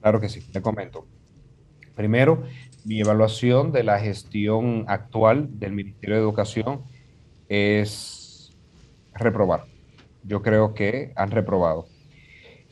Claro 0.00 0.20
que 0.20 0.28
sí, 0.28 0.40
te 0.40 0.60
comento. 0.60 1.06
Primero, 1.94 2.42
mi 2.84 3.00
evaluación 3.00 3.70
de 3.70 3.84
la 3.84 4.00
gestión 4.00 4.84
actual 4.88 5.60
del 5.60 5.72
Ministerio 5.72 6.16
de 6.16 6.22
Educación 6.22 6.82
es 7.48 8.56
reprobar. 9.14 9.66
Yo 10.24 10.42
creo 10.42 10.74
que 10.74 11.12
han 11.14 11.30
reprobado. 11.30 11.86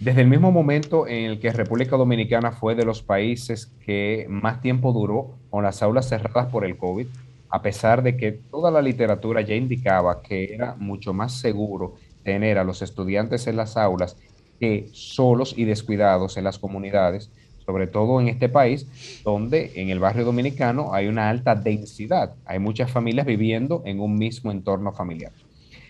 Desde 0.01 0.23
el 0.23 0.29
mismo 0.29 0.51
momento 0.51 1.07
en 1.07 1.25
el 1.31 1.39
que 1.39 1.53
República 1.53 1.97
Dominicana 1.97 2.51
fue 2.51 2.75
de 2.75 2.85
los 2.85 3.03
países 3.03 3.67
que 3.85 4.27
más 4.29 4.61
tiempo 4.61 4.93
duró 4.93 5.39
con 5.51 5.63
las 5.63 5.83
aulas 5.83 6.09
cerradas 6.09 6.51
por 6.51 6.65
el 6.65 6.77
COVID, 6.77 7.07
a 7.51 7.63
pesar 7.63 8.03
de 8.03 8.17
que 8.17 8.33
toda 8.33 8.71
la 8.71 8.83
literatura 8.83 9.43
ya 9.43 9.55
indicaba 9.55 10.23
que 10.23 10.55
era 10.55 10.75
mucho 10.75 11.13
más 11.13 11.35
seguro 11.35 11.95
tener 12.25 12.59
a 12.59 12.65
los 12.65 12.83
estudiantes 12.83 13.47
en 13.47 13.57
las 13.57 13.77
aulas 13.77 14.17
que 14.59 14.89
solos 14.93 15.55
y 15.57 15.65
descuidados 15.65 16.37
en 16.37 16.45
las 16.45 16.59
comunidades, 16.59 17.31
sobre 17.65 17.87
todo 17.87 18.21
en 18.21 18.29
este 18.29 18.49
país, 18.49 18.87
donde 19.25 19.73
en 19.77 19.91
el 19.91 19.99
barrio 19.99 20.25
dominicano 20.25 20.95
hay 20.95 21.07
una 21.07 21.29
alta 21.29 21.55
densidad, 21.55 22.35
hay 22.45 22.59
muchas 22.59 22.91
familias 22.91 23.27
viviendo 23.27 23.83
en 23.85 24.01
un 24.01 24.17
mismo 24.17 24.51
entorno 24.51 24.93
familiar. 24.93 25.33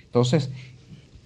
Entonces, 0.05 0.51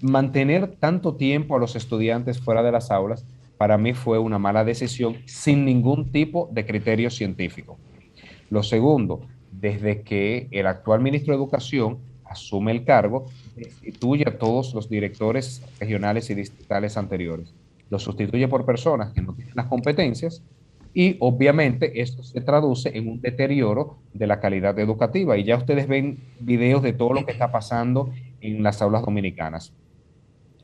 mantener 0.01 0.77
tanto 0.79 1.15
tiempo 1.15 1.57
a 1.57 1.59
los 1.59 1.75
estudiantes 1.77 2.41
fuera 2.41 2.63
de 2.63 2.73
las 2.73 2.91
aulas, 2.91 3.25
para 3.57 3.79
mí 3.79 3.95
fue 3.95 4.19
una 4.19 4.39
mala 4.39 4.65
decisión 4.65 5.19
sin 5.25 5.65
ningún 5.65 6.11
tipo 6.11 6.49
de 6.53 6.67
criterio 6.67 7.11
científico. 7.11 7.79
Lo 8.51 8.63
segundo, 8.63 9.21
desde 9.53 10.03
que 10.03 10.49
el 10.51 10.67
actual 10.67 11.01
ministro 11.01 11.33
de 11.33 11.39
Educación 11.39 11.99
asume 12.25 12.73
el 12.73 12.85
cargo, 12.85 13.27
destituye 13.57 14.25
a 14.27 14.39
todos 14.39 14.75
los 14.75 14.89
directores 14.89 15.63
regionales 15.79 16.31
y 16.31 16.35
distritales 16.35 16.97
anteriores 16.97 17.55
lo 17.93 17.99
sustituye 17.99 18.49
por 18.49 18.65
personas 18.65 19.13
que 19.13 19.21
no 19.21 19.35
tienen 19.35 19.55
las 19.55 19.67
competencias 19.67 20.43
y 20.95 21.17
obviamente 21.21 22.01
esto 22.01 22.23
se 22.23 22.41
traduce 22.41 22.91
en 22.97 23.07
un 23.07 23.21
deterioro 23.21 23.99
de 24.15 24.27
la 24.27 24.41
calidad 24.41 24.79
educativa. 24.79 25.37
Y 25.37 25.45
ya 25.45 25.59
ustedes 25.59 25.87
ven 25.87 26.17
videos 26.41 26.83
de 26.83 26.95
todo 26.95 27.13
lo 27.13 27.27
que 27.27 27.33
está 27.33 27.53
pasando 27.53 28.11
en 28.41 28.63
las 28.63 28.81
aulas 28.81 29.03
dominicanas. 29.03 29.75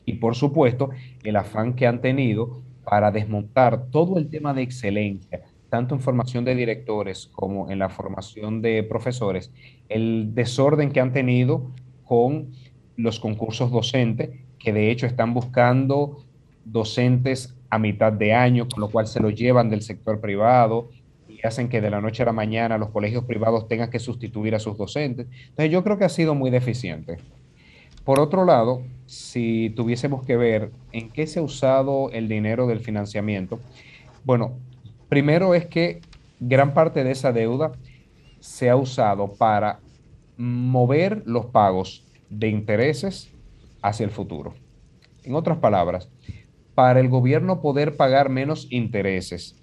Y 0.05 0.13
por 0.13 0.33
supuesto, 0.33 0.89
el 1.23 1.35
afán 1.35 1.75
que 1.75 1.85
han 1.85 2.01
tenido 2.01 2.63
para 2.83 3.11
desmontar 3.11 3.91
todo 3.91 4.17
el 4.17 4.27
tema 4.31 4.55
de 4.55 4.63
excelencia, 4.63 5.41
tanto 5.69 5.93
en 5.93 6.01
formación 6.01 6.45
de 6.45 6.55
directores 6.55 7.27
como 7.27 7.69
en 7.69 7.77
la 7.77 7.89
formación 7.89 8.63
de 8.63 8.81
profesores, 8.81 9.51
el 9.87 10.33
desorden 10.33 10.91
que 10.91 10.99
han 10.99 11.13
tenido 11.13 11.69
con 12.05 12.53
los 12.99 13.19
concursos 13.19 13.71
docentes, 13.71 14.29
que 14.59 14.73
de 14.73 14.91
hecho 14.91 15.05
están 15.05 15.33
buscando 15.33 16.25
docentes 16.65 17.55
a 17.69 17.79
mitad 17.79 18.11
de 18.11 18.33
año, 18.33 18.67
con 18.67 18.81
lo 18.81 18.89
cual 18.89 19.07
se 19.07 19.21
lo 19.21 19.29
llevan 19.29 19.69
del 19.69 19.81
sector 19.81 20.19
privado 20.19 20.89
y 21.29 21.45
hacen 21.47 21.69
que 21.69 21.79
de 21.79 21.89
la 21.89 22.01
noche 22.01 22.23
a 22.23 22.25
la 22.25 22.33
mañana 22.33 22.77
los 22.77 22.89
colegios 22.89 23.23
privados 23.23 23.69
tengan 23.69 23.89
que 23.89 23.99
sustituir 23.99 24.53
a 24.53 24.59
sus 24.59 24.77
docentes. 24.77 25.27
Entonces 25.47 25.71
yo 25.71 25.81
creo 25.81 25.97
que 25.97 26.03
ha 26.03 26.09
sido 26.09 26.35
muy 26.35 26.49
deficiente. 26.49 27.17
Por 28.03 28.19
otro 28.19 28.43
lado, 28.43 28.81
si 29.05 29.69
tuviésemos 29.77 30.25
que 30.25 30.35
ver 30.35 30.71
en 30.91 31.09
qué 31.09 31.25
se 31.25 31.39
ha 31.39 31.43
usado 31.43 32.09
el 32.11 32.27
dinero 32.27 32.67
del 32.67 32.81
financiamiento, 32.81 33.61
bueno, 34.25 34.53
primero 35.07 35.55
es 35.55 35.67
que 35.67 36.01
gran 36.41 36.73
parte 36.73 37.05
de 37.05 37.11
esa 37.11 37.31
deuda 37.31 37.71
se 38.41 38.69
ha 38.69 38.75
usado 38.75 39.35
para 39.35 39.79
mover 40.35 41.23
los 41.25 41.45
pagos 41.45 42.03
de 42.29 42.49
intereses 42.49 43.31
hacia 43.81 44.03
el 44.03 44.11
futuro. 44.11 44.53
En 45.23 45.35
otras 45.35 45.57
palabras, 45.57 46.09
para 46.75 46.99
el 46.99 47.09
gobierno 47.09 47.61
poder 47.61 47.97
pagar 47.97 48.29
menos 48.29 48.67
intereses, 48.69 49.55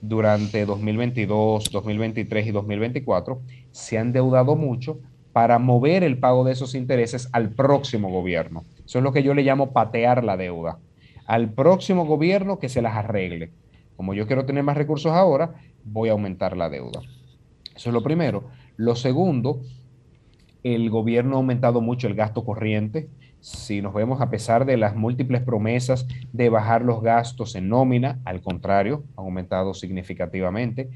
durante 0.00 0.64
2022, 0.64 1.70
2023 1.70 2.46
y 2.46 2.50
2024 2.50 3.40
se 3.72 3.98
han 3.98 4.12
deudado 4.12 4.56
mucho 4.56 5.00
para 5.32 5.58
mover 5.58 6.02
el 6.02 6.18
pago 6.18 6.44
de 6.44 6.52
esos 6.52 6.74
intereses 6.74 7.28
al 7.32 7.50
próximo 7.50 8.10
gobierno. 8.10 8.64
Eso 8.84 8.98
es 8.98 9.04
lo 9.04 9.12
que 9.12 9.22
yo 9.22 9.34
le 9.34 9.42
llamo 9.42 9.72
patear 9.72 10.24
la 10.24 10.36
deuda. 10.36 10.78
Al 11.26 11.52
próximo 11.52 12.06
gobierno 12.06 12.58
que 12.58 12.68
se 12.68 12.82
las 12.82 12.96
arregle. 12.96 13.50
Como 13.96 14.14
yo 14.14 14.26
quiero 14.26 14.46
tener 14.46 14.62
más 14.62 14.76
recursos 14.76 15.12
ahora, 15.12 15.54
voy 15.84 16.08
a 16.08 16.12
aumentar 16.12 16.56
la 16.56 16.68
deuda. 16.68 17.00
Eso 17.74 17.90
es 17.90 17.92
lo 17.92 18.02
primero. 18.02 18.44
Lo 18.76 18.96
segundo, 18.96 19.60
el 20.62 20.90
gobierno 20.90 21.36
ha 21.36 21.38
aumentado 21.38 21.80
mucho 21.80 22.06
el 22.06 22.14
gasto 22.14 22.44
corriente. 22.44 23.08
Si 23.40 23.80
nos 23.80 23.94
vemos 23.94 24.20
a 24.20 24.30
pesar 24.30 24.64
de 24.64 24.76
las 24.76 24.96
múltiples 24.96 25.42
promesas 25.42 26.06
de 26.32 26.48
bajar 26.48 26.82
los 26.82 27.02
gastos 27.02 27.54
en 27.54 27.68
nómina, 27.68 28.20
al 28.24 28.40
contrario, 28.40 29.04
ha 29.16 29.20
aumentado 29.20 29.74
significativamente. 29.74 30.90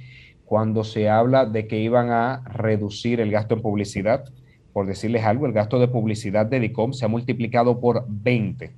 Cuando 0.44 0.84
se 0.84 1.08
habla 1.08 1.46
de 1.46 1.66
que 1.66 1.78
iban 1.78 2.10
a 2.10 2.42
reducir 2.44 3.20
el 3.20 3.30
gasto 3.30 3.54
en 3.54 3.62
publicidad, 3.62 4.24
por 4.72 4.86
decirles 4.86 5.24
algo, 5.24 5.46
el 5.46 5.52
gasto 5.52 5.78
de 5.78 5.88
publicidad 5.88 6.46
de 6.46 6.60
DICOM 6.60 6.92
se 6.92 7.04
ha 7.04 7.08
multiplicado 7.08 7.78
por 7.78 8.04
20. 8.08 8.72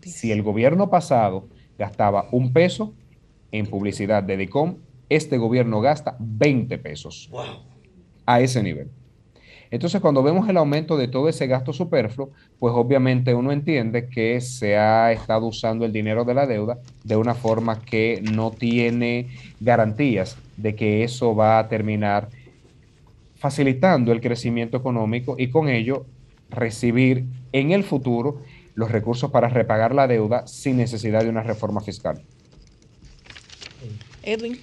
Si 0.00 0.32
el 0.32 0.42
gobierno 0.42 0.90
pasado 0.90 1.46
gastaba 1.78 2.26
un 2.32 2.52
peso 2.52 2.94
en 3.52 3.66
publicidad 3.66 4.22
de 4.22 4.36
DICOM, 4.36 4.76
este 5.08 5.38
gobierno 5.38 5.80
gasta 5.80 6.16
20 6.18 6.78
pesos. 6.78 7.30
A 8.26 8.40
ese 8.40 8.62
nivel. 8.62 8.90
Entonces, 9.70 10.00
cuando 10.00 10.22
vemos 10.22 10.48
el 10.48 10.56
aumento 10.56 10.96
de 10.96 11.08
todo 11.08 11.28
ese 11.28 11.46
gasto 11.46 11.72
superfluo, 11.72 12.30
pues 12.58 12.72
obviamente 12.74 13.34
uno 13.34 13.52
entiende 13.52 14.08
que 14.08 14.40
se 14.40 14.76
ha 14.78 15.12
estado 15.12 15.46
usando 15.46 15.84
el 15.84 15.92
dinero 15.92 16.24
de 16.24 16.34
la 16.34 16.46
deuda 16.46 16.78
de 17.04 17.16
una 17.16 17.34
forma 17.34 17.80
que 17.80 18.22
no 18.32 18.50
tiene 18.50 19.28
garantías 19.60 20.36
de 20.56 20.74
que 20.74 21.04
eso 21.04 21.34
va 21.34 21.58
a 21.58 21.68
terminar 21.68 22.30
facilitando 23.36 24.10
el 24.12 24.20
crecimiento 24.20 24.76
económico 24.76 25.36
y 25.38 25.48
con 25.48 25.68
ello 25.68 26.06
recibir 26.50 27.24
en 27.52 27.72
el 27.72 27.84
futuro 27.84 28.40
los 28.74 28.90
recursos 28.90 29.30
para 29.30 29.48
repagar 29.48 29.94
la 29.94 30.06
deuda 30.06 30.46
sin 30.46 30.76
necesidad 30.76 31.22
de 31.22 31.28
una 31.28 31.42
reforma 31.42 31.80
fiscal. 31.80 32.22
Edwin. 34.22 34.58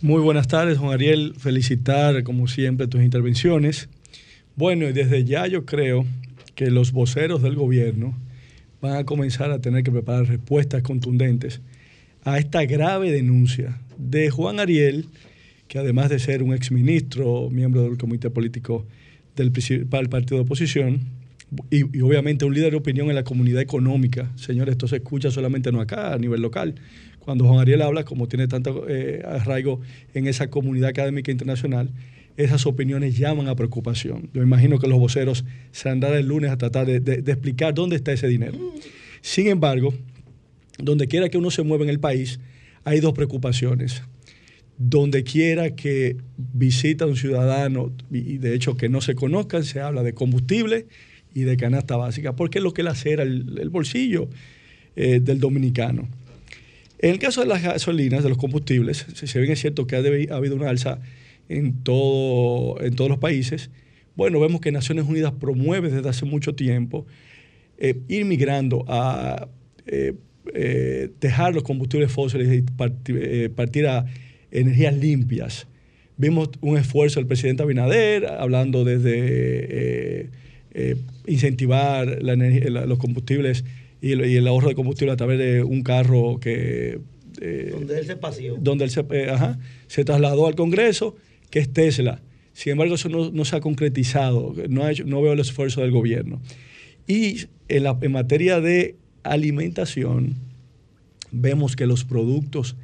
Muy 0.00 0.22
buenas 0.22 0.46
tardes, 0.46 0.78
Juan 0.78 0.92
Ariel. 0.92 1.34
Felicitar, 1.38 2.22
como 2.22 2.46
siempre, 2.46 2.86
tus 2.86 3.02
intervenciones. 3.02 3.88
Bueno, 4.58 4.88
y 4.88 4.92
desde 4.92 5.22
ya 5.22 5.46
yo 5.46 5.64
creo 5.64 6.04
que 6.56 6.72
los 6.72 6.90
voceros 6.90 7.42
del 7.42 7.54
gobierno 7.54 8.18
van 8.80 8.96
a 8.96 9.04
comenzar 9.04 9.52
a 9.52 9.60
tener 9.60 9.84
que 9.84 9.92
preparar 9.92 10.26
respuestas 10.26 10.82
contundentes 10.82 11.60
a 12.24 12.38
esta 12.40 12.64
grave 12.64 13.12
denuncia 13.12 13.78
de 13.98 14.30
Juan 14.30 14.58
Ariel, 14.58 15.06
que 15.68 15.78
además 15.78 16.10
de 16.10 16.18
ser 16.18 16.42
un 16.42 16.52
exministro, 16.54 17.48
miembro 17.50 17.84
del 17.84 17.98
comité 17.98 18.30
político 18.30 18.84
del 19.36 19.52
partido 19.52 20.38
de 20.38 20.42
oposición, 20.42 21.02
y, 21.70 21.96
y, 21.96 22.00
obviamente 22.00 22.44
un 22.44 22.52
líder 22.52 22.72
de 22.72 22.78
opinión 22.78 23.10
en 23.10 23.14
la 23.14 23.22
comunidad 23.22 23.62
económica. 23.62 24.32
Señores, 24.34 24.72
esto 24.72 24.88
se 24.88 24.96
escucha 24.96 25.30
solamente 25.30 25.70
no 25.70 25.80
acá, 25.80 26.12
a 26.14 26.18
nivel 26.18 26.42
local. 26.42 26.74
Cuando 27.20 27.46
Juan 27.46 27.60
Ariel 27.60 27.80
habla, 27.80 28.02
como 28.02 28.26
tiene 28.26 28.48
tanto 28.48 28.86
eh, 28.88 29.22
arraigo 29.24 29.80
en 30.14 30.26
esa 30.26 30.50
comunidad 30.50 30.88
académica 30.88 31.30
internacional, 31.30 31.92
esas 32.38 32.66
opiniones 32.66 33.18
llaman 33.18 33.48
a 33.48 33.56
preocupación. 33.56 34.30
Yo 34.32 34.42
imagino 34.42 34.78
que 34.78 34.86
los 34.86 34.98
voceros 34.98 35.44
se 35.72 35.88
andarán 35.88 36.18
el 36.18 36.26
lunes 36.26 36.50
a 36.52 36.56
tratar 36.56 36.86
de, 36.86 37.00
de, 37.00 37.32
explicar 37.32 37.74
dónde 37.74 37.96
está 37.96 38.12
ese 38.12 38.28
dinero. 38.28 38.56
Sin 39.20 39.48
embargo, 39.48 39.92
donde 40.78 41.08
quiera 41.08 41.28
que 41.28 41.36
uno 41.36 41.50
se 41.50 41.64
mueva 41.64 41.82
en 41.82 41.90
el 41.90 41.98
país, 41.98 42.38
hay 42.84 43.00
dos 43.00 43.12
preocupaciones. 43.12 44.02
Donde 44.78 45.24
quiera 45.24 45.74
que 45.74 46.16
visita 46.36 47.06
un 47.06 47.16
ciudadano, 47.16 47.92
y 48.12 48.38
de 48.38 48.54
hecho 48.54 48.76
que 48.76 48.88
no 48.88 49.00
se 49.00 49.16
conozcan, 49.16 49.64
se 49.64 49.80
habla 49.80 50.04
de 50.04 50.14
combustible 50.14 50.86
y 51.34 51.40
de 51.40 51.56
canasta 51.56 51.96
básica, 51.96 52.36
porque 52.36 52.58
es 52.58 52.64
lo 52.64 52.72
que 52.72 52.84
lacera 52.84 53.24
el, 53.24 53.58
el 53.60 53.68
bolsillo 53.68 54.28
eh, 54.94 55.18
del 55.18 55.40
dominicano. 55.40 56.08
En 57.00 57.10
el 57.10 57.18
caso 57.18 57.40
de 57.40 57.48
las 57.48 57.64
gasolinas, 57.64 58.22
de 58.22 58.28
los 58.28 58.38
combustibles, 58.38 59.06
si 59.12 59.38
bien 59.40 59.50
es 59.50 59.60
cierto 59.60 59.88
que 59.88 59.96
ha, 59.96 59.98
ha 59.98 60.36
habido 60.36 60.54
una 60.54 60.68
alza 60.68 61.00
en, 61.48 61.82
todo, 61.82 62.80
en 62.80 62.94
todos 62.94 63.10
los 63.10 63.18
países. 63.18 63.70
Bueno, 64.16 64.40
vemos 64.40 64.60
que 64.60 64.72
Naciones 64.72 65.04
Unidas 65.06 65.32
promueve 65.38 65.90
desde 65.90 66.08
hace 66.08 66.24
mucho 66.24 66.54
tiempo 66.54 67.06
eh, 67.78 68.00
ir 68.08 68.24
migrando 68.24 68.84
a 68.88 69.48
eh, 69.86 70.14
eh, 70.52 71.10
dejar 71.20 71.54
los 71.54 71.62
combustibles 71.62 72.10
fósiles 72.10 72.52
y 72.52 72.62
partir, 72.62 73.86
a 73.86 74.06
energías 74.50 74.96
limpias. 74.96 75.68
Vimos 76.16 76.50
un 76.60 76.76
esfuerzo 76.76 77.20
del 77.20 77.28
presidente 77.28 77.62
Abinader 77.62 78.26
hablando 78.26 78.82
desde 78.82 80.30
incentivar 81.26 82.22
los 82.22 82.98
combustibles 82.98 83.64
y 84.00 84.12
el, 84.12 84.48
ahorro 84.48 84.68
de 84.68 84.74
combustible 84.74 85.12
a 85.12 85.16
través 85.16 85.38
de 85.38 85.62
un 85.62 85.84
carro 85.84 86.40
que... 86.40 86.98
donde 87.70 88.00
él 88.00 88.06
se 88.06 88.16
paseó. 88.16 88.56
Donde 88.58 88.84
él 88.84 88.90
se, 88.90 89.04
se 89.86 90.04
trasladó 90.04 90.48
al 90.48 90.56
Congreso 90.56 91.14
que 91.50 91.58
es 91.58 91.72
Tesla. 91.72 92.20
Sin 92.52 92.72
embargo, 92.72 92.96
eso 92.96 93.08
no, 93.08 93.44
se 93.44 93.56
ha 93.56 93.60
concretizado, 93.60 94.54
no, 94.68 94.82
no 95.06 95.22
veo 95.22 95.32
el 95.32 95.40
esfuerzo 95.40 95.80
del 95.80 95.92
gobierno. 95.92 96.40
Y 97.06 97.46
en, 97.68 98.12
materia 98.12 98.60
de 98.60 98.96
alimentación, 99.22 100.34
vemos 101.30 101.76
que 101.76 101.86
los 101.86 102.04
productos, 102.04 102.76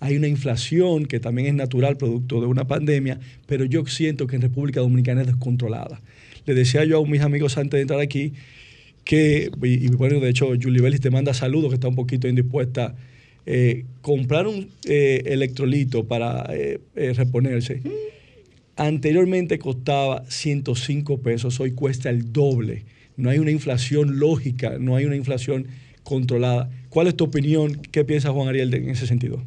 hay 0.00 0.16
una 0.16 0.28
inflación 0.28 1.06
que 1.06 1.20
también 1.20 1.48
es 1.48 1.54
natural, 1.54 1.96
producto 1.96 2.40
de 2.40 2.46
una 2.46 2.66
pandemia, 2.66 3.20
pero 3.46 3.64
yo 3.64 3.86
siento 3.86 4.26
que 4.26 4.36
en 4.36 4.42
República 4.42 4.80
Dominicana 4.80 5.20
es 5.20 5.28
descontrolada. 5.28 6.00
Le 6.46 6.54
decía 6.54 6.84
yo 6.84 7.02
a 7.02 7.06
mis 7.06 7.20
amigos 7.20 7.56
antes 7.58 7.78
de 7.78 7.82
entrar 7.82 8.00
aquí 8.00 8.32
que, 9.04 9.50
y, 9.62 9.88
bueno, 9.88 10.20
de 10.20 10.30
hecho, 10.30 10.48
Julie 10.60 10.82
Bellis 10.82 11.00
te 11.00 11.10
manda 11.10 11.34
saludos, 11.34 11.70
que 11.70 11.74
está 11.74 11.88
un 11.88 11.94
poquito 11.94 12.28
indispuesta. 12.28 12.96
Eh, 13.46 13.84
comprar 14.02 14.46
un 14.46 14.68
eh, 14.84 15.22
electrolito 15.26 16.06
para 16.06 16.46
eh, 16.50 16.80
reponerse 17.14 17.82
Anteriormente 18.80 19.58
costaba 19.58 20.24
105 20.28 21.18
pesos, 21.18 21.60
hoy 21.60 21.72
cuesta 21.72 22.08
el 22.08 22.32
doble. 22.32 22.86
No 23.18 23.28
hay 23.28 23.38
una 23.38 23.50
inflación 23.50 24.18
lógica, 24.18 24.78
no 24.78 24.96
hay 24.96 25.04
una 25.04 25.16
inflación 25.16 25.66
controlada. 26.02 26.70
¿Cuál 26.88 27.08
es 27.08 27.14
tu 27.14 27.24
opinión? 27.24 27.74
¿Qué 27.92 28.06
piensa 28.06 28.30
Juan 28.30 28.48
Ariel 28.48 28.72
en 28.72 28.88
ese 28.88 29.06
sentido? 29.06 29.42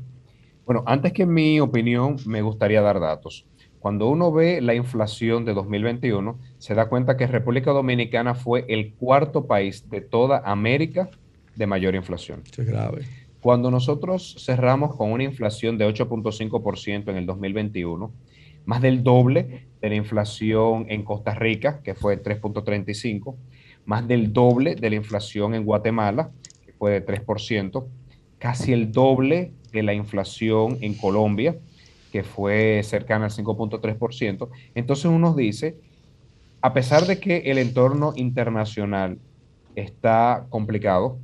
Bueno, 0.68 0.84
antes 0.86 1.14
que 1.14 1.26
mi 1.26 1.60
opinión, 1.60 2.18
me 2.28 2.44
gustaría 2.44 2.82
dar 2.82 3.00
datos. 3.00 3.48
Cuando 3.80 4.08
uno 4.08 4.32
ve 4.32 4.62
la 4.62 4.76
inflación 4.76 5.46
de 5.46 5.56
2021, 5.56 6.39
se 6.60 6.76
da 6.76 6.88
cuenta 6.88 7.18
que 7.18 7.26
República 7.26 7.72
Dominicana 7.72 8.36
fue 8.36 8.66
el 8.70 8.94
cuarto 8.94 9.48
país 9.48 9.89
de 9.89 10.02
toda 10.02 10.44
América 10.46 11.10
de 11.56 11.66
mayor 11.66 11.96
inflación. 11.96 12.44
Es 12.56 12.68
grave. 12.68 13.08
Cuando 13.44 13.70
nosotros 13.70 14.38
cerramos 14.39 14.96
con 14.96 15.12
una 15.12 15.26
inflación 15.26 15.78
de 15.78 15.86
8.5% 15.86 17.10
en 17.10 17.18
el 17.18 17.26
2021, 17.26 18.10
más 18.64 18.82
del 18.82 19.04
doble 19.04 19.68
de 19.82 19.89
la 19.89 19.96
inflación 19.96 20.86
en 20.88 21.04
Costa 21.04 21.36
Rica, 21.36 21.82
que 21.84 21.94
fue 21.94 22.24
3.35, 22.24 23.36
más 23.84 24.08
del 24.08 24.32
doble 24.32 24.76
de 24.76 24.89
la 24.89 24.96
inflación 24.96 25.56
en 25.56 25.66
Guatemala, 25.66 26.32
que 26.66 26.72
fue 26.72 26.91
de 26.91 27.06
3%, 27.06 27.86
casi 28.39 28.72
el 28.72 28.94
doble 28.94 29.52
de 29.74 29.84
la 29.84 29.94
inflación 29.94 30.78
en 30.80 30.94
Colombia, 30.94 31.58
que 32.14 32.24
fue 32.24 32.80
cercana 32.86 33.26
al 33.26 33.32
5.3%. 33.32 34.48
Entonces 34.74 35.04
uno 35.04 35.34
dice, 35.34 35.76
a 36.62 36.72
pesar 36.72 37.06
de 37.08 37.20
que 37.20 37.39
el 37.39 37.58
entorno 37.58 38.14
internacional 38.16 39.20
está 39.76 40.46
complicado, 40.50 41.18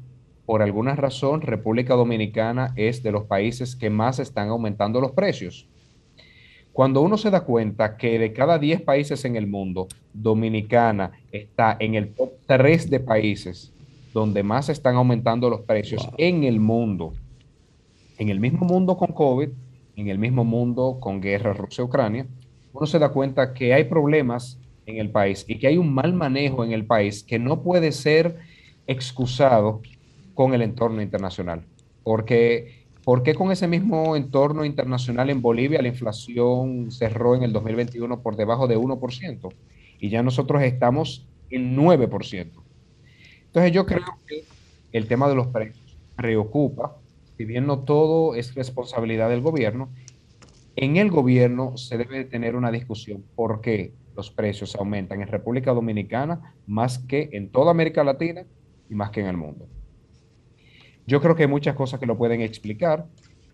por 0.49 0.63
alguna 0.63 0.95
razón 0.95 1.41
República 1.41 1.93
Dominicana 1.93 2.73
es 2.75 3.03
de 3.03 3.11
los 3.11 3.25
países 3.25 3.75
que 3.75 3.91
más 3.91 4.17
están 4.17 4.49
aumentando 4.49 4.99
los 4.99 5.11
precios. 5.11 5.67
Cuando 6.73 7.01
uno 7.01 7.19
se 7.19 7.29
da 7.29 7.41
cuenta 7.41 7.97
que 7.97 8.17
de 8.17 8.33
cada 8.33 8.57
10 8.57 8.81
países 8.81 9.25
en 9.25 9.35
el 9.35 9.45
mundo, 9.45 9.87
Dominicana 10.11 11.11
está 11.31 11.77
en 11.79 11.93
el 11.93 12.15
top 12.15 12.31
3 12.47 12.89
de 12.89 12.99
países 12.99 13.71
donde 14.11 14.41
más 14.41 14.69
están 14.69 14.95
aumentando 14.95 15.51
los 15.51 15.61
precios 15.61 16.09
en 16.17 16.43
el 16.43 16.59
mundo, 16.59 17.13
en 18.17 18.29
el 18.29 18.39
mismo 18.39 18.65
mundo 18.65 18.97
con 18.97 19.13
COVID, 19.13 19.49
en 19.97 20.07
el 20.07 20.17
mismo 20.17 20.43
mundo 20.43 20.97
con 20.99 21.21
guerra 21.21 21.53
Rusia-Ucrania, 21.53 22.25
uno 22.73 22.87
se 22.87 22.97
da 22.97 23.09
cuenta 23.09 23.53
que 23.53 23.71
hay 23.71 23.83
problemas 23.83 24.57
en 24.87 24.97
el 24.97 25.11
país 25.11 25.45
y 25.47 25.59
que 25.59 25.67
hay 25.67 25.77
un 25.77 25.93
mal 25.93 26.11
manejo 26.11 26.63
en 26.63 26.71
el 26.71 26.87
país 26.87 27.23
que 27.23 27.37
no 27.37 27.61
puede 27.61 27.91
ser 27.91 28.39
excusado 28.87 29.83
con 30.39 30.53
el 30.53 30.61
entorno 30.61 31.01
internacional. 31.01 31.65
Porque 32.01 32.87
¿Por 33.03 33.23
qué 33.23 33.35
con 33.35 33.51
ese 33.51 33.67
mismo 33.67 34.15
entorno 34.15 34.63
internacional 34.63 35.29
en 35.29 35.41
Bolivia 35.41 35.81
la 35.81 35.89
inflación 35.89 36.91
cerró 36.91 37.35
en 37.35 37.43
el 37.43 37.51
2021 37.51 38.21
por 38.21 38.37
debajo 38.37 38.65
de 38.65 38.77
1%? 38.77 39.53
Y 39.99 40.07
ya 40.07 40.23
nosotros 40.23 40.61
estamos 40.61 41.27
en 41.49 41.75
9%. 41.75 42.51
Entonces 43.47 43.71
yo 43.73 43.85
creo 43.85 44.05
que 44.25 44.45
el 44.93 45.07
tema 45.09 45.27
de 45.27 45.35
los 45.35 45.47
precios 45.47 45.97
preocupa 46.15 46.95
si 47.35 47.43
bien 47.43 47.67
no 47.67 47.79
todo 47.79 48.33
es 48.33 48.55
responsabilidad 48.55 49.29
del 49.29 49.41
gobierno, 49.41 49.89
en 50.77 50.95
el 50.95 51.11
gobierno 51.11 51.75
se 51.75 51.97
debe 51.97 52.23
tener 52.23 52.55
una 52.55 52.71
discusión 52.71 53.25
por 53.35 53.59
qué 53.59 53.91
los 54.15 54.31
precios 54.31 54.73
aumentan 54.77 55.21
en 55.21 55.27
República 55.27 55.73
Dominicana 55.73 56.55
más 56.65 56.97
que 56.97 57.29
en 57.33 57.49
toda 57.49 57.71
América 57.71 58.05
Latina 58.05 58.45
y 58.89 58.95
más 58.95 59.09
que 59.09 59.19
en 59.19 59.27
el 59.27 59.35
mundo. 59.35 59.67
Yo 61.09 61.21
creo 61.21 61.35
que 61.35 61.41
hay 61.41 61.49
muchas 61.49 61.75
cosas 61.75 61.99
que 61.99 62.05
lo 62.05 62.19
pueden 62.19 62.41
explicar. 62.41 63.07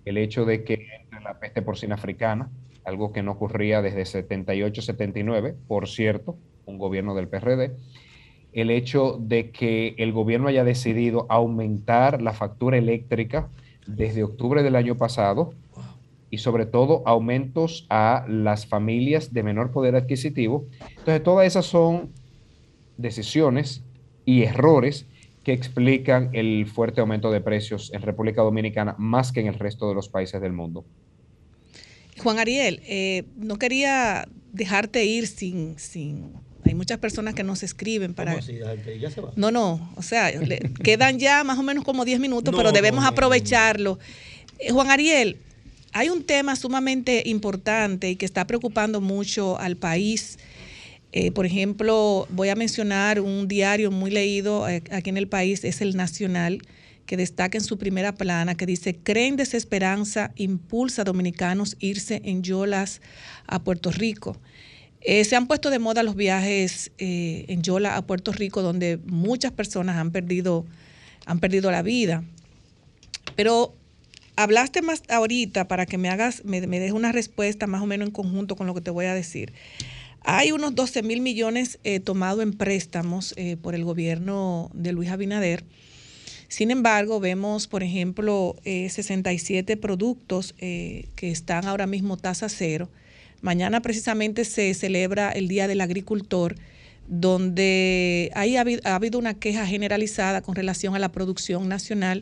El 0.04 0.18
hecho 0.18 0.44
de 0.44 0.66
que 0.66 0.88
entre 1.02 1.22
la 1.22 1.40
peste 1.40 1.62
porcina 1.62 1.96
africana, 1.96 2.50
algo 2.84 3.14
que 3.14 3.24
no 3.24 3.32
ocurría 3.32 3.82
desde 3.82 4.02
78-79, 4.28 5.56
por 5.66 5.88
cierto, 5.88 6.36
un 6.66 6.78
gobierno 6.78 7.16
del 7.16 7.30
PRD. 7.30 7.78
El 8.52 8.72
hecho 8.72 9.18
de 9.22 9.52
que 9.52 9.96
el 9.98 10.12
gobierno 10.12 10.50
haya 10.50 10.66
decidido 10.66 11.28
aumentar 11.30 12.22
la 12.22 12.34
factura 12.34 12.78
eléctrica 12.78 13.48
desde 13.88 14.26
octubre 14.26 14.62
del 14.62 14.76
año 14.76 14.98
pasado 14.98 15.54
y 16.30 16.40
sobre 16.40 16.66
todo 16.66 17.04
aumentos 17.06 17.88
a 17.90 18.26
las 18.28 18.68
familias 18.68 19.32
de 19.32 19.44
menor 19.44 19.72
poder 19.72 19.96
adquisitivo. 19.96 20.66
Entonces, 20.90 21.24
todas 21.24 21.48
esas 21.48 21.66
son 21.66 22.10
decisiones 22.98 23.82
y 24.26 24.44
errores 24.44 25.08
que 25.46 25.54
explican 25.54 26.32
el 26.34 26.66
fuerte 26.66 27.00
aumento 27.00 27.32
de 27.32 27.40
precios 27.40 27.92
en 27.94 28.02
República 28.02 28.42
Dominicana 28.42 28.96
más 28.98 29.32
que 29.32 29.40
en 29.42 29.48
el 29.48 29.54
resto 29.60 29.88
de 29.88 29.94
los 29.96 30.10
países 30.10 30.42
del 30.42 30.52
mundo. 30.52 30.84
Juan 32.18 32.40
Ariel, 32.40 32.82
eh, 32.88 33.24
no 33.38 33.58
quería 33.58 34.28
dejarte 34.52 35.06
ir 35.06 35.28
sin, 35.28 35.78
sin... 35.78 36.34
Hay 36.64 36.74
muchas 36.74 36.98
personas 36.98 37.36
que 37.36 37.44
nos 37.44 37.62
escriben 37.62 38.16
para... 38.16 38.32
¿Cómo 38.32 38.44
así? 38.44 38.58
¿Ya 39.00 39.12
se 39.12 39.22
va? 39.22 39.32
No, 39.36 39.52
no, 39.52 39.94
o 39.96 40.02
sea, 40.02 40.32
le- 40.32 40.58
quedan 40.84 41.20
ya 41.20 41.44
más 41.44 41.60
o 41.60 41.64
menos 41.64 41.84
como 41.84 42.06
10 42.06 42.20
minutos, 42.20 42.52
No, 42.52 42.58
pero 42.58 42.72
debemos 42.72 43.02
no, 43.04 43.04
no, 43.04 43.08
aprovecharlo. 43.10 44.00
Eh, 44.58 44.72
Juan 44.72 44.90
Ariel, 44.90 45.38
hay 45.92 46.10
un 46.10 46.24
tema 46.24 46.56
sumamente 46.56 47.22
importante 47.28 48.10
y 48.10 48.16
que 48.16 48.26
está 48.26 48.48
preocupando 48.48 49.00
mucho 49.00 49.60
al 49.60 49.78
país. 49.78 50.40
Eh, 51.18 51.32
por 51.32 51.46
ejemplo, 51.46 52.28
voy 52.30 52.50
a 52.50 52.56
mencionar 52.56 53.22
un 53.22 53.48
diario 53.48 53.90
muy 53.90 54.12
leído 54.12 54.68
eh, 54.68 54.84
aquí 54.92 55.10
en 55.10 55.16
el 55.16 55.30
país, 55.30 55.64
es 55.64 55.80
el 55.80 55.96
Nacional, 55.96 56.62
que 57.06 57.16
destaca 57.16 57.58
en 57.58 57.64
su 57.64 57.78
primera 57.78 58.16
plana, 58.16 58.56
que 58.56 58.66
dice, 58.66 58.98
creen 59.02 59.38
desesperanza, 59.38 60.34
impulsa 60.36 61.04
a 61.04 61.06
dominicanos 61.06 61.78
irse 61.80 62.22
en 62.26 62.44
yolas 62.44 63.00
a 63.48 63.64
Puerto 63.64 63.92
Rico. 63.92 64.36
Eh, 65.00 65.24
se 65.24 65.38
han 65.38 65.48
puesto 65.48 65.70
de 65.70 65.80
moda 65.80 66.04
los 66.04 66.18
viajes 66.18 66.92
en 66.98 67.62
Yola 67.62 67.96
a 67.96 68.02
Puerto 68.06 68.34
Rico, 68.34 68.62
donde 68.64 68.98
muchas 69.06 69.52
personas 69.52 69.98
han 69.98 70.12
perdido, 70.12 70.66
han 71.26 71.40
perdido 71.40 71.72
la 71.72 71.84
vida. 71.84 72.26
Pero 73.38 73.74
hablaste 74.36 74.82
más 74.82 75.04
ahorita 75.08 75.68
para 75.70 75.86
que 75.86 75.98
me 75.98 76.10
hagas, 76.10 76.44
me, 76.44 76.66
me 76.66 76.80
des 76.80 76.92
una 76.92 77.12
respuesta 77.14 77.68
más 77.68 77.84
o 77.84 77.86
menos 77.86 78.08
en 78.08 78.14
conjunto 78.14 78.56
con 78.56 78.68
lo 78.68 78.74
que 78.74 78.82
te 78.82 78.90
voy 78.92 79.06
a 79.06 79.14
decir. 79.14 79.54
Hay 80.28 80.52
unos 80.52 80.74
12 80.74 81.04
mil 81.04 81.22
millones 81.22 81.78
eh, 81.84 82.00
tomados 82.00 82.42
en 82.42 82.54
préstamos 82.54 83.36
eh, 83.38 83.58
por 83.62 83.76
el 83.76 83.84
gobierno 83.84 84.72
de 84.74 84.92
Luis 84.92 85.12
Abinader. 85.12 85.64
Sin 86.48 86.72
embargo, 86.72 87.20
vemos, 87.20 87.68
por 87.68 87.84
ejemplo, 87.84 88.56
eh, 88.64 88.90
67 88.90 89.78
productos 89.78 90.56
eh, 90.58 91.10
que 91.16 91.30
están 91.30 91.68
ahora 91.68 91.86
mismo 91.86 92.18
tasa 92.18 92.50
cero. 92.50 92.90
Mañana 93.42 93.82
precisamente 93.82 94.46
se 94.46 94.74
celebra 94.74 95.32
el 95.32 95.48
Día 95.48 95.68
del 95.68 95.82
Agricultor, 95.82 96.56
donde 97.08 98.32
ahí 98.34 98.58
ha 98.58 98.62
habido, 98.62 98.82
ha 98.84 98.96
habido 98.96 99.20
una 99.20 99.36
queja 99.36 99.68
generalizada 99.68 100.42
con 100.42 100.56
relación 100.56 100.96
a 100.96 101.00
la 101.00 101.12
producción 101.12 101.70
nacional, 101.70 102.22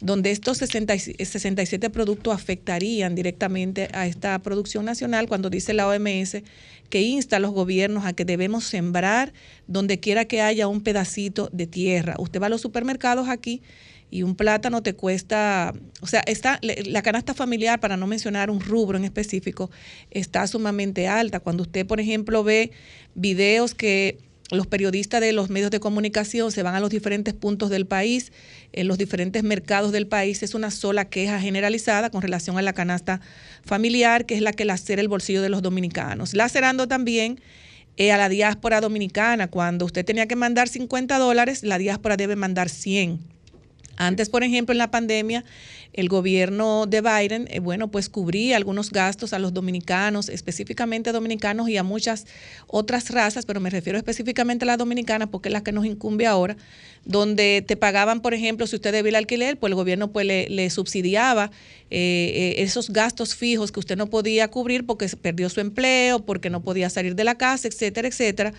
donde 0.00 0.30
estos 0.30 0.58
60 0.58 0.94
y- 0.94 0.98
67 0.98 1.90
productos 1.90 2.34
afectarían 2.34 3.14
directamente 3.14 3.88
a 3.92 4.06
esta 4.06 4.38
producción 4.40 4.84
nacional 4.84 5.28
cuando 5.28 5.50
dice 5.50 5.74
la 5.74 5.88
OMS 5.88 6.42
que 6.90 7.02
insta 7.02 7.36
a 7.36 7.40
los 7.40 7.52
gobiernos 7.52 8.04
a 8.04 8.12
que 8.12 8.24
debemos 8.24 8.64
sembrar 8.64 9.32
donde 9.66 10.00
quiera 10.00 10.26
que 10.26 10.42
haya 10.42 10.68
un 10.68 10.82
pedacito 10.82 11.48
de 11.52 11.66
tierra. 11.66 12.14
Usted 12.18 12.40
va 12.40 12.46
a 12.46 12.50
los 12.50 12.60
supermercados 12.60 13.28
aquí 13.28 13.62
y 14.10 14.22
un 14.22 14.36
plátano 14.36 14.82
te 14.82 14.94
cuesta, 14.94 15.74
o 16.00 16.06
sea, 16.06 16.20
está 16.20 16.60
la 16.62 17.02
canasta 17.02 17.34
familiar, 17.34 17.80
para 17.80 17.96
no 17.96 18.06
mencionar 18.06 18.48
un 18.48 18.60
rubro 18.60 18.96
en 18.96 19.04
específico, 19.04 19.70
está 20.10 20.46
sumamente 20.46 21.08
alta. 21.08 21.40
Cuando 21.40 21.64
usted, 21.64 21.84
por 21.84 21.98
ejemplo, 21.98 22.44
ve 22.44 22.70
videos 23.16 23.74
que 23.74 24.18
los 24.50 24.66
periodistas 24.66 25.20
de 25.20 25.32
los 25.32 25.50
medios 25.50 25.70
de 25.70 25.80
comunicación 25.80 26.52
se 26.52 26.62
van 26.62 26.74
a 26.74 26.80
los 26.80 26.90
diferentes 26.90 27.34
puntos 27.34 27.70
del 27.70 27.86
país, 27.86 28.30
en 28.74 28.88
los 28.88 28.98
diferentes 28.98 29.42
mercados 29.42 29.92
del 29.92 30.06
país, 30.06 30.42
es 30.42 30.54
una 30.54 30.70
sola 30.70 31.04
queja 31.04 31.40
generalizada 31.40 32.10
con 32.10 32.22
relación 32.22 32.58
a 32.58 32.62
la 32.62 32.72
canasta 32.72 33.20
familiar, 33.64 34.26
que 34.26 34.34
es 34.34 34.42
la 34.42 34.52
que 34.52 34.64
lacera 34.64 35.00
el 35.00 35.08
bolsillo 35.08 35.42
de 35.42 35.48
los 35.48 35.62
dominicanos. 35.62 36.34
Lacerando 36.34 36.88
también 36.88 37.40
eh, 37.96 38.10
a 38.10 38.16
la 38.16 38.28
diáspora 38.28 38.80
dominicana, 38.80 39.48
cuando 39.48 39.84
usted 39.84 40.04
tenía 40.04 40.26
que 40.26 40.36
mandar 40.36 40.68
50 40.68 41.16
dólares, 41.18 41.62
la 41.62 41.78
diáspora 41.78 42.16
debe 42.16 42.34
mandar 42.34 42.68
100. 42.68 43.20
Antes, 43.96 44.28
por 44.28 44.42
ejemplo, 44.42 44.72
en 44.72 44.78
la 44.78 44.90
pandemia, 44.90 45.44
el 45.94 46.08
gobierno 46.08 46.86
de 46.86 47.00
Biden, 47.00 47.46
eh, 47.50 47.60
bueno, 47.60 47.88
pues 47.88 48.08
cubría 48.08 48.56
algunos 48.56 48.90
gastos 48.90 49.32
a 49.32 49.38
los 49.38 49.54
dominicanos, 49.54 50.28
específicamente 50.28 51.12
dominicanos 51.12 51.68
y 51.68 51.76
a 51.76 51.82
muchas 51.84 52.26
otras 52.66 53.10
razas, 53.10 53.46
pero 53.46 53.60
me 53.60 53.70
refiero 53.70 53.96
específicamente 53.96 54.64
a 54.64 54.66
la 54.66 54.76
dominicana 54.76 55.30
porque 55.30 55.48
es 55.48 55.52
la 55.52 55.62
que 55.62 55.70
nos 55.72 55.86
incumbe 55.86 56.26
ahora, 56.26 56.56
donde 57.04 57.64
te 57.66 57.76
pagaban, 57.76 58.20
por 58.20 58.34
ejemplo, 58.34 58.66
si 58.66 58.76
usted 58.76 58.92
debía 58.92 59.10
el 59.10 59.14
alquiler, 59.16 59.56
pues 59.56 59.70
el 59.70 59.76
gobierno 59.76 60.10
pues 60.10 60.26
le, 60.26 60.70
subsidiaba 60.70 61.50
eh, 61.90 62.54
eh, 62.58 62.62
esos 62.62 62.90
gastos 62.90 63.36
fijos 63.36 63.70
que 63.70 63.78
usted 63.80 63.96
no 63.96 64.10
podía 64.10 64.48
cubrir 64.48 64.84
porque 64.84 65.08
perdió 65.20 65.48
su 65.48 65.60
empleo, 65.60 66.24
porque 66.24 66.50
no 66.50 66.62
podía 66.62 66.90
salir 66.90 67.14
de 67.14 67.24
la 67.24 67.36
casa, 67.36 67.68
etcétera, 67.68 68.08
etcétera 68.08 68.52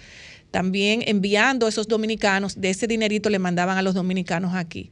también 0.51 1.03
enviando 1.05 1.65
a 1.65 1.69
esos 1.69 1.89
dominicanos, 1.89 2.61
de 2.61 2.69
ese 2.69 2.87
dinerito 2.87 3.29
le 3.29 3.39
mandaban 3.39 3.77
a 3.77 3.81
los 3.81 3.93
dominicanos 3.93 4.53
aquí. 4.55 4.89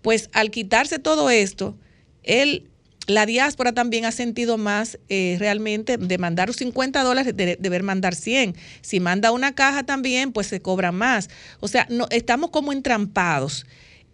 Pues 0.00 0.30
al 0.32 0.50
quitarse 0.50 0.98
todo 0.98 1.28
esto, 1.28 1.76
él, 2.22 2.68
la 3.06 3.26
diáspora 3.26 3.72
también 3.72 4.04
ha 4.04 4.12
sentido 4.12 4.58
más 4.58 4.98
eh, 5.08 5.36
realmente 5.38 5.98
de 5.98 6.18
mandar 6.18 6.52
50 6.52 7.02
dólares, 7.02 7.36
de, 7.36 7.56
deber 7.56 7.82
mandar 7.82 8.14
100. 8.14 8.54
Si 8.80 9.00
manda 9.00 9.32
una 9.32 9.54
caja 9.54 9.82
también, 9.82 10.32
pues 10.32 10.46
se 10.46 10.60
cobra 10.60 10.92
más. 10.92 11.28
O 11.60 11.68
sea, 11.68 11.86
no, 11.90 12.06
estamos 12.10 12.50
como 12.50 12.72
entrampados. 12.72 13.66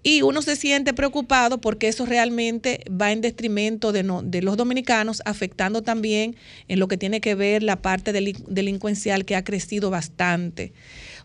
Y 0.02 0.22
uno 0.22 0.42
se 0.42 0.54
siente 0.56 0.94
preocupado 0.94 1.61
porque 1.61 1.88
eso 1.88 2.06
realmente 2.06 2.84
va 2.88 3.11
en 3.12 3.20
detrimento 3.20 3.92
de, 3.92 4.04
no- 4.04 4.22
de 4.22 4.42
los 4.42 4.56
dominicanos, 4.56 5.20
afectando 5.24 5.82
también 5.82 6.36
en 6.68 6.78
lo 6.78 6.86
que 6.88 6.96
tiene 6.96 7.20
que 7.20 7.34
ver 7.34 7.62
la 7.62 7.82
parte 7.82 8.12
delin- 8.14 8.44
delincuencial 8.46 9.24
que 9.24 9.34
ha 9.36 9.44
crecido 9.44 9.90
bastante. 9.90 10.72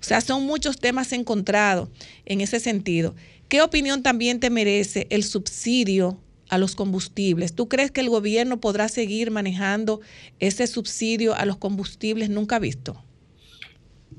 O 0.01 0.03
sea, 0.03 0.21
son 0.21 0.45
muchos 0.45 0.79
temas 0.79 1.13
encontrados 1.13 1.89
en 2.25 2.41
ese 2.41 2.59
sentido. 2.59 3.15
¿Qué 3.47 3.61
opinión 3.61 4.01
también 4.01 4.39
te 4.39 4.49
merece 4.49 5.05
el 5.11 5.23
subsidio 5.23 6.19
a 6.53 6.59
los 6.59 6.75
combustibles? 6.75 7.55
¿Tú 7.55 7.67
crees 7.67 7.89
que 7.89 8.01
el 8.01 8.09
gobierno 8.09 8.59
podrá 8.59 8.87
seguir 8.87 9.31
manejando 9.31 10.01
ese 10.39 10.67
subsidio 10.67 11.33
a 11.33 11.45
los 11.45 11.57
combustibles 11.57 12.29
nunca 12.29 12.59
visto? 12.59 13.03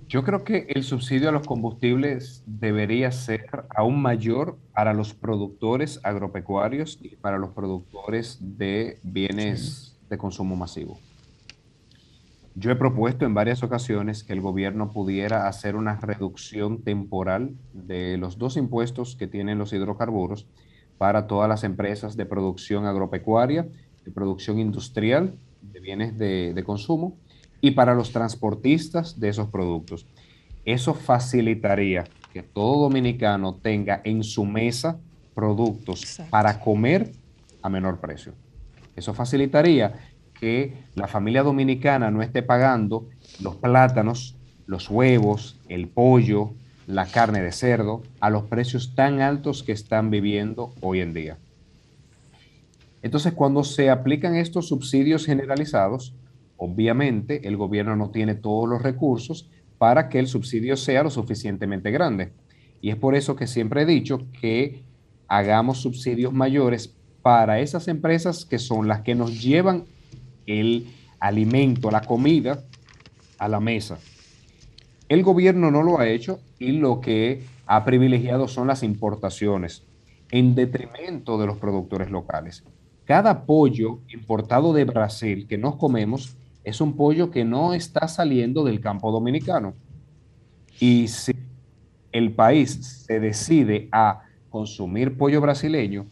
Yo 0.09 0.25
creo 0.25 0.43
que 0.43 0.67
el 0.69 0.83
subsidio 0.83 1.29
a 1.29 1.33
los 1.33 1.47
combustibles 1.47 2.43
debería 2.45 3.13
ser 3.13 3.47
aún 3.75 4.03
mayor 4.03 4.59
para 4.73 4.95
los 4.95 5.15
productores 5.15 6.01
agropecuarios 6.03 6.99
y 7.01 7.17
para 7.17 7.39
los 7.39 7.51
productores 7.51 8.39
de 8.41 8.99
bienes 9.05 9.97
de 10.11 10.19
consumo 10.19 10.57
masivo. 10.57 10.99
Yo 12.57 12.73
he 12.73 12.77
propuesto 12.77 13.25
en 13.27 13.35
varias 13.35 13.63
ocasiones 13.63 14.25
que 14.25 14.33
el 14.33 14.41
gobierno 14.41 14.91
pudiera 14.91 15.47
hacer 15.47 15.77
una 15.77 15.97
reducción 16.01 16.83
temporal 16.83 17.55
de 17.73 18.17
los 18.17 18.39
dos 18.39 18.57
impuestos 18.57 19.15
que 19.17 19.29
tienen 19.29 19.59
los 19.59 19.73
hidrocarburos 19.73 20.49
para 20.99 21.27
todas 21.27 21.49
las 21.49 21.65
empresas 21.65 22.17
de 22.17 22.27
producción 22.27 22.87
agropecuaria, 22.87 23.67
de 24.05 24.11
producción 24.11 24.59
industrial, 24.59 25.35
de 25.61 25.81
bienes 25.81 26.19
de, 26.19 26.53
de 26.55 26.65
consumo 26.65 27.17
y 27.61 27.73
para 27.73 27.95
los 27.95 28.13
transportistas 28.13 29.19
de 29.19 29.31
esos 29.31 29.49
productos. 29.49 30.07
Eso 30.65 30.95
facilitaría 30.95 32.05
que 32.33 32.43
todo 32.43 32.83
dominicano 32.83 33.55
tenga 33.55 34.01
en 34.05 34.25
su 34.25 34.45
mesa 34.45 34.99
productos 35.35 36.21
para 36.31 36.61
comer 36.61 37.13
a 37.63 37.69
menor 37.69 38.01
precio. 38.01 38.33
Eso 38.97 39.15
facilitaría 39.15 39.95
que 40.39 40.85
la 40.95 41.07
familia 41.07 41.43
dominicana 41.43 42.11
no 42.11 42.23
esté 42.23 42.43
pagando 42.43 43.09
los 43.41 43.57
plátanos, 43.57 44.37
los 44.67 44.91
huevos, 44.91 45.59
el 45.69 45.89
pollo, 45.89 46.53
la 46.87 47.07
carne 47.07 47.41
de 47.41 47.53
cerdo 47.53 48.03
a 48.21 48.31
los 48.31 48.45
precios 48.45 48.95
tan 48.95 49.21
altos 49.21 49.63
que 49.63 49.73
están 49.73 50.11
viviendo 50.11 50.73
hoy 50.81 51.01
en 51.01 51.15
día. 51.15 51.39
Entonces, 53.03 53.33
cuando 53.35 53.65
se 53.65 53.91
aplican 53.91 54.35
estos 54.35 54.69
subsidios 54.69 55.27
generalizados, 55.27 56.15
obviamente 56.57 57.47
el 57.47 57.57
gobierno 57.57 57.97
no 57.97 58.11
tiene 58.11 58.35
todos 58.35 58.69
los 58.69 58.83
recursos 58.83 59.51
para 59.79 60.09
que 60.09 60.19
el 60.19 60.27
subsidio 60.27 60.77
sea 60.77 61.03
lo 61.03 61.11
suficientemente 61.11 61.91
grande. 61.91 62.33
Y 62.81 62.91
es 62.91 62.97
por 62.97 63.15
eso 63.15 63.37
que 63.37 63.47
siempre 63.47 63.83
he 63.83 63.87
dicho 63.87 64.27
que 64.41 64.83
hagamos 65.29 65.79
subsidios 65.79 66.33
mayores 66.33 66.95
para 67.23 67.61
esas 67.61 67.89
empresas 67.89 68.45
que 68.45 68.59
son 68.59 68.89
las 68.89 69.01
que 69.01 69.15
nos 69.15 69.43
llevan 69.43 69.85
el 70.47 70.87
alimento, 71.19 71.91
la 71.91 72.03
comida 72.03 72.65
a 73.39 73.49
la 73.49 73.61
mesa. 73.61 73.99
El 75.15 75.23
gobierno 75.23 75.71
no 75.71 75.85
lo 75.85 76.01
ha 76.01 76.09
hecho 76.09 76.41
y 76.59 76.73
lo 76.73 77.01
que 77.01 77.45
ha 77.67 77.85
privilegiado 77.85 78.49
son 78.49 78.67
las 78.67 78.83
importaciones 78.83 79.85
en 80.33 80.57
detrimento 80.57 81.39
de 81.39 81.47
los 81.47 81.57
productores 81.57 82.11
locales. 82.11 82.65
Cada 83.05 83.47
pollo 83.47 84.01
importado 84.09 84.73
de 84.73 84.85
Brasil 84.85 85.47
que 85.47 85.57
nos 85.57 85.77
comemos 85.77 86.37
es 86.65 86.81
un 86.81 86.97
pollo 86.97 87.31
que 87.31 87.45
no 87.45 87.75
está 87.75 88.09
saliendo 88.09 88.65
del 88.65 88.81
campo 88.81 89.13
dominicano. 89.13 89.75
Y 90.81 91.07
si 91.07 91.33
el 92.11 92.33
país 92.33 93.05
se 93.07 93.21
decide 93.21 93.89
a 93.93 94.23
consumir 94.51 95.17
pollo 95.17 95.41
brasileño, 95.41 96.07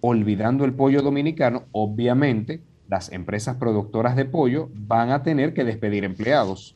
olvidando 0.00 0.64
el 0.64 0.74
pollo 0.74 1.02
dominicano, 1.02 1.66
obviamente 1.70 2.64
las 2.88 3.12
empresas 3.12 3.58
productoras 3.58 4.16
de 4.16 4.24
pollo 4.24 4.70
van 4.74 5.12
a 5.12 5.22
tener 5.22 5.54
que 5.54 5.62
despedir 5.62 6.02
empleados. 6.02 6.74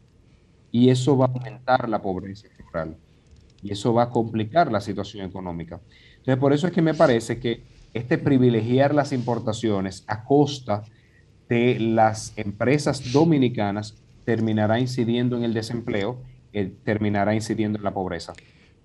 Y 0.71 0.91
eso 0.91 1.17
va 1.17 1.27
a 1.27 1.29
aumentar 1.29 1.89
la 1.89 2.01
pobreza. 2.03 2.49
Y 3.63 3.73
eso 3.73 3.93
va 3.93 4.05
a 4.05 4.11
complicar 4.11 4.71
la 4.71 4.81
situación 4.81 5.27
económica. 5.27 5.81
Entonces, 6.19 6.37
por 6.37 6.53
eso 6.53 6.67
es 6.67 6.73
que 6.73 6.83
me 6.83 6.95
parece 6.95 7.39
que 7.39 7.63
este 7.95 8.19
privilegiar 8.19 8.95
las 8.95 9.13
importaciones 9.13 10.05
a 10.07 10.25
costa 10.25 10.85
de 11.49 11.79
las 11.81 12.35
empresas 12.37 13.13
dominicanas 13.13 13.95
terminará 14.25 14.79
incidiendo 14.79 15.37
en 15.37 15.45
el 15.45 15.55
desempleo, 15.55 16.21
eh, 16.53 16.71
terminará 16.85 17.35
incidiendo 17.35 17.79
en 17.79 17.85
la 17.85 17.95
pobreza. 17.95 18.35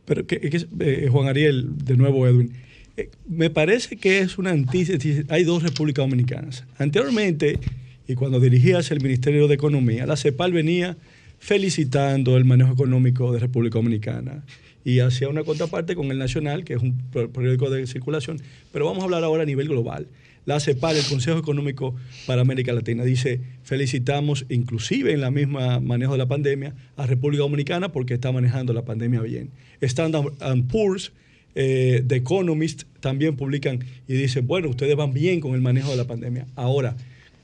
Pero 0.06 0.26
que, 0.26 0.68
eh, 0.80 1.10
Juan 1.12 1.28
Ariel, 1.28 1.78
de 1.78 1.98
nuevo 1.98 2.26
Edwin, 2.26 2.54
eh, 2.96 3.10
me 3.28 3.50
parece 3.50 3.98
que 3.98 4.20
es 4.20 4.38
una 4.38 4.52
antítesis. 4.52 5.26
Hay 5.30 5.44
dos 5.44 5.64
repúblicas 5.64 6.06
dominicanas. 6.06 6.64
Anteriormente, 6.78 7.60
y 8.08 8.16
cuando 8.16 8.40
dirigías 8.40 8.92
el 8.92 9.02
Ministerio 9.02 9.48
de 9.48 9.56
Economía, 9.56 10.06
la 10.06 10.16
CEPAL 10.16 10.52
venía 10.52 10.98
felicitando 11.44 12.38
el 12.38 12.46
manejo 12.46 12.72
económico 12.72 13.34
de 13.34 13.40
República 13.40 13.78
Dominicana 13.78 14.46
y 14.86 15.00
hacía 15.00 15.28
una 15.28 15.44
contraparte 15.44 15.94
con 15.94 16.10
el 16.10 16.18
Nacional, 16.18 16.64
que 16.64 16.76
es 16.76 16.82
un 16.82 16.98
periódico 17.12 17.70
de 17.70 17.86
circulación. 17.86 18.40
Pero 18.72 18.86
vamos 18.86 19.02
a 19.02 19.04
hablar 19.04 19.26
ahora 19.26 19.44
a 19.44 19.46
nivel 19.46 19.68
global. 19.68 20.08
La 20.46 20.62
CEPAL, 20.62 20.96
el 20.96 21.04
Consejo 21.04 21.38
Económico 21.38 21.96
para 22.28 22.42
América 22.42 22.72
Latina, 22.72 23.04
dice, 23.04 23.42
felicitamos 23.64 24.46
inclusive 24.48 25.12
en 25.12 25.20
la 25.20 25.32
misma 25.32 25.82
manejo 25.82 26.14
de 26.14 26.20
la 26.20 26.28
pandemia 26.30 26.76
a 26.96 27.08
República 27.08 27.44
Dominicana 27.44 27.92
porque 27.92 28.14
está 28.14 28.32
manejando 28.32 28.72
la 28.72 28.86
pandemia 28.86 29.20
bien. 29.20 29.50
Standard 29.82 30.32
Poor's, 30.72 31.12
eh, 31.56 32.06
The 32.08 32.16
Economist 32.16 32.84
también 33.02 33.36
publican 33.36 33.84
y 34.08 34.14
dicen, 34.14 34.48
bueno, 34.48 34.70
ustedes 34.70 34.96
van 34.96 35.12
bien 35.12 35.42
con 35.42 35.56
el 35.56 35.62
manejo 35.62 35.92
de 35.92 35.98
la 35.98 36.08
pandemia. 36.08 36.48
Ahora, 36.56 36.96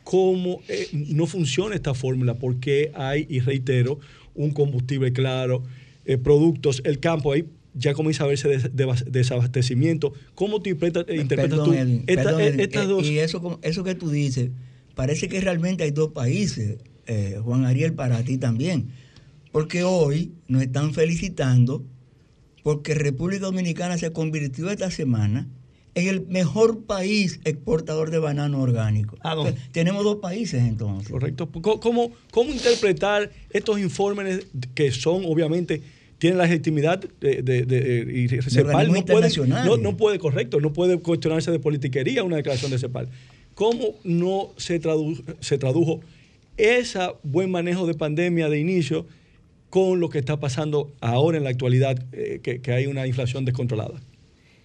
¿cómo 0.04 0.62
eh, 0.68 0.88
no 0.94 1.28
funciona 1.28 1.76
esta 1.76 1.94
fórmula? 1.94 2.36
Porque 2.36 2.92
hay, 2.96 3.26
y 3.30 3.40
reitero, 3.40 4.00
un 4.36 4.52
combustible 4.52 5.12
claro, 5.14 5.64
eh, 6.06 6.18
productos, 6.18 6.82
el 6.86 7.00
campo, 7.00 7.34
ahí 7.34 7.46
ya 7.74 7.94
comienza 7.94 8.24
a 8.24 8.28
verse 8.28 8.48
des, 8.48 8.76
des, 8.76 9.06
desabastecimiento. 9.12 10.14
¿Cómo 10.36 10.62
te 10.62 10.72
interpretas, 10.72 11.16
interpretas 11.16 11.60
Perdón, 11.60 11.66
tú 11.66 11.74
Edwin, 11.74 12.04
esta- 12.08 12.24
perdón, 12.24 12.42
eh, 12.42 12.48
Edwin, 12.48 12.60
estas 12.62 12.84
eh, 12.84 12.88
dos? 12.88 13.06
Y 13.06 13.20
eso, 13.20 13.60
eso 13.62 13.84
que 13.84 13.96
tú 13.96 14.10
dices, 14.10 14.52
parece 14.96 15.30
que 15.30 15.40
realmente 15.40 15.84
hay 15.84 15.92
dos 15.92 16.10
países, 16.12 16.78
eh, 17.06 17.40
Juan 17.44 17.66
Ariel, 17.66 17.94
para 17.94 18.24
ti 18.24 18.38
también. 18.38 18.88
Porque 19.52 19.84
hoy 19.84 20.32
nos 20.48 20.62
están 20.62 20.94
felicitando 20.94 21.84
porque 22.64 22.94
República 22.94 23.46
Dominicana 23.46 23.98
se 23.98 24.12
convirtió 24.12 24.70
esta 24.70 24.92
semana 24.92 25.48
en 25.96 26.08
el 26.08 26.28
mejor 26.28 26.84
país 26.84 27.40
exportador 27.46 28.12
de 28.12 28.20
banano 28.20 28.62
orgánico. 28.62 29.18
Entonces, 29.24 29.56
tenemos 29.72 30.04
dos 30.04 30.18
países 30.18 30.64
entonces. 30.64 31.10
Correcto. 31.12 31.50
¿Cómo, 31.52 32.12
cómo, 32.32 32.52
interpretar 32.52 33.32
estos 33.50 33.80
informes 33.80 34.46
que 34.76 34.92
son, 34.92 35.24
obviamente, 35.26 35.82
tienen 36.20 36.38
la 36.38 36.46
legitimidad 36.46 37.00
de, 37.00 37.42
de, 37.42 37.64
de- 37.66 38.12
y 38.14 38.28
CEPAL 38.28 38.92
no 38.92 39.06
puede, 39.06 39.30
no, 39.48 39.78
no 39.78 39.98
puede, 39.98 40.20
correcto, 40.20 40.60
no 40.60 40.74
puede 40.74 41.00
cuestionarse 41.00 41.50
de 41.52 41.60
politiquería 41.60 42.24
una 42.24 42.36
declaración 42.36 42.72
de 42.72 42.78
CEPAL. 42.78 43.08
¿Cómo 43.56 43.96
no 44.04 44.50
se, 44.58 44.82
tradu- 44.82 45.22
se 45.40 45.58
tradujo 45.58 46.02
ese 46.58 47.00
buen 47.24 47.50
manejo 47.52 47.88
de 47.88 47.94
pandemia 47.94 48.50
de 48.50 48.60
inicio 48.60 49.06
con 49.70 50.00
lo 50.00 50.10
que 50.10 50.20
está 50.20 50.40
pasando 50.40 50.92
ahora 51.00 51.38
en 51.38 51.44
la 51.46 51.52
actualidad, 51.52 52.04
eh, 52.12 52.40
que, 52.44 52.60
que 52.60 52.72
hay 52.74 52.86
una 52.88 53.08
inflación 53.08 53.46
descontrolada? 53.46 54.00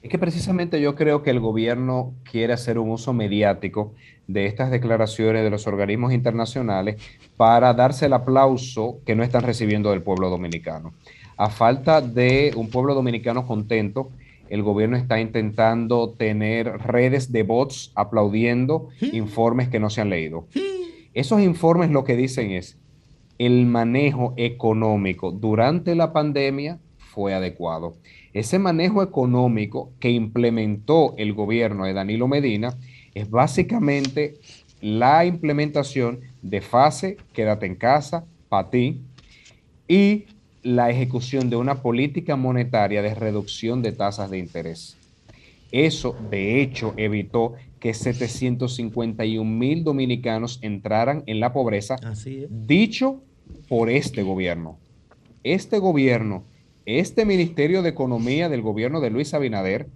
Es 0.04 0.10
que 0.10 0.18
precisamente 0.18 0.82
yo 0.82 0.94
creo 0.96 1.22
que 1.22 1.30
el 1.30 1.40
gobierno 1.40 2.12
quiere 2.30 2.52
hacer 2.52 2.78
un 2.78 2.90
uso 2.90 3.14
mediático 3.14 3.94
de 4.26 4.44
estas 4.44 4.70
declaraciones 4.70 5.42
de 5.42 5.48
los 5.48 5.66
organismos 5.66 6.12
internacionales 6.12 6.96
para 7.38 7.72
darse 7.72 8.04
el 8.04 8.12
aplauso 8.12 8.98
que 9.06 9.14
no 9.14 9.22
están 9.22 9.44
recibiendo 9.44 9.90
del 9.90 10.02
pueblo 10.02 10.28
dominicano. 10.28 10.92
A 11.38 11.48
falta 11.48 12.02
de 12.02 12.52
un 12.54 12.68
pueblo 12.68 12.92
dominicano 12.92 13.46
contento, 13.46 14.10
el 14.50 14.62
gobierno 14.62 14.98
está 14.98 15.20
intentando 15.20 16.10
tener 16.10 16.66
redes 16.80 17.32
de 17.32 17.42
bots 17.42 17.90
aplaudiendo 17.94 18.90
informes 19.00 19.70
que 19.70 19.80
no 19.80 19.88
se 19.88 20.02
han 20.02 20.10
leído. 20.10 20.46
Esos 21.14 21.40
informes 21.40 21.90
lo 21.90 22.04
que 22.04 22.14
dicen 22.14 22.50
es, 22.50 22.76
el 23.38 23.64
manejo 23.64 24.34
económico 24.36 25.32
durante 25.32 25.94
la 25.94 26.12
pandemia 26.12 26.78
fue 26.98 27.32
adecuado. 27.32 27.94
Ese 28.34 28.58
manejo 28.58 29.02
económico 29.02 29.92
que 30.00 30.10
implementó 30.10 31.14
el 31.16 31.32
gobierno 31.32 31.84
de 31.84 31.92
Danilo 31.92 32.26
Medina 32.26 32.76
es 33.14 33.30
básicamente 33.30 34.34
la 34.80 35.24
implementación 35.24 36.20
de 36.42 36.60
fase, 36.60 37.16
quédate 37.32 37.66
en 37.66 37.76
casa, 37.76 38.26
para 38.48 38.70
ti, 38.70 39.00
y 39.86 40.24
la 40.64 40.90
ejecución 40.90 41.48
de 41.48 41.56
una 41.56 41.80
política 41.80 42.34
monetaria 42.34 43.02
de 43.02 43.14
reducción 43.14 43.82
de 43.82 43.92
tasas 43.92 44.30
de 44.30 44.38
interés. 44.38 44.96
Eso, 45.70 46.16
de 46.30 46.60
hecho, 46.60 46.92
evitó 46.96 47.54
que 47.78 47.94
751 47.94 49.44
mil 49.48 49.84
dominicanos 49.84 50.58
entraran 50.62 51.22
en 51.26 51.38
la 51.38 51.52
pobreza, 51.52 51.96
dicho 52.48 53.20
por 53.68 53.90
este 53.90 54.22
gobierno. 54.22 54.78
Este 55.42 55.78
gobierno, 55.78 56.44
este 56.86 57.24
Ministerio 57.24 57.82
de 57.82 57.90
Economía 57.90 58.48
del 58.48 58.62
gobierno 58.62 59.00
de 59.00 59.10
Luis 59.10 59.34
Abinader, 59.34 59.88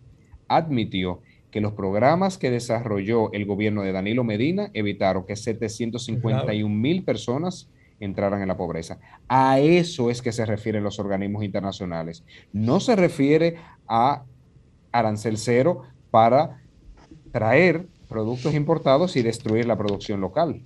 admitió 0.48 1.20
que 1.50 1.60
los 1.60 1.72
programas 1.72 2.38
que 2.38 2.50
desarrolló 2.50 3.32
el 3.32 3.46
gobierno 3.46 3.82
de 3.82 3.92
Danilo 3.92 4.24
Medina 4.24 4.70
evitaron 4.74 5.24
que 5.24 5.36
751 5.36 6.74
mil 6.74 7.04
personas 7.04 7.68
entraran 8.00 8.42
en 8.42 8.48
la 8.48 8.56
pobreza. 8.56 8.98
A 9.28 9.58
eso 9.58 10.10
es 10.10 10.22
que 10.22 10.32
se 10.32 10.46
refieren 10.46 10.84
los 10.84 10.98
organismos 10.98 11.44
internacionales. 11.44 12.24
No 12.52 12.80
se 12.80 12.96
refiere 12.96 13.56
a 13.86 14.24
arancel 14.92 15.38
cero 15.38 15.82
para 16.10 16.62
traer 17.32 17.86
productos 18.08 18.54
importados 18.54 19.16
y 19.16 19.22
destruir 19.22 19.66
la 19.66 19.76
producción 19.76 20.20
local. 20.20 20.62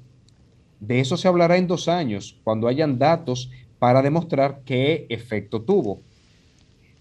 De 0.81 1.01
eso 1.01 1.17
se 1.17 1.29
hablará 1.29 1.57
en 1.57 1.67
dos 1.67 1.89
años, 1.89 2.41
cuando 2.45 2.69
hayan 2.69 2.99
datos 2.99 3.51
para 3.79 4.03
demostrar 4.03 4.63
qué 4.65 5.07
efecto 5.09 5.63
tuvo. 5.63 6.01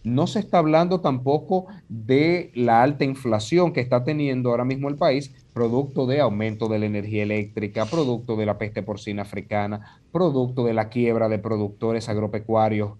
No 0.04 0.26
se 0.26 0.39
está 0.39 0.58
hablando 0.58 0.99
tampoco 1.02 1.68
de 1.88 2.52
la 2.56 2.82
alta 2.82 3.06
inflación 3.06 3.72
que 3.72 3.82
está 3.82 4.04
teniendo 4.04 4.49
ahora 4.49 4.66
mismo 4.66 4.89
el 4.89 4.95
país, 4.95 5.32
producto 5.54 6.08
de 6.08 6.22
aumento 6.22 6.68
de 6.68 6.80
la 6.80 6.88
energía 6.88 7.22
eléctrica, 7.24 7.86
producto 7.86 8.36
de 8.36 8.47
la 8.47 8.58
peste 8.58 8.82
porcina 8.82 9.22
africana, 9.22 10.02
producto 10.12 10.66
de 10.66 10.74
la 10.74 10.89
quiebra 10.89 11.30
de 11.30 11.38
productores 11.38 12.10
agropecuarios. 12.10 12.93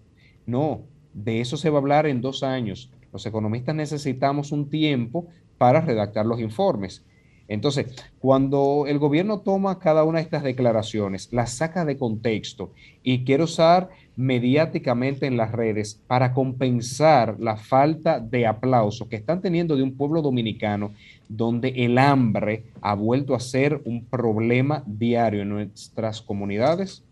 No, 0.45 0.82
de 1.14 1.41
eso 1.41 1.58
se 1.58 1.72
va 1.72 1.78
a 1.78 1.82
hablar 1.82 2.06
en 2.06 2.22
dos 2.22 2.43
años. 2.43 2.91
Los 3.12 3.26
economistas 3.26 3.76
necesitamos 3.76 4.52
un 4.52 4.70
tiempo 4.70 5.28
para 5.58 5.82
redactar 5.82 6.26
los 6.26 6.39
informes. 6.39 7.04
Entonces, 7.47 7.88
cuando 8.20 8.86
el 8.88 8.97
gobierno 8.97 9.41
toma 9.41 9.78
cada 9.78 10.06
una 10.06 10.20
de 10.20 10.24
estas 10.24 10.43
declaraciones, 10.43 11.34
las 11.34 11.52
saca 11.52 11.84
de 11.84 11.97
contexto 11.97 12.72
y 13.04 13.26
quiere 13.26 13.43
usar 13.43 13.89
mediáticamente 14.22 15.26
en 15.26 15.36
las 15.36 15.52
redes 15.52 16.00
para 16.06 16.32
compensar 16.32 17.38
la 17.40 17.58
falta 17.58 18.20
de 18.20 18.46
aplauso 18.46 19.10
que 19.10 19.16
están 19.16 19.42
teniendo 19.42 19.76
de 19.76 19.82
un 19.82 19.98
pueblo 19.98 20.22
dominicano 20.22 20.94
donde 21.28 21.70
el 21.70 21.98
hambre 21.98 22.66
ha 22.82 22.94
vuelto 22.94 23.34
a 23.34 23.40
ser 23.40 23.82
un 23.84 24.06
problema 24.06 24.84
diario 24.86 25.42
en 25.42 25.50
nuestras 25.50 26.22
comunidades, 26.22 27.04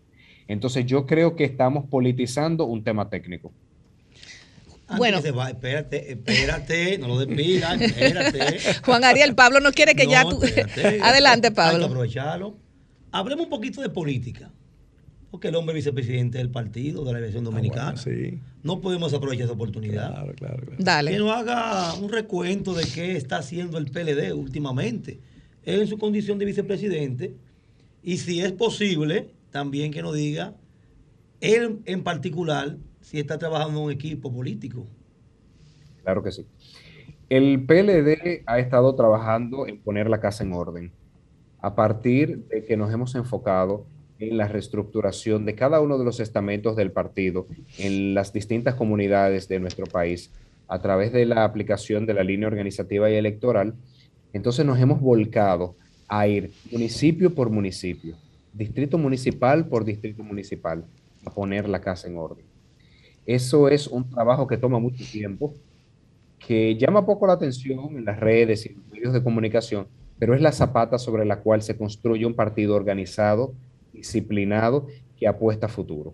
entonces 0.48 0.86
yo 0.86 1.08
creo 1.08 1.36
que 1.36 1.46
estamos 1.46 1.86
politizando 1.90 2.66
un 2.66 2.84
tema 2.84 3.10
técnico. 3.10 3.52
Antes 4.88 5.16
que 5.16 5.22
se 5.22 5.32
va, 5.32 5.50
espérate, 5.50 6.12
espérate, 6.12 6.98
no 7.00 7.08
lo 7.08 7.20
despidas, 7.20 7.80
espérate. 7.82 8.60
Juan 8.86 9.04
Ariel, 9.04 9.34
Pablo 9.36 9.60
no 9.60 9.72
quiere 9.72 9.96
que 9.96 10.06
ya 10.08 10.24
tú. 10.24 10.44
espérate. 10.44 11.00
Adelante, 11.04 11.48
Hay 11.48 11.54
que 11.54 11.56
Pablo. 11.56 11.86
aprovecharlo. 11.86 12.58
Hablemos 13.12 13.46
un 13.46 13.50
poquito 13.50 13.82
de 13.82 13.90
política. 13.90 14.52
Porque 15.32 15.50
el 15.50 15.56
hombre 15.56 15.78
es 15.78 15.86
vicepresidente 15.86 16.40
del 16.40 16.50
partido 16.50 17.04
de 17.06 17.12
la 17.12 17.20
aviación 17.20 17.44
dominicana. 17.44 17.98
sí. 17.98 18.40
No 18.64 18.82
podemos 18.82 19.14
aprovechar 19.14 19.46
esa 19.46 19.54
oportunidad. 19.54 20.12
Claro, 20.12 20.34
claro, 20.34 20.58
claro. 20.66 20.76
Dale. 20.80 21.12
Que 21.12 21.18
nos 21.18 21.32
haga 21.32 21.94
un 21.94 22.10
recuento 22.10 22.74
de 22.74 22.84
qué 22.84 23.16
está 23.16 23.38
haciendo 23.38 23.78
el 23.78 23.86
PLD 23.86 24.34
últimamente. 24.34 25.20
Él 25.64 25.82
en 25.82 25.88
su 25.88 25.98
condición 25.98 26.40
de 26.40 26.46
vicepresidente. 26.46 27.36
Y 28.02 28.18
si 28.18 28.42
es 28.42 28.52
posible, 28.52 29.30
también 29.52 29.92
que 29.92 30.02
nos 30.02 30.16
diga, 30.16 30.56
él 31.42 31.80
en 31.86 32.04
particular, 32.04 32.78
si 33.02 33.20
está 33.20 33.38
trabajando 33.38 33.80
en 33.80 33.86
un 33.86 33.92
equipo 33.92 34.32
político. 34.34 34.88
Claro 36.04 36.24
que 36.24 36.32
sí. 36.32 36.46
El 37.30 37.66
PLD 37.66 38.44
ha 38.48 38.60
estado 38.60 38.96
trabajando 38.96 39.68
en 39.68 39.80
poner 39.80 40.10
la 40.10 40.20
casa 40.20 40.44
en 40.44 40.54
orden 40.54 40.92
a 41.62 41.76
partir 41.76 42.46
de 42.48 42.66
que 42.66 42.78
nos 42.78 42.92
hemos 42.92 43.14
enfocado 43.16 43.86
en 44.20 44.38
la 44.38 44.48
reestructuración 44.48 45.46
de 45.46 45.56
cada 45.56 45.80
uno 45.82 45.98
de 45.98 46.06
los 46.06 46.20
estamentos 46.20 46.76
del 46.76 46.92
partido 46.92 47.48
en 47.78 48.14
las 48.14 48.34
distintas 48.34 48.76
comunidades 48.76 49.48
de 49.48 49.60
nuestro 49.60 49.86
país 49.86 50.32
a 50.68 50.80
través 50.80 51.12
de 51.12 51.26
la 51.26 51.46
aplicación 51.46 52.06
de 52.06 52.14
la 52.14 52.24
línea 52.24 52.48
organizativa 52.48 53.10
y 53.10 53.16
electoral. 53.16 53.74
Entonces 54.34 54.66
nos 54.66 54.80
hemos 54.80 55.00
volcado 55.00 55.76
a 56.08 56.28
ir 56.28 56.52
municipio 56.72 57.34
por 57.34 57.50
municipio, 57.50 58.16
distrito 58.54 58.98
municipal 58.98 59.66
por 59.68 59.86
distrito 59.86 60.24
municipal, 60.24 60.86
a 61.26 61.32
poner 61.32 61.68
la 61.68 61.82
casa 61.82 62.08
en 62.08 62.18
orden. 62.18 62.46
Eso 63.26 63.70
es 63.70 63.88
un 63.88 64.10
trabajo 64.10 64.48
que 64.48 64.58
toma 64.58 64.80
mucho 64.80 65.04
tiempo, 65.10 65.54
que 66.46 66.76
llama 66.76 67.06
poco 67.06 67.28
la 67.28 67.34
atención 67.34 67.98
en 67.98 68.06
las 68.06 68.20
redes 68.20 68.66
y 68.66 68.76
medios 68.92 69.14
de 69.14 69.24
comunicación, 69.24 69.88
pero 70.18 70.34
es 70.34 70.42
la 70.42 70.52
zapata 70.52 70.98
sobre 70.98 71.26
la 71.26 71.40
cual 71.40 71.62
se 71.62 71.78
construye 71.78 72.26
un 72.26 72.34
partido 72.34 72.76
organizado, 72.76 73.54
disciplinado, 73.94 74.88
que 75.18 75.28
apuesta 75.28 75.66
a 75.68 75.70
futuro. 75.70 76.14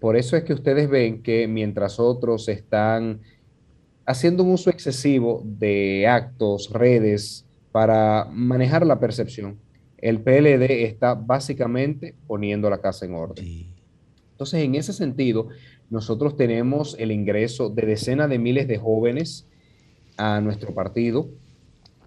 Por 0.00 0.16
eso 0.16 0.36
es 0.36 0.44
que 0.44 0.52
ustedes 0.52 0.88
ven 0.88 1.22
que 1.22 1.46
mientras 1.46 2.00
otros 2.00 2.48
están 2.48 3.20
haciendo 4.04 4.42
un 4.42 4.50
uso 4.50 4.70
excesivo 4.70 5.42
de 5.44 6.06
actos, 6.08 6.70
redes, 6.72 7.46
para 7.70 8.26
manejar 8.30 8.84
la 8.86 8.98
percepción, 8.98 9.58
el 9.98 10.20
PLD 10.20 10.84
está 10.84 11.14
básicamente 11.14 12.14
poniendo 12.26 12.68
la 12.68 12.78
casa 12.78 13.06
en 13.06 13.14
orden. 13.14 13.72
Entonces, 14.32 14.64
en 14.64 14.74
ese 14.74 14.92
sentido, 14.92 15.48
nosotros 15.88 16.36
tenemos 16.36 16.96
el 16.98 17.12
ingreso 17.12 17.70
de 17.70 17.86
decenas 17.86 18.28
de 18.28 18.38
miles 18.38 18.66
de 18.66 18.78
jóvenes 18.78 19.46
a 20.16 20.40
nuestro 20.40 20.74
partido. 20.74 21.28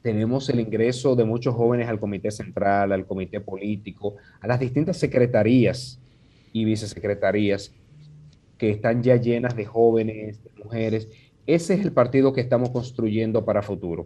Tenemos 0.05 0.47
el 0.49 0.59
ingreso 0.59 1.15
de 1.15 1.23
muchos 1.23 1.55
jóvenes 1.55 1.89
al 1.89 1.99
comité 1.99 2.29
central, 2.29 2.91
al 2.91 3.07
comité 3.07 3.41
político, 3.41 4.17
a 4.39 4.45
las 4.45 4.59
distintas 4.59 4.97
secretarías 4.97 5.99
y 6.53 6.63
vicesecretarías 6.63 7.73
que 8.59 8.69
están 8.69 9.01
ya 9.01 9.15
llenas 9.15 9.55
de 9.55 9.65
jóvenes, 9.65 10.43
de 10.43 10.51
mujeres. 10.63 11.09
Ese 11.47 11.73
es 11.73 11.81
el 11.81 11.91
partido 11.91 12.33
que 12.33 12.41
estamos 12.41 12.69
construyendo 12.69 13.45
para 13.45 13.63
futuro. 13.63 14.05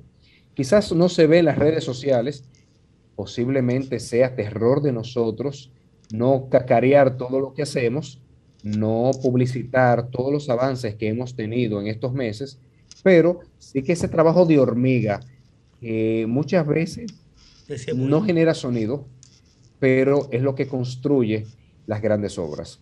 Quizás 0.53 0.93
no 0.93 1.09
se 1.09 1.27
ve 1.27 1.39
en 1.39 1.45
las 1.45 1.57
redes 1.57 1.83
sociales, 1.83 2.45
posiblemente 3.17 3.99
sea 3.99 4.37
terror 4.37 4.81
de 4.81 4.93
nosotros 4.93 5.73
no 6.13 6.47
cacarear 6.47 7.17
todo 7.17 7.41
lo 7.41 7.53
que 7.53 7.63
hacemos, 7.63 8.21
no 8.63 9.11
publicitar 9.21 10.07
todos 10.07 10.31
los 10.31 10.49
avances 10.49 10.95
que 10.95 11.09
hemos 11.09 11.35
tenido 11.35 11.81
en 11.81 11.87
estos 11.87 12.13
meses, 12.13 12.57
pero 13.03 13.41
sí 13.57 13.83
que 13.83 13.91
ese 13.91 14.07
trabajo 14.07 14.45
de 14.45 14.59
hormiga 14.59 15.19
que 15.80 16.25
muchas 16.27 16.65
veces 16.67 17.13
no 17.95 18.21
genera 18.21 18.53
sonido, 18.53 19.05
pero 19.80 20.27
es 20.32 20.41
lo 20.41 20.55
que 20.55 20.67
construye 20.67 21.45
las 21.86 22.01
grandes 22.01 22.38
obras. 22.38 22.82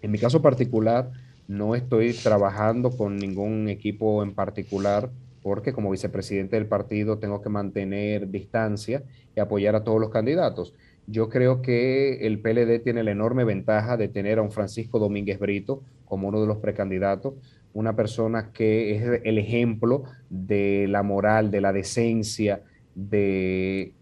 En 0.00 0.10
mi 0.10 0.18
caso 0.18 0.42
particular, 0.42 1.10
no 1.48 1.74
estoy 1.74 2.12
trabajando 2.12 2.90
con 2.90 3.16
ningún 3.16 3.68
equipo 3.68 4.22
en 4.22 4.34
particular 4.34 5.10
porque 5.42 5.72
como 5.72 5.90
vicepresidente 5.90 6.56
del 6.56 6.66
partido 6.66 7.18
tengo 7.18 7.42
que 7.42 7.48
mantener 7.48 8.30
distancia 8.30 9.02
y 9.36 9.40
apoyar 9.40 9.74
a 9.74 9.84
todos 9.84 10.00
los 10.00 10.10
candidatos. 10.10 10.72
Yo 11.06 11.28
creo 11.28 11.62
que 11.62 12.26
el 12.26 12.40
PLD 12.40 12.80
tiene 12.82 13.02
la 13.02 13.10
enorme 13.10 13.44
ventaja 13.44 13.96
de 13.96 14.08
tener 14.08 14.38
a 14.38 14.42
un 14.42 14.52
Francisco 14.52 15.00
Domínguez 15.00 15.40
Brito 15.40 15.82
como 16.04 16.28
uno 16.28 16.40
de 16.40 16.46
los 16.46 16.58
precandidatos, 16.58 17.34
una 17.74 17.96
persona 17.96 18.52
que 18.52 18.96
es 18.96 19.20
el 19.24 19.38
ejemplo 19.38 20.04
de 20.30 20.86
la 20.88 21.02
moral, 21.02 21.50
de 21.50 21.60
la 21.60 21.72
decencia, 21.72 22.62
de 22.94 23.94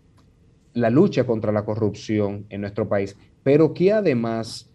la 0.75 0.91
lucha 0.91 1.25
contra 1.25 1.53
la 1.53 1.65
corrupción 1.65 2.47
en 2.49 2.61
nuestro 2.61 2.89
país, 2.89 3.17
pero 3.43 3.75
que 3.75 3.93
además 3.93 4.71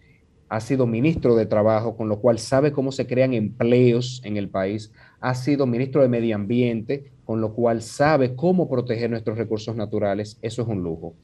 ha 0.47 0.59
sido 0.59 0.85
ministro 0.85 1.35
de 1.35 1.45
Trabajo, 1.45 1.97
con 1.97 2.07
lo 2.07 2.19
cual 2.19 2.39
sabe 2.39 2.71
cómo 2.71 2.91
se 2.91 3.07
crean 3.07 3.33
empleos 3.33 4.21
en 4.23 4.37
el 4.37 4.49
país, 4.49 4.91
ha 5.19 5.33
sido 5.33 5.65
ministro 5.65 6.01
de 6.01 6.09
Medio 6.09 6.35
Ambiente, 6.35 7.11
con 7.25 7.41
lo 7.41 7.53
cual 7.53 7.81
sabe 7.81 8.35
cómo 8.35 8.69
proteger 8.69 9.09
nuestros 9.09 9.37
recursos 9.37 9.75
naturales, 9.75 10.37
eso 10.41 10.61
es 10.61 10.67
un 10.67 10.83
lujo. 10.83 11.15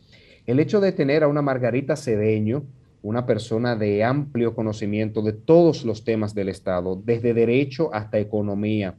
El 0.48 0.60
hecho 0.60 0.80
de 0.80 0.92
tener 0.92 1.24
a 1.24 1.28
una 1.28 1.44
Margarita 1.44 1.96
Cedeño, 1.96 2.64
una 3.04 3.26
persona 3.26 3.76
de 3.76 4.04
amplio 4.04 4.54
conocimiento 4.54 5.22
de 5.22 5.34
todos 5.34 5.86
los 5.86 6.04
temas 6.04 6.36
del 6.36 6.50
Estado, 6.50 7.02
desde 7.04 7.34
derecho 7.34 7.94
hasta 7.94 8.20
economía, 8.20 8.96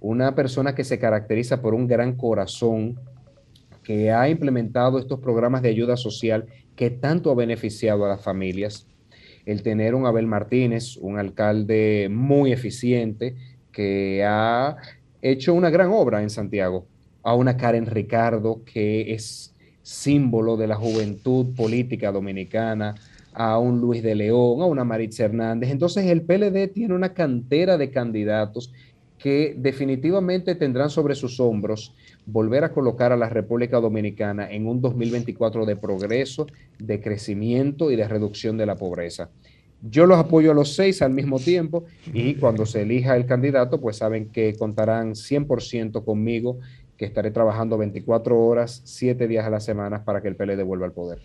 una 0.00 0.34
persona 0.34 0.74
que 0.74 0.84
se 0.84 0.98
caracteriza 0.98 1.62
por 1.62 1.74
un 1.74 1.86
gran 1.86 2.14
corazón, 2.16 2.98
que 3.82 4.10
ha 4.10 4.28
implementado 4.28 4.98
estos 4.98 5.20
programas 5.20 5.62
de 5.62 5.68
ayuda 5.68 5.96
social 5.96 6.46
que 6.74 6.90
tanto 6.90 7.30
ha 7.30 7.34
beneficiado 7.34 8.04
a 8.04 8.08
las 8.08 8.22
familias, 8.22 8.86
el 9.46 9.62
tener 9.62 9.94
un 9.94 10.06
Abel 10.06 10.26
Martínez, 10.26 10.96
un 10.96 11.18
alcalde 11.18 12.08
muy 12.10 12.52
eficiente, 12.52 13.36
que 13.70 14.24
ha 14.26 14.76
hecho 15.22 15.54
una 15.54 15.70
gran 15.70 15.90
obra 15.90 16.22
en 16.22 16.30
Santiago, 16.30 16.86
a 17.22 17.34
una 17.34 17.56
Karen 17.56 17.86
Ricardo, 17.86 18.62
que 18.64 19.14
es 19.14 19.54
símbolo 19.82 20.56
de 20.56 20.66
la 20.66 20.76
juventud 20.76 21.54
política 21.54 22.10
dominicana, 22.10 22.94
a 23.34 23.58
un 23.58 23.80
Luis 23.80 24.02
de 24.02 24.14
León, 24.14 24.62
a 24.62 24.66
una 24.66 24.84
Maritza 24.84 25.24
Hernández. 25.24 25.70
Entonces 25.70 26.06
el 26.06 26.22
PLD 26.22 26.68
tiene 26.72 26.94
una 26.94 27.12
cantera 27.12 27.76
de 27.76 27.90
candidatos 27.90 28.72
que 29.18 29.54
definitivamente 29.56 30.54
tendrán 30.54 30.90
sobre 30.90 31.14
sus 31.14 31.40
hombros 31.40 31.94
volver 32.26 32.64
a 32.64 32.72
colocar 32.72 33.12
a 33.12 33.16
la 33.16 33.28
República 33.28 33.80
Dominicana 33.80 34.50
en 34.50 34.66
un 34.66 34.80
2024 34.80 35.64
de 35.66 35.76
progreso, 35.76 36.46
de 36.78 37.00
crecimiento 37.00 37.90
y 37.90 37.96
de 37.96 38.06
reducción 38.06 38.56
de 38.56 38.66
la 38.66 38.76
pobreza. 38.76 39.30
Yo 39.80 40.06
los 40.06 40.18
apoyo 40.18 40.50
a 40.50 40.54
los 40.54 40.74
seis 40.74 41.02
al 41.02 41.12
mismo 41.12 41.38
tiempo 41.38 41.84
y 42.12 42.34
cuando 42.36 42.64
se 42.64 42.82
elija 42.82 43.16
el 43.16 43.26
candidato, 43.26 43.80
pues 43.80 43.96
saben 43.96 44.30
que 44.30 44.54
contarán 44.56 45.12
100% 45.12 46.04
conmigo, 46.04 46.58
que 46.96 47.04
estaré 47.04 47.30
trabajando 47.32 47.76
24 47.76 48.38
horas, 48.38 48.80
7 48.84 49.26
días 49.26 49.44
a 49.44 49.50
la 49.50 49.58
semana 49.60 50.04
para 50.04 50.22
que 50.22 50.28
el 50.28 50.36
PLD 50.36 50.62
vuelva 50.64 50.86
al 50.86 50.92
poder. 50.92 51.18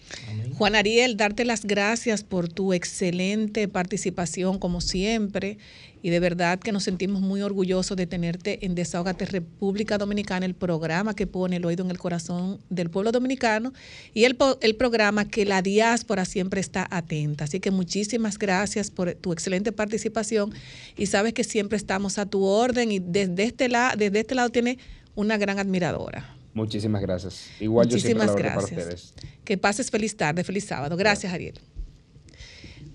Juan 0.58 0.76
Ariel, 0.76 1.16
darte 1.16 1.46
las 1.46 1.64
gracias 1.66 2.24
por 2.24 2.50
tu 2.50 2.74
excelente 2.74 3.68
participación 3.68 4.58
como 4.58 4.82
siempre 4.82 5.58
y 6.02 6.10
de 6.12 6.20
verdad 6.22 6.60
que 6.60 6.72
nos 6.72 6.84
sentimos 6.86 7.22
muy 7.22 7.42
orgullosos 7.42 7.98
de 7.98 8.08
tenerte 8.08 8.66
en 8.66 8.74
Desahogate 8.74 9.26
República 9.26 9.98
Dominicana, 9.98 10.46
el 10.46 10.56
programa 10.56 11.14
que 11.14 11.28
pone 11.28 11.58
el 11.58 11.66
oído 11.66 11.84
en 11.84 11.92
el 11.92 12.00
corazón 12.00 12.60
del 12.70 12.90
pueblo 12.90 13.12
dominicano 13.12 13.74
y 14.14 14.24
el, 14.24 14.36
po- 14.38 14.58
el 14.62 14.76
programa 14.76 15.26
que 15.26 15.44
la 15.46 15.62
diáspora 15.62 16.24
siempre 16.26 16.62
está 16.62 16.88
atenta. 16.90 17.44
Así 17.44 17.60
que 17.60 17.70
muchísimas 17.70 18.40
gracias 18.40 18.90
por 18.92 19.14
tu 19.16 19.34
excelente 19.34 19.72
participación 19.72 20.52
y 20.98 21.08
sabes 21.08 21.34
que 21.34 21.44
siempre 21.44 21.78
estamos 21.78 22.18
a 22.18 22.26
tu 22.26 22.44
orden 22.46 22.92
y 22.94 23.00
desde 23.00 23.44
este, 23.44 23.68
la- 23.68 23.96
desde 23.98 24.22
este 24.22 24.36
lado 24.36 24.50
tiene 24.50 24.80
una 25.20 25.38
gran 25.38 25.60
admiradora. 25.60 26.34
Muchísimas 26.54 27.02
gracias. 27.02 27.48
Igual 27.60 27.88
yo 27.90 28.00
siempre 28.00 28.28
orden 28.28 28.46
para 28.46 28.56
gracias. 28.62 28.80
ustedes. 28.80 29.14
Que 29.44 29.58
pases 29.58 29.92
feliz 29.92 30.16
tarde, 30.16 30.44
feliz 30.44 30.66
sábado. 30.66 30.96
Gracias, 30.96 31.34
Ariel. 31.34 31.60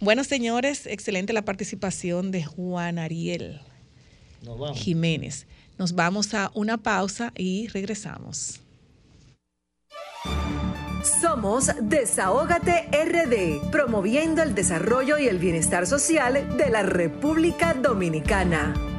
Bueno, 0.01 0.25
señores, 0.25 0.87
excelente 0.87 1.33
la 1.33 1.45
participación 1.45 2.31
de 2.31 2.45
Juan 2.45 2.99
Ariel 2.99 3.61
Nos 4.43 4.59
vamos. 4.59 4.79
Jiménez. 4.79 5.47
Nos 5.79 5.95
vamos 5.95 6.35
a 6.35 6.51
una 6.55 6.79
pausa 6.79 7.33
y 7.37 7.69
regresamos. 7.69 8.61
Somos 11.21 11.71
Desahógate 11.83 12.89
RD, 12.91 13.71
promoviendo 13.71 14.43
el 14.43 14.55
desarrollo 14.55 15.19
y 15.19 15.29
el 15.29 15.39
bienestar 15.39 15.87
social 15.87 16.57
de 16.57 16.71
la 16.71 16.83
República 16.83 17.75
Dominicana. 17.75 18.94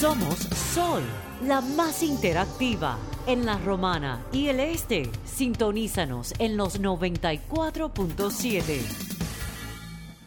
Somos 0.00 0.38
Sol, 0.74 1.04
la 1.46 1.60
más 1.60 2.02
interactiva 2.02 2.96
en 3.26 3.44
la 3.44 3.58
Romana 3.58 4.24
y 4.32 4.46
el 4.46 4.58
Este. 4.58 5.10
Sintonízanos 5.26 6.32
en 6.38 6.56
los 6.56 6.80
94.7. 6.80 8.80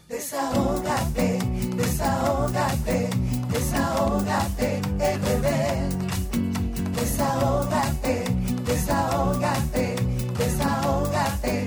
Desahógate, 0.08 1.40
desahógate, 1.74 3.10
desahógate, 3.50 4.80
RD. 5.00 5.48
Desahógate, 6.94 8.24
desahógate, 8.64 9.96
desahógate, 10.38 11.66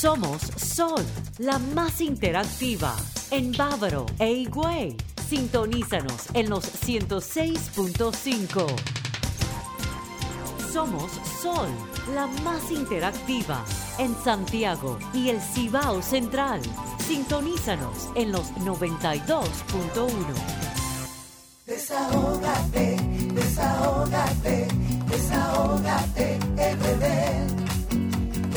Somos 0.00 0.40
Sol, 0.56 1.04
la 1.40 1.58
más 1.58 2.00
interactiva. 2.00 2.96
En 3.30 3.52
Bávaro 3.52 4.06
e 4.18 4.32
Higüey. 4.32 4.96
Sintonízanos 5.28 6.28
en 6.32 6.48
los 6.48 6.64
106.5. 6.64 8.66
Somos 10.72 11.12
Sol, 11.42 11.68
la 12.14 12.26
más 12.42 12.70
interactiva. 12.70 13.62
En 13.98 14.16
Santiago 14.24 14.98
y 15.12 15.28
el 15.28 15.38
Cibao 15.38 16.00
Central. 16.00 16.62
Sintonízanos 17.06 18.08
en 18.14 18.32
los 18.32 18.54
92.1. 18.54 20.10
Desahógate, 21.66 22.96
desahógate, 23.34 24.66
desahógate, 25.10 26.38
RD. 26.56 27.69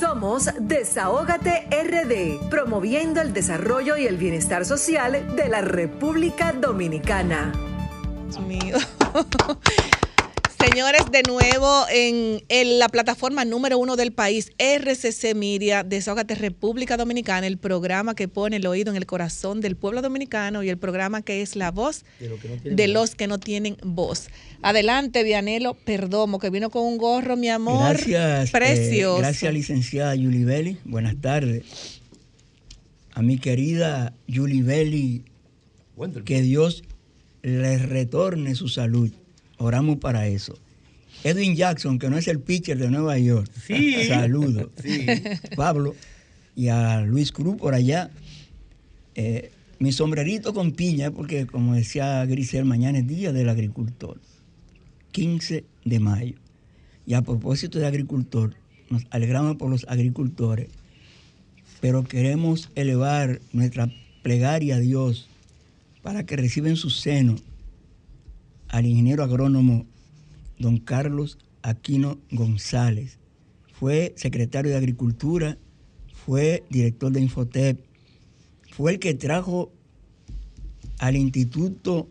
Somos 0.00 0.48
Desahógate 0.58 1.68
RD, 1.70 2.48
promoviendo 2.48 3.20
el 3.20 3.34
desarrollo 3.34 3.98
y 3.98 4.06
el 4.06 4.16
bienestar 4.16 4.64
social 4.64 5.36
de 5.36 5.48
la 5.50 5.60
República 5.60 6.54
Dominicana. 6.54 7.52
Dios 8.24 8.40
mío. 8.40 8.78
Señores, 10.70 11.02
de 11.10 11.22
nuevo 11.26 11.84
en, 11.92 12.44
en 12.48 12.78
la 12.78 12.88
plataforma 12.88 13.44
número 13.44 13.76
uno 13.76 13.96
del 13.96 14.12
país, 14.12 14.52
RCC 14.58 15.34
Miria, 15.34 15.82
Desahógate 15.82 16.36
República 16.36 16.96
Dominicana, 16.96 17.48
el 17.48 17.58
programa 17.58 18.14
que 18.14 18.28
pone 18.28 18.56
el 18.56 18.66
oído 18.68 18.92
en 18.92 18.96
el 18.96 19.04
corazón 19.04 19.60
del 19.60 19.74
pueblo 19.74 20.00
dominicano 20.00 20.62
y 20.62 20.68
el 20.68 20.78
programa 20.78 21.22
que 21.22 21.42
es 21.42 21.56
la 21.56 21.72
voz 21.72 22.04
de 22.62 22.86
los 22.86 23.16
que 23.16 23.26
no 23.26 23.40
tienen 23.40 23.78
voz. 23.82 24.28
Adelante, 24.62 25.24
Vianelo 25.24 25.74
Perdomo, 25.74 26.38
que 26.38 26.50
vino 26.50 26.70
con 26.70 26.84
un 26.84 26.98
gorro, 26.98 27.36
mi 27.36 27.48
amor. 27.48 27.96
Gracias. 27.96 28.48
eh, 28.48 28.52
Precioso. 28.52 29.18
gracias, 29.18 29.52
licenciada 29.52 30.14
Yuli 30.14 30.44
Belli. 30.44 30.78
Buenas 30.84 31.16
tardes. 31.20 31.64
A 33.12 33.22
mi 33.22 33.38
querida 33.38 34.14
Yuli 34.28 34.62
Belli, 34.62 35.24
que 36.24 36.42
Dios 36.42 36.84
le 37.42 37.78
retorne 37.78 38.54
su 38.54 38.68
salud. 38.68 39.10
Oramos 39.60 39.98
para 39.98 40.26
eso. 40.26 40.58
Edwin 41.22 41.54
Jackson, 41.54 41.98
que 41.98 42.08
no 42.08 42.16
es 42.16 42.28
el 42.28 42.40
pitcher 42.40 42.78
de 42.78 42.90
Nueva 42.90 43.18
York. 43.18 43.50
Sí. 43.66 44.04
Saludos. 44.08 44.70
Sí. 44.82 45.06
Pablo 45.54 45.94
y 46.56 46.68
a 46.68 47.02
Luis 47.02 47.30
Cruz 47.30 47.56
por 47.56 47.74
allá. 47.74 48.10
Eh, 49.14 49.50
mi 49.78 49.92
sombrerito 49.92 50.54
con 50.54 50.72
piña, 50.72 51.10
porque 51.10 51.46
como 51.46 51.74
decía 51.74 52.24
Grisel, 52.24 52.64
mañana 52.64 53.00
es 53.00 53.06
Día 53.06 53.32
del 53.32 53.50
Agricultor. 53.50 54.18
15 55.12 55.64
de 55.84 56.00
mayo. 56.00 56.36
Y 57.04 57.12
a 57.12 57.20
propósito 57.20 57.78
de 57.78 57.86
agricultor, 57.86 58.54
nos 58.88 59.02
alegramos 59.10 59.56
por 59.56 59.68
los 59.68 59.84
agricultores, 59.88 60.70
pero 61.82 62.04
queremos 62.04 62.70
elevar 62.76 63.42
nuestra 63.52 63.90
plegaria 64.22 64.76
a 64.76 64.80
Dios 64.80 65.28
para 66.02 66.24
que 66.24 66.36
reciba 66.36 66.68
en 66.70 66.76
su 66.76 66.88
seno 66.88 67.36
al 68.70 68.86
ingeniero 68.86 69.22
agrónomo 69.22 69.86
don 70.58 70.78
Carlos 70.78 71.38
Aquino 71.62 72.18
González. 72.30 73.18
Fue 73.72 74.12
secretario 74.16 74.70
de 74.70 74.76
Agricultura, 74.76 75.58
fue 76.24 76.64
director 76.70 77.12
de 77.12 77.20
Infotep, 77.20 77.80
fue 78.70 78.92
el 78.92 78.98
que 78.98 79.14
trajo 79.14 79.72
al 80.98 81.16
Instituto 81.16 82.08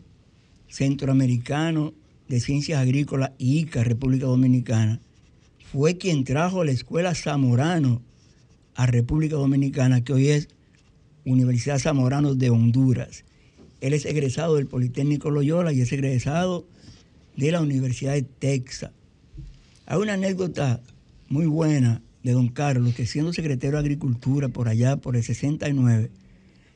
Centroamericano 0.68 1.94
de 2.28 2.40
Ciencias 2.40 2.80
Agrícolas, 2.80 3.32
ICA, 3.38 3.82
República 3.82 4.26
Dominicana, 4.26 5.00
fue 5.72 5.96
quien 5.96 6.24
trajo 6.24 6.64
la 6.64 6.72
Escuela 6.72 7.14
Zamorano 7.14 8.02
a 8.74 8.86
República 8.86 9.36
Dominicana, 9.36 10.02
que 10.02 10.12
hoy 10.12 10.28
es 10.28 10.48
Universidad 11.24 11.78
Zamorano 11.78 12.34
de 12.34 12.50
Honduras. 12.50 13.24
Él 13.80 13.94
es 13.94 14.04
egresado 14.04 14.56
del 14.56 14.66
Politécnico 14.66 15.30
Loyola 15.30 15.72
y 15.72 15.80
es 15.80 15.92
egresado 15.92 16.66
de 17.36 17.52
la 17.52 17.60
Universidad 17.60 18.12
de 18.12 18.22
Texas. 18.22 18.92
Hay 19.86 19.98
una 19.98 20.14
anécdota 20.14 20.80
muy 21.28 21.46
buena 21.46 22.02
de 22.22 22.32
don 22.32 22.48
Carlos, 22.48 22.94
que 22.94 23.06
siendo 23.06 23.32
secretario 23.32 23.76
de 23.76 23.80
Agricultura 23.80 24.48
por 24.48 24.68
allá, 24.68 24.96
por 24.96 25.16
el 25.16 25.22
69, 25.22 26.10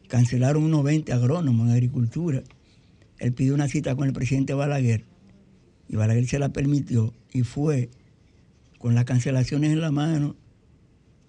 cancelaron 0.08 0.64
unos 0.64 0.82
20 0.82 1.12
agrónomos 1.12 1.66
en 1.68 1.72
agricultura. 1.72 2.42
Él 3.18 3.32
pidió 3.32 3.54
una 3.54 3.68
cita 3.68 3.94
con 3.94 4.06
el 4.06 4.12
presidente 4.12 4.54
Balaguer 4.54 5.04
y 5.88 5.96
Balaguer 5.96 6.26
se 6.26 6.38
la 6.38 6.50
permitió 6.50 7.12
y 7.32 7.42
fue 7.42 7.90
con 8.78 8.94
las 8.94 9.04
cancelaciones 9.04 9.72
en 9.72 9.80
la 9.80 9.90
mano 9.90 10.36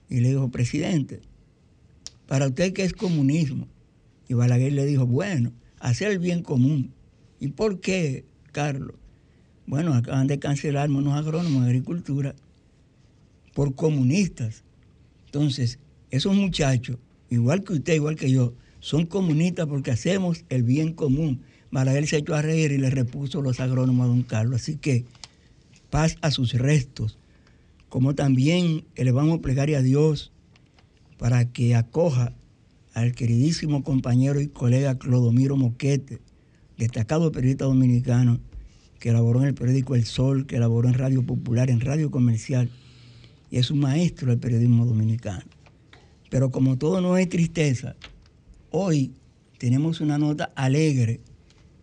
y 0.09 0.21
le 0.21 0.29
dijo, 0.29 0.49
presidente, 0.49 1.21
para 2.27 2.47
usted 2.47 2.73
qué 2.73 2.83
es 2.83 2.93
comunismo. 2.93 3.67
Y 4.27 4.33
Balaguer 4.33 4.73
le 4.73 4.85
dijo, 4.85 5.05
bueno, 5.05 5.51
hacer 5.89 6.11
el 6.11 6.19
bien 6.19 6.41
común. 6.41 6.91
¿Y 7.39 7.49
por 7.49 7.79
qué, 7.79 8.25
Carlos? 8.51 8.95
Bueno, 9.67 9.93
acaban 9.93 10.27
de 10.27 10.39
cancelar 10.39 10.89
unos 10.89 11.13
agrónomos 11.13 11.63
de 11.63 11.69
agricultura 11.69 12.35
por 13.53 13.75
comunistas. 13.75 14.63
Entonces, 15.25 15.77
esos 16.09 16.35
muchachos, 16.35 16.97
igual 17.29 17.63
que 17.63 17.73
usted, 17.73 17.93
igual 17.93 18.15
que 18.15 18.31
yo, 18.31 18.53
son 18.79 19.05
comunistas 19.05 19.67
porque 19.67 19.91
hacemos 19.91 20.43
el 20.49 20.63
bien 20.63 20.93
común. 20.93 21.41
Balaguer 21.69 22.07
se 22.07 22.17
echó 22.17 22.33
a 22.33 22.41
reír 22.41 22.71
y 22.71 22.77
le 22.79 22.89
repuso 22.89 23.41
los 23.43 23.59
agrónomos 23.59 24.05
a 24.05 24.07
don 24.07 24.23
Carlos. 24.23 24.61
Así 24.61 24.77
que 24.77 25.05
paz 25.91 26.17
a 26.21 26.31
sus 26.31 26.53
restos. 26.53 27.19
Como 27.89 28.15
también 28.15 28.85
elevamos 28.95 29.39
plegaria 29.39 29.79
a 29.79 29.83
Dios 29.83 30.31
para 31.17 31.45
que 31.45 31.75
acoja 31.75 32.33
al 32.95 33.11
queridísimo 33.11 33.83
compañero 33.83 34.39
y 34.41 34.47
colega 34.47 34.97
Clodomiro 34.97 35.57
Moquete, 35.57 36.19
destacado 36.77 37.31
periodista 37.31 37.65
dominicano, 37.65 38.39
que 38.99 39.09
elaboró 39.09 39.41
en 39.41 39.49
el 39.49 39.53
periódico 39.53 39.95
El 39.95 40.05
Sol, 40.05 40.47
que 40.47 40.55
elaboró 40.55 40.87
en 40.87 40.95
Radio 40.95 41.21
Popular, 41.23 41.69
en 41.69 41.81
Radio 41.81 42.09
Comercial, 42.09 42.69
y 43.51 43.57
es 43.57 43.69
un 43.69 43.79
maestro 43.79 44.29
del 44.29 44.39
periodismo 44.39 44.85
dominicano. 44.85 45.43
Pero 46.29 46.51
como 46.51 46.77
todo 46.77 47.01
no 47.01 47.17
es 47.17 47.27
tristeza, 47.27 47.95
hoy 48.71 49.11
tenemos 49.57 49.99
una 49.99 50.17
nota 50.17 50.51
alegre 50.55 51.19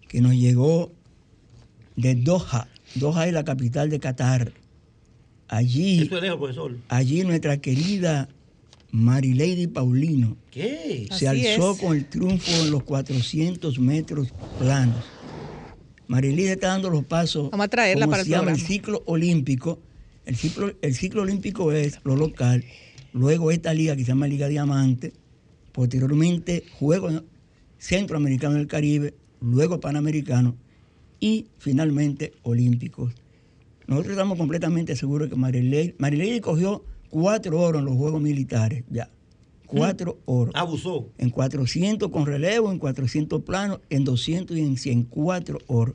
que 0.08 0.22
nos 0.22 0.34
llegó 0.34 0.92
de 1.94 2.14
Doha. 2.14 2.68
Doha 2.94 3.26
es 3.26 3.34
la 3.34 3.44
capital 3.44 3.90
de 3.90 4.00
Qatar. 4.00 4.52
Allí, 5.48 6.02
Eso 6.02 6.38
profesor. 6.38 6.78
allí 6.88 7.22
nuestra 7.24 7.58
querida 7.58 8.30
Marilady 8.92 9.68
Paulino 9.68 10.36
¿Qué? 10.50 11.08
se 11.10 11.26
alzó 11.26 11.76
con 11.78 11.96
el 11.96 12.04
triunfo 12.04 12.52
en 12.62 12.70
los 12.70 12.82
400 12.84 13.78
metros 13.78 14.28
planos. 14.58 15.02
Marilady 16.08 16.48
está 16.48 16.68
dando 16.68 16.90
los 16.90 17.04
pasos. 17.04 17.50
Vamos 17.50 17.64
a 17.64 17.68
traerla 17.68 18.04
como 18.04 18.10
para 18.10 18.20
el 18.22 18.28
se 18.28 18.32
llama 18.32 18.50
el 18.50 18.60
ciclo 18.60 19.02
olímpico. 19.06 19.80
El 20.26 20.36
ciclo, 20.36 20.74
el 20.82 20.94
ciclo 20.94 21.22
olímpico 21.22 21.72
es 21.72 22.00
lo 22.04 22.16
local. 22.16 22.64
Luego 23.14 23.50
esta 23.50 23.72
liga 23.72 23.96
que 23.96 24.02
se 24.02 24.08
llama 24.08 24.26
Liga 24.26 24.46
Diamante. 24.48 25.14
Posteriormente 25.72 26.64
Juegos 26.78 27.22
Centroamericanos 27.78 28.58
del 28.58 28.66
Caribe. 28.66 29.14
Luego 29.40 29.80
Panamericanos. 29.80 30.54
Y 31.18 31.46
finalmente 31.56 32.34
Olímpicos. 32.42 33.14
Nosotros 33.86 34.12
estamos 34.12 34.36
completamente 34.36 34.96
seguros 34.96 35.30
que 35.30 35.36
Marilady, 35.36 35.94
Marilady 35.98 36.40
cogió 36.40 36.84
cuatro 37.16 37.60
horas 37.60 37.80
en 37.80 37.84
los 37.84 37.94
Juegos 37.96 38.22
Militares, 38.22 38.84
ya. 38.90 39.10
Cuatro 39.66 40.18
horas. 40.24 40.54
Abusó. 40.56 41.10
En 41.18 41.28
400 41.30 42.10
con 42.10 42.24
relevo, 42.24 42.72
en 42.72 42.78
400 42.78 43.42
planos, 43.42 43.80
en 43.90 44.04
200 44.04 44.56
y 44.56 44.60
en 44.60 44.76
100, 44.78 45.04
cuatro 45.04 45.58
horas. 45.66 45.94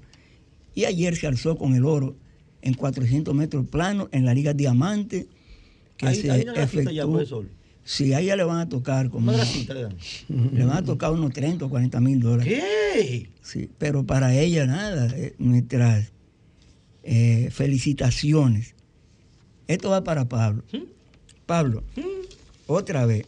Y 0.76 0.86
ayer 0.86 1.16
se 1.16 1.26
alzó 1.26 1.58
con 1.58 1.74
el 1.76 1.86
oro 1.86 2.16
en 2.62 2.76
400 2.76 3.34
metros 3.34 3.68
planos 3.68 4.10
en 4.12 4.26
la 4.26 4.34
Liga 4.36 4.54
Diamante, 4.54 5.28
que 5.98 6.08
Ahí- 6.08 6.22
se 6.22 6.28
una 6.30 6.54
grafita 6.54 6.92
ya, 6.92 7.02
efectuó- 7.04 7.12
profesor. 7.14 7.46
Sí, 7.84 8.14
a 8.14 8.20
ella 8.20 8.36
le 8.36 8.44
van 8.44 8.60
a 8.60 8.70
tocar 8.70 9.10
como... 9.10 9.30
Una 9.30 9.38
grafita 9.38 9.74
le 9.74 10.66
van 10.66 10.78
a 10.78 10.84
tocar 10.84 11.12
unos 11.14 11.32
30 11.34 11.66
o 11.66 11.70
40 11.70 12.00
mil 12.02 12.20
dólares. 12.20 12.62
¿Qué? 12.94 13.30
Sí, 13.42 13.70
pero 13.80 14.06
para 14.06 14.36
ella 14.36 14.66
nada. 14.68 15.08
eh, 15.16 15.34
nuestras 15.40 16.12
eh, 17.04 17.50
felicitaciones. 17.52 18.76
Esto 19.68 19.90
va 19.92 20.04
para 20.04 20.28
Pablo. 20.28 20.64
Pablo, 21.48 21.84
otra 22.68 23.08
vez, 23.08 23.26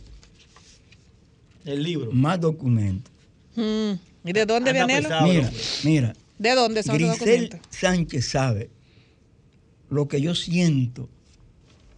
El 1.66 1.82
libro. 1.82 2.12
más 2.12 2.40
documentos. 2.40 3.12
Mm. 3.56 3.94
¿Y 4.26 4.34
de 4.34 4.46
dónde, 4.46 4.74
pesado. 4.74 5.26
Mira, 5.26 5.52
mira, 5.84 6.14
¿De 6.38 6.54
dónde 6.54 6.84
son 6.84 7.02
los 7.02 7.18
Grisel 7.18 7.50
documentos? 7.50 7.60
Sánchez 7.72 8.26
sabe 8.30 8.70
lo 9.90 10.08
que 10.08 10.22
yo 10.22 10.36
siento 10.36 11.10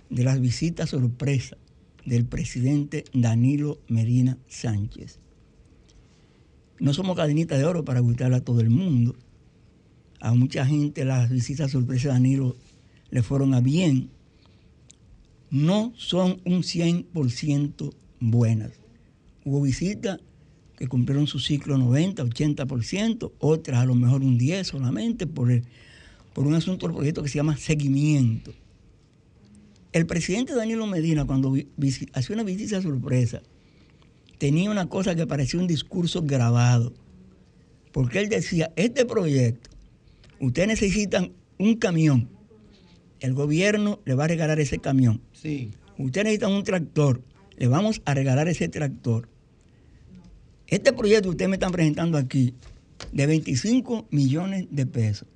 de 0.09 0.23
las 0.23 0.39
visitas 0.39 0.91
sorpresa 0.91 1.57
del 2.05 2.25
presidente 2.25 3.03
Danilo 3.13 3.79
Medina 3.87 4.37
Sánchez. 4.47 5.19
No 6.79 6.93
somos 6.93 7.15
cadenitas 7.15 7.57
de 7.59 7.65
oro 7.65 7.83
para 7.83 7.99
gustarle 7.99 8.37
a 8.37 8.41
todo 8.41 8.61
el 8.61 8.69
mundo. 8.69 9.15
A 10.19 10.33
mucha 10.33 10.65
gente 10.65 11.03
las 11.03 11.29
visitas 11.31 11.71
sorpresa 11.71 12.09
de 12.09 12.13
Danilo 12.13 12.55
le 13.09 13.23
fueron 13.23 13.53
a 13.55 13.59
bien. 13.61 14.09
No 15.51 15.93
son 15.97 16.41
un 16.45 16.63
100% 16.63 17.93
buenas. 18.19 18.71
Hubo 19.43 19.61
visitas 19.61 20.19
que 20.77 20.87
cumplieron 20.87 21.27
su 21.27 21.39
ciclo 21.39 21.77
90, 21.77 22.23
80%, 22.23 23.33
otras 23.39 23.79
a 23.81 23.85
lo 23.85 23.93
mejor 23.93 24.21
un 24.23 24.37
10 24.37 24.65
solamente 24.67 25.27
por, 25.27 25.51
el- 25.51 25.63
por 26.33 26.47
un 26.47 26.55
asunto 26.55 26.87
del 26.87 26.95
proyecto 26.95 27.21
que 27.21 27.29
se 27.29 27.35
llama 27.35 27.57
seguimiento. 27.57 28.53
El 29.91 30.05
presidente 30.05 30.55
Danilo 30.55 30.87
Medina, 30.87 31.25
cuando 31.25 31.53
hacía 32.13 32.33
una 32.33 32.43
visita 32.43 32.81
sorpresa, 32.81 33.41
tenía 34.37 34.71
una 34.71 34.87
cosa 34.87 35.15
que 35.15 35.27
parecía 35.27 35.59
un 35.59 35.67
discurso 35.67 36.21
grabado, 36.23 36.93
porque 37.91 38.19
él 38.19 38.29
decía, 38.29 38.71
este 38.77 39.05
proyecto, 39.05 39.69
ustedes 40.39 40.69
necesitan 40.69 41.33
un 41.59 41.75
camión, 41.75 42.29
el 43.19 43.33
gobierno 43.33 43.99
le 44.05 44.15
va 44.15 44.23
a 44.23 44.27
regalar 44.27 44.59
ese 44.61 44.79
camión. 44.79 45.21
Sí. 45.41 45.71
Ustedes 45.97 46.25
necesitan 46.25 46.51
un 46.51 46.63
tractor, 46.63 47.21
le 47.57 47.67
vamos 47.67 48.01
a 48.05 48.13
regalar 48.13 48.47
ese 48.47 48.67
tractor. 48.69 49.27
Este 50.67 50.93
proyecto 50.93 51.23
que 51.23 51.29
ustedes 51.31 51.49
me 51.49 51.55
están 51.55 51.71
presentando 51.71 52.17
aquí, 52.17 52.53
de 53.11 53.25
25 53.27 54.07
millones 54.11 54.67
de 54.71 54.85
pesos, 54.85 55.27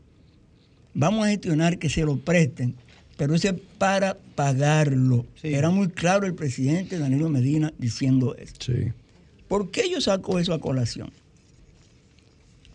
vamos 0.93 1.25
a 1.25 1.29
gestionar 1.29 1.77
que 1.79 1.89
se 1.89 2.03
lo 2.05 2.17
presten, 2.17 2.75
pero 3.17 3.35
ese 3.35 3.49
es 3.49 3.55
para 3.77 4.17
pagarlo. 4.35 5.25
Era 5.43 5.69
muy 5.69 5.89
claro 5.89 6.25
el 6.25 6.35
presidente 6.35 6.97
Danilo 6.99 7.29
Medina 7.29 7.73
diciendo 7.77 8.35
eso. 8.37 8.53
Sí. 8.59 8.91
¿Por 9.47 9.71
qué 9.71 9.89
yo 9.89 9.99
saco 10.01 10.39
eso 10.39 10.53
a 10.53 10.59
colación? 10.61 11.11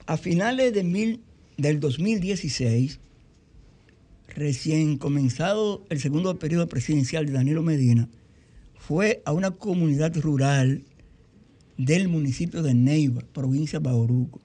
A 0.07 0.17
finales 0.17 0.73
de 0.75 0.83
mil- 0.85 1.21
del 1.57 1.79
2016, 1.81 2.99
recién 4.35 4.97
comenzado 4.99 5.85
el 5.91 6.01
segundo 6.01 6.39
periodo 6.39 6.67
presidencial 6.69 7.27
de 7.27 7.33
Danilo 7.33 7.63
Medina, 7.63 8.09
fue 8.79 9.23
a 9.25 9.33
una 9.33 9.51
comunidad 9.51 10.17
rural 10.17 10.83
del 11.77 12.09
municipio 12.09 12.63
de 12.63 12.75
Neiva, 12.75 13.23
provincia 13.33 13.79
de 13.79 13.85
Bauruco. 13.89 14.41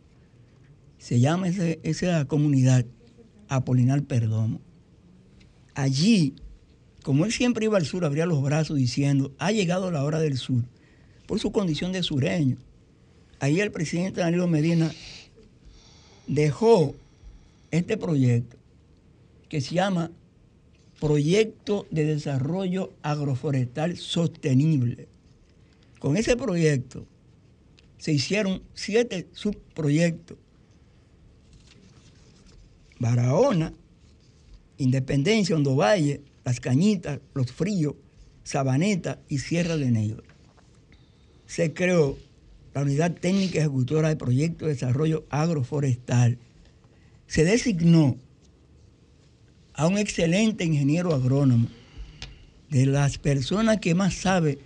Se 0.97 1.19
llama 1.19 1.47
ese- 1.47 1.79
esa 1.83 2.25
comunidad 2.25 2.85
Apolinar 3.47 4.03
Perdomo. 4.03 4.59
Allí, 5.73 6.33
como 7.03 7.25
él 7.25 7.31
siempre 7.31 7.65
iba 7.65 7.77
al 7.77 7.85
sur, 7.85 8.05
abría 8.05 8.25
los 8.25 8.41
brazos 8.41 8.77
diciendo, 8.77 9.33
ha 9.37 9.51
llegado 9.51 9.91
la 9.91 10.03
hora 10.03 10.19
del 10.19 10.37
sur, 10.37 10.63
por 11.27 11.39
su 11.39 11.51
condición 11.51 11.91
de 11.91 12.01
sureño. 12.03 12.57
Ahí 13.39 13.59
el 13.59 13.71
presidente 13.71 14.21
Danilo 14.21 14.47
Medina 14.47 14.91
dejó 16.27 16.95
este 17.71 17.97
proyecto 17.97 18.54
que 19.49 19.61
se 19.61 19.75
llama 19.75 20.11
Proyecto 20.99 21.85
de 21.91 22.05
Desarrollo 22.05 22.93
Agroforestal 23.01 23.97
Sostenible. 23.97 25.07
Con 25.99 26.17
ese 26.17 26.35
proyecto 26.35 27.05
se 27.97 28.13
hicieron 28.13 28.61
siete 28.73 29.27
subproyectos. 29.33 30.37
Barahona, 32.99 33.73
Independencia, 34.77 35.55
Hondo 35.55 35.75
Valle, 35.75 36.21
Las 36.43 36.59
Cañitas, 36.59 37.19
Los 37.33 37.51
Fríos, 37.51 37.95
Sabaneta 38.43 39.19
y 39.27 39.39
Sierra 39.39 39.77
de 39.77 39.91
Neiva. 39.91 40.23
Se 41.45 41.73
creó 41.73 42.17
la 42.73 42.81
Unidad 42.81 43.13
Técnica 43.13 43.59
Ejecutora 43.59 44.09
de 44.09 44.15
Proyecto 44.15 44.65
de 44.65 44.73
Desarrollo 44.73 45.25
Agroforestal. 45.29 46.37
Se 47.27 47.43
designó 47.43 48.17
a 49.75 49.87
un 49.87 49.97
excelente 49.97 50.63
ingeniero 50.63 51.13
agrónomo, 51.13 51.67
de 52.69 52.85
las 52.85 53.17
personas 53.17 53.79
que 53.79 53.93
más 53.93 54.13
sabe 54.15 54.57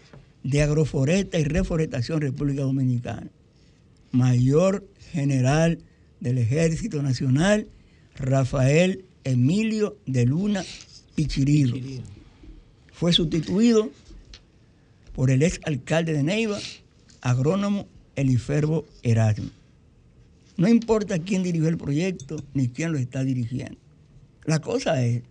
de 0.44 0.62
agroforesta 0.62 1.40
y 1.40 1.44
reforestación 1.44 2.18
en 2.18 2.32
República 2.32 2.62
Dominicana, 2.62 3.28
mayor 4.12 4.88
general 5.12 5.80
del 6.20 6.38
Ejército 6.38 7.02
Nacional, 7.02 7.68
Rafael 8.16 9.06
Emilio 9.24 9.98
de 10.06 10.26
Luna 10.26 10.64
Pichirilo. 11.16 11.76
Fue 12.94 13.14
sustituido 13.14 13.92
por 15.14 15.32
el 15.32 15.44
ex 15.44 15.60
alcalde 15.66 16.14
de 16.14 16.24
Neiva, 16.24 16.60
agrónomo 17.22 17.88
Eliferbo 18.16 18.86
Erasmo. 19.04 19.50
No 20.58 20.68
importa 20.68 21.20
quién 21.20 21.44
dirigió 21.44 21.70
el 21.70 21.78
proyecto 21.78 22.38
ni 22.54 22.68
quién 22.68 22.92
lo 22.92 22.98
está 22.98 23.24
dirigiendo. 23.24 23.78
La 24.50 24.62
cosa 24.62 25.06
es 25.06 25.22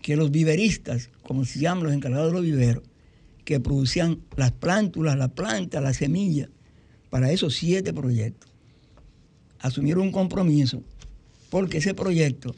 que 0.00 0.16
los 0.16 0.30
viveristas, 0.30 1.10
como 1.22 1.44
se 1.44 1.58
llaman 1.58 1.84
los 1.84 1.92
encargados 1.92 2.28
de 2.28 2.32
los 2.32 2.42
viveros, 2.42 2.84
que 3.44 3.60
producían 3.60 4.22
las 4.34 4.52
plántulas, 4.52 5.18
la 5.18 5.28
planta, 5.28 5.82
la 5.82 5.92
semilla, 5.92 6.48
para 7.10 7.30
esos 7.30 7.54
siete 7.54 7.92
proyectos, 7.92 8.50
asumieron 9.58 10.04
un 10.04 10.12
compromiso 10.12 10.82
porque 11.50 11.76
ese 11.76 11.92
proyecto 11.92 12.54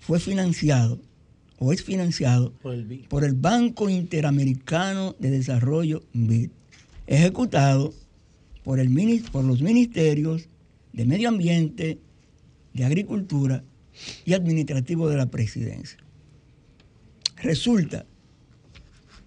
fue 0.00 0.18
financiado 0.18 0.98
o 1.58 1.74
es 1.74 1.82
financiado 1.82 2.54
Por 2.62 2.72
el 2.72 2.86
BID. 2.86 3.08
por 3.08 3.24
el 3.24 3.34
Banco 3.34 3.90
Interamericano 3.90 5.14
de 5.18 5.32
Desarrollo 5.32 6.02
BID, 6.14 6.48
ejecutado 7.06 7.92
por, 8.62 8.80
el, 8.80 9.22
por 9.30 9.44
los 9.44 9.60
ministerios 9.60 10.48
de 10.94 11.04
Medio 11.04 11.28
Ambiente, 11.28 11.98
de 12.72 12.84
Agricultura 12.86 13.62
y 14.24 14.32
Administrativo 14.34 15.08
de 15.08 15.16
la 15.16 15.26
Presidencia. 15.26 15.98
Resulta 17.36 18.06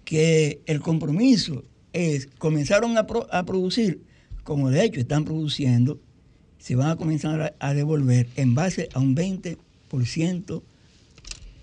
que 0.04 0.60
el 0.66 0.80
compromiso 0.80 1.64
es, 1.92 2.26
comenzaron 2.38 2.96
a, 2.98 3.06
pro- 3.06 3.28
a 3.32 3.44
producir, 3.44 4.02
como 4.44 4.70
de 4.70 4.84
hecho 4.84 5.00
están 5.00 5.24
produciendo, 5.24 6.00
se 6.58 6.74
van 6.74 6.90
a 6.90 6.96
comenzar 6.96 7.40
a, 7.40 7.54
a 7.60 7.74
devolver 7.74 8.26
en 8.36 8.54
base 8.54 8.88
a 8.94 8.98
un 9.00 9.14
20% 9.14 10.62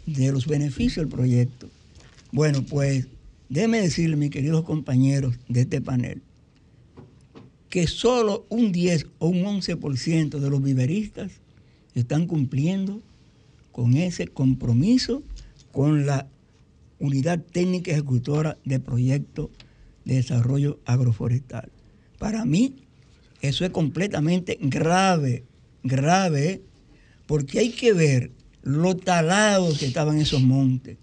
de 0.06 0.32
los 0.32 0.46
beneficios 0.48 0.98
del 0.98 1.08
proyecto. 1.14 1.70
Bueno, 2.32 2.64
pues 2.64 3.08
déjeme 3.50 3.82
decirle, 3.82 4.16
mis 4.16 4.30
queridos 4.30 4.64
compañeros 4.64 5.36
de 5.48 5.62
este 5.62 5.82
panel, 5.82 6.22
que 7.70 7.88
solo 7.88 8.46
un 8.50 8.72
10 8.72 9.08
o 9.20 9.28
un 9.28 9.44
11% 9.44 10.40
de 10.40 10.50
los 10.50 10.64
viveristas 10.64 11.32
están 11.96 12.28
cumpliendo 12.28 13.02
con 13.72 13.96
ese 13.96 14.28
compromiso 14.28 15.24
con 15.72 16.06
la 16.06 16.28
Unidad 17.00 17.40
Técnica 17.40 17.92
Ejecutora 17.92 18.58
de 18.64 18.80
Proyectos 18.80 19.50
de 20.06 20.16
Desarrollo 20.16 20.80
Agroforestal. 20.86 21.70
Para 22.20 22.46
mí, 22.46 22.76
eso 23.42 23.66
es 23.66 23.72
completamente 23.72 24.58
grave, 24.62 25.44
grave, 25.84 26.62
porque 27.28 27.60
hay 27.60 27.72
que 27.72 27.94
ver 27.94 28.32
lo 28.62 28.96
talados 28.96 29.80
que 29.80 29.86
estaban 29.86 30.18
esos 30.20 30.42
montes, 30.42 30.98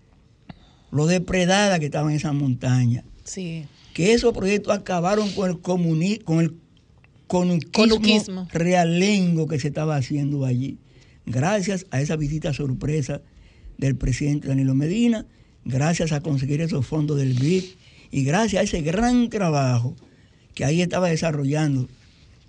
lo 0.91 1.07
depredadas 1.07 1.79
que 1.79 1.87
estaban 1.87 2.13
esas 2.13 2.35
montañas, 2.35 3.05
Sí. 3.25 3.65
que 3.95 4.15
esos 4.15 4.33
proyectos 4.33 4.77
acabaron 4.77 5.31
con 5.33 5.51
el 5.51 5.61
con 5.61 6.41
el 6.41 6.55
conuquismo, 7.27 7.73
Conuquismo. 7.73 8.49
realengo 8.53 9.49
que 9.49 9.59
se 9.59 9.69
estaba 9.69 9.97
haciendo 9.97 10.45
allí. 10.45 10.79
Gracias 11.27 11.87
a 11.91 12.01
esa 12.01 12.17
visita 12.17 12.53
sorpresa 12.53 13.23
del 13.79 13.97
presidente 13.97 14.49
Danilo 14.49 14.75
Medina, 14.75 15.27
gracias 15.65 16.13
a 16.13 16.21
conseguir 16.21 16.61
esos 16.61 16.87
fondos 16.87 17.19
del 17.19 17.35
BID 17.35 17.65
y 18.11 18.25
gracias 18.25 18.61
a 18.61 18.65
ese 18.65 18.83
gran 18.83 19.29
trabajo 19.29 19.97
que 20.55 20.65
ahí 20.65 20.83
estaba 20.83 21.09
desarrollando 21.09 21.89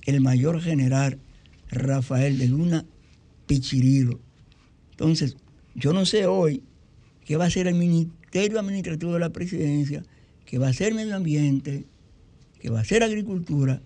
el 0.06 0.22
mayor 0.22 0.62
general 0.62 1.20
Rafael 1.72 2.38
de 2.38 2.48
Luna 2.48 2.86
Pichirilo. 3.48 4.20
Entonces, 4.92 5.38
yo 5.76 5.94
no 5.94 6.06
sé 6.06 6.26
hoy 6.28 6.62
qué 7.26 7.38
va 7.38 7.46
a 7.46 7.50
ser 7.50 7.68
el 7.68 7.76
Ministerio 7.76 8.60
Administrativo 8.60 9.14
de 9.14 9.20
la 9.20 9.32
Presidencia, 9.32 10.04
qué 10.46 10.58
va 10.58 10.68
a 10.68 10.74
ser 10.74 10.94
Medio 10.94 11.16
Ambiente, 11.16 11.86
qué 12.60 12.70
va 12.70 12.82
a 12.82 12.86
ser 12.86 13.04
Agricultura 13.04 13.82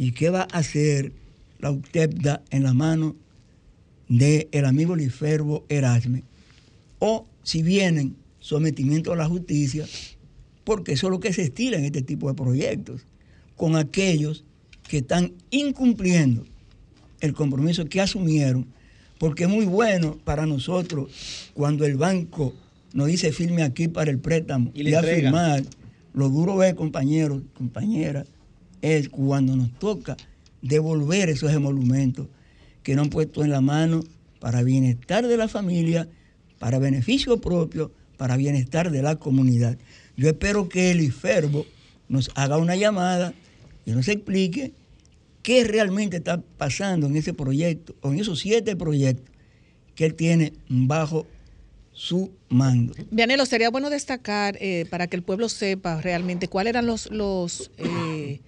y 0.00 0.12
qué 0.12 0.30
va 0.30 0.48
a 0.50 0.58
hacer 0.58 1.12
la 1.58 1.70
UTEPDA 1.70 2.42
en 2.48 2.62
la 2.62 2.72
mano 2.72 3.16
del 4.08 4.48
el 4.50 4.64
amigo 4.64 4.96
Liferbo 4.96 5.66
Erasme. 5.68 6.22
O 7.00 7.26
si 7.42 7.62
vienen 7.62 8.16
sometimiento 8.38 9.12
a 9.12 9.16
la 9.16 9.26
justicia, 9.26 9.84
porque 10.64 10.92
eso 10.92 11.08
es 11.08 11.10
lo 11.10 11.20
que 11.20 11.34
se 11.34 11.42
estila 11.42 11.76
en 11.76 11.84
este 11.84 12.00
tipo 12.00 12.28
de 12.28 12.34
proyectos, 12.34 13.02
con 13.56 13.76
aquellos 13.76 14.42
que 14.88 14.98
están 14.98 15.34
incumpliendo 15.50 16.46
el 17.20 17.34
compromiso 17.34 17.84
que 17.84 18.00
asumieron, 18.00 18.64
porque 19.18 19.44
es 19.44 19.50
muy 19.50 19.66
bueno 19.66 20.16
para 20.24 20.46
nosotros 20.46 21.50
cuando 21.52 21.84
el 21.84 21.98
banco 21.98 22.54
nos 22.94 23.08
dice 23.08 23.32
firme 23.32 23.64
aquí 23.64 23.86
para 23.86 24.10
el 24.10 24.18
préstamo 24.18 24.70
Y 24.72 24.82
le 24.82 24.92
y, 24.92 24.94
a 24.94 25.02
firmar. 25.02 25.62
Lo 26.14 26.30
duro 26.30 26.62
es, 26.62 26.72
compañeros, 26.72 27.42
compañeras, 27.52 28.26
es 28.82 29.08
cuando 29.08 29.56
nos 29.56 29.70
toca 29.78 30.16
devolver 30.62 31.28
esos 31.30 31.52
emolumentos 31.52 32.26
que 32.82 32.94
nos 32.94 33.04
han 33.04 33.10
puesto 33.10 33.44
en 33.44 33.50
la 33.50 33.60
mano 33.60 34.02
para 34.40 34.62
bienestar 34.62 35.26
de 35.26 35.36
la 35.36 35.48
familia, 35.48 36.08
para 36.58 36.78
beneficio 36.78 37.40
propio, 37.40 37.92
para 38.16 38.36
bienestar 38.36 38.90
de 38.90 39.02
la 39.02 39.16
comunidad. 39.16 39.78
Yo 40.16 40.28
espero 40.28 40.68
que 40.68 40.90
el 40.90 41.00
IFERBO 41.00 41.66
nos 42.08 42.30
haga 42.34 42.58
una 42.58 42.76
llamada 42.76 43.32
y 43.86 43.92
nos 43.92 44.08
explique 44.08 44.72
qué 45.42 45.64
realmente 45.64 46.18
está 46.18 46.42
pasando 46.58 47.06
en 47.06 47.16
ese 47.16 47.32
proyecto, 47.32 47.94
o 48.02 48.12
en 48.12 48.20
esos 48.20 48.40
siete 48.40 48.76
proyectos 48.76 49.34
que 49.94 50.06
él 50.06 50.14
tiene 50.14 50.52
bajo 50.68 51.26
su 51.92 52.30
mando. 52.48 52.94
Vianelo, 53.10 53.46
sería 53.46 53.70
bueno 53.70 53.90
destacar 53.90 54.56
eh, 54.60 54.86
para 54.90 55.06
que 55.06 55.16
el 55.16 55.22
pueblo 55.22 55.48
sepa 55.48 56.00
realmente 56.00 56.48
cuáles 56.48 56.70
eran 56.70 56.86
los, 56.86 57.70
eh, 57.78 58.40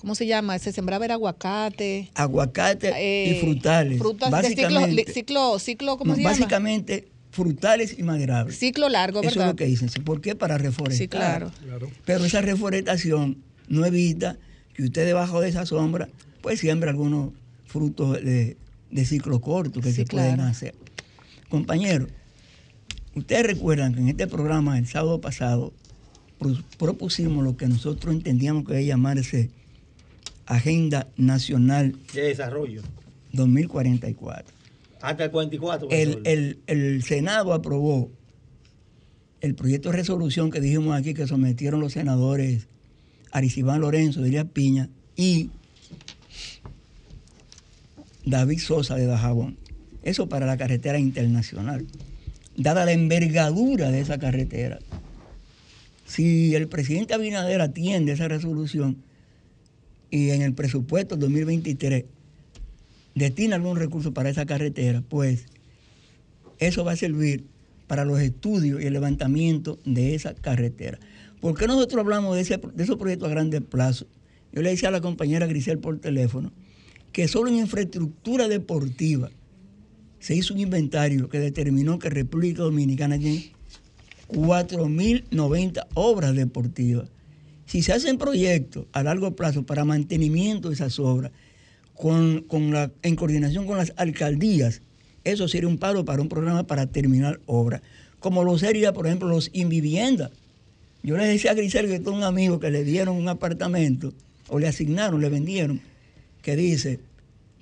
¿cómo 0.00 0.14
se 0.14 0.26
llama? 0.26 0.58
Se 0.58 0.72
sembraba 0.72 1.04
el 1.04 1.10
aguacate. 1.10 2.10
Aguacate 2.14 2.90
eh, 2.96 3.36
y 3.36 3.40
frutales. 3.40 3.98
Frutas 3.98 4.30
de 4.30 4.48
ciclo, 4.48 4.62
básicamente, 4.80 5.12
ciclo, 5.12 5.58
ciclo, 5.58 5.98
¿cómo 5.98 6.10
no, 6.12 6.16
se 6.16 6.22
llama? 6.22 6.30
básicamente 6.32 7.08
frutales 7.30 7.96
y 7.98 8.02
maderables. 8.02 8.58
Ciclo 8.58 8.88
largo, 8.88 9.20
Eso 9.20 9.28
es 9.28 9.36
¿verdad? 9.36 9.50
lo 9.50 9.56
que 9.56 9.66
dicen. 9.66 9.88
¿Por 10.04 10.20
qué? 10.22 10.34
Para 10.34 10.56
reforestar. 10.58 10.96
Sí, 10.98 11.06
claro. 11.08 11.52
Pero 12.06 12.24
esa 12.24 12.40
reforestación 12.40 13.36
no 13.68 13.84
evita 13.84 14.36
que 14.74 14.84
usted 14.84 15.04
debajo 15.04 15.40
de 15.42 15.50
esa 15.50 15.66
sombra 15.66 16.08
pues 16.40 16.58
siembre 16.60 16.88
algunos 16.90 17.32
frutos 17.66 18.14
de, 18.24 18.56
de 18.90 19.04
ciclo 19.04 19.40
corto 19.42 19.80
que 19.82 19.90
Sí, 19.90 19.96
se 19.96 20.04
pueden 20.06 20.36
claro. 20.36 20.50
hacer. 20.50 20.74
Compañeros, 21.50 22.08
ustedes 23.14 23.44
recuerdan 23.46 23.94
que 23.94 24.00
en 24.00 24.08
este 24.08 24.26
programa 24.26 24.78
el 24.78 24.86
sábado 24.86 25.20
pasado 25.20 25.72
pro- 26.38 26.56
propusimos 26.78 27.44
lo 27.44 27.56
que 27.56 27.66
nosotros 27.68 28.14
entendíamos 28.14 28.64
que 28.64 28.72
debe 28.72 28.86
llamarse 28.86 29.50
Agenda 30.50 31.06
Nacional 31.16 31.94
De 32.12 32.22
desarrollo. 32.22 32.82
2044. 33.32 34.52
Hasta 35.00 35.24
el 35.24 35.30
44. 35.30 35.88
El, 35.90 36.20
el- 36.24 36.58
el 36.66 37.02
Senado 37.04 37.52
aprobó 37.54 38.10
el 39.40 39.54
proyecto 39.54 39.90
de 39.90 39.96
resolución 39.96 40.50
que 40.50 40.60
dijimos 40.60 40.98
aquí 40.98 41.14
que 41.14 41.26
sometieron 41.28 41.80
los 41.80 41.92
senadores 41.92 42.66
Aricibán 43.30 43.80
Lorenzo, 43.80 44.24
Elías 44.24 44.46
Piña 44.52 44.88
y 45.14 45.50
David 48.26 48.58
Sosa 48.58 48.96
de 48.96 49.06
Dajabón. 49.06 49.56
Eso 50.02 50.28
para 50.28 50.46
la 50.46 50.56
carretera 50.56 50.98
internacional. 50.98 51.86
Dada 52.56 52.84
la 52.84 52.92
envergadura 52.92 53.90
de 53.92 54.00
esa 54.00 54.18
carretera, 54.18 54.80
si 56.06 56.54
el 56.56 56.66
presidente 56.68 57.14
Abinader 57.14 57.60
atiende 57.60 58.12
esa 58.12 58.26
resolución 58.28 58.96
y 60.10 60.30
en 60.30 60.42
el 60.42 60.54
presupuesto 60.54 61.16
2023 61.16 62.04
destina 63.14 63.56
algún 63.56 63.76
recurso 63.76 64.12
para 64.14 64.30
esa 64.30 64.46
carretera, 64.46 65.02
pues 65.08 65.44
eso 66.58 66.84
va 66.84 66.92
a 66.92 66.96
servir 66.96 67.44
para 67.86 68.04
los 68.04 68.20
estudios 68.20 68.82
y 68.82 68.86
el 68.86 68.92
levantamiento 68.92 69.78
de 69.84 70.14
esa 70.14 70.34
carretera. 70.34 70.98
¿Por 71.40 71.56
qué 71.58 71.66
nosotros 71.66 72.00
hablamos 72.00 72.36
de, 72.36 72.42
ese- 72.42 72.60
de 72.74 72.82
esos 72.84 72.96
proyectos 72.96 73.28
a 73.28 73.30
grandes 73.32 73.62
plazos? 73.62 74.06
Yo 74.52 74.62
le 74.62 74.70
decía 74.70 74.88
a 74.88 74.92
la 74.92 75.00
compañera 75.00 75.46
Grisel 75.46 75.78
por 75.78 75.98
teléfono 75.98 76.52
que 77.12 77.26
solo 77.28 77.48
en 77.50 77.56
infraestructura 77.56 78.46
deportiva 78.48 79.30
se 80.20 80.36
hizo 80.36 80.54
un 80.54 80.60
inventario 80.60 81.28
que 81.28 81.38
determinó 81.40 81.98
que 81.98 82.10
República 82.10 82.62
Dominicana 82.62 83.18
tiene 83.18 83.52
4.090 84.28 85.86
obras 85.94 86.34
deportivas. 86.34 87.08
Si 87.70 87.82
se 87.82 87.92
hacen 87.92 88.18
proyectos 88.18 88.86
a 88.90 89.04
largo 89.04 89.36
plazo 89.36 89.62
para 89.62 89.84
mantenimiento 89.84 90.70
de 90.70 90.74
esas 90.74 90.98
obras, 90.98 91.30
con, 91.94 92.40
con 92.48 92.72
la, 92.72 92.90
en 93.02 93.14
coordinación 93.14 93.64
con 93.64 93.78
las 93.78 93.92
alcaldías, 93.94 94.82
eso 95.22 95.46
sería 95.46 95.68
un 95.68 95.78
paro 95.78 96.04
para 96.04 96.20
un 96.20 96.28
programa 96.28 96.66
para 96.66 96.88
terminar 96.88 97.38
obras. 97.46 97.80
Como 98.18 98.42
lo 98.42 98.58
sería, 98.58 98.92
por 98.92 99.06
ejemplo, 99.06 99.28
los 99.28 99.50
inviviendas. 99.52 100.32
Yo 101.04 101.16
le 101.16 101.24
decía 101.26 101.52
a 101.52 101.54
Grisel 101.54 101.86
que 101.86 102.00
tengo 102.00 102.16
un 102.16 102.24
amigo 102.24 102.58
que 102.58 102.72
le 102.72 102.82
dieron 102.82 103.14
un 103.14 103.28
apartamento, 103.28 104.12
o 104.48 104.58
le 104.58 104.66
asignaron, 104.66 105.20
le 105.20 105.28
vendieron, 105.28 105.80
que 106.42 106.56
dice 106.56 106.98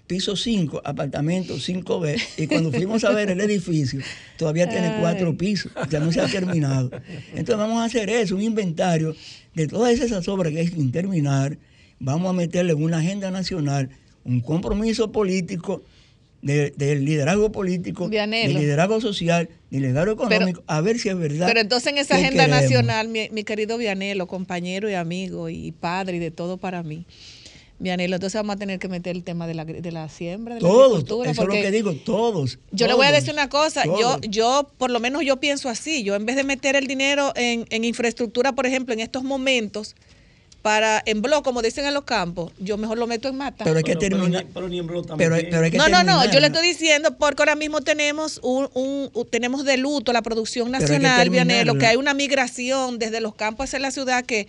piso 0.08 0.34
5, 0.34 0.82
apartamento 0.84 1.54
5B, 1.56 2.20
y 2.38 2.46
cuando 2.48 2.72
fuimos 2.72 3.04
a 3.04 3.10
ver 3.10 3.30
el 3.30 3.40
edificio, 3.40 4.00
todavía 4.36 4.68
tiene 4.68 4.96
cuatro 5.00 5.36
pisos, 5.36 5.70
ya 5.88 6.00
no 6.00 6.10
se 6.10 6.20
ha 6.20 6.26
terminado. 6.26 6.90
Entonces 7.30 7.56
vamos 7.56 7.80
a 7.80 7.84
hacer 7.84 8.10
eso, 8.10 8.34
un 8.34 8.42
inventario 8.42 9.14
de 9.54 9.68
todas 9.68 10.00
esas 10.00 10.26
obras 10.26 10.52
que 10.52 10.58
hay 10.60 10.68
sin 10.68 10.90
terminar, 10.90 11.56
vamos 12.00 12.28
a 12.30 12.32
meterle 12.32 12.72
en 12.72 12.82
una 12.82 12.98
agenda 12.98 13.30
nacional 13.30 13.90
un 14.24 14.40
compromiso 14.40 15.12
político 15.12 15.82
de- 16.42 16.70
del 16.76 17.04
liderazgo 17.04 17.50
político, 17.50 18.08
del 18.08 18.54
liderazgo 18.54 19.00
social, 19.00 19.48
del 19.70 19.82
liderazgo 19.82 20.12
económico, 20.12 20.62
a 20.68 20.80
ver 20.80 20.98
si 20.98 21.08
es 21.08 21.18
verdad. 21.18 21.46
Pero 21.48 21.60
entonces 21.60 21.92
en 21.92 21.98
esa 21.98 22.14
agenda 22.14 22.44
queremos. 22.44 22.62
nacional, 22.62 23.08
mi, 23.08 23.28
mi 23.30 23.42
querido 23.44 23.76
Vianelo, 23.76 24.26
compañero 24.26 24.88
y 24.88 24.94
amigo 24.94 25.48
y 25.48 25.72
padre 25.72 26.16
y 26.16 26.20
de 26.20 26.30
todo 26.30 26.56
para 26.56 26.82
mí. 26.82 27.04
Vianelo, 27.80 28.16
entonces 28.16 28.36
vamos 28.40 28.56
a 28.56 28.58
tener 28.58 28.78
que 28.80 28.88
meter 28.88 29.14
el 29.14 29.22
tema 29.22 29.46
de 29.46 29.54
la, 29.54 29.64
de 29.64 29.92
la 29.92 30.08
siembra, 30.08 30.56
de 30.56 30.60
la 30.60 30.68
Todos, 30.68 30.84
agricultura, 30.98 31.30
eso 31.30 31.42
es 31.42 31.46
lo 31.46 31.52
porque 31.52 31.62
que 31.62 31.70
digo, 31.70 31.94
todos. 31.94 32.58
Yo 32.72 32.86
le 32.88 32.94
voy 32.94 33.06
a 33.06 33.12
decir 33.12 33.32
una 33.32 33.48
cosa, 33.48 33.84
yo, 33.84 33.92
todos. 33.98 34.20
yo, 34.28 34.68
por 34.78 34.90
lo 34.90 34.98
menos 34.98 35.22
yo 35.24 35.36
pienso 35.36 35.68
así, 35.68 36.02
yo 36.02 36.16
en 36.16 36.26
vez 36.26 36.34
de 36.34 36.42
meter 36.42 36.74
el 36.74 36.88
dinero 36.88 37.32
en, 37.36 37.66
en 37.70 37.84
infraestructura, 37.84 38.50
por 38.52 38.66
ejemplo, 38.66 38.92
en 38.94 39.00
estos 39.00 39.22
momentos, 39.22 39.94
para 40.60 41.00
en 41.06 41.22
blog, 41.22 41.44
como 41.44 41.62
dicen 41.62 41.86
en 41.86 41.94
los 41.94 42.02
campos, 42.02 42.50
yo 42.58 42.76
mejor 42.76 42.98
lo 42.98 43.06
meto 43.06 43.28
en 43.28 43.36
mata. 43.36 43.62
Pero 43.62 43.76
hay 43.78 43.84
que 43.84 43.94
terminar. 43.94 44.44
Pero 44.52 44.68
ni 44.68 44.80
en 44.80 44.86
blog 44.88 45.06
también. 45.06 45.30
Pero, 45.30 45.48
pero 45.48 45.64
hay 45.64 45.70
que 45.70 45.78
no, 45.78 45.84
no, 45.84 45.90
no, 45.90 45.96
terminarla. 45.98 46.32
yo 46.32 46.40
le 46.40 46.46
estoy 46.48 46.66
diciendo 46.66 47.16
porque 47.16 47.42
ahora 47.42 47.54
mismo 47.54 47.80
tenemos 47.80 48.40
un, 48.42 48.68
un- 48.74 49.08
tenemos 49.30 49.64
de 49.64 49.76
luto 49.76 50.12
la 50.12 50.20
producción 50.22 50.72
nacional, 50.72 51.30
Vianelo, 51.30 51.78
que 51.78 51.86
hay 51.86 51.96
una 51.96 52.12
migración 52.12 52.98
desde 52.98 53.20
los 53.20 53.36
campos 53.36 53.64
hacia 53.66 53.78
la 53.78 53.92
ciudad 53.92 54.24
que 54.24 54.48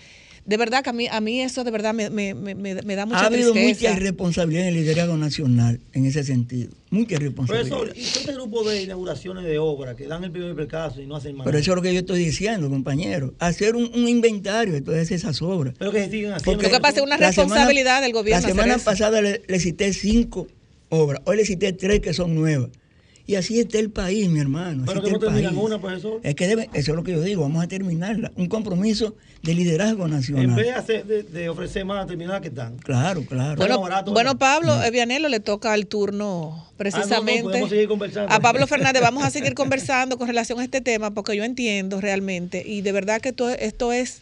de 0.49 0.57
verdad 0.57 0.83
que 0.83 0.89
a 0.89 0.93
mí, 0.93 1.07
a 1.07 1.21
mí 1.21 1.41
eso 1.41 1.63
de 1.63 1.69
verdad 1.69 1.93
me, 1.93 2.09
me, 2.09 2.33
me, 2.33 2.95
da 2.95 3.05
mucha 3.05 3.19
ha 3.19 3.25
habido 3.27 3.51
tristeza. 3.53 3.89
mucha 3.91 3.99
irresponsabilidad 4.01 4.63
en 4.63 4.69
el 4.69 4.73
liderazgo 4.81 5.15
nacional 5.15 5.79
en 5.93 6.05
ese 6.05 6.23
sentido. 6.23 6.71
Mucha 6.89 7.15
irresponsabilidad. 7.15 7.69
Profesor, 7.77 7.95
¿y 7.95 8.01
este 8.01 8.33
grupo 8.33 8.67
de 8.67 8.81
inauguraciones 8.81 9.43
de 9.43 9.59
obras 9.59 9.95
que 9.95 10.07
dan 10.07 10.23
el 10.23 10.31
primer 10.31 10.55
percaso 10.55 11.01
y 11.01 11.05
no 11.05 11.17
hacen 11.17 11.35
más? 11.35 11.45
Pero 11.45 11.57
eso 11.59 11.71
es 11.71 11.75
lo 11.75 11.81
que 11.83 11.93
yo 11.93 11.99
estoy 11.99 12.17
diciendo, 12.25 12.67
compañero. 12.67 13.35
Hacer 13.37 13.75
un, 13.75 13.91
un 13.93 14.07
inventario 14.07 14.73
de 14.73 14.81
todas 14.81 15.11
esas 15.11 15.39
obras. 15.43 15.75
Pero 15.77 15.91
que 15.91 16.05
se 16.05 16.09
sigan 16.09 16.33
haciendo. 16.33 16.63
Lo 16.63 16.69
que 16.71 16.79
pasa 16.79 16.97
es 16.97 17.03
una 17.03 17.17
semana- 17.17 17.27
responsabilidad 17.27 18.01
del 18.01 18.11
gobierno 18.13 18.41
La 18.41 18.47
hacer 18.47 18.55
semana 18.55 18.75
eso. 18.75 18.85
pasada 18.85 19.21
le, 19.21 19.43
le 19.47 19.59
cité 19.59 19.93
cinco 19.93 20.47
obras. 20.89 21.21
Hoy 21.25 21.37
le 21.37 21.45
cité 21.45 21.73
tres 21.73 21.99
que 21.99 22.13
son 22.15 22.33
nuevas. 22.33 22.69
Y 23.29 23.35
así 23.35 23.59
está 23.59 23.77
el 23.77 23.91
país, 23.91 24.27
mi 24.27 24.39
hermano. 24.39 24.85
Pero 24.87 25.03
que 25.03 25.11
no 25.11 25.19
terminan 25.19 25.55
una, 25.55 25.79
profesor. 25.79 26.19
Es 26.23 26.33
que 26.33 26.47
debe, 26.47 26.67
eso 26.73 26.91
es 26.93 26.97
lo 26.97 27.03
que 27.03 27.11
yo 27.11 27.21
digo, 27.21 27.43
vamos 27.43 27.63
a 27.63 27.67
terminarla. 27.67 28.31
Un 28.35 28.47
compromiso 28.47 29.15
de 29.43 29.53
liderazgo 29.53 30.05
En 30.05 30.11
nacional. 30.11 30.55
vez 30.55 30.65
de, 30.65 30.71
hacer- 30.73 31.05
de- 31.05 31.21
de 31.21 31.47
ofrecer 31.47 31.85
más, 31.85 32.07
terminar 32.07 32.41
que 32.41 32.47
están. 32.47 32.77
Claro, 32.79 33.23
claro. 33.27 33.55
Bueno, 33.57 33.81
barato, 33.81 34.13
bueno. 34.13 34.39
Pablo 34.39 34.81
eh, 34.81 34.89
Vianelo 34.89 35.29
le 35.29 35.39
toca 35.39 35.75
el 35.75 35.85
turno 35.85 36.65
precisamente. 36.75 37.41
Ah, 37.41 37.43
no, 37.43 37.49
podemos 37.49 37.69
seguir 37.69 37.87
conversando. 37.87 38.33
a 38.33 38.39
Pablo 38.39 38.65
Fernández 38.65 39.01
vamos 39.03 39.23
a 39.23 39.29
seguir 39.29 39.53
conversando 39.53 40.17
con 40.17 40.27
relación 40.27 40.59
a 40.59 40.63
este 40.63 40.81
tema 40.81 41.11
porque 41.13 41.37
yo 41.37 41.43
entiendo 41.43 42.01
realmente 42.01 42.63
y 42.65 42.81
de 42.81 42.91
verdad 42.93 43.21
que 43.21 43.29
esto, 43.29 43.47
esto 43.49 43.93
es 43.93 44.21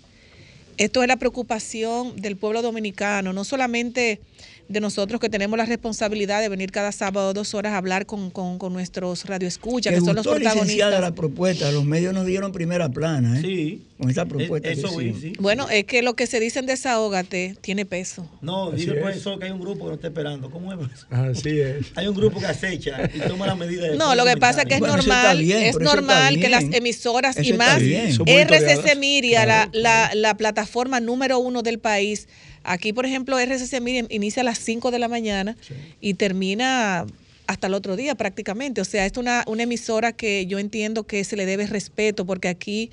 esto 0.75 1.01
es 1.01 1.07
la 1.07 1.15
preocupación 1.15 2.17
del 2.17 2.35
pueblo 2.35 2.61
dominicano, 2.61 3.31
no 3.31 3.45
solamente 3.45 4.19
de 4.69 4.79
nosotros 4.81 5.19
que 5.21 5.29
tenemos 5.29 5.57
la 5.57 5.65
responsabilidad 5.65 6.41
de 6.41 6.49
venir 6.49 6.71
cada 6.71 6.91
sábado 6.91 7.33
dos 7.33 7.53
horas 7.53 7.73
a 7.73 7.77
hablar 7.77 8.05
con, 8.05 8.29
con, 8.31 8.57
con 8.57 8.73
nuestros 8.73 9.25
radioescuchas, 9.25 9.93
que 9.93 10.01
son 10.01 10.15
los 10.15 10.27
protagonistas. 10.27 11.01
la 11.01 11.15
propuesta. 11.15 11.71
Los 11.71 11.85
medios 11.85 12.13
nos 12.13 12.25
dieron 12.25 12.51
primera 12.51 12.89
plana, 12.89 13.39
¿eh? 13.39 13.41
Sí. 13.41 13.81
Con 13.97 14.11
esa 14.11 14.25
propuesta. 14.25 14.67
que 14.69 14.73
eso 14.75 14.89
sí. 14.89 15.33
Bueno, 15.39 15.67
es 15.69 15.85
que 15.85 16.01
lo 16.03 16.15
que 16.15 16.27
se 16.27 16.39
dice 16.39 16.59
en 16.59 16.67
Desahógate 16.67 17.55
tiene 17.61 17.85
peso. 17.85 18.29
No, 18.41 18.69
Así 18.69 18.77
dile 18.81 18.91
al 18.91 18.97
es. 18.97 19.03
profesor 19.03 19.39
que 19.39 19.45
hay 19.45 19.51
un 19.51 19.59
grupo 19.59 19.85
que 19.85 19.89
no 19.89 19.93
está 19.95 20.07
esperando. 20.07 20.51
¿Cómo 20.51 20.71
es? 20.73 20.79
Así 21.09 21.59
es. 21.59 21.85
Hay 21.95 22.07
un 22.07 22.15
grupo 22.15 22.39
que 22.39 22.45
acecha 22.45 23.09
y 23.13 23.19
toma 23.21 23.47
las 23.47 23.57
medidas. 23.57 23.91
de 23.91 23.97
No, 23.97 24.13
lo 24.15 24.23
que 24.25 24.37
pasa 24.37 24.61
es 24.61 24.67
que 24.67 24.75
es 24.75 24.79
Bueno, 24.79 24.95
eso 24.97 25.07
normal, 25.07 25.39
bien, 25.39 25.63
es 25.63 25.69
eso 25.71 25.79
normal 25.79 26.39
que 26.39 26.49
las 26.49 26.63
emisoras 26.65 27.37
Eso 27.37 27.49
y 27.49 27.57
más 27.57 27.81
RCC. 27.81 28.95
Miria, 28.97 29.45
la, 29.45 29.69
la, 29.73 30.11
la 30.13 30.37
plataforma 30.37 30.99
número 30.99 31.39
uno 31.39 31.63
del 31.63 31.79
país. 31.79 32.27
Aquí, 32.69 32.91
por 32.93 33.05
ejemplo, 33.05 33.39
RCC 33.39 33.79
Miria 33.81 34.05
inicia 34.09 34.41
a 34.41 34.43
las 34.43 34.59
5 34.59 34.91
de 34.91 34.99
la 34.99 35.07
mañana 35.07 35.55
y 36.01 36.15
termina 36.15 37.05
hasta 37.47 37.67
el 37.67 37.73
otro 37.73 37.95
día 37.95 38.13
prácticamente. 38.15 38.81
O 38.81 38.85
sea, 38.85 39.05
es 39.05 39.15
una, 39.17 39.43
una 39.47 39.63
emisora 39.63 40.11
que 40.11 40.45
yo 40.47 40.59
entiendo 40.59 41.03
que 41.05 41.23
se 41.23 41.37
le 41.37 41.45
debe 41.45 41.65
respeto 41.65 42.25
porque 42.25 42.49
aquí 42.49 42.91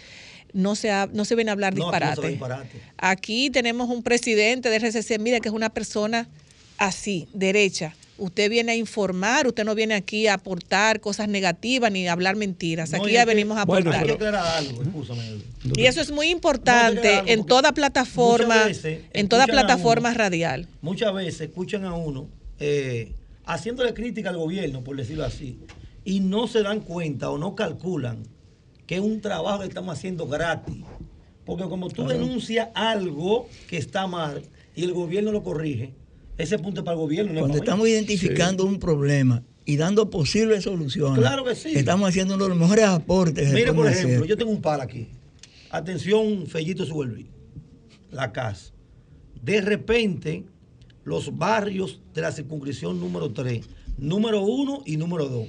no 0.52 0.76
se, 0.76 0.92
ha- 0.92 1.08
no 1.12 1.24
se 1.24 1.34
ven 1.34 1.48
a 1.48 1.52
hablar 1.52 1.74
no 1.74 1.86
disparate. 1.86 2.20
Aquí 2.98 3.50
tenemos 3.50 3.90
un 3.90 4.04
presidente 4.04 4.70
de 4.70 4.76
RCC 4.78 5.18
Miria 5.18 5.40
que 5.40 5.48
es 5.48 5.54
una 5.54 5.70
persona 5.70 6.28
así, 6.78 7.26
derecha. 7.32 7.94
Usted 8.16 8.48
viene 8.48 8.72
a 8.72 8.76
informar, 8.76 9.46
usted 9.46 9.64
no 9.64 9.74
viene 9.74 9.94
aquí 9.94 10.26
a 10.28 10.34
aportar 10.34 11.00
cosas 11.00 11.28
negativas 11.28 11.90
ni 11.90 12.06
a 12.06 12.12
hablar 12.12 12.36
mentiras. 12.36 12.94
Aquí 12.94 13.12
ya 13.12 13.24
venimos 13.24 13.58
a 13.58 13.64
Bueno, 13.64 13.90
aportar. 13.90 14.06
Que 14.06 14.12
aclarar 14.12 14.58
algo, 14.58 14.82
y 15.74 15.86
eso 15.86 16.00
es 16.00 16.10
muy 16.12 16.28
importante 16.28 17.16
algo, 17.16 17.28
en 17.28 17.44
toda 17.44 17.72
plataforma, 17.72 18.64
veces 18.66 19.00
en 19.12 19.28
toda 19.28 19.46
plataforma 19.46 20.10
uno. 20.10 20.18
radial. 20.18 20.68
Muchas 20.80 21.12
veces 21.12 21.40
escuchan 21.40 21.84
a 21.84 21.94
uno 21.94 22.28
eh, 22.60 23.12
haciéndole 23.46 23.94
crítica 23.94 24.30
al 24.30 24.36
gobierno, 24.36 24.84
por 24.84 24.96
decirlo 24.96 25.24
así, 25.24 25.58
y 26.04 26.20
no 26.20 26.46
se 26.46 26.62
dan 26.62 26.80
cuenta 26.80 27.30
o 27.30 27.38
no 27.38 27.54
calculan 27.54 28.22
que 28.86 28.96
es 28.96 29.00
un 29.00 29.20
trabajo 29.20 29.60
que 29.60 29.68
estamos 29.68 29.96
haciendo 29.96 30.26
gratis. 30.26 30.84
Porque 31.44 31.64
como 31.64 31.88
tú 31.88 32.06
denuncias 32.06 32.68
algo 32.74 33.48
que 33.68 33.76
está 33.76 34.06
mal 34.06 34.42
y 34.74 34.84
el 34.84 34.92
gobierno 34.92 35.30
lo 35.30 35.42
corrige, 35.42 35.92
ese 36.38 36.58
punto 36.58 36.80
es 36.80 36.84
para 36.84 36.94
el 36.96 37.00
gobierno. 37.00 37.32
no 37.32 37.38
es 37.38 37.42
Cuando 37.42 37.58
para 37.58 37.64
estamos 37.64 37.88
identificando 37.88 38.64
un 38.64 38.78
problema 38.78 39.42
y 39.64 39.76
dando 39.76 40.10
posibles 40.10 40.64
soluciones, 40.64 41.18
Claro 41.18 41.44
que 41.44 41.54
sí. 41.54 41.72
estamos 41.74 42.08
haciendo 42.08 42.34
uno 42.34 42.44
de 42.44 42.50
los 42.50 42.58
mejores 42.58 42.84
aportes. 42.84 43.52
Mire, 43.52 43.72
por 43.72 43.86
ejemplo, 43.86 44.16
hacer. 44.16 44.26
yo 44.28 44.36
tengo 44.36 44.50
un 44.50 44.60
par 44.60 44.80
aquí. 44.80 45.08
Atención, 45.70 46.46
Fellito 46.46 46.84
Suelvi. 46.84 47.26
La 48.10 48.32
casa. 48.32 48.72
De 49.42 49.60
repente, 49.60 50.44
los 51.04 51.36
barrios 51.36 52.00
de 52.14 52.20
la 52.22 52.32
circunscripción 52.32 53.00
número 53.00 53.32
3, 53.32 53.64
número 53.98 54.42
1 54.42 54.82
y 54.86 54.96
número 54.96 55.28
2, 55.28 55.48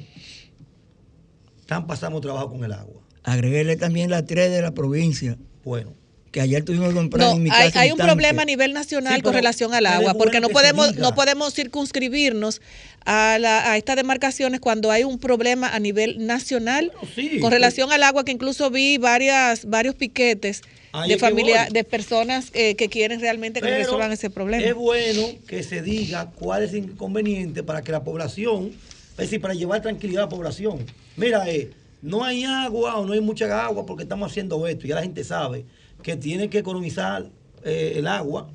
están 1.62 1.88
pasando 1.88 2.20
trabajo 2.22 2.52
con 2.52 2.64
el 2.64 2.74
agua. 2.74 3.02
Agreguéle 3.24 3.76
también 3.76 4.10
la 4.10 4.26
3 4.26 4.52
de 4.52 4.62
la 4.62 4.74
provincia. 4.74 5.38
Bueno. 5.64 5.94
Que 6.36 6.41
ayer 6.41 6.66
tuvimos 6.66 6.90
que 6.90 6.95
comprar 6.95 7.30
No, 7.30 7.36
en 7.38 7.44
mi 7.44 7.49
hay, 7.49 7.68
casa 7.68 7.80
hay 7.80 7.91
un 7.94 7.98
tanque. 7.98 8.12
problema 8.12 8.41
a 8.41 8.45
nivel 8.45 8.74
nacional 8.74 9.16
Sí, 9.16 9.22
con 9.22 9.34
relación 9.34 9.74
al 9.74 9.86
agua, 9.86 10.16
porque 10.16 10.41
no 10.41 10.49
podemos, 10.49 10.94
no 10.98 11.16
podemos 11.16 11.53
circunscribirnos 11.53 12.60
a, 13.06 13.38
la- 13.40 13.72
a 13.72 13.78
estas 13.78 13.95
demarcaciones 13.95 14.60
cuando 14.60 14.91
hay 14.91 15.06
un 15.06 15.18
problema 15.18 15.70
a 15.74 15.80
nivel 15.80 16.28
nacional 16.28 16.91
sí, 17.16 17.40
con 17.40 17.52
relación 17.53 17.94
al 17.94 18.03
agua, 18.03 18.26
que 18.26 18.34
incluso 18.34 18.70
vi 18.70 18.98
varias, 18.98 19.64
varios 19.64 19.95
piquetes 19.95 20.62
Ahí 20.91 21.12
de 21.12 21.18
familia, 21.18 21.70
de 21.72 21.86
personas 21.86 22.49
eh, 22.53 22.76
que 22.76 22.90
quieren 22.90 23.22
realmente 23.22 23.62
que 23.62 23.68
Pero 23.68 23.78
resuelvan 23.78 24.12
ese 24.12 24.30
problema. 24.30 24.62
Es 24.62 24.76
bueno 24.76 25.22
que 25.48 25.64
se 25.64 25.82
diga 25.82 26.32
cuál 26.32 26.64
es 26.64 26.72
el 26.74 26.80
inconveniente 26.80 27.64
para 27.64 27.82
que 27.82 27.94
la 27.94 28.03
población, 28.03 28.72
es 29.12 29.18
decir, 29.18 29.40
para 29.40 29.53
llevar 29.53 29.82
tranquilidad 29.82 30.24
a 30.24 30.26
la 30.26 30.30
población. 30.30 30.86
Mira, 31.16 31.48
eh, 31.49 31.72
no 32.02 32.26
hay 32.26 32.44
agua 32.44 32.98
o 32.98 33.06
no 33.06 33.14
hay 33.14 33.22
mucha 33.22 33.45
agua 33.66 33.86
porque 33.86 34.03
estamos 34.03 34.30
haciendo 34.30 34.68
esto. 34.68 34.86
Ya 34.86 34.95
la 34.95 35.02
gente 35.02 35.24
sabe 35.24 35.64
que 36.06 36.15
tiene 36.15 36.52
que 36.52 36.60
economizar 36.60 37.32
eh, 37.64 37.94
el 37.95 38.06
agua, 38.06 38.52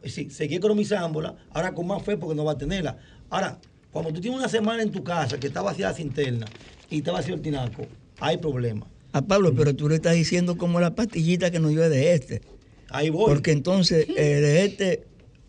es 0.00 0.16
decir, 0.16 0.32
seguir 0.32 0.56
economizándola, 0.56 1.36
ahora 1.50 1.74
con 1.74 1.86
más 1.86 2.02
fe 2.02 2.16
porque 2.16 2.34
no 2.34 2.42
va 2.42 2.52
a 2.52 2.56
tenerla. 2.58 2.96
Ahora, 3.28 3.58
cuando 3.92 4.14
tú 4.14 4.22
tienes 4.22 4.40
una 4.40 4.48
semana 4.48 4.82
en 4.82 4.90
tu 4.90 5.04
casa 5.04 5.38
que 5.38 5.48
está 5.48 5.60
vacía 5.60 5.88
la 5.88 5.92
cinterna 5.92 6.46
y 6.88 6.96
está 6.98 7.12
vacío 7.12 7.34
el 7.34 7.42
tinaco, 7.42 7.82
hay 8.18 8.38
problema. 8.38 8.86
A 9.12 9.20
Pablo, 9.20 9.54
pero 9.54 9.76
tú 9.76 9.90
le 9.90 9.96
estás 9.96 10.14
diciendo 10.14 10.56
como 10.56 10.80
la 10.80 10.94
pastillita 10.94 11.50
que 11.50 11.60
nos 11.60 11.72
dio 11.72 11.86
de 11.90 12.14
este. 12.14 12.40
Ahí 12.88 13.10
voy. 13.10 13.26
Porque 13.26 13.52
entonces 13.52 14.06
eh, 14.08 14.40
de 14.40 14.64
este 14.64 15.04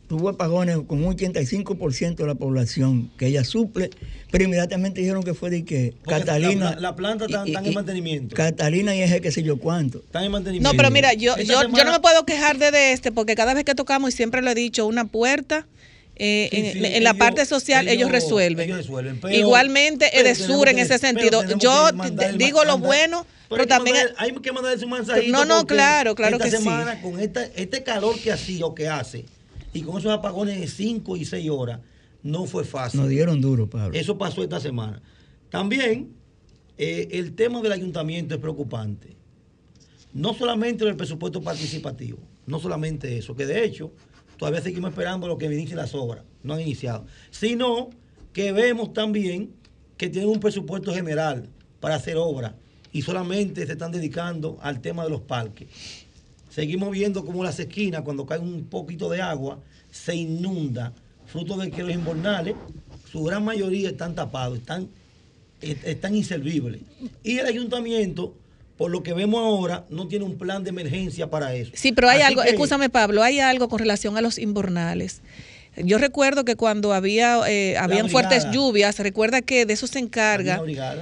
tuvo 0.08 0.30
apagones 0.30 0.78
con 0.88 1.04
un 1.04 1.18
85% 1.18 2.16
de 2.16 2.26
la 2.28 2.36
población 2.36 3.12
que 3.18 3.28
ella 3.28 3.44
suple, 3.44 3.90
pero 4.32 4.46
inmediatamente 4.46 5.02
dijeron 5.02 5.22
que 5.24 5.34
fue 5.34 5.50
de 5.50 5.66
que 5.66 5.94
Porque 6.04 6.20
Catalina. 6.22 6.66
La, 6.66 6.72
la- 6.76 6.82
la 6.82 6.96
planta 6.96 7.26
está, 7.26 7.44
y- 7.46 7.52
está 7.52 7.64
y- 7.64 7.68
en 7.68 7.74
mantenimiento. 7.74 8.36
Catalina 8.36 8.96
y 8.96 9.02
ese 9.02 9.20
que 9.22 9.32
sé 9.32 9.44
yo 9.44 9.58
cuánto. 9.58 10.00
Están 10.00 10.24
en 10.24 10.32
mantenimiento. 10.32 10.72
No, 10.72 10.78
pero 10.78 10.92
mira, 10.92 11.14
yo, 11.14 11.36
yo, 11.38 11.62
yo 11.64 11.84
no 11.84 11.92
me 11.92 12.00
puedo 12.00 12.26
quedar 12.26 12.58
de, 12.58 12.72
de 12.72 12.94
este, 12.94 13.12
porque 13.12 13.36
cada 13.36 13.54
vez 13.54 13.66
que 13.66 13.76
tocamos, 13.76 14.14
y 14.14 14.18
siempre 14.18 14.42
lo 14.42 14.50
he 14.52 14.56
dicho, 14.56 14.86
una 14.88 15.06
puerta. 15.06 15.68
eh, 16.20 16.48
Sí, 16.52 16.58
en, 16.58 16.72
sí, 16.74 16.78
en 16.78 17.04
la 17.04 17.10
ellos- 17.12 17.20
parte 17.20 17.46
social 17.46 17.88
ellos, 17.88 17.96
ellos- 18.08 18.12
resuelven. 18.12 18.66
ellos 18.66 18.78
resuelven, 18.78 19.20
pero- 19.20 19.36
Igualmente 19.36 20.10
pero 20.12 20.26
Edesur 20.28 20.68
en 20.70 20.80
ese 20.80 20.98
sentido. 20.98 21.44
Yo 21.60 21.90
digo 22.38 22.64
lo 22.64 22.78
bueno, 22.80 23.26
pero 23.50 23.50
pero 23.50 23.62
hay 23.62 23.66
que 23.66 23.70
también... 23.70 23.96
mandar- 23.98 24.16
hay 24.18 24.32
que 24.34 24.86
mensajito. 24.88 25.32
No, 25.32 25.46
no, 25.46 25.68
claro, 25.68 26.16
claro 26.16 26.38
esta 26.38 26.46
que 26.50 26.52
sí. 26.58 26.64
semana, 26.64 27.02
con 27.02 27.20
esta, 27.20 27.44
este 27.56 27.84
calor 27.84 28.18
que 28.20 28.32
hacía 28.32 28.66
o 28.66 28.74
que 28.74 28.88
hace, 28.88 29.26
y 29.78 29.84
con 29.84 30.00
esos 30.00 30.12
apagones 30.12 30.60
de 30.60 30.68
5 30.68 31.18
y 31.18 31.26
6 31.26 31.50
horas, 31.52 31.82
no 32.24 32.46
fue 32.46 32.64
fácil. 32.66 33.00
Nos 33.00 33.10
dieron 33.10 33.40
duro, 33.40 33.70
Pablo. 33.70 33.98
Eso 33.98 34.18
pasó 34.18 34.42
esta 34.42 34.60
semana. 34.60 35.02
También 35.50 36.14
eh, 36.80 37.10
el 37.12 37.36
tema 37.36 37.62
del 37.62 37.72
ayuntamiento 37.72 38.34
es 38.34 38.42
preocupante. 38.42 39.16
No 40.14 40.34
solamente 40.34 40.84
el 40.84 40.96
presupuesto 40.96 41.42
participativo, 41.42 42.18
no 42.48 42.60
solamente 42.60 43.20
eso, 43.20 43.36
que 43.36 43.46
de 43.46 43.64
hecho 43.64 43.92
todavía 44.38 44.62
seguimos 44.62 44.90
esperando 44.90 45.28
lo 45.28 45.38
que 45.38 45.46
inicien 45.46 45.78
las 45.78 45.94
obras, 45.94 46.24
no 46.42 46.56
han 46.56 46.62
iniciado, 46.62 47.06
sino 47.30 47.92
que 48.34 48.52
vemos 48.52 48.94
también 48.94 49.52
que 49.96 50.10
tienen 50.10 50.30
un 50.30 50.40
presupuesto 50.40 50.92
general 50.92 51.50
para 51.80 51.96
hacer 51.96 52.18
obras 52.18 52.54
y 52.92 53.04
solamente 53.04 53.66
se 53.68 53.74
están 53.74 53.92
dedicando 53.92 54.58
al 54.62 54.82
tema 54.82 55.04
de 55.04 55.12
los 55.12 55.22
parques. 55.22 55.68
Seguimos 56.58 56.90
viendo 56.90 57.24
como 57.24 57.44
las 57.44 57.60
esquinas, 57.60 58.02
cuando 58.02 58.26
cae 58.26 58.40
un 58.40 58.64
poquito 58.64 59.10
de 59.12 59.22
agua, 59.22 59.60
se 59.92 60.16
inunda, 60.16 60.92
fruto 61.28 61.56
de 61.56 61.70
que 61.70 61.84
los 61.84 61.92
invernales, 61.94 62.56
su 63.12 63.24
gran 63.26 63.46
mayoría 63.46 63.90
están 63.90 64.16
tapados, 64.16 64.58
están, 64.58 64.88
est- 65.62 65.86
están 65.86 66.16
inservibles. 66.16 66.82
Y 67.24 67.38
el 67.38 67.46
ayuntamiento, 67.46 68.34
por 68.76 68.90
lo 68.90 69.04
que 69.04 69.14
vemos 69.14 69.40
ahora, 69.40 69.86
no 69.92 70.08
tiene 70.08 70.26
un 70.26 70.36
plan 70.40 70.64
de 70.64 70.72
emergencia 70.72 71.30
para 71.30 71.54
eso. 71.54 71.70
Sí, 71.76 71.92
pero 71.92 72.10
hay 72.10 72.22
Así 72.22 72.30
algo, 72.30 72.42
escúchame 72.42 72.90
Pablo, 72.90 73.22
hay 73.22 73.40
algo 73.40 73.70
con 73.70 73.78
relación 73.78 74.18
a 74.18 74.22
los 74.22 74.40
invernales. 74.40 75.22
Yo 75.84 75.98
recuerdo 76.00 76.44
que 76.44 76.56
cuando 76.56 76.94
había 76.94 77.40
eh, 77.48 77.78
habían 77.78 78.10
fuertes 78.10 78.46
lluvias, 78.52 78.98
recuerda 79.00 79.42
que 79.42 79.66
de 79.66 79.74
eso 79.74 79.86
se 79.88 80.00
encarga, 80.00 80.60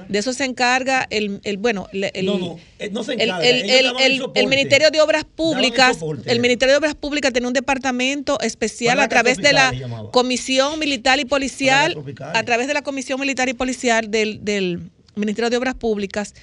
de 0.08 0.18
eso 0.18 0.32
se 0.32 0.44
encarga 0.44 1.06
el, 1.10 1.40
el 1.44 1.56
bueno, 1.56 1.88
le- 1.92 2.10
el, 2.14 2.26
No, 2.26 2.38
no, 2.38 2.58
eh, 2.78 2.90
no 2.90 3.02
se 3.02 3.14
el, 3.14 3.20
encarga, 3.22 3.46
el- 3.46 3.56
el- 3.70 3.70
el 3.70 3.86
el- 4.00 4.22
el 4.34 4.46
Ministerio 4.48 4.90
de 4.90 5.00
Obras 5.00 5.22
el 5.22 5.28
Públicas, 5.28 5.96
el 6.26 6.40
Ministerio 6.40 6.72
de 6.74 6.78
Obras 6.78 6.94
Públicas 6.94 7.32
tiene 7.32 7.46
un 7.48 7.54
departamento 7.54 8.38
especial 8.40 9.00
a 9.00 9.08
través 9.08 9.38
de 9.38 9.52
la. 9.52 9.72
Comisión 10.12 10.78
Militar 10.78 11.18
y 11.20 11.24
Policial, 11.24 11.96
a 12.34 12.42
través 12.42 12.66
de 12.66 12.74
la 12.74 12.82
Comisión 12.82 13.18
Militar 13.18 13.48
y 13.48 13.54
Policial 13.54 14.10
del, 14.10 14.44
del 14.44 14.80
Ministerio 15.14 15.48
de 15.50 15.56
Obras 15.56 15.74
Públicas 15.74 16.34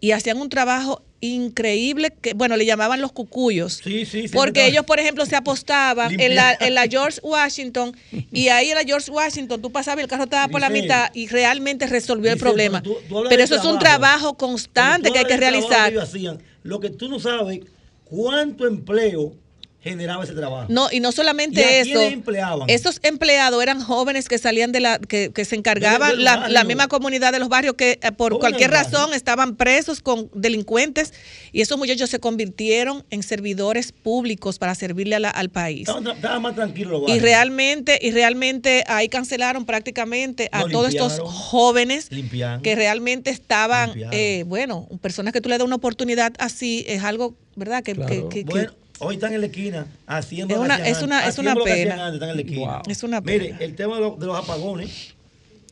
y 0.00 0.12
hacían 0.12 0.38
un 0.40 0.48
trabajo 0.48 1.02
increíble 1.20 2.12
que 2.20 2.32
bueno 2.34 2.56
le 2.56 2.64
llamaban 2.66 3.00
los 3.00 3.12
cucuyos. 3.12 3.80
Sí, 3.84 4.04
sí, 4.06 4.28
sí, 4.28 4.34
porque 4.34 4.66
ellos 4.66 4.84
por 4.84 4.98
ejemplo 5.00 5.26
se 5.26 5.36
apostaban 5.36 6.18
en 6.20 6.34
la, 6.34 6.56
en 6.58 6.74
la 6.74 6.86
George 6.88 7.20
Washington 7.22 7.96
y 8.32 8.48
ahí 8.48 8.70
en 8.70 8.74
la 8.76 8.84
George 8.84 9.10
Washington 9.10 9.60
tú 9.60 9.70
pasabas 9.70 10.00
y 10.00 10.02
el 10.04 10.08
carro 10.08 10.24
estaba 10.24 10.48
por 10.48 10.60
la 10.60 10.70
mitad 10.70 11.10
y 11.14 11.28
realmente 11.28 11.86
resolvió 11.86 12.32
el 12.32 12.38
problema 12.38 12.82
pero 12.82 12.94
tú- 12.94 13.00
tú 13.08 13.16
hablas 13.18 13.30
pero 13.30 13.40
del 13.42 13.52
eso 13.52 13.54
es 13.56 13.64
un 13.64 13.78
trabajo. 13.78 14.36
constante 14.36 15.10
que 15.12 15.18
hay 15.18 15.24
que 15.26 15.36
realizar. 15.36 15.90
ellos 15.92 16.02
hacían. 16.04 16.42
Lo 16.62 16.80
que 16.80 16.90
tú 16.90 17.08
no 17.08 17.18
sabes, 17.20 17.60
cuánto 18.04 18.66
empleo 18.66 19.32
generaba 19.82 20.24
ese 20.24 20.34
trabajo. 20.34 20.66
No, 20.68 20.88
y 20.92 21.00
no 21.00 21.08
¿Y 21.08 21.12
solamente 21.12 21.64
a 21.64 21.78
eso. 21.80 22.00
empleaban? 22.02 22.68
Esos 22.68 23.00
empleados 23.02 23.62
eran 23.62 23.80
jóvenes 23.80 24.28
que 24.28 24.36
salían 24.38 24.72
de 24.72 24.80
la, 24.80 24.98
que, 24.98 25.30
que 25.32 25.44
se 25.44 25.56
encargaban, 25.56 26.16
De- 26.18 26.22
la, 26.22 26.64
misma 26.64 26.88
comunidad 26.88 27.32
de 27.32 27.38
los 27.38 27.48
barrios 27.48 27.74
que 27.74 27.98
eh, 28.02 28.12
por 28.12 28.32
¿Cómo 28.32 28.40
cualquier 28.40 28.70
razón 28.70 29.14
estaban 29.14 29.56
presos 29.56 30.00
con 30.00 30.30
delincuentes 30.34 31.12
y 31.52 31.62
esos 31.62 31.78
muchachos 31.78 32.10
se 32.10 32.20
convirtieron 32.20 33.04
en 33.10 33.22
servidores 33.22 33.92
públicos 33.92 34.58
para 34.58 34.74
servirle 34.74 35.16
a 35.16 35.18
la- 35.20 35.30
al 35.30 35.48
país. 35.50 35.88
Estaban, 35.88 36.42
más 36.42 36.54
tranquilos 36.54 36.92
los 36.92 37.00
Y 37.02 37.04
barrios. 37.12 37.22
realmente, 37.22 37.98
y 38.02 38.10
realmente 38.10 38.84
ahí 38.86 39.08
cancelaron 39.08 39.64
prácticamente 39.64 40.48
a 40.52 40.64
todos 40.68 40.90
estos 40.90 41.18
jóvenes 41.20 42.08
Limpiaron. 42.10 42.62
que 42.62 42.74
realmente 42.74 43.30
estaban, 43.30 43.92
eh, 44.12 44.44
bueno, 44.46 44.88
personas 45.00 45.32
que 45.32 45.40
tú 45.40 45.48
le 45.48 45.56
das 45.58 45.66
una 45.66 45.76
oportunidad 45.76 46.32
así, 46.38 46.84
es 46.86 47.02
algo, 47.02 47.34
¿verdad? 47.56 47.82
Que, 47.82 47.94
Claro. 47.94 48.08
que- 48.10 48.28
que- 48.28 48.44
que 48.44 48.50
Bueno, 48.50 48.72
Hoy 49.00 49.14
están 49.14 49.32
en 49.32 49.40
la 49.40 49.46
esquina 49.46 49.86
haciendo 50.06 50.54
Es 50.54 50.60
una- 50.60 50.76
lo 50.78 50.82
que 50.84 50.90
hacían 50.90 50.96
es 50.96 51.02
una- 51.02 51.26
es 51.28 51.38
una 51.38 51.54
pena. 51.54 52.06
antes, 52.06 52.14
están 52.14 52.28
en 52.30 52.36
la 52.36 52.42
esquina. 52.42 52.66
Wow. 52.72 52.82
Es 52.88 53.02
una 53.02 53.22
pena. 53.22 53.44
Mire, 53.44 53.64
el 53.64 53.74
tema 53.74 53.94
de, 53.96 54.00
lo- 54.02 54.16
de 54.16 54.26
los 54.26 54.36
apagones, 54.36 55.14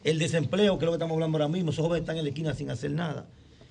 el 0.05 0.19
desempleo, 0.19 0.79
que 0.79 0.85
es 0.85 0.87
lo 0.87 0.93
que 0.93 0.97
estamos 0.97 1.15
hablando 1.15 1.37
ahora 1.39 1.49
mismo, 1.49 1.71
esos 1.71 1.85
jóvenes 1.85 2.03
están 2.03 2.17
en 2.17 2.25
la 2.25 2.29
esquina 2.31 2.55
sin 2.55 2.71
hacer 2.71 2.91
nada. 2.91 3.27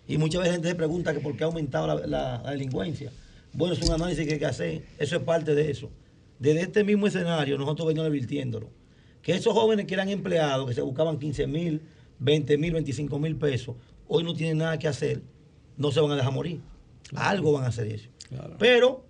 Y 0.08 0.18
muchas 0.18 0.40
veces 0.42 0.50
la 0.52 0.54
gente 0.56 0.70
se 0.70 0.76
pregunta 0.76 1.14
que 1.14 1.20
por 1.20 1.36
qué 1.36 1.44
ha 1.44 1.48
aumentado 1.48 1.88
la, 1.88 1.96
la- 2.08 2.42
la 2.44 2.52
delincuencia. 2.52 3.12
Bueno, 3.54 3.74
es 3.74 3.82
un 3.82 3.92
análisis 3.94 4.26
que 4.28 4.34
hay 4.34 4.40
que 4.40 4.46
hacer. 4.46 4.84
Eso 5.00 5.16
es 5.18 5.22
parte 5.24 5.56
de 5.56 5.72
eso. 5.72 5.90
Desde 6.40 6.62
este 6.62 6.84
mismo 6.84 7.08
escenario, 7.08 7.58
nosotros 7.58 7.88
venimos 7.88 8.08
advirtiéndolo. 8.08 8.70
Que 9.24 9.34
esos 9.34 9.54
jóvenes 9.54 9.88
que 9.88 9.96
eran 9.96 10.08
empleados, 10.10 10.68
que 10.68 10.76
se 10.76 10.82
buscaban 10.82 11.18
15 11.18 11.48
mil, 11.48 11.82
20 12.20 12.58
mil, 12.58 12.74
25 12.74 13.18
mil 13.20 13.36
pesos, 13.36 13.76
hoy 14.08 14.24
no 14.24 14.34
tienen 14.36 14.60
nada 14.60 14.78
que 14.78 14.88
hacer, 14.88 15.22
no 15.76 15.92
se 15.92 16.00
van 16.00 16.12
a 16.12 16.16
dejar 16.16 16.32
morir. 16.32 16.62
Algo 17.16 17.52
van 17.54 17.64
a 17.66 17.68
hacer 17.68 17.88
eso. 17.88 18.08
Pero 18.60 19.04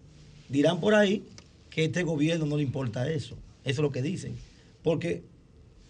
dirán 0.49 0.79
por 0.79 0.95
ahí 0.95 1.23
que 1.69 1.81
a 1.81 1.85
este 1.85 2.03
gobierno 2.03 2.45
no 2.45 2.57
le 2.57 2.63
importa 2.63 3.09
eso. 3.09 3.35
Eso 3.63 3.71
es 3.73 3.77
lo 3.79 3.91
que 3.91 4.01
dicen. 4.01 4.35
Porque 4.83 5.23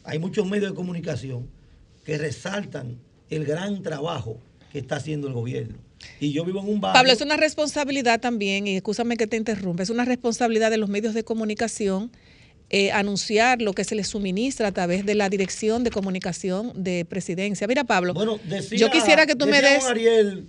hay 0.04 0.20
muchos 0.20 0.48
medios 0.48 0.72
de 0.72 0.76
comunicación 0.76 1.48
que 2.06 2.18
resaltan 2.18 2.98
el 3.30 3.46
gran 3.46 3.84
trabajo 3.84 4.38
que 4.72 4.80
está 4.80 4.96
haciendo 4.96 5.28
el 5.28 5.34
gobierno. 5.34 5.76
Y 6.20 6.32
yo 6.32 6.46
vivo 6.46 6.62
en 6.62 6.70
un 6.70 6.82
barrio. 6.82 7.00
Pablo, 7.00 7.12
es 7.12 7.22
una 7.22 7.38
responsabilidad 7.38 8.20
también, 8.20 8.68
y 8.68 8.76
escúchame 8.76 9.18
que 9.18 9.28
te 9.28 9.36
interrumpa, 9.38 9.84
es 9.84 9.90
una 9.90 10.06
responsabilidad 10.06 10.70
de 10.72 10.78
los 10.78 10.90
medios 10.90 11.14
de 11.14 11.24
comunicación 11.24 12.12
eh, 12.70 12.92
anunciar 12.92 13.62
lo 13.62 13.74
que 13.74 13.84
se 13.86 13.96
les 13.96 14.10
suministra 14.10 14.68
a 14.68 14.72
través 14.74 15.06
de 15.06 15.16
la 15.16 15.30
Dirección 15.30 15.84
de 15.84 15.90
Comunicación 15.92 16.72
de 16.76 17.06
Presidencia. 17.06 17.66
Mira, 17.66 17.86
Pablo, 17.86 18.14
Decía- 18.48 18.78
yo 18.78 18.92
quisiera 18.92 19.26
que 19.26 19.36
tú 19.36 19.48
me 19.48 19.62
des... 19.62 19.86
Ariel 19.86 20.48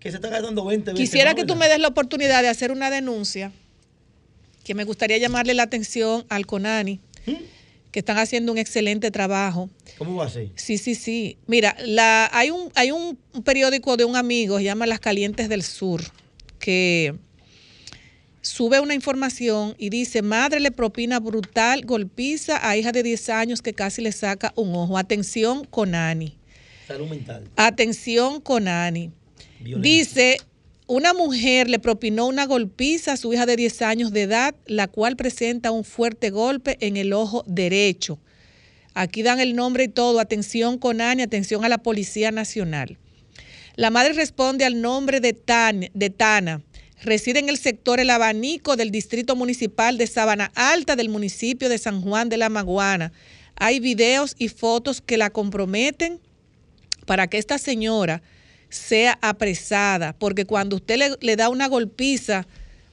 que 0.00 0.10
se 0.10 0.16
está 0.16 0.28
gastando 0.28 0.64
20 0.64 0.92
veces 0.92 1.10
Quisiera 1.10 1.34
que 1.34 1.44
tú 1.44 1.56
me 1.56 1.68
des 1.68 1.78
la 1.78 1.88
oportunidad 1.88 2.42
de 2.42 2.48
hacer 2.48 2.70
una 2.70 2.90
denuncia, 2.90 3.52
que 4.64 4.74
me 4.74 4.84
gustaría 4.84 5.18
llamarle 5.18 5.54
la 5.54 5.64
atención 5.64 6.24
al 6.28 6.46
CONANI, 6.46 7.00
que 7.90 7.98
están 8.00 8.18
haciendo 8.18 8.52
un 8.52 8.58
excelente 8.58 9.10
trabajo. 9.10 9.70
¿Cómo 9.96 10.16
va 10.16 10.26
a 10.26 10.30
ser? 10.30 10.50
Sí, 10.56 10.78
sí, 10.78 10.94
sí. 10.94 11.38
Mira, 11.46 11.76
la, 11.84 12.28
hay, 12.32 12.50
un, 12.50 12.70
hay 12.74 12.90
un 12.90 13.18
periódico 13.44 13.96
de 13.96 14.04
un 14.04 14.16
amigo, 14.16 14.58
se 14.58 14.64
llama 14.64 14.86
Las 14.86 15.00
Calientes 15.00 15.48
del 15.48 15.62
Sur, 15.62 16.02
que 16.58 17.14
sube 18.42 18.80
una 18.80 18.94
información 18.94 19.74
y 19.78 19.90
dice, 19.90 20.22
madre 20.22 20.60
le 20.60 20.70
propina 20.70 21.18
brutal 21.18 21.84
golpiza 21.84 22.66
a 22.66 22.76
hija 22.76 22.92
de 22.92 23.02
10 23.02 23.28
años 23.30 23.62
que 23.62 23.72
casi 23.72 24.02
le 24.02 24.12
saca 24.12 24.52
un 24.56 24.74
ojo. 24.74 24.98
Atención, 24.98 25.64
Conani. 25.64 26.36
Salud 26.86 27.08
mental. 27.08 27.44
Atención, 27.56 28.40
Dice, 29.60 30.38
una 30.86 31.12
mujer 31.14 31.68
le 31.68 31.78
propinó 31.78 32.26
una 32.26 32.46
golpiza 32.46 33.12
a 33.12 33.16
su 33.16 33.32
hija 33.32 33.46
de 33.46 33.56
10 33.56 33.82
años 33.82 34.12
de 34.12 34.22
edad, 34.22 34.54
la 34.66 34.88
cual 34.88 35.16
presenta 35.16 35.70
un 35.70 35.84
fuerte 35.84 36.30
golpe 36.30 36.76
en 36.80 36.96
el 36.96 37.12
ojo 37.12 37.44
derecho. 37.46 38.18
Aquí 38.94 39.22
dan 39.22 39.38
el 39.40 39.54
nombre 39.54 39.84
y 39.84 39.88
todo. 39.88 40.18
Atención, 40.20 40.78
Conani, 40.78 41.22
atención 41.22 41.64
a 41.64 41.68
la 41.68 41.78
Policía 41.78 42.30
Nacional. 42.32 42.98
La 43.76 43.90
madre 43.90 44.12
responde 44.12 44.64
al 44.64 44.80
nombre 44.80 45.20
de, 45.20 45.34
Tan- 45.34 45.90
de 45.94 46.10
Tana. 46.10 46.62
Reside 47.04 47.38
en 47.38 47.48
el 47.48 47.58
sector 47.58 48.00
El 48.00 48.10
Abanico 48.10 48.74
del 48.74 48.90
Distrito 48.90 49.36
Municipal 49.36 49.98
de 49.98 50.08
Sabana 50.08 50.50
Alta 50.56 50.96
del 50.96 51.10
municipio 51.10 51.68
de 51.68 51.78
San 51.78 52.00
Juan 52.02 52.28
de 52.28 52.38
la 52.38 52.48
Maguana. 52.48 53.12
Hay 53.54 53.78
videos 53.78 54.34
y 54.36 54.48
fotos 54.48 55.00
que 55.00 55.16
la 55.16 55.30
comprometen 55.30 56.18
para 57.06 57.28
que 57.28 57.38
esta 57.38 57.58
señora 57.58 58.20
sea 58.68 59.18
apresada, 59.22 60.12
porque 60.18 60.44
cuando 60.44 60.76
usted 60.76 60.96
le, 60.98 61.10
le 61.20 61.36
da 61.36 61.48
una 61.48 61.68
golpiza 61.68 62.46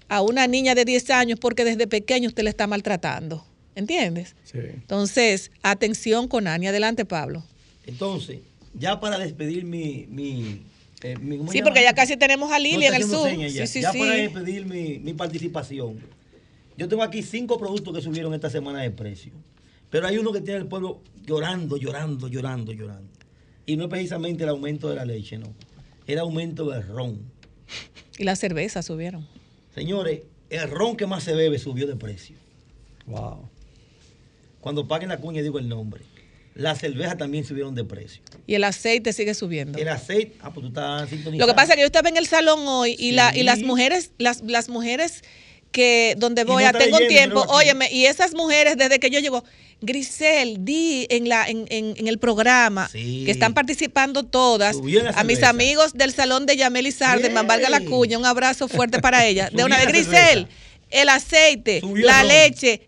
a 0.08 0.22
una 0.22 0.48
niña 0.48 0.76
de 0.76 0.86
10 0.86 1.10
años, 1.12 1.40
porque 1.40 1.66
desde 1.66 1.88
pequeño 1.88 2.30
usted 2.30 2.44
le 2.44 2.50
está 2.50 2.68
maltratando, 2.68 3.46
¿entiendes? 3.76 4.36
Sí. 4.44 4.60
Entonces, 4.62 5.52
atención 5.64 6.28
con 6.28 6.48
Ani. 6.48 6.68
Adelante, 6.68 7.06
Pablo. 7.06 7.44
Entonces, 7.88 8.40
ya 8.74 9.00
para 9.00 9.18
despedir 9.18 9.66
mi... 9.66 10.06
mi, 10.10 10.62
eh, 11.02 11.16
mi- 11.20 11.38
¿cómo 11.38 11.52
Sí, 11.52 11.62
porque 11.62 11.82
ya 11.84 11.94
casi 11.94 12.18
tenemos 12.18 12.52
a 12.52 12.60
Lili 12.60 12.88
No, 13.08 13.28
en 13.28 13.42
el 13.42 13.52
ya. 13.52 13.66
Sí, 13.68 13.74
sí, 13.74 13.82
Ya 13.82 13.92
sí. 13.92 14.00
para 14.00 14.14
despedir 14.14 14.66
mi, 14.66 15.00
mi 15.00 15.14
participación. 15.14 16.00
Yo 16.78 16.88
tengo 16.88 17.04
aquí 17.04 17.22
cinco 17.24 17.58
productos 17.58 17.96
que 17.96 18.02
subieron 18.02 18.34
esta 18.34 18.50
semana 18.50 18.82
de 18.82 18.92
precio. 18.92 19.32
Pero 19.90 20.08
hay 20.08 20.18
uno 20.18 20.32
que 20.34 20.42
tiene 20.42 20.60
el 20.60 20.68
pueblo 20.68 21.00
llorando, 21.26 21.78
llorando, 21.78 22.28
llorando, 22.28 22.74
llorando. 22.74 23.10
Y 23.66 23.78
no 23.78 23.84
es 23.86 23.90
precisamente 23.90 24.44
el 24.44 24.50
aumento 24.50 24.90
de 24.90 24.96
la 24.96 25.06
leche, 25.06 25.38
no. 25.38 25.48
El 26.08 26.20
aumento 26.20 26.70
del 26.70 26.88
ron. 26.88 27.20
Y 28.18 28.24
las 28.24 28.40
cervezas 28.40 28.86
subieron. 28.86 29.28
Señores, 29.74 30.22
el 30.50 30.70
ron 30.70 30.96
que 30.96 31.06
más 31.06 31.24
se 31.24 31.34
bebe 31.34 31.60
subió 31.60 31.88
de 31.88 31.96
precio. 31.96 32.36
Wow. 33.08 33.50
Cuando 34.62 34.88
paguen 34.88 35.10
la 35.10 35.18
cuña 35.18 35.42
digo 35.42 35.60
el 35.60 35.68
nombre. 35.68 36.04
Las 36.56 36.80
cervezas 36.80 37.18
también 37.18 37.44
subieron 37.44 37.76
de 37.76 37.84
precio. 37.84 38.22
Y 38.48 38.56
el 38.56 38.64
aceite 38.64 39.12
sigue 39.12 39.34
subiendo. 39.34 39.78
El 39.78 39.90
aceite, 39.90 40.38
ah, 40.40 40.54
pues 40.54 40.64
tú 40.64 40.68
estás 40.70 41.10
sintonizando. 41.10 41.46
Lo 41.46 41.48
que 41.48 41.54
pasa 41.54 41.74
es 41.74 41.76
que 41.76 41.82
yo 41.82 41.88
estaba 41.88 42.08
en 42.08 42.16
el 42.16 42.28
salón 42.28 42.60
hoy 42.66 42.96
y, 42.98 43.12
la, 43.12 43.36
y 43.36 43.44
las 43.44 43.62
mujeres, 43.62 44.12
las, 44.18 44.42
las 44.42 44.70
mujeres 44.70 45.24
que 45.76 46.16
donde 46.18 46.44
voy 46.46 46.64
no 46.64 46.68
a 46.70 46.72
está 46.72 46.80
tengo 46.80 46.98
leyendo, 47.00 47.42
tiempo, 47.42 47.54
óyeme, 47.54 47.92
y 47.92 48.06
esas 48.06 48.34
mujeres 48.34 48.78
desde 48.78 49.00
que 49.00 49.10
yo 49.10 49.20
llego, 49.20 49.44
Grisel, 49.82 50.64
di 50.64 51.06
en 51.10 51.28
la 51.30 51.48
en, 51.48 51.66
en- 51.70 51.94
en 51.98 52.08
el 52.08 52.18
programa 52.18 52.90
que 52.92 53.30
están 53.30 53.54
participando 53.54 54.24
todas, 54.24 54.78
a 54.78 54.82
mis 54.82 54.94
cerveza. 55.40 55.50
amigos 55.50 55.94
del 55.94 56.12
salón 56.14 56.46
de 56.46 56.56
Yamel 56.58 56.88
y 56.88 56.92
Sardeman, 56.92 57.46
valga 57.46 57.70
la 57.70 57.82
cuña, 57.82 58.18
un 58.18 58.26
abrazo 58.26 58.68
fuerte 58.68 59.00
para 59.00 59.26
ella. 59.28 59.50
De 59.54 59.64
una 59.64 59.78
la 59.78 59.86
Grisel, 59.86 60.48
el 60.90 61.10
aceite, 61.10 61.82
Subió 61.82 62.06
la 62.06 62.24
leche, 62.24 62.88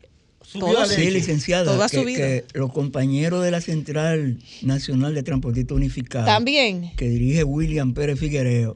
Todo. 0.53 0.85
sí, 0.85 1.11
licenciada, 1.11 1.65
todo 1.65 1.83
ha 1.83 1.89
que, 1.89 1.97
subido. 1.97 2.19
que 2.19 2.45
los 2.53 2.71
compañeros 2.71 3.43
de 3.43 3.51
la 3.51 3.59
Central 3.61 4.37
Nacional 4.61 5.13
de 5.13 5.23
Transportistas 5.23 5.75
Unificados, 5.75 6.25
También, 6.27 6.93
que 6.95 7.09
dirige 7.09 7.43
William 7.43 7.93
Pérez 7.93 8.17
Figuereo, 8.19 8.75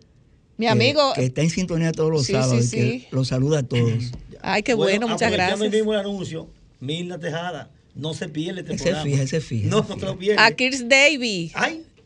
mi 0.61 0.67
amigo, 0.67 1.13
que 1.15 1.25
está 1.25 1.41
en 1.41 1.49
sintonía 1.49 1.91
todos 1.91 2.11
los 2.11 2.25
Sí, 2.25 2.33
sábados, 2.33 2.65
sí, 2.65 2.77
y 2.79 2.99
que 3.01 3.07
los 3.11 3.27
saluda 3.27 3.59
a 3.59 3.63
todos. 3.63 4.11
ay, 4.41 4.61
qué 4.63 4.73
bueno, 4.75 5.07
muchas 5.07 5.31
gracias. 5.31 5.59
el 5.59 5.71
mismo 5.71 5.93
el 5.93 5.99
anuncio, 5.99 6.47
Mirna 6.79 7.19
Tejada, 7.19 7.69
no 7.95 8.13
se 8.13 8.29
pierde 8.29 8.61
este 8.61 8.73
Ese 8.75 8.83
programa. 8.85 9.03
fija, 9.09 9.23
ese 9.23 9.41
fija, 9.41 9.67
No, 9.69 9.83
te 9.83 10.05
lo 10.05 10.17
pierdes. 10.17 10.39
A 10.45 10.51
Kirs 10.51 10.88
Davy. 10.88 11.51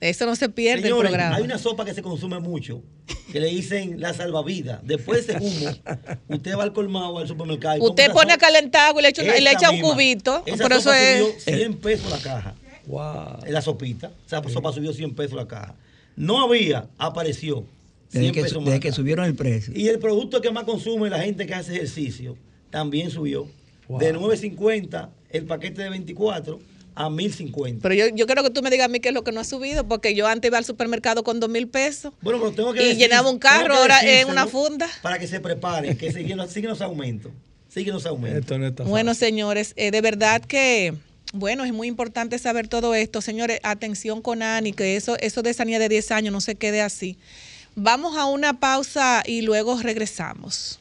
Eso 0.02 0.26
no 0.26 0.36
se 0.36 0.50
pierde 0.50 0.80
el 0.80 0.84
Señores, 0.84 1.10
programa. 1.10 1.36
hay 1.38 1.44
una 1.44 1.58
sopa 1.58 1.84
que 1.86 1.94
se 1.94 2.02
consume 2.02 2.40
mucho, 2.40 2.82
que 3.32 3.40
le 3.40 3.48
dicen 3.48 4.00
la 4.02 4.14
salvavidas. 4.14 4.80
Después 4.84 5.26
de 5.28 5.34
ese 5.36 5.44
humo, 5.44 5.72
usted 6.30 6.58
va 6.58 6.64
al 6.64 6.74
colmado, 6.74 7.18
al 7.18 7.28
supermercado. 7.28 7.82
Usted 7.84 8.12
pone 8.12 8.34
a 8.34 8.38
calentar 8.38 8.90
agua 8.90 9.02
y 9.02 9.04
le 9.04 9.10
echa, 9.10 9.24
una- 9.24 9.38
y 9.38 9.42
le 9.42 9.50
Esa 9.50 9.58
echa 9.60 9.70
un 9.72 9.76
misma. 9.78 9.92
cubito. 9.94 10.44
Esa 10.46 10.56
eso 10.56 10.64
sopa 10.64 10.80
subió 10.80 11.28
es. 11.30 11.44
100 11.44 11.74
pesos 11.78 12.10
la 12.12 12.20
caja. 12.20 12.56
Wow. 12.88 13.40
La 13.50 13.62
sopita. 13.62 14.12
Esa 14.28 14.42
sopa 14.50 14.72
subió 14.74 14.94
100 14.94 15.16
pesos 15.16 15.34
la 15.36 15.48
caja. 15.48 15.76
No 16.16 16.44
había, 16.44 16.88
apareció. 16.98 17.66
Desde 18.20 18.32
100 18.32 18.34
que, 18.34 18.72
desde 18.72 18.92
subieron 18.94 19.26
el 19.26 19.36
precio. 19.36 19.74
Y 19.76 19.88
el 19.88 20.00
producto 20.00 20.42
que 20.42 20.52
más 20.52 20.64
consume 20.64 21.10
la 21.10 21.20
gente 21.20 21.46
que 21.46 21.54
hace 21.54 21.74
ejercicio 21.76 22.38
también 22.70 23.10
subió. 23.12 23.48
De 23.88 24.14
9.50 24.16 25.10
el 25.30 25.46
paquete 25.46 25.84
de 25.84 25.90
24 25.90 26.60
a 26.96 27.10
1.050. 27.10 27.80
Pero 27.82 27.94
yo, 27.94 28.08
yo 28.16 28.26
quiero 28.26 28.42
que 28.42 28.50
tú 28.50 28.62
me 28.62 28.70
digas 28.70 28.86
a 28.86 28.88
mí 28.88 29.00
qué 29.00 29.10
es 29.10 29.14
lo 29.14 29.24
que 29.24 29.32
no 29.34 29.42
ha 29.42 29.44
subido, 29.44 29.86
porque 29.88 30.16
yo 30.16 30.28
antes 30.28 30.50
iba 30.50 30.58
al 30.58 30.66
supermercado 30.66 31.24
con 31.24 31.40
dos 31.40 31.50
mil 31.50 31.68
pesos 31.68 32.14
Bueno, 32.22 32.40
pero 32.40 32.52
tengo 32.54 32.74
que 32.74 32.82
y 32.82 32.86
decir- 32.88 32.98
llenaba 33.00 33.30
un 33.30 33.38
carro 33.38 33.76
ahora 33.76 34.00
en 34.02 34.30
una 34.30 34.48
funda. 34.48 34.88
Para 35.02 35.20
que 35.20 35.28
se 35.28 35.40
preparen, 35.42 35.98
que 35.98 36.12
siguen, 36.14 36.38
los- 36.38 36.52
siguen 36.52 36.70
los 36.70 36.82
aumentos. 36.82 37.32
Siguen 37.70 37.94
los 37.94 38.06
aumentos. 38.06 38.40
Esto 38.40 38.58
no 38.58 38.68
está 38.68 38.84
Bueno, 38.84 39.14
señores, 39.14 39.74
eh, 39.76 39.92
de 39.92 40.00
verdad 40.00 40.42
que, 40.42 40.94
bueno, 41.34 41.66
es 41.66 41.74
muy 41.74 41.90
importante 41.90 42.40
saber 42.40 42.70
todo 42.70 42.96
esto. 42.96 43.20
Señores, 43.20 43.60
atención 43.64 44.22
con 44.22 44.42
Ani, 44.42 44.72
que 44.72 44.96
eso, 44.96 45.18
eso 45.20 45.42
de 45.42 45.50
esa 45.50 45.66
niña 45.66 45.80
de 45.80 45.90
10 45.90 46.10
años 46.12 46.32
no 46.32 46.40
se 46.40 46.56
quede 46.56 46.82
así. 46.82 47.18
Vamos 47.76 48.16
a 48.16 48.26
una 48.26 48.60
pausa 48.60 49.22
y 49.26 49.42
luego 49.42 49.78
regresamos. 49.82 50.80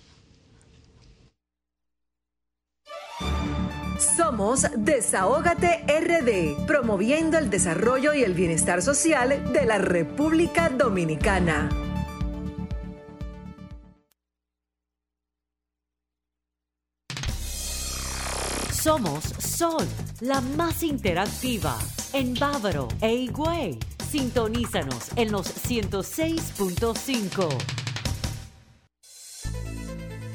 Somos 4.16 4.66
Desahógate 4.76 5.84
RD, 5.88 6.66
promoviendo 6.66 7.36
el 7.36 7.50
desarrollo 7.50 8.14
y 8.14 8.22
el 8.22 8.34
bienestar 8.34 8.80
social 8.80 9.52
de 9.52 9.66
la 9.66 9.78
República 9.78 10.68
Dominicana. 10.68 11.68
Somos 18.70 19.24
Sol, 19.24 19.88
la 20.20 20.40
más 20.40 20.82
interactiva 20.82 21.76
en 22.12 22.34
Bávaro 22.34 22.86
e 23.00 23.14
Higüey. 23.14 23.93
Sintonízanos 24.14 25.10
en 25.16 25.32
los 25.32 25.48
106.5. 25.68 27.48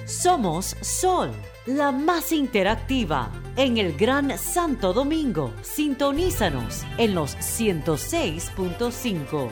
Somos 0.05 0.75
Sol, 0.81 1.31
la 1.65 1.93
más 1.93 2.33
interactiva 2.33 3.31
en 3.55 3.77
el 3.77 3.95
Gran 3.95 4.37
Santo 4.37 4.91
Domingo. 4.91 5.53
Sintonízanos 5.61 6.83
en 6.97 7.15
los 7.15 7.37
106.5. 7.37 9.49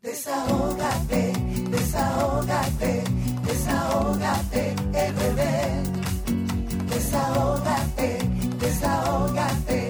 Desahógate, 0.00 1.32
desahógate, 1.68 3.02
Desahógate, 3.44 4.76
RD. 4.92 5.40
Desahógate, 6.90 8.18
desahógate, 8.60 9.89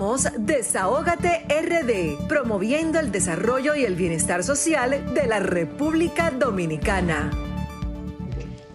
Somos 0.00 0.28
Desahógate 0.38 1.44
RD, 1.50 2.26
promoviendo 2.26 2.98
el 2.98 3.12
desarrollo 3.12 3.74
y 3.74 3.84
el 3.84 3.96
bienestar 3.96 4.42
social 4.42 5.12
de 5.12 5.26
la 5.26 5.40
República 5.40 6.30
Dominicana. 6.30 7.30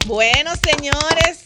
Bueno, 0.06 0.52
señores, 0.56 1.42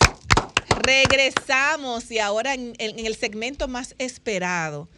regresamos 0.82 2.12
y 2.12 2.20
ahora 2.20 2.56
en, 2.56 2.74
en 2.78 3.06
el 3.06 3.16
segmento 3.16 3.70
más 3.70 3.96
esperado, 4.00 4.90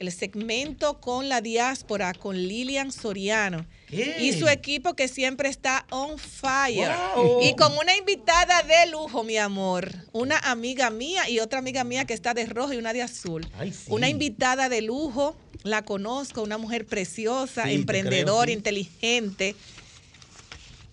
el 0.00 0.10
segmento 0.10 0.98
con 0.98 1.28
la 1.28 1.42
diáspora, 1.42 2.14
con 2.14 2.34
Lilian 2.34 2.90
Soriano 2.90 3.66
y 3.90 4.32
su 4.32 4.48
equipo 4.48 4.94
que 4.94 5.08
siempre 5.08 5.50
está 5.50 5.86
on 5.90 6.18
fire. 6.18 6.90
Wow. 7.14 7.42
Y 7.42 7.54
con 7.54 7.76
una 7.76 7.94
invitada 7.94 8.62
de 8.62 8.90
lujo, 8.90 9.22
mi 9.24 9.36
amor, 9.36 9.92
una 10.12 10.38
amiga 10.38 10.88
mía 10.88 11.28
y 11.28 11.40
otra 11.40 11.58
amiga 11.58 11.84
mía 11.84 12.06
que 12.06 12.14
está 12.14 12.32
de 12.32 12.46
rojo 12.46 12.72
y 12.72 12.78
una 12.78 12.94
de 12.94 13.02
azul. 13.02 13.46
Ay, 13.58 13.72
sí. 13.72 13.84
Una 13.88 14.08
invitada 14.08 14.70
de 14.70 14.80
lujo, 14.80 15.36
la 15.64 15.82
conozco, 15.82 16.42
una 16.42 16.56
mujer 16.56 16.86
preciosa, 16.86 17.64
Sí, 17.64 17.74
emprendedora, 17.74 18.44
creo, 18.44 18.54
sí. 18.54 18.58
inteligente. 18.58 19.54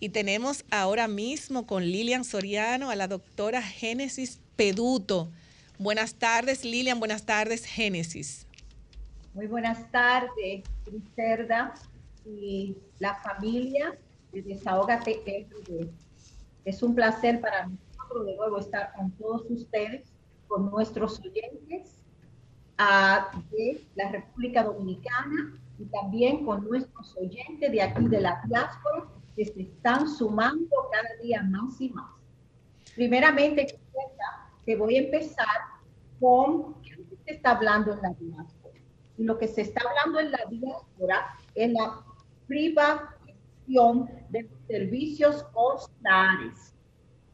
Y 0.01 0.09
tenemos 0.09 0.65
ahora 0.69 1.07
mismo 1.07 1.65
con 1.65 1.85
Lilian 1.85 2.25
Soriano 2.25 2.89
a 2.89 2.95
la 2.97 3.07
doctora 3.07 3.61
Génesis 3.61 4.39
Peduto. 4.57 5.29
Buenas 5.79 6.15
tardes, 6.15 6.65
Lilian. 6.65 6.99
Buenas 6.99 7.25
tardes, 7.25 7.63
Génesis. 7.63 8.46
Muy 9.37 9.45
buenas 9.45 9.91
tardes, 9.91 10.63
Griselda 10.83 11.71
y 12.25 12.75
la 12.97 13.13
familia 13.13 13.95
de 14.31 14.41
Desahógate 14.41 15.45
RD. 15.47 15.87
Es 16.65 16.81
un 16.81 16.95
placer 16.95 17.39
para 17.39 17.67
nosotros 17.67 18.25
de 18.25 18.35
nuevo 18.35 18.57
estar 18.57 18.93
con 18.93 19.11
todos 19.11 19.43
ustedes, 19.51 20.11
con 20.47 20.71
nuestros 20.71 21.19
oyentes 21.19 21.99
ah, 22.79 23.29
de 23.51 23.85
la 23.93 24.09
República 24.09 24.63
Dominicana 24.63 25.53
y 25.77 25.85
también 25.85 26.43
con 26.43 26.67
nuestros 26.67 27.15
oyentes 27.17 27.71
de 27.71 27.79
aquí 27.79 28.07
de 28.07 28.21
la 28.21 28.41
diáspora 28.47 29.05
que 29.35 29.45
se 29.45 29.61
están 29.61 30.09
sumando 30.09 30.75
cada 30.91 31.21
día 31.21 31.43
más 31.43 31.79
y 31.79 31.89
más. 31.89 32.09
Primeramente, 32.95 33.79
te 34.65 34.75
voy 34.75 34.95
a 34.95 35.01
empezar 35.03 35.45
con 36.19 36.73
qué 36.81 36.95
se 37.23 37.33
está 37.35 37.51
hablando 37.51 37.93
en 37.93 38.01
la 38.01 38.09
diáspora. 38.19 38.56
Lo 39.17 39.37
que 39.37 39.47
se 39.47 39.61
está 39.61 39.81
hablando 39.87 40.19
en 40.19 40.31
la 40.31 40.45
diáspora 40.49 41.35
es 41.55 41.71
la 41.71 42.03
privatización 42.47 44.09
de 44.29 44.43
los 44.43 44.59
servicios 44.67 45.43
consulares. 45.53 46.73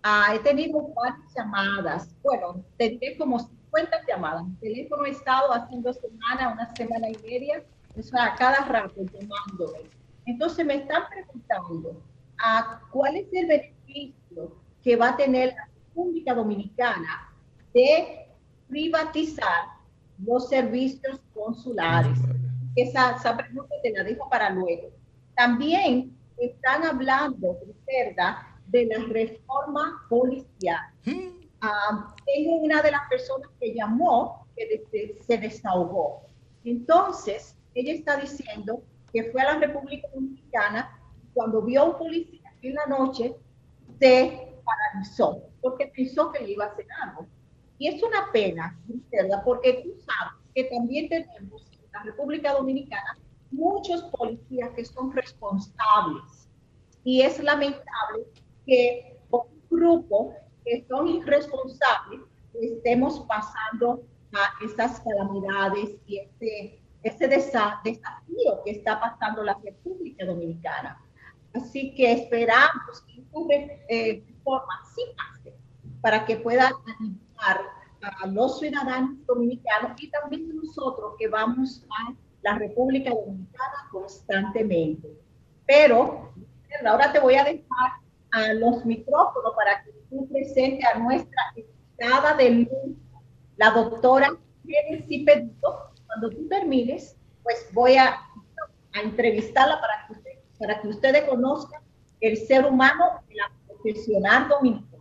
Ah, 0.02 0.34
he 0.36 0.40
tenido 0.40 0.94
varias 0.94 1.34
llamadas, 1.36 2.16
bueno, 2.24 2.64
tendré 2.78 3.18
como 3.18 3.40
50 3.40 4.06
llamadas. 4.08 4.46
Mi 4.46 4.56
teléfono 4.56 5.06
he 5.06 5.12
estado 5.12 5.52
hace 5.52 5.76
dos 5.78 5.98
semanas, 5.98 6.54
una 6.54 6.76
semana 6.76 7.10
y 7.10 7.18
media, 7.24 7.64
eso 7.96 8.18
a 8.20 8.36
cada 8.36 8.66
rato 8.66 8.96
llamándome. 8.98 9.90
Entonces 10.26 10.66
me 10.66 10.76
están 10.76 11.04
preguntando 11.10 12.02
a 12.38 12.82
cuál 12.92 13.18
es 13.18 13.28
el 13.34 13.48
beneficio 13.48 14.56
que 14.84 14.96
va 14.96 15.10
a 15.10 15.18
tener 15.18 15.54
la 15.54 15.70
República 15.88 16.34
Dominicana 16.34 17.34
de 17.74 18.28
privatizar 18.68 19.70
los 20.20 20.50
servicios 20.50 21.20
consulares. 21.34 22.18
Esa, 22.76 23.16
esa 23.16 23.38
pregunta 23.38 23.74
te 23.84 23.92
la 23.92 24.04
dejo 24.04 24.30
para 24.30 24.50
luego. 24.50 24.90
También 25.36 26.16
están 26.38 26.84
hablando, 26.84 27.58
Griselda, 27.64 28.48
de 28.68 28.86
la 28.88 29.00
reforma 29.06 30.06
policial. 30.10 30.80
Ah, 31.62 32.14
tengo 32.26 32.56
una 32.58 32.82
de 32.82 32.92
las 32.92 33.08
personas 33.10 33.50
que 33.60 33.74
llamó 33.74 34.48
que 34.56 34.66
de- 34.68 34.86
de- 34.92 35.24
se 35.24 35.38
desahogó. 35.38 36.24
Entonces, 36.64 37.56
ella 37.76 37.94
está 37.94 38.18
diciendo 38.18 38.82
que 39.12 39.32
fue 39.32 39.42
a 39.42 39.54
la 39.54 39.60
República 39.60 40.08
Dominicana 40.14 41.00
cuando 41.34 41.62
vio 41.62 41.82
a 41.82 41.86
un 41.86 41.98
policía 41.98 42.52
en 42.62 42.74
la 42.76 42.86
noche, 42.88 43.36
se 44.00 44.54
paralizó 44.64 45.44
porque 45.62 45.88
pensó 45.88 46.32
que 46.32 46.40
le 46.44 46.52
iba 46.52 46.66
a 46.66 46.70
hacer 46.70 46.86
algo. 47.02 47.26
Es 47.88 48.02
una 48.04 48.32
pena, 48.32 48.80
porque 49.44 49.82
tú 49.84 49.90
sabes 50.06 50.34
que 50.56 50.64
también 50.66 51.10
tenemos 51.10 51.66
en 51.72 51.92
la 51.92 52.04
República 52.04 52.54
Dominicana 52.54 53.18
muchos 53.52 54.04
policías 54.04 54.70
que 54.76 54.86
son 54.86 55.12
responsables. 55.12 56.50
Y 57.04 57.22
es 57.22 57.42
lamentable 57.44 58.24
que 58.66 59.18
un 59.30 59.42
grupo 59.70 60.34
que 60.66 60.86
son 60.88 61.08
irresponsables 61.08 62.22
estemos 62.62 63.20
pasando 63.28 64.04
a 64.34 64.64
estas 64.66 65.00
calamidades 65.02 65.96
y 66.08 66.20
este, 66.20 66.82
este 67.04 67.28
desa- 67.30 67.82
desafío 67.84 68.64
que 68.64 68.72
está 68.72 69.00
pasando 69.00 69.44
la 69.44 69.58
República 69.64 70.26
Dominicana. 70.26 71.00
Así 71.54 71.94
que 71.96 72.12
esperamos 72.12 73.02
que 73.08 73.22
esta 73.22 73.74
eh, 73.90 74.24
reforma 74.28 74.74
sí 74.96 75.02
para 76.02 76.26
que 76.26 76.38
pueda 76.38 76.72
a 78.22 78.28
los 78.28 78.60
ciudadanos 78.60 79.26
dominicanos 79.26 79.92
y 80.02 80.10
también 80.12 80.54
nosotros 80.56 81.14
que 81.18 81.28
vamos 81.28 81.86
a 81.90 82.14
la 82.42 82.58
República 82.58 83.10
Dominicana 83.12 83.88
constantemente. 83.92 85.08
Pero 85.66 86.34
ahora 86.86 87.12
te 87.14 87.20
voy 87.20 87.36
a 87.36 87.44
dejar 87.46 87.92
a 88.32 88.54
los 88.54 88.84
micrófonos 88.86 89.54
para 89.56 89.84
que 89.84 89.92
tú 90.10 90.28
presentes 90.30 90.84
a 90.94 91.00
nuestra 91.00 91.42
invitada 91.56 92.34
de 92.36 92.50
lujo, 92.50 92.88
la 93.58 93.72
doctora 93.72 94.30
Genesis 94.66 95.24
Pedito. 95.26 95.92
Cuando 96.08 96.30
tú 96.32 96.48
termines, 96.50 97.16
pues 97.44 97.68
voy 97.74 97.96
a, 97.96 98.10
a 98.94 99.02
entrevistarla 99.02 99.80
para 99.80 100.08
que, 100.08 100.14
usted- 100.14 100.40
para 100.60 100.82
que 100.82 100.88
ustedes 100.90 101.24
conozcan 101.30 101.82
el 102.22 102.38
ser 102.38 102.66
humano 102.66 103.06
la 103.34 103.52
profesional 103.68 104.48
dominicana. 104.50 104.93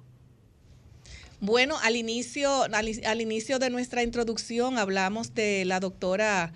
Bueno, 1.43 1.77
al 1.83 1.97
inicio, 1.97 2.69
al, 2.73 3.21
inicio 3.21 3.59
de 3.59 3.69
nuestra 3.69 4.05
introducción 4.05 4.79
hablamos 4.79 5.35
de 5.35 5.65
la 5.65 5.81
doctora 5.81 6.53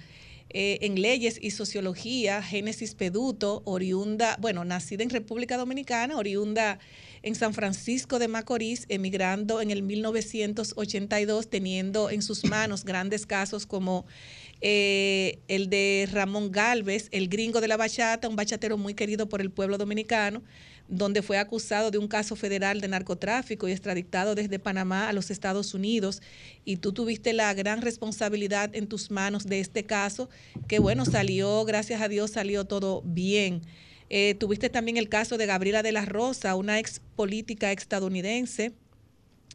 eh, 0.50 0.78
en 0.82 1.02
leyes 1.02 1.40
y 1.42 1.50
sociología, 1.50 2.40
Génesis 2.40 2.94
Peduto, 2.94 3.62
oriunda, 3.64 4.36
bueno, 4.40 4.64
nacida 4.64 5.02
en 5.02 5.10
República 5.10 5.56
Dominicana, 5.56 6.16
oriunda 6.16 6.78
en 7.24 7.34
San 7.34 7.52
Francisco 7.52 8.20
de 8.20 8.28
Macorís, 8.28 8.86
emigrando 8.88 9.60
en 9.60 9.72
el 9.72 9.82
1982, 9.82 11.50
teniendo 11.50 12.08
en 12.08 12.22
sus 12.22 12.44
manos 12.44 12.84
grandes 12.84 13.26
casos 13.26 13.66
como 13.66 14.06
eh, 14.60 15.40
el 15.48 15.68
de 15.68 16.08
Ramón 16.12 16.52
Galvez, 16.52 17.08
el 17.10 17.28
gringo 17.28 17.60
de 17.60 17.66
la 17.66 17.76
bachata, 17.76 18.28
un 18.28 18.36
bachatero 18.36 18.78
muy 18.78 18.94
querido 18.94 19.28
por 19.28 19.40
el 19.40 19.50
pueblo 19.50 19.78
dominicano, 19.78 20.44
donde 20.88 21.22
fue 21.22 21.38
acusado 21.38 21.90
de 21.90 21.98
un 21.98 22.08
caso 22.08 22.36
federal 22.36 22.80
de 22.80 22.88
narcotráfico 22.88 23.68
y 23.68 23.72
extraditado 23.72 24.34
desde 24.34 24.58
Panamá 24.58 25.08
a 25.08 25.12
los 25.12 25.30
Estados 25.30 25.74
Unidos. 25.74 26.22
Y 26.64 26.76
tú 26.76 26.92
tuviste 26.92 27.32
la 27.32 27.52
gran 27.54 27.82
responsabilidad 27.82 28.74
en 28.74 28.86
tus 28.86 29.10
manos 29.10 29.46
de 29.46 29.60
este 29.60 29.84
caso, 29.84 30.28
que 30.68 30.78
bueno, 30.78 31.04
salió, 31.04 31.64
gracias 31.64 32.00
a 32.00 32.08
Dios, 32.08 32.32
salió 32.32 32.64
todo 32.64 33.02
bien. 33.04 33.62
Eh, 34.08 34.34
tuviste 34.34 34.70
también 34.70 34.96
el 34.96 35.08
caso 35.08 35.36
de 35.36 35.46
Gabriela 35.46 35.82
de 35.82 35.92
la 35.92 36.04
Rosa, 36.04 36.54
una 36.54 36.78
ex 36.78 37.00
política 37.16 37.72
estadounidense, 37.72 38.72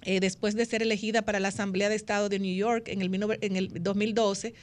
eh, 0.03 0.19
después 0.19 0.55
de 0.55 0.65
ser 0.65 0.81
elegida 0.81 1.21
para 1.21 1.39
la 1.39 1.49
Asamblea 1.49 1.87
de 1.87 1.95
Estado 1.95 2.27
de 2.27 2.39
New 2.39 2.55
York 2.55 2.87
en 2.87 3.01
el, 3.01 3.09
19 3.09 3.37
en 3.45 3.55
el 3.55 3.83
2012, 3.83 4.53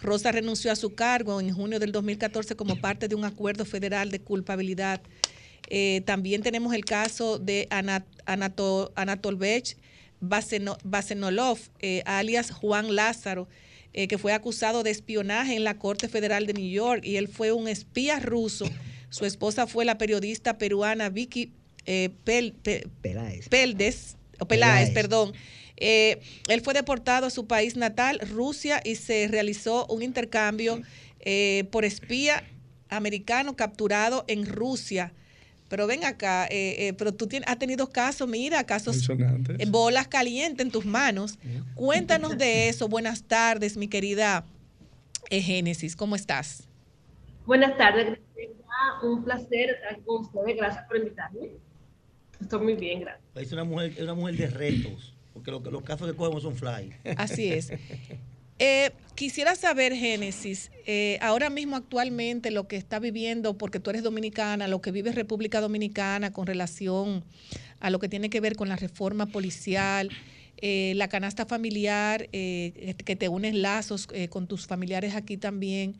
Rosa 0.00 0.32
renunció 0.32 0.72
a 0.72 0.76
su 0.76 0.94
cargo 0.94 1.40
en 1.40 1.52
junio 1.52 1.78
del 1.78 1.92
2014 1.92 2.56
como 2.56 2.76
parte 2.76 3.06
de 3.06 3.14
un 3.14 3.24
acuerdo 3.24 3.64
federal 3.66 4.10
de 4.10 4.20
culpabilidad. 4.20 5.02
Eh, 5.68 6.02
también 6.04 6.42
tenemos 6.42 6.74
el 6.74 6.84
caso 6.84 7.38
de 7.38 7.66
Anat 7.70 8.04
Anato 8.24 8.92
Anatolbech 8.94 9.76
Baseno 10.20 10.76
Basenolov, 10.84 11.58
eh, 11.80 12.02
alias 12.06 12.50
Juan 12.50 12.94
Lázaro, 12.94 13.48
eh, 13.92 14.08
que 14.08 14.18
fue 14.18 14.32
acusado 14.32 14.82
de 14.82 14.90
espionaje 14.90 15.54
en 15.56 15.64
la 15.64 15.78
Corte 15.78 16.08
Federal 16.08 16.46
de 16.46 16.52
New 16.54 16.70
York 16.70 17.02
y 17.04 17.16
él 17.16 17.28
fue 17.28 17.52
un 17.52 17.66
espía 17.68 18.18
ruso. 18.20 18.66
Su 19.10 19.24
esposa 19.24 19.66
fue 19.66 19.84
la 19.84 19.98
periodista 19.98 20.58
peruana 20.58 21.08
Vicky 21.08 21.52
Pel- 21.84 22.52
Pe- 22.62 22.88
Peláez. 23.00 23.48
Peldes, 23.48 24.16
o 24.40 24.46
Peláez, 24.46 24.88
Peláez. 24.88 24.94
perdón. 24.94 25.32
Eh, 25.76 26.20
él 26.48 26.60
fue 26.62 26.74
deportado 26.74 27.26
a 27.26 27.30
su 27.30 27.46
país 27.46 27.76
natal, 27.76 28.18
Rusia, 28.28 28.80
y 28.84 28.96
se 28.96 29.28
realizó 29.28 29.86
un 29.86 30.02
intercambio 30.02 30.80
eh, 31.20 31.64
por 31.70 31.84
espía 31.84 32.42
americano 32.88 33.56
capturado 33.56 34.24
en 34.26 34.46
Rusia. 34.46 35.12
Pero 35.68 35.86
ven 35.86 36.04
acá, 36.04 36.46
eh, 36.46 36.88
eh, 36.88 36.92
pero 36.92 37.12
tú 37.12 37.26
tienes, 37.26 37.48
has 37.48 37.58
tenido 37.58 37.88
casos, 37.90 38.28
mira, 38.28 38.62
casos, 38.64 39.08
eh, 39.58 39.66
bolas 39.68 40.06
calientes 40.08 40.64
en 40.64 40.70
tus 40.70 40.84
manos. 40.86 41.38
Cuéntanos 41.74 42.38
de 42.38 42.68
eso. 42.68 42.88
Buenas 42.88 43.24
tardes, 43.24 43.76
mi 43.76 43.88
querida 43.88 44.44
eh, 45.30 45.42
Génesis, 45.42 45.96
¿cómo 45.96 46.14
estás? 46.14 46.68
Buenas 47.46 47.76
tardes, 47.76 48.18
un 49.02 49.24
placer 49.24 49.70
estar 49.70 49.98
con 50.04 50.24
ustedes. 50.24 50.56
Gracias 50.56 50.84
por 50.86 50.96
invitarme. 50.98 51.50
Estoy 52.40 52.60
muy 52.62 52.74
bien, 52.74 53.00
gracias. 53.00 53.24
Es 53.34 53.52
una 53.52 53.64
mujer, 53.64 53.92
es 53.96 54.02
una 54.02 54.14
mujer 54.14 54.36
de 54.36 54.46
retos, 54.48 55.14
porque 55.34 55.50
lo 55.50 55.62
que- 55.62 55.70
los 55.70 55.82
casos 55.82 56.08
que 56.08 56.16
cogemos 56.16 56.42
son 56.42 56.54
fly. 56.54 56.92
Así 57.16 57.52
es. 57.52 57.72
Eh, 58.58 58.90
quisiera 59.14 59.54
saber, 59.54 59.94
Génesis, 59.94 60.70
eh, 60.86 61.18
ahora 61.20 61.50
mismo 61.50 61.76
actualmente 61.76 62.50
lo 62.50 62.66
que 62.68 62.76
está 62.76 62.98
viviendo, 62.98 63.58
porque 63.58 63.80
tú 63.80 63.90
eres 63.90 64.02
dominicana, 64.02 64.66
lo 64.66 64.80
que 64.80 64.92
vive 64.92 65.12
República 65.12 65.60
Dominicana 65.60 66.32
con 66.32 66.46
relación 66.46 67.22
a 67.80 67.90
lo 67.90 67.98
que 67.98 68.08
tiene 68.08 68.30
que 68.30 68.40
ver 68.40 68.56
con 68.56 68.68
la 68.68 68.76
reforma 68.76 69.26
policial, 69.26 70.10
eh, 70.58 70.94
la 70.96 71.08
canasta 71.08 71.44
familiar, 71.44 72.28
eh, 72.32 72.94
que 73.04 73.16
te 73.16 73.28
unes 73.28 73.54
lazos 73.54 74.08
con 74.30 74.46
tus 74.46 74.66
familiares 74.66 75.14
aquí 75.14 75.36
también. 75.36 75.96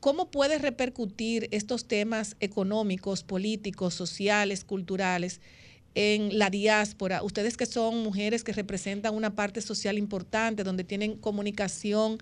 ¿Cómo 0.00 0.30
puede 0.30 0.58
repercutir 0.58 1.48
estos 1.52 1.86
temas 1.86 2.36
económicos, 2.40 3.22
políticos, 3.22 3.94
sociales, 3.94 4.64
culturales 4.64 5.40
en 5.94 6.38
la 6.38 6.50
diáspora? 6.50 7.22
Ustedes 7.22 7.56
que 7.56 7.66
son 7.66 8.02
mujeres 8.02 8.42
que 8.44 8.52
representan 8.52 9.14
una 9.14 9.34
parte 9.34 9.60
social 9.60 9.96
importante, 9.98 10.64
donde 10.64 10.84
tienen 10.84 11.16
comunicación 11.16 12.18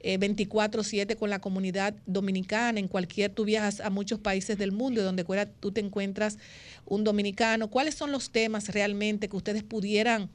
eh, 0.00 0.18
24/7 0.18 1.16
con 1.16 1.30
la 1.30 1.40
comunidad 1.40 1.94
dominicana, 2.04 2.78
en 2.78 2.88
cualquier, 2.88 3.30
tú 3.32 3.44
viajas 3.46 3.80
a 3.80 3.88
muchos 3.88 4.18
países 4.18 4.58
del 4.58 4.70
mundo 4.70 5.00
y 5.00 5.04
donde 5.04 5.24
fuera 5.24 5.46
tú 5.46 5.72
te 5.72 5.80
encuentras 5.80 6.36
un 6.84 7.04
dominicano. 7.04 7.70
¿Cuáles 7.70 7.94
son 7.94 8.12
los 8.12 8.30
temas 8.30 8.68
realmente 8.68 9.28
que 9.30 9.36
ustedes 9.36 9.62
pudieran 9.62 10.28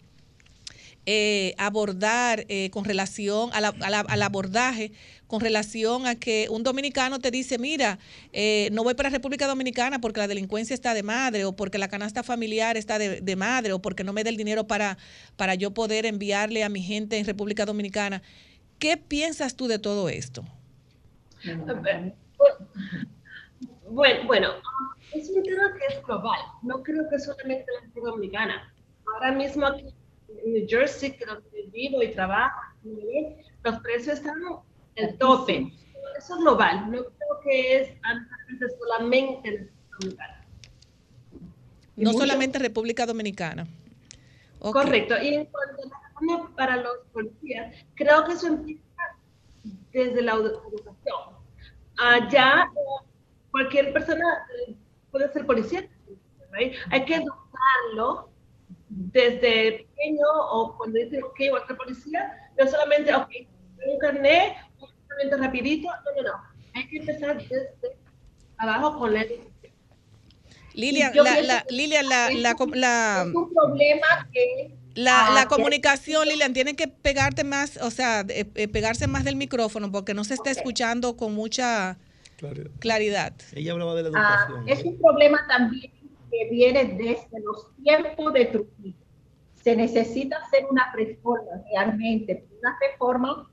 eh, 1.06 1.54
abordar 1.58 2.46
eh, 2.50 2.70
con 2.72 2.84
relación 2.86 3.50
a 3.54 3.62
la- 3.62 3.76
a 3.82 3.90
la- 3.90 4.00
al 4.02 4.22
abordaje, 4.22 4.92
con 5.30 5.42
relación 5.42 6.08
a 6.08 6.16
que 6.16 6.48
un 6.50 6.64
dominicano 6.64 7.20
te 7.20 7.30
dice, 7.30 7.60
mira, 7.60 8.00
eh, 8.34 8.70
no 8.72 8.84
voy 8.84 8.96
para 8.96 9.12
República 9.12 9.46
Dominicana 9.46 10.02
porque 10.02 10.20
la 10.20 10.28
delincuencia 10.28 10.74
está 10.74 10.96
de 10.96 11.04
madre, 11.04 11.46
o 11.46 11.56
porque 11.56 11.78
la 11.78 11.88
canasta 11.88 12.24
familiar 12.24 12.78
está 12.78 12.98
de, 12.98 13.22
de 13.22 13.36
madre, 13.36 13.72
o 13.74 13.80
porque 13.80 14.04
no 14.04 14.12
me 14.12 14.24
da 14.24 14.32
el 14.32 14.38
dinero 14.38 14.66
para, 14.66 14.98
para 15.38 15.54
yo 15.54 15.70
poder 15.72 16.08
enviarle 16.08 16.64
a 16.64 16.70
mi 16.70 16.82
gente 16.82 17.20
en 17.20 17.28
República 17.28 17.68
Dominicana. 17.68 18.24
¿Qué 18.80 18.98
piensas 18.98 19.56
tú 19.56 19.68
de 19.68 19.78
todo 19.78 20.10
esto? 20.10 20.44
Bueno, 23.88 24.48
es 25.14 25.30
un 25.30 25.44
tema 25.44 25.74
que 25.78 25.96
es 25.96 26.04
global. 26.08 26.40
No 26.64 26.82
creo 26.82 27.08
que 27.08 27.20
solamente 27.20 27.66
la 27.76 27.82
República 27.82 28.10
Dominicana. 28.10 28.74
Ahora 29.14 29.32
mismo 29.34 29.68
aquí 29.68 29.94
en 30.44 30.54
New 30.54 30.66
Jersey, 30.68 31.16
que 31.16 31.24
donde 31.28 31.70
vivo 31.72 32.02
y 32.02 32.14
trabajo, 32.14 32.60
los 33.64 33.80
precios 33.82 34.18
están 34.18 34.42
al 35.00 35.18
tope. 35.18 35.72
Eso 36.18 36.36
es 36.36 36.40
global. 36.42 36.92
No 36.92 37.04
creo 37.04 37.40
que 37.44 37.76
es 37.82 37.90
solamente 38.80 39.52
la 39.52 39.58
República 39.62 39.86
Dominicana. 40.00 40.46
No 41.96 42.14
solamente 42.14 42.60
República 42.60 43.06
Dominicana. 43.06 43.68
Ok. 44.60 44.74
Correcto. 44.74 45.16
Y 45.22 45.36
en 45.36 45.46
cuanto 45.46 45.96
a 45.96 46.56
para 46.56 46.76
los 46.78 46.98
policías, 47.14 47.74
creo 47.96 48.26
que 48.26 48.34
eso 48.34 48.48
empieza 48.48 48.82
desde 49.92 50.22
la 50.22 50.36
edu- 50.36 50.62
educación. 50.68 51.38
Allá 51.98 52.70
cualquier 53.52 53.94
persona 53.94 54.26
puede 55.12 55.32
ser 55.32 55.46
policía. 55.46 55.88
right? 56.52 56.74
Hay 56.92 57.06
que 57.06 57.16
educarlo 57.16 58.30
desde 58.90 59.86
pequeño 59.88 60.26
o 60.52 60.76
cuando 60.78 61.00
dice, 61.00 61.22
ok, 61.24 61.38
voy 61.52 61.62
a 61.62 61.68
ser 61.68 61.78
policía, 61.78 62.52
no 62.58 62.68
solamente, 62.68 63.14
ok, 63.16 63.30
tengo 63.78 63.94
un 63.94 64.00
carnet, 64.00 64.54
solamente 65.10 65.38
rapidito, 65.38 65.88
no, 65.88 66.22
no, 66.24 66.30
no. 66.30 66.44
Hay 66.74 66.88
que 66.88 66.98
empezar 66.98 67.38
desde 67.38 67.98
abajo 68.58 69.00
con 69.00 69.14
la. 69.14 69.26
Lilian, 70.74 71.12
la, 71.16 71.42
la- 71.42 71.64
que 71.68 71.74
Lilian, 71.74 72.08
la, 72.08 72.30
la, 72.32 72.56
com- 72.56 72.72
la- 72.74 73.26
Es 73.28 73.36
un 73.36 73.54
problema 73.54 74.30
que 74.32 74.76
La, 74.96 75.28
Ah, 75.28 75.34
la 75.34 75.48
comunicación, 75.48 76.28
Lilian, 76.28 76.54
tiene 76.54 76.76
que 76.76 76.88
pegarte 76.88 77.44
más, 77.44 77.78
o 77.78 77.90
sea, 77.92 78.22
eh, 78.30 78.46
eh, 78.56 78.68
pegarse 78.68 79.08
más 79.08 79.24
del 79.24 79.36
micrófono 79.36 79.92
porque 79.92 80.14
no 80.14 80.24
se 80.24 80.34
está 80.36 80.52
escuchando 80.52 81.16
con 81.18 81.34
mucha 81.34 81.98
claridad. 82.80 83.34
Ella 83.54 83.74
hablaba 83.74 83.96
de 83.96 84.04
la 84.04 84.10
Ah, 84.16 84.46
educación. 84.48 84.70
es 84.70 84.84
un 84.86 85.00
problema 85.00 85.46
también 85.48 85.92
que 86.32 86.50
viene 86.52 86.86
desde 86.86 87.40
los 87.44 87.74
tiempos 87.84 88.34
de 88.34 88.46
Trujillo. 88.46 88.98
Se 89.64 89.76
necesita 89.76 90.38
hacer 90.38 90.66
una 90.70 90.92
reforma 90.94 91.44
realmente, 91.72 92.46
una 92.62 92.78
reforma 92.80 93.48
ah, 93.48 93.52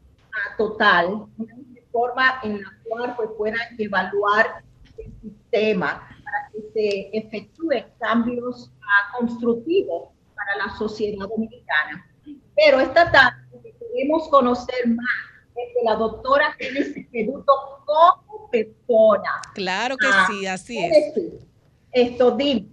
total, 0.57 1.27
una 1.39 1.55
reforma 1.75 2.41
en 2.43 2.63
la 2.63 2.73
cual 2.85 3.15
pues, 3.17 3.31
puedan 3.37 3.61
evaluar 3.79 4.63
el 4.99 5.13
sistema 5.21 6.09
para 6.25 6.51
que 6.53 6.61
se 6.73 7.11
efectúen 7.17 7.87
cambios 7.99 8.71
ah, 8.83 9.17
constructivos 9.19 10.09
para 10.35 10.67
la 10.67 10.77
sociedad 10.77 11.27
dominicana. 11.29 12.07
Pero 12.55 12.81
esta 12.81 13.11
tarde 13.11 13.75
queremos 13.93 14.29
conocer 14.29 14.87
más 14.89 15.07
de 15.55 15.85
la 15.85 15.95
doctora 15.97 16.53
Génesis 16.59 17.07
Peduto 17.11 17.53
como 17.87 18.51
persona. 18.51 19.41
Claro 19.55 19.97
que 19.97 20.07
Ah, 20.11 20.27
sí, 20.29 20.47
así 20.47 20.77
¿qué 20.77 20.87
es. 20.89 21.15
decir? 21.15 21.39
Esto, 21.93 22.31
dime, 22.33 22.67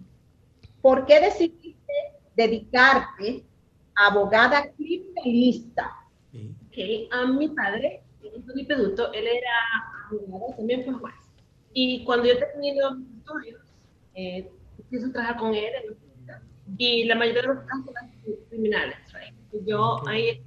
¿por 0.81 1.05
qué 1.05 1.21
decidiste 1.21 1.93
dedicarte 2.35 3.45
a 3.95 4.07
abogada 4.07 4.69
criminalista? 4.73 5.91
Que 6.73 7.07
a 7.11 7.25
mi 7.25 7.49
padre, 7.49 8.03
Anthony 8.35 8.65
Peduto, 8.67 9.11
él 9.13 9.25
era 9.27 10.09
abogado, 10.09 10.55
también 10.57 10.83
fue 10.83 10.93
juez. 10.93 11.15
Y 11.73 12.03
cuando 12.05 12.27
yo 12.27 12.37
terminé 12.37 12.79
mis 12.95 13.17
estudios, 13.17 13.61
eh, 14.15 14.51
quise 14.89 15.09
trabajar 15.09 15.37
con 15.37 15.53
él 15.53 15.71
en 15.83 15.89
la 15.89 16.41
y 16.77 17.03
la 17.05 17.15
mayoría 17.15 17.41
de 17.41 17.47
los 17.49 17.63
casos 17.65 17.89
eran 17.89 18.11
criminales. 18.49 18.97
right? 19.13 19.35
Y 19.51 19.69
yo 19.69 20.07
ahí 20.07 20.43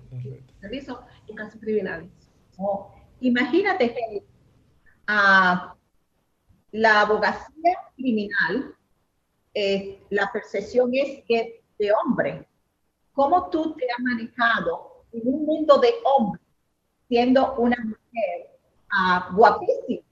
servicio 0.60 1.00
en 1.28 1.36
casos 1.36 1.60
criminales. 1.60 2.10
Oh, 2.58 2.94
imagínate 3.20 3.94
que 3.94 4.22
ah, 5.06 5.74
la 6.72 7.02
abogacía 7.02 7.72
criminal, 7.96 8.74
eh, 9.54 10.00
la 10.10 10.30
percepción 10.32 10.90
es 10.94 11.22
que 11.24 11.62
de 11.78 11.92
hombre. 11.92 12.46
¿Cómo 13.12 13.48
tú 13.50 13.74
te 13.74 13.84
has 13.90 14.00
manejado 14.00 14.95
en 15.16 15.34
un 15.34 15.46
mundo 15.46 15.78
de 15.78 15.94
hombres 16.04 16.42
siendo 17.08 17.54
una 17.56 17.76
mujer 17.84 18.58
ah, 18.92 19.30
guapísima? 19.34 20.02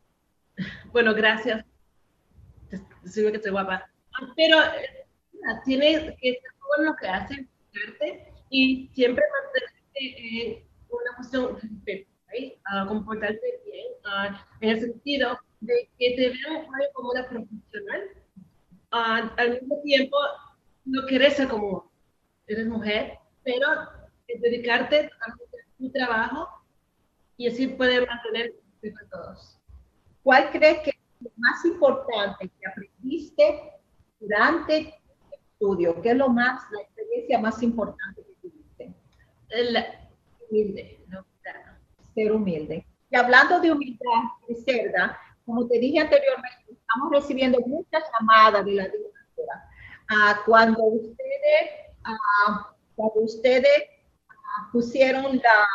Bueno, 0.92 1.14
gracias. 1.14 1.64
Decirme 3.02 3.32
que 3.32 3.36
estoy 3.38 3.52
guapa. 3.52 3.90
Ah, 4.14 4.32
Pero 4.36 4.58
eh, 4.58 5.06
tienes 5.64 6.14
que 6.20 6.38
bueno 6.66 6.92
lo 6.92 6.96
que 6.96 7.08
haces, 7.08 7.46
arte 7.88 8.32
y 8.50 8.88
siempre 8.94 9.24
mantenerte 9.32 10.58
en 10.58 10.64
una 10.88 11.16
cuestión 11.16 11.58
de 11.84 12.06
¿right? 12.32 12.54
Ah, 12.66 12.84
comportarte 12.86 13.60
bien, 13.64 13.86
ah, 14.04 14.46
en 14.60 14.68
el 14.70 14.80
sentido 14.80 15.38
de 15.60 15.88
que 15.98 16.14
te 16.16 16.28
vean 16.28 16.66
como 16.92 17.10
una 17.10 17.28
profesional. 17.28 18.02
Ah, 18.90 19.34
al 19.36 19.60
mismo 19.60 19.80
tiempo, 19.82 20.16
no 20.84 21.06
quieres 21.06 21.34
ser 21.34 21.48
como 21.48 21.90
eres 22.46 22.66
mujer, 22.66 23.18
pero 23.42 23.66
eh, 24.28 24.40
dedicarte 24.40 25.10
a 25.26 25.34
tu 25.78 25.90
trabajo 25.90 26.48
y 27.36 27.48
así 27.48 27.66
poder 27.66 28.06
mantener 28.06 28.54
a 28.84 29.08
todos. 29.10 29.58
¿Cuál 30.22 30.50
crees 30.50 30.78
que 30.80 30.90
es 30.90 30.96
lo 31.20 31.30
más 31.36 31.64
importante 31.64 32.48
que 32.48 32.66
aprendiste 32.66 33.72
durante 34.20 34.76
el 34.78 34.94
estudio? 35.32 36.00
¿Qué 36.02 36.10
es 36.10 36.16
lo 36.16 36.28
más, 36.28 36.62
la 36.70 36.80
experiencia 36.82 37.38
más 37.38 37.62
importante 37.62 38.22
que 38.22 38.48
tuviste? 38.48 38.94
El 39.50 39.76
humilde, 40.48 41.04
¿no? 41.08 41.24
Ser 42.14 42.32
humilde. 42.32 42.86
Y 43.10 43.16
hablando 43.16 43.60
de 43.60 43.72
humildad, 43.72 44.22
Cerda, 44.64 45.18
como 45.44 45.66
te 45.66 45.78
dije 45.78 46.00
anteriormente, 46.00 46.64
estamos 46.70 47.10
recibiendo 47.12 47.60
muchas 47.60 48.02
llamadas 48.12 48.64
de 48.64 48.72
la 48.72 48.84
diáspora. 48.84 49.70
Ah, 50.08 50.40
cuando 50.46 50.84
ustedes, 50.84 51.70
ah, 52.04 52.74
cuando 52.94 53.20
ustedes 53.20 53.84
pusieron 54.72 55.36
la, 55.36 55.66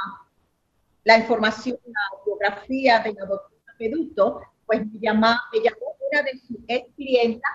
la 1.04 1.18
información, 1.18 1.78
la 1.86 2.24
biografía 2.26 3.00
de 3.00 3.14
la 3.14 3.26
doctora 3.26 3.74
Peduto, 3.78 4.42
pues 4.66 4.86
me, 4.86 5.00
llama, 5.00 5.42
me 5.54 5.60
llamó 5.60 5.96
una 6.12 6.22
de 6.24 6.40
sus 6.40 6.58
ex 6.68 6.94
clientas, 6.96 7.52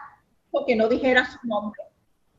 porque 0.50 0.74
no 0.76 0.88
dijera 0.88 1.24
su 1.26 1.38
nombre, 1.46 1.80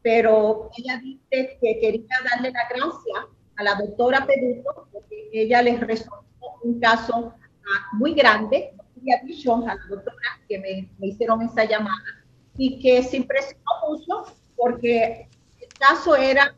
pero 0.01 0.69
ella 0.77 0.97
dice 0.97 1.57
que 1.61 1.79
quería 1.79 2.15
darle 2.31 2.51
la 2.51 2.67
gracia 2.69 3.27
a 3.57 3.63
la 3.63 3.75
doctora 3.75 4.25
Peduto 4.25 4.87
porque 4.91 5.29
ella 5.31 5.61
les 5.61 5.79
resolvió 5.79 6.25
un 6.63 6.79
caso 6.79 7.33
ah, 7.37 7.89
muy 7.93 8.13
grande. 8.13 8.71
A 9.07 9.75
la 9.75 9.85
doctora 9.87 10.41
que 10.49 10.57
me, 10.57 10.89
me 10.97 11.07
hicieron 11.07 11.39
esa 11.43 11.63
llamada 11.65 12.25
y 12.57 12.79
que 12.79 13.03
se 13.03 13.17
impresionó 13.17 13.61
mucho 13.87 14.25
porque 14.55 15.29
el 15.59 15.67
caso 15.77 16.15
era 16.15 16.55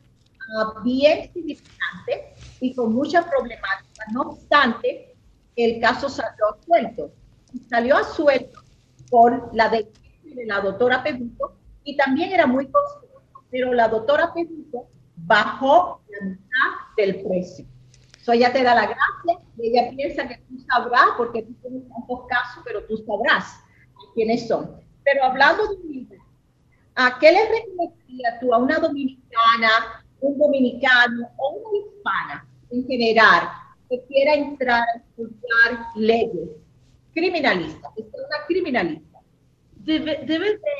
bien 0.83 1.31
significante 1.33 2.33
y 2.59 2.73
con 2.73 2.93
mucha 2.93 3.27
problemática. 3.29 4.05
No 4.13 4.21
obstante, 4.21 5.15
el 5.55 5.79
caso 5.81 6.09
salió 6.09 6.45
a 6.49 6.63
suelto. 6.63 7.11
Salió 7.69 7.97
a 7.97 8.03
suelto 8.03 8.59
por 9.09 9.49
la 9.53 9.69
de, 9.69 9.91
de 10.23 10.45
la 10.45 10.59
doctora 10.59 11.03
Peduto 11.03 11.57
y 11.83 11.95
también 11.95 12.31
era 12.31 12.45
muy 12.45 12.69
costoso, 12.69 13.23
pero 13.49 13.73
la 13.73 13.87
doctora 13.87 14.33
Peduto 14.33 14.87
bajó 15.15 16.01
la 16.09 16.27
mitad 16.27 16.95
del 16.97 17.23
precio. 17.23 17.65
So 18.21 18.33
ella 18.33 18.51
te 18.51 18.61
da 18.61 18.75
la 18.75 18.85
gracia 18.87 19.45
y 19.57 19.69
ella 19.69 19.89
piensa 19.95 20.27
que 20.27 20.37
tú 20.37 20.59
sabrás, 20.69 21.11
porque 21.17 21.43
tú 21.43 21.53
tienes 21.61 21.87
tantos 21.87 22.27
casos, 22.27 22.61
pero 22.65 22.83
tú 22.83 22.97
sabrás 22.97 23.59
quiénes 24.13 24.47
son. 24.47 24.81
Pero 25.03 25.23
hablando 25.23 25.63
de 25.67 25.75
un 25.75 26.09
¿a 26.95 27.19
qué 27.19 27.31
le 27.31 27.47
recomendarías 27.47 28.39
tú 28.41 28.53
a 28.53 28.57
una 28.57 28.79
dominicana, 28.79 29.96
un 30.21 30.37
dominicano 30.37 31.29
o 31.37 31.49
una 31.55 31.77
hispana 31.79 32.47
en 32.71 32.85
general 32.87 33.49
que 33.89 34.03
quiera 34.07 34.33
entrar 34.35 34.81
a 34.83 34.97
estudiar 34.97 35.85
leyes? 35.95 36.49
Criminalista, 37.13 37.89
es 37.95 38.05
una 38.05 38.45
criminalista. 38.47 39.19
Debe- 39.77 40.23
debes 40.25 40.61
de 40.61 40.71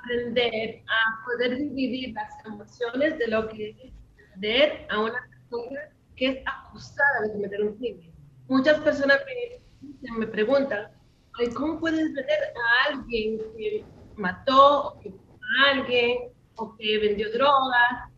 aprender 0.00 0.82
a 0.86 1.24
poder 1.24 1.58
dividir 1.58 2.14
las 2.14 2.32
emociones 2.46 3.18
de 3.18 3.28
lo 3.28 3.48
que 3.48 3.70
es 3.70 3.92
defender 4.16 4.86
a 4.90 5.00
una 5.00 5.20
persona 5.30 5.80
que 6.16 6.26
es 6.28 6.38
acusada 6.46 7.22
de 7.26 7.32
cometer 7.32 7.62
un 7.62 7.76
crimen. 7.76 8.10
Muchas 8.48 8.78
personas 8.80 9.18
me, 9.26 10.10
me 10.18 10.26
preguntan, 10.26 10.90
"Ay, 11.38 11.48
¿cómo 11.50 11.78
puedes 11.80 11.98
defender 12.14 12.38
a 12.56 12.92
alguien 12.94 13.38
que 13.56 13.84
mató, 14.16 14.88
o 14.94 15.00
que 15.00 15.10
mató 15.10 15.38
a 15.66 15.70
alguien, 15.72 16.18
o 16.56 16.74
que 16.76 16.98
vendió 16.98 17.30
drogas? 17.32 18.10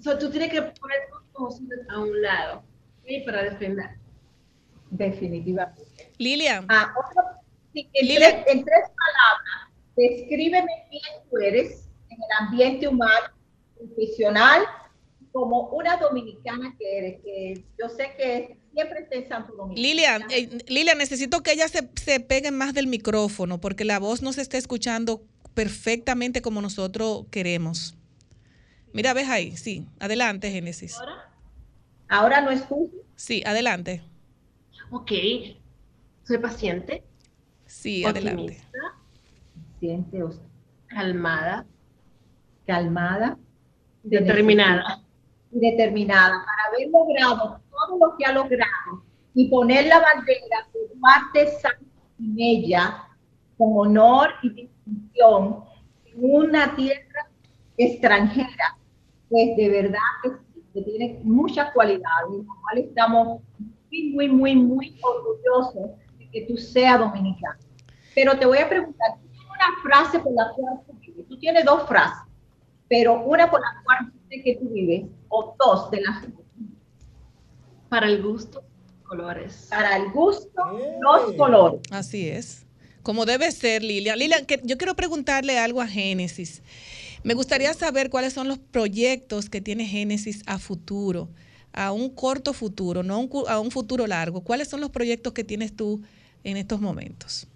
So, 0.00 0.18
tú 0.18 0.30
tienes 0.30 0.50
que 0.50 0.62
poner 0.62 0.98
tus 1.10 1.22
emociones 1.36 1.78
a 1.90 1.98
un 2.00 2.22
lado 2.22 2.62
¿sí? 3.06 3.20
para 3.26 3.42
defender. 3.44 3.90
Definitivamente. 4.90 5.82
Lilian. 6.18 6.66
Ah, 6.68 6.94
otro- 6.96 7.22
sí, 7.72 7.88
en, 7.92 8.14
tres, 8.16 8.34
en 8.46 8.64
tres 8.64 8.84
palabras, 8.88 9.72
descríbeme 9.96 10.70
quién 10.90 11.02
tú 11.30 11.38
eres 11.38 11.88
en 12.10 12.16
el 12.16 12.46
ambiente 12.46 12.88
humano, 12.88 13.26
profesional, 13.76 14.62
como 15.32 15.68
una 15.68 15.96
dominicana 15.98 16.74
que 16.78 16.98
eres, 16.98 17.20
que 17.22 17.64
yo 17.78 17.88
sé 17.90 18.14
que 18.16 18.58
siempre 18.72 19.00
está 19.00 19.16
en 19.16 19.28
Santo 19.28 19.52
Domingo. 19.54 19.80
Lilian, 19.80 20.22
eh, 20.30 20.48
Lilian, 20.68 20.98
necesito 20.98 21.42
que 21.42 21.52
ella 21.52 21.68
se, 21.68 21.88
se 22.02 22.20
pegue 22.20 22.50
más 22.50 22.72
del 22.74 22.86
micrófono 22.86 23.60
porque 23.60 23.84
la 23.84 23.98
voz 23.98 24.22
no 24.22 24.32
se 24.32 24.40
está 24.42 24.56
escuchando 24.56 25.22
perfectamente 25.54 26.40
como 26.40 26.60
nosotros 26.62 27.26
queremos. 27.30 27.94
Mira, 28.92 29.12
ves 29.14 29.28
ahí, 29.28 29.56
sí. 29.56 29.86
Adelante, 30.00 30.50
Génesis. 30.50 30.98
Ahora 32.08 32.40
no 32.40 32.50
escucho. 32.50 32.92
Sí, 33.16 33.42
adelante. 33.44 34.02
Ok, 34.90 35.12
soy 36.24 36.38
paciente. 36.38 37.04
Sí, 37.66 38.04
adelante. 38.04 38.42
optimista, 38.42 38.78
Siente 39.80 40.18
calmada, 40.86 41.66
calmada, 42.66 43.38
determinada. 44.02 45.04
y 45.52 45.58
determinada 45.60 46.44
para 46.44 46.68
haber 46.68 46.88
logrado 46.90 47.60
todo 47.70 47.98
lo 47.98 48.16
que 48.16 48.24
ha 48.24 48.32
logrado 48.32 49.04
y 49.34 49.48
poner 49.48 49.86
la 49.86 50.00
bandera 50.00 50.68
de 50.72 50.80
Duarte 50.94 51.46
San 51.60 51.72
en 52.18 52.34
ella 52.38 53.04
con 53.56 53.68
honor 53.76 54.30
y 54.42 54.48
distinción 54.50 55.64
en 56.06 56.14
una 56.18 56.74
tierra 56.74 57.07
extranjera, 57.78 58.78
pues 59.28 59.56
de 59.56 59.68
verdad 59.68 59.98
que, 60.22 60.30
que 60.74 60.82
tiene 60.82 61.20
muchas 61.22 61.72
cualidades, 61.72 62.30
lo 62.30 62.44
cual 62.62 62.78
estamos 62.78 63.40
muy, 63.90 64.10
muy, 64.10 64.28
muy, 64.28 64.56
muy 64.56 65.00
orgullosos 65.02 65.98
de 66.18 66.28
que 66.30 66.42
tú 66.42 66.56
seas 66.56 66.98
dominicano. 66.98 67.58
Pero 68.14 68.38
te 68.38 68.46
voy 68.46 68.58
a 68.58 68.68
preguntar, 68.68 69.14
¿tú 69.20 69.28
tienes 69.28 69.48
una 69.48 69.82
frase 69.82 70.18
por 70.18 70.32
la 70.32 70.52
cual 70.54 70.80
tú 70.86 70.92
vives? 71.00 71.28
Tú 71.28 71.38
tienes 71.38 71.64
dos 71.64 71.86
frases, 71.88 72.26
pero 72.88 73.22
una 73.22 73.50
por 73.50 73.60
la 73.60 73.82
cual 73.84 74.12
que 74.28 74.58
tú 74.60 74.68
vives, 74.68 75.06
o 75.28 75.54
dos 75.58 75.90
de 75.90 76.00
las 76.02 76.24
Para 77.88 78.06
el 78.06 78.22
gusto, 78.22 78.62
colores. 79.04 79.68
Para 79.70 79.96
el 79.96 80.10
gusto, 80.10 80.62
los 81.00 81.34
colores. 81.34 81.80
Así 81.90 82.28
es. 82.28 82.66
Como 83.02 83.24
debe 83.24 83.50
ser, 83.52 83.82
Lilian. 83.82 84.18
Lilian, 84.18 84.44
que 84.44 84.60
yo 84.64 84.76
quiero 84.76 84.94
preguntarle 84.94 85.58
algo 85.58 85.80
a 85.80 85.86
Génesis. 85.86 86.62
Me 87.28 87.34
gustaría 87.34 87.74
saber 87.74 88.08
cuáles 88.08 88.32
son 88.32 88.48
los 88.48 88.58
proyectos 88.58 89.50
que 89.50 89.60
tiene 89.60 89.84
Génesis 89.84 90.42
a 90.46 90.58
futuro, 90.58 91.28
a 91.74 91.92
un 91.92 92.08
corto 92.08 92.54
futuro, 92.54 93.02
no 93.02 93.16
a 93.16 93.18
un, 93.18 93.30
a 93.48 93.60
un 93.60 93.70
futuro 93.70 94.06
largo. 94.06 94.40
¿Cuáles 94.40 94.68
son 94.68 94.80
los 94.80 94.88
proyectos 94.88 95.34
que 95.34 95.44
tienes 95.44 95.76
tú 95.76 96.00
en 96.42 96.56
estos 96.56 96.80
momentos? 96.80 97.46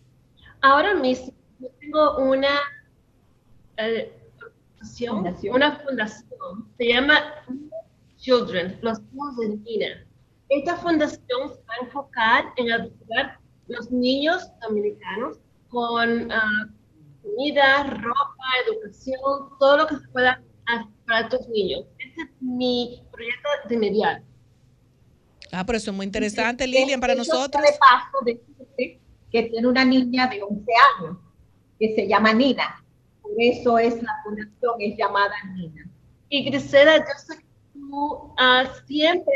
Ahora 0.60 0.94
mismo 0.94 1.32
tengo 1.80 2.18
una 2.18 2.50
eh, 3.78 4.12
fundación, 4.76 5.54
una 5.54 5.76
fundación, 5.78 6.28
se 6.76 6.88
llama 6.88 7.18
Children, 8.18 8.78
los 8.82 8.98
hijos 9.14 9.36
de 9.38 9.48
Nina. 9.56 10.06
Esta 10.50 10.76
fundación 10.76 11.48
se 11.48 11.62
va 11.64 11.74
a 11.80 11.84
enfocar 11.86 12.44
en 12.58 12.72
ayudar 12.72 13.38
los 13.68 13.90
niños 13.90 14.50
dominicanos 14.60 15.38
con 15.70 16.30
ah, 16.30 16.68
comida, 17.32 17.84
ropa, 17.84 18.44
educación, 18.68 19.20
todo 19.58 19.76
lo 19.78 19.86
que 19.86 19.96
se 19.96 20.08
pueda 20.08 20.42
para 21.06 21.20
estos 21.20 21.48
niños. 21.48 21.84
Este 21.98 22.22
es 22.22 22.28
mi 22.40 23.02
proyecto 23.10 23.48
de 23.68 23.74
inmediato. 23.74 24.24
Ah, 25.52 25.64
pero 25.66 25.76
eso 25.76 25.90
es 25.90 25.96
muy 25.96 26.06
interesante, 26.06 26.66
Lilian, 26.66 27.00
para 27.00 27.12
hecho, 27.12 27.24
nosotros. 27.24 27.62
De 27.62 27.78
paso, 27.78 28.24
decirte 28.24 29.00
que 29.30 29.42
tiene 29.44 29.68
una 29.68 29.84
niña 29.84 30.26
de 30.28 30.42
11 30.42 30.64
años 30.98 31.18
que 31.78 31.94
se 31.94 32.08
llama 32.08 32.32
Nina. 32.32 32.82
Por 33.20 33.32
eso 33.38 33.78
es 33.78 34.02
la 34.02 34.14
fundación, 34.24 34.74
es 34.80 34.96
llamada 34.96 35.34
Nina. 35.54 35.90
Y 36.28 36.44
Grisela, 36.44 36.98
yo 36.98 37.04
sé 37.16 37.38
que 37.38 37.46
tú 37.74 38.32
ah, 38.38 38.64
siempre 38.86 39.34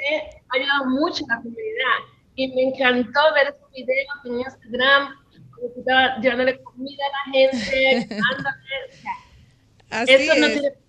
has 0.49 0.61
ayudado 0.61 0.87
mucho 0.91 1.25
a 1.29 1.35
la 1.35 1.43
comunidad 1.43 2.17
y 2.37 2.49
me 2.55 2.63
encantó 2.63 3.21
ver 3.35 3.49
esos 3.49 3.71
videos 3.73 4.09
en 4.25 4.41
Instagram, 4.41 5.09
llevándole 6.21 6.59
comida 6.63 7.03
a 7.05 7.29
la 7.29 7.33
gente, 7.33 8.07
dándole, 8.09 8.77
o 8.89 9.03
sea, 9.03 9.13
Así 10.03 10.13
eso 10.13 10.35
no 10.37 10.47
es. 10.47 10.53
tiene 10.53 10.87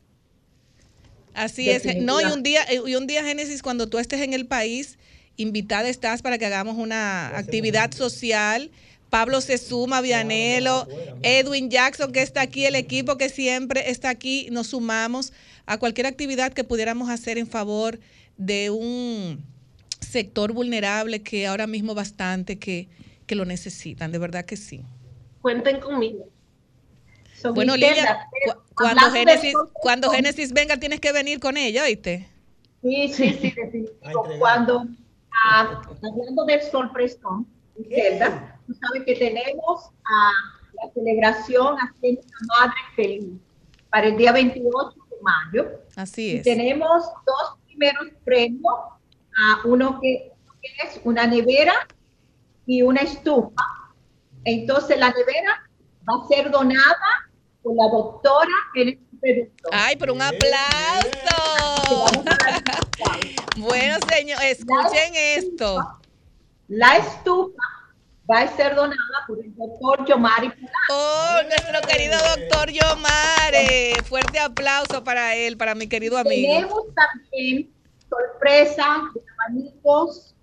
Así 1.38 1.69
es. 1.69 1.98
No, 1.98 2.19
y 2.19 2.26
un 2.26 2.41
día, 2.41 2.65
y 2.73 2.95
un 2.95 3.06
día, 3.06 3.23
Génesis, 3.23 3.61
cuando 3.61 3.88
tú 3.88 3.99
estés 3.99 4.22
en 4.22 4.34
el 4.34 4.48
país, 4.48 4.98
invitada 5.35 5.88
estás 5.88 6.23
para 6.23 6.39
que 6.39 6.48
hagamos 6.48 6.77
una 6.77 7.38
actividad 7.38 7.91
social. 7.91 8.72
Pablo 9.11 9.39
se 9.39 9.60
suma, 9.60 10.02
Vianelo, 10.02 10.88
Edwin 11.22 11.69
Jackson, 11.69 12.11
que 12.11 12.23
está 12.23 12.41
aquí, 12.41 12.65
el 12.65 12.76
equipo 12.76 13.18
que 13.18 13.30
siempre 13.30 13.91
está 13.91 14.10
aquí, 14.10 14.48
nos 14.52 14.68
sumamos 14.68 15.31
a 15.68 15.77
cualquier 15.77 16.07
actividad 16.07 16.53
que 16.53 16.64
pudiéramos 16.64 17.07
hacer 17.10 17.38
en 17.38 17.45
favor 17.45 17.99
de 18.38 18.72
un 18.72 19.45
sector 20.02 20.53
vulnerable 20.53 21.22
que 21.22 21.45
ahora 21.45 21.68
mismo 21.68 21.94
bastante 21.94 22.57
que, 22.57 22.88
que 23.28 23.36
lo 23.36 23.45
necesitan, 23.45 24.12
de 24.12 24.18
verdad 24.18 24.45
que 24.45 24.58
sí. 24.58 24.84
Cuenten 25.41 25.80
conmigo. 25.80 26.28
Bueno, 27.54 27.74
Griselda, 27.74 27.95
Lilia, 27.95 28.28
cu- 28.56 28.62
cuando 28.74 29.12
Génesis, 29.12 29.54
cuando 29.74 30.10
Génesis 30.10 30.52
venga, 30.54 30.78
tienes 30.78 30.99
que 30.99 31.12
venir 31.12 31.40
con 31.40 31.56
ella, 31.56 31.84
¿oíste? 31.84 32.28
Sí, 32.82 33.10
sí, 33.14 33.34
sí, 33.34 33.52
definitivo. 33.56 34.28
Cuando, 34.40 34.86
ah, 35.45 35.82
hablando 36.04 36.45
del 36.45 36.62
sorpresón, 36.64 37.45
Zelda, 37.94 38.60
tú 38.66 38.74
sabes 38.74 39.04
que 39.06 39.14
tenemos 39.16 39.90
a 40.06 40.32
la 40.82 40.91
celebración 40.94 41.76
Haciendo 41.78 42.22
una 42.22 42.60
Madre 42.60 42.80
Feliz 42.95 43.26
para 43.91 44.08
el 44.08 44.18
día 44.18 44.32
28 44.32 44.95
de 45.12 45.16
mayo. 45.22 45.80
Así 45.95 46.32
Y 46.32 46.38
es. 46.38 46.44
tenemos 46.44 47.04
dos 47.26 47.58
primeros 47.68 48.08
premios, 48.26 48.74
a 49.40 49.68
uno 49.68 49.99
que, 50.02 50.32
que 50.64 50.88
es 50.88 50.99
una 51.04 51.28
nevera 51.28 51.88
y 52.68 52.81
una 52.84 53.02
estufa. 53.02 53.64
Entonces 54.44 54.99
la 54.99 55.10
nevera 55.10 55.69
va 56.07 56.23
a 56.23 56.27
ser 56.27 56.52
donada 56.52 57.30
por 57.64 57.76
la 57.76 57.89
doctora 57.89 58.52
Peruto. 59.19 59.69
Ay, 59.72 59.95
pero 59.95 60.14
un 60.14 60.22
aplauso. 60.22 61.07
bueno, 63.57 63.98
señor, 64.07 64.39
escuchen 64.44 65.14
esto. 65.15 65.80
La 66.68 66.98
estufa 66.98 67.64
va 68.30 68.41
a 68.41 68.56
ser 68.56 68.76
donada 68.76 69.26
por 69.27 69.39
el 69.39 69.56
doctor 69.56 70.06
Yomari. 70.06 70.52
Oh, 70.91 71.39
nuestro 71.44 71.81
querido 71.89 72.18
doctor 72.35 72.69
Yomare. 72.69 74.03
Fuerte 74.03 74.39
aplauso 74.39 75.03
para 75.03 75.35
él, 75.35 75.57
para 75.57 75.73
mi 75.73 75.88
querido 75.88 76.18
amigo. 76.18 76.53
Tenemos 76.53 76.84
también 76.94 77.73
sorpresa 78.10 79.02
de 79.14 79.22
abanicos 79.34 80.35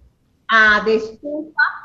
ah, 0.49 0.83
de 0.85 0.97
estufa 0.97 1.84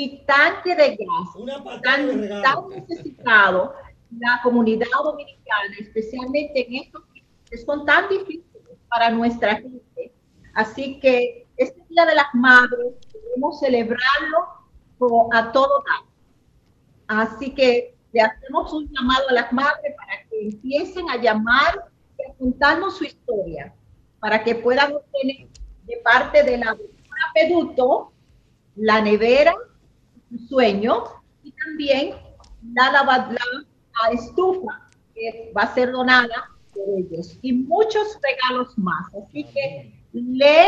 y 0.00 0.18
tanque 0.26 0.76
de 0.76 0.96
gas. 0.96 1.82
Tan, 1.82 2.42
tan 2.42 2.68
necesitado 2.68 3.74
la 4.16 4.40
comunidad 4.44 4.86
dominicana, 5.02 5.74
especialmente 5.80 6.66
en 6.66 6.84
estos 6.84 7.02
que 7.50 7.58
son 7.58 7.84
tan 7.84 8.08
difíciles 8.08 8.78
para 8.88 9.10
nuestra 9.10 9.56
gente. 9.56 10.12
Así 10.54 11.00
que 11.00 11.48
este 11.56 11.84
Día 11.88 12.06
de 12.06 12.14
las 12.14 12.32
Madres 12.32 12.94
debemos 13.12 13.58
celebrarlo 13.58 14.38
a 15.32 15.50
todo 15.50 15.82
dar. 15.84 17.24
Así 17.24 17.52
que 17.54 17.96
le 18.12 18.20
hacemos 18.20 18.72
un 18.72 18.88
llamado 18.92 19.28
a 19.30 19.32
las 19.32 19.52
madres 19.52 19.94
para 19.96 20.28
que 20.28 20.48
empiecen 20.48 21.10
a 21.10 21.16
llamar 21.16 21.90
y 22.18 22.30
a 22.30 22.34
contarnos 22.34 22.98
su 22.98 23.04
historia, 23.04 23.74
para 24.20 24.44
que 24.44 24.54
puedan 24.54 24.94
obtener 24.94 25.48
de 25.84 25.96
parte 26.04 26.44
de 26.44 26.58
la 26.58 26.70
doctora 26.70 27.24
Peduto 27.34 28.12
la 28.76 29.00
nevera, 29.00 29.54
su 30.30 30.38
sueño, 30.46 31.04
y 31.42 31.52
también 31.52 32.14
la, 32.74 32.92
lava- 32.92 33.30
la 33.32 34.12
estufa 34.12 34.88
que 35.14 35.52
va 35.56 35.62
a 35.62 35.74
ser 35.74 35.92
donada 35.92 36.50
por 36.74 36.84
ellos, 36.98 37.38
y 37.42 37.52
muchos 37.52 38.18
regalos 38.22 38.76
más. 38.78 39.06
Así 39.14 39.44
que 39.44 39.92
le 40.12 40.66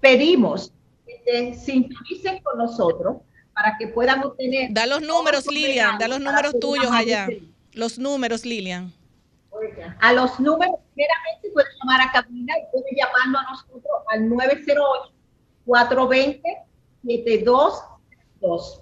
pedimos 0.00 0.72
que 1.06 1.20
se 1.24 1.54
sintonicen 1.54 2.42
con 2.42 2.58
nosotros 2.58 3.16
para 3.54 3.76
que 3.78 3.88
puedan 3.88 4.22
obtener. 4.24 4.70
Da 4.72 4.86
los 4.86 5.02
números, 5.02 5.46
Lilian, 5.46 5.98
da 5.98 6.08
los 6.08 6.20
números 6.20 6.54
tuyos 6.60 6.90
allá. 6.90 7.26
feliz. 7.26 7.42
Los 7.74 7.98
números, 7.98 8.44
Lilian. 8.44 8.92
A 10.00 10.12
los 10.12 10.38
números, 10.40 10.74
primeramente 10.94 11.50
puede 11.52 11.68
llamar 11.78 12.00
a 12.08 12.12
cabina 12.12 12.54
y 12.58 12.62
puede 12.72 12.86
llamarnos 12.96 13.42
a 13.46 13.50
nosotros 13.50 14.02
al 14.08 14.28
908-420-7232. 18.42 18.80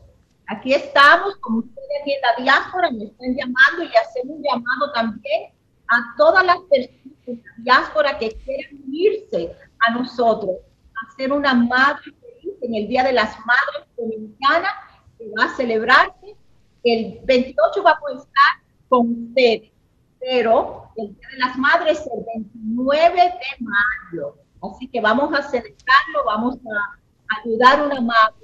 Aquí 0.49 0.75
estamos, 0.75 1.37
como 1.37 1.59
ustedes 1.61 1.89
aquí 2.01 2.13
en 2.13 2.21
la 2.23 2.45
diáspora 2.45 2.91
me 2.91 3.05
están 3.05 3.37
llamando 3.37 3.85
y 3.85 3.97
hacemos 3.97 4.37
un 4.37 4.43
llamado 4.43 4.93
también 4.93 5.53
a 5.89 6.15
todas 6.17 6.45
las 6.45 6.59
personas 6.69 7.25
de 7.27 7.35
la 7.35 7.55
diáspora 7.59 8.19
que 8.19 8.31
quieran 8.45 8.83
unirse 8.85 9.57
a 9.87 9.93
nosotros, 9.93 10.57
a 10.97 11.17
ser 11.17 11.33
una 11.33 11.55
madre 11.55 12.03
feliz 12.03 12.55
en 12.63 12.75
el 12.75 12.89
Día 12.89 13.05
de 13.05 13.13
las 13.13 13.39
Madres 13.47 13.87
Dominicanas 13.97 14.73
que 15.17 15.31
va 15.39 15.45
a 15.45 15.57
celebrarse. 15.57 16.37
El 16.83 17.21
28 17.25 17.83
vamos 17.83 18.11
a 18.11 18.15
estar 18.15 18.53
con 18.89 19.29
ustedes, 19.29 19.71
pero 20.19 20.91
el 20.97 21.15
Día 21.15 21.29
de 21.33 21.39
las 21.39 21.57
Madres 21.59 22.01
es 22.01 22.07
el 22.07 22.25
29 22.35 23.17
de 23.17 23.65
mayo. 23.65 24.35
Así 24.63 24.89
que 24.89 25.01
vamos 25.01 25.33
a 25.33 25.43
celebrarlo, 25.43 26.25
vamos 26.27 26.57
a 26.57 27.41
ayudar 27.41 27.81
a 27.81 27.85
una 27.85 28.01
madre, 28.01 28.40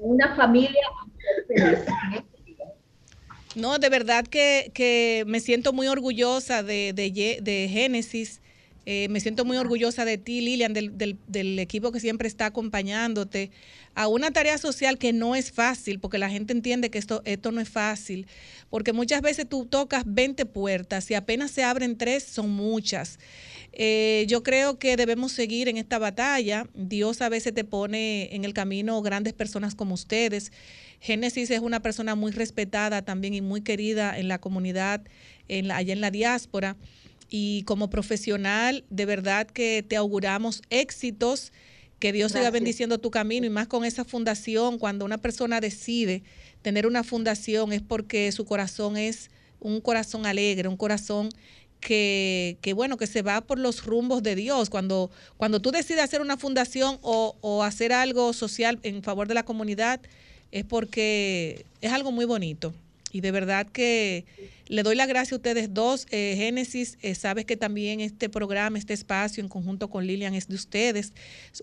una 0.00 0.34
familia. 0.36 0.82
No, 3.54 3.78
de 3.78 3.88
verdad 3.88 4.26
que, 4.26 4.70
que 4.74 5.24
me 5.26 5.40
siento 5.40 5.72
muy 5.72 5.88
orgullosa 5.88 6.62
de, 6.62 6.92
de, 6.94 7.38
de 7.42 7.68
Génesis. 7.70 8.40
Eh, 8.86 9.08
me 9.10 9.20
siento 9.20 9.44
muy 9.44 9.58
orgullosa 9.58 10.04
de 10.06 10.16
ti, 10.16 10.40
Lilian, 10.40 10.72
del, 10.72 10.96
del- 10.96 11.18
del 11.26 11.58
equipo 11.58 11.92
que 11.92 12.00
siempre 12.00 12.26
está 12.26 12.46
acompañándote 12.46 13.50
a 13.94 14.08
una 14.08 14.30
tarea 14.30 14.56
social 14.56 14.96
que 14.96 15.12
no 15.12 15.34
es 15.34 15.52
fácil, 15.52 15.98
porque 16.00 16.16
la 16.16 16.30
gente 16.30 16.54
entiende 16.54 16.88
que 16.90 16.96
esto, 16.98 17.20
esto 17.26 17.52
no 17.52 17.60
es 17.60 17.68
fácil, 17.68 18.26
porque 18.70 18.94
muchas 18.94 19.20
veces 19.20 19.46
tú 19.46 19.66
tocas 19.66 20.04
20 20.06 20.46
puertas 20.46 21.10
y 21.10 21.14
apenas 21.14 21.50
se 21.50 21.64
abren 21.64 21.98
tres, 21.98 22.22
son 22.22 22.48
muchas. 22.50 23.18
Eh, 23.80 24.26
yo 24.28 24.42
creo 24.42 24.76
que 24.80 24.96
debemos 24.96 25.30
seguir 25.30 25.68
en 25.68 25.76
esta 25.76 25.98
batalla. 26.00 26.66
Dios 26.74 27.22
a 27.22 27.28
veces 27.28 27.54
te 27.54 27.62
pone 27.62 28.34
en 28.34 28.44
el 28.44 28.52
camino 28.52 29.00
grandes 29.02 29.34
personas 29.34 29.76
como 29.76 29.94
ustedes. 29.94 30.50
Génesis 31.00 31.48
es 31.52 31.60
una 31.60 31.80
persona 31.80 32.16
muy 32.16 32.32
respetada 32.32 33.02
también 33.02 33.34
y 33.34 33.40
muy 33.40 33.60
querida 33.60 34.18
en 34.18 34.26
la 34.26 34.40
comunidad, 34.40 35.02
en 35.46 35.68
la- 35.68 35.76
allá 35.76 35.92
en 35.92 36.00
la 36.00 36.10
diáspora. 36.10 36.76
Y 37.30 37.62
como 37.64 37.88
profesional, 37.88 38.84
de 38.90 39.06
verdad 39.06 39.46
que 39.46 39.84
te 39.86 39.94
auguramos 39.94 40.60
éxitos, 40.70 41.52
que 42.00 42.12
Dios 42.12 42.32
siga 42.32 42.40
Gracias. 42.42 42.52
bendiciendo 42.54 42.98
tu 42.98 43.10
camino 43.12 43.46
y 43.46 43.50
más 43.50 43.68
con 43.68 43.84
esa 43.84 44.04
fundación. 44.04 44.78
Cuando 44.78 45.04
una 45.04 45.18
persona 45.18 45.60
decide 45.60 46.24
tener 46.62 46.84
una 46.84 47.04
fundación 47.04 47.72
es 47.72 47.82
porque 47.82 48.32
su 48.32 48.44
corazón 48.44 48.96
es 48.96 49.30
un 49.60 49.80
corazón 49.80 50.26
alegre, 50.26 50.68
un 50.68 50.76
corazón 50.76 51.28
que, 51.80 52.56
que, 52.60 52.72
bueno, 52.72 52.96
que 52.96 53.06
se 53.06 53.22
va 53.22 53.40
por 53.40 53.58
los 53.58 53.84
rumbos 53.84 54.22
de 54.22 54.34
Dios. 54.34 54.70
Cuando, 54.70 55.10
cuando 55.36 55.60
tú 55.60 55.70
decides 55.70 56.02
hacer 56.02 56.20
una 56.20 56.36
fundación 56.36 56.98
o, 57.02 57.62
hacer 57.62 57.92
algo 57.92 58.32
social 58.32 58.78
en 58.82 59.02
favor 59.02 59.28
de 59.28 59.34
la 59.34 59.44
comunidad, 59.44 60.00
es 60.50 60.64
porque 60.64 61.64
es 61.80 61.92
algo 61.92 62.12
muy 62.12 62.24
bonito. 62.24 62.72
Y 63.10 63.22
de 63.22 63.30
verdad 63.30 63.66
que 63.66 64.26
le 64.66 64.82
doy 64.82 64.94
las 64.94 65.08
gracias 65.08 65.32
a 65.32 65.36
ustedes 65.36 65.72
dos. 65.72 66.06
Eh, 66.10 66.34
Génesis, 66.36 66.98
eh, 67.00 67.14
sabes 67.14 67.46
que 67.46 67.56
también 67.56 68.00
este 68.00 68.28
programa, 68.28 68.76
este 68.78 68.92
espacio 68.92 69.42
en 69.42 69.48
conjunto 69.48 69.88
con 69.88 70.06
Lilian 70.06 70.34
es 70.34 70.48
de 70.48 70.56
ustedes. 70.56 71.12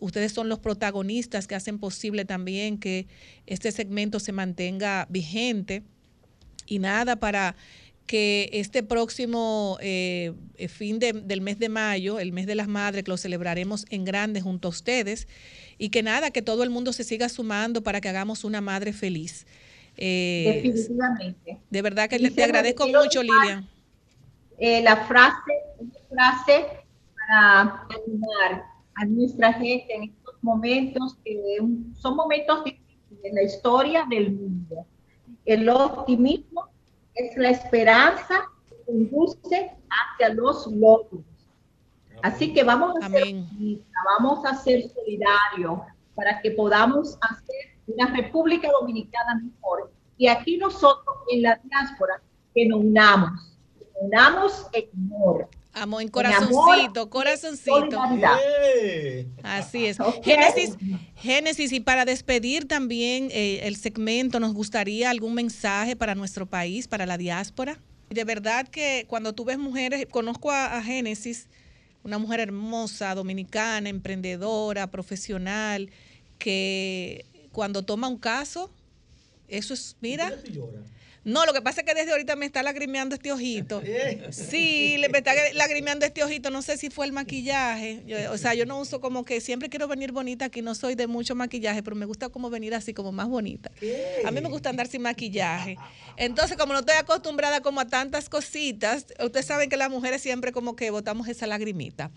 Ustedes 0.02 0.32
son 0.32 0.50
los 0.50 0.58
protagonistas 0.58 1.46
que 1.46 1.54
hacen 1.54 1.78
posible 1.78 2.26
también 2.26 2.80
que 2.80 3.06
este 3.46 3.72
segmento 3.72 4.20
se 4.20 4.32
mantenga 4.32 5.06
vigente. 5.10 5.84
Y 6.68 6.80
nada, 6.80 7.16
para 7.16 7.56
que 8.06 8.50
este 8.54 8.84
próximo 8.84 9.78
eh, 9.82 10.34
eh, 10.58 10.68
fin 10.68 11.00
de- 11.00 11.14
del 11.14 11.42
mes 11.42 11.58
de 11.58 11.70
mayo, 11.70 12.20
el 12.20 12.32
mes 12.32 12.46
de 12.46 12.54
las 12.56 12.68
madres, 12.68 13.04
que 13.04 13.12
lo 13.12 13.18
celebraremos 13.18 13.86
en 13.90 14.06
grande 14.06 14.42
junto 14.42 14.68
a 14.68 14.72
ustedes, 14.72 15.28
y 15.78 15.90
que 15.90 16.04
nada, 16.04 16.30
que 16.32 16.42
todo 16.44 16.64
el 16.64 16.70
mundo 16.70 16.94
se 16.94 17.04
siga 17.04 17.30
sumando 17.30 17.82
para 17.82 18.02
que 18.02 18.10
hagamos 18.10 18.44
una 18.44 18.62
madre 18.62 18.94
feliz. 18.94 19.46
Eh, 19.98 20.62
Definitivamente. 20.64 21.58
de 21.70 21.82
verdad 21.82 22.10
que 22.10 22.20
te 22.20 22.44
agradezco 22.44 22.86
mucho, 22.88 23.24
Lilian. 23.24 23.68
eh, 24.60 24.82
la 24.84 24.98
frase, 25.08 25.52
una 25.80 25.94
frase 26.10 26.66
para 27.16 27.88
animar 27.90 28.66
a 28.96 29.06
nuestra 29.06 29.54
gente 29.54 29.94
en 29.96 30.04
estos 30.04 30.36
momentos 30.42 31.18
que 31.24 31.38
son 32.00 32.16
momentos 32.16 32.64
difíciles 32.66 33.20
en 33.24 33.36
la 33.36 33.44
historia 33.44 34.06
del 34.10 34.32
mundo. 34.32 34.86
El 35.46 35.68
optimismo 35.70 36.68
es 37.16 37.38
la 37.38 37.50
esperanza 37.50 38.50
que 38.70 38.76
conduce 38.86 39.72
hacia 39.90 40.34
los 40.34 40.68
logros. 40.68 41.24
Así 42.22 42.54
que 42.54 42.64
vamos 42.64 42.96
a 43.02 43.10
ser 43.10 43.36
vamos 44.20 44.46
a 44.46 44.56
ser 44.56 44.90
solidarios 44.90 45.80
para 46.16 46.42
que 46.42 46.52
podamos 46.52 47.18
hacer 47.22 47.76
una 47.88 48.08
República 48.16 48.70
Dominicana 48.80 49.42
mejor. 49.44 49.92
Y 50.18 50.28
aquí 50.28 50.58
nosotros 50.58 51.16
en 51.30 51.42
la 51.44 51.60
diáspora 51.64 52.22
que 52.54 52.68
nos 52.68 52.80
unamos, 52.80 53.54
que 53.78 53.86
nos 53.86 54.02
unamos 54.02 54.68
en 54.74 54.90
amor. 54.94 55.50
Amo, 55.76 56.00
en 56.00 56.08
corazoncito, 56.08 57.02
amor, 57.02 57.10
corazoncito. 57.10 57.72
solidaridad. 57.92 58.38
Así 59.44 59.86
es. 59.86 59.98
Génesis, 60.24 60.78
Génesis, 61.18 61.72
y 61.74 61.82
para 61.82 62.06
despedir 62.06 62.66
también 62.66 63.28
eh, 63.32 63.60
el 63.64 63.76
segmento, 63.76 64.40
¿nos 64.40 64.54
gustaría 64.54 65.10
algún 65.10 65.34
mensaje 65.34 65.98
para 65.98 66.16
nuestro 66.16 66.46
país, 66.46 66.88
para 66.88 67.06
la 67.06 67.18
diáspora? 67.18 67.78
De 68.10 68.24
verdad 68.24 68.68
que 68.70 69.06
cuando 69.10 69.34
tú 69.34 69.44
ves 69.44 69.58
mujeres, 69.58 70.06
conozco 70.10 70.50
a, 70.50 70.78
a 70.78 70.82
Génesis, 70.82 71.50
una 72.04 72.20
mujer 72.20 72.40
hermosa, 72.40 73.14
dominicana, 73.14 73.90
emprendedora, 73.90 74.88
profesional, 74.88 75.90
que 76.38 77.26
cuando 77.52 77.84
toma 77.84 78.08
un 78.08 78.18
caso, 78.18 78.72
eso 79.50 79.74
es, 79.74 79.98
mira. 80.00 80.32
No, 81.26 81.46
lo 81.46 81.54
que 81.54 81.62
pasa 81.62 81.82
es 81.82 81.88
que 81.88 81.94
desde 81.96 82.12
ahorita 82.12 82.36
me 82.36 82.46
está 82.46 82.62
lagrimeando 82.64 83.16
este 83.16 83.32
ojito. 83.32 83.82
Sí, 84.32 84.96
le 85.00 85.10
me 85.10 85.18
está 85.18 85.34
lagrimeando 85.54 86.06
este 86.06 86.24
ojito. 86.24 86.52
No 86.52 86.62
sé 86.62 86.78
si 86.78 86.90
fue 86.92 87.06
el 87.08 87.12
maquillaje. 87.12 88.04
Yo- 88.06 88.32
o 88.32 88.38
sea, 88.38 88.54
yo 88.54 88.66
no 88.66 88.80
uso 88.80 89.02
como 89.02 89.26
que 89.26 89.42
siempre 89.42 89.68
quiero 89.70 89.88
venir 89.88 90.12
bonita, 90.12 90.46
aquí 90.46 90.62
no 90.62 90.76
soy 90.76 90.94
de 90.96 91.08
mucho 91.08 91.34
maquillaje, 91.36 91.82
pero 91.84 91.96
me 91.96 92.06
gusta 92.06 92.30
como 92.30 92.50
venir 92.50 92.76
así, 92.76 92.94
como 92.94 93.12
más 93.12 93.28
bonita. 93.28 93.72
A 94.24 94.32
mí 94.32 94.40
me 94.40 94.50
gusta 94.50 94.70
andar 94.70 94.88
sin 94.88 95.02
maquillaje. 95.02 95.78
Entonces, 96.18 96.58
como 96.58 96.74
no 96.74 96.80
estoy 96.80 96.96
acostumbrada 96.96 97.62
como 97.62 97.80
a 97.82 97.88
tantas 97.88 98.30
cositas, 98.30 99.08
ustedes 99.24 99.46
saben 99.48 99.68
que 99.70 99.78
las 99.78 99.90
mujeres 99.90 100.22
siempre 100.22 100.52
como 100.52 100.76
que 100.76 100.92
botamos 100.92 101.28
esa 101.28 101.48
lagrimita. 101.48 102.12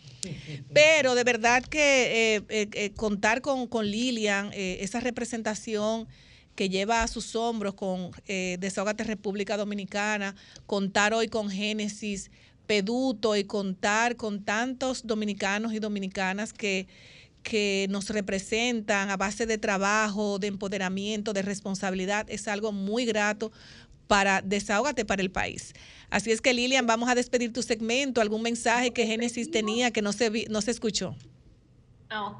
Pero 0.74 1.14
de 1.14 1.24
verdad 1.24 1.62
que 1.64 2.36
eh, 2.36 2.42
eh, 2.50 2.68
eh, 2.72 2.90
contar 2.94 3.40
con, 3.40 3.66
con 3.68 3.86
Lilian, 3.90 4.50
eh, 4.52 4.78
esa 4.82 5.00
representación 5.00 6.06
que 6.58 6.68
lleva 6.68 7.04
a 7.04 7.06
sus 7.06 7.36
hombros 7.36 7.74
con 7.74 8.10
eh, 8.26 8.56
Desahógate 8.58 9.04
República 9.04 9.56
Dominicana, 9.56 10.34
contar 10.66 11.14
hoy 11.14 11.28
con 11.28 11.48
Génesis 11.48 12.32
Peduto 12.66 13.36
y 13.36 13.44
contar 13.44 14.16
con 14.16 14.42
tantos 14.42 15.06
dominicanos 15.06 15.72
y 15.72 15.78
dominicanas 15.78 16.52
que, 16.52 16.88
que 17.44 17.86
nos 17.90 18.10
representan 18.10 19.08
a 19.08 19.16
base 19.16 19.46
de 19.46 19.56
trabajo, 19.56 20.40
de 20.40 20.48
empoderamiento, 20.48 21.32
de 21.32 21.42
responsabilidad, 21.42 22.26
es 22.28 22.48
algo 22.48 22.72
muy 22.72 23.04
grato 23.04 23.52
para 24.08 24.42
Desahógate 24.42 25.04
para 25.04 25.22
el 25.22 25.30
país. 25.30 25.74
Así 26.10 26.32
es 26.32 26.40
que 26.40 26.54
Lilian, 26.54 26.88
vamos 26.88 27.08
a 27.08 27.14
despedir 27.14 27.52
tu 27.52 27.62
segmento, 27.62 28.20
algún 28.20 28.42
mensaje 28.42 28.90
que 28.92 29.06
Génesis 29.06 29.48
tenía 29.52 29.92
que 29.92 30.02
no 30.02 30.12
se, 30.12 30.28
vi- 30.28 30.46
no 30.50 30.60
se 30.60 30.72
escuchó. 30.72 31.14
No, 32.10 32.36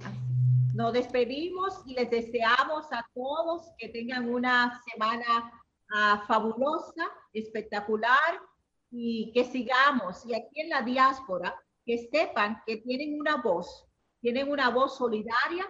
nos 0.78 0.92
despedimos 0.92 1.82
y 1.86 1.94
les 1.94 2.08
deseamos 2.08 2.86
a 2.92 3.04
todos 3.12 3.66
que 3.78 3.88
tengan 3.88 4.32
una 4.32 4.80
semana 4.88 5.52
ah, 5.92 6.22
fabulosa, 6.28 7.04
espectacular 7.32 8.40
y 8.88 9.32
que 9.32 9.42
sigamos. 9.42 10.24
Y 10.24 10.36
aquí 10.36 10.60
en 10.60 10.68
la 10.68 10.82
diáspora, 10.82 11.52
que 11.84 12.08
sepan 12.12 12.62
que 12.64 12.76
tienen 12.76 13.18
una 13.18 13.42
voz, 13.42 13.88
tienen 14.20 14.52
una 14.52 14.70
voz 14.70 14.96
solidaria. 14.96 15.66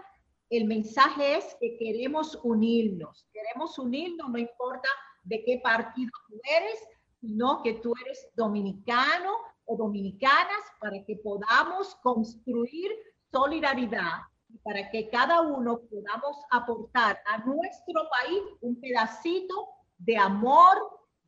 El 0.50 0.66
mensaje 0.66 1.38
es 1.38 1.56
que 1.58 1.78
queremos 1.78 2.38
unirnos, 2.42 3.26
queremos 3.32 3.78
unirnos, 3.78 4.28
no 4.28 4.36
importa 4.36 4.90
de 5.22 5.42
qué 5.42 5.58
partido 5.64 6.10
tú 6.28 6.38
eres, 6.54 6.86
sino 7.18 7.62
que 7.62 7.80
tú 7.80 7.94
eres 8.04 8.28
dominicano 8.36 9.32
o 9.64 9.74
dominicanas 9.74 10.64
para 10.78 11.02
que 11.06 11.16
podamos 11.16 11.94
construir 12.02 12.90
solidaridad 13.32 14.20
para 14.62 14.90
que 14.90 15.08
cada 15.08 15.40
uno 15.40 15.80
podamos 15.90 16.36
aportar 16.50 17.20
a 17.26 17.38
nuestro 17.38 18.08
país 18.10 18.40
un 18.60 18.80
pedacito 18.80 19.68
de 19.98 20.16
amor, 20.16 20.76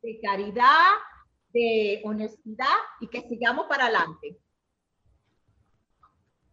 de 0.01 0.19
caridad, 0.21 0.91
de 1.53 2.01
honestidad 2.03 2.65
y 2.99 3.07
que 3.07 3.21
sigamos 3.27 3.67
para 3.67 3.85
adelante. 3.85 4.37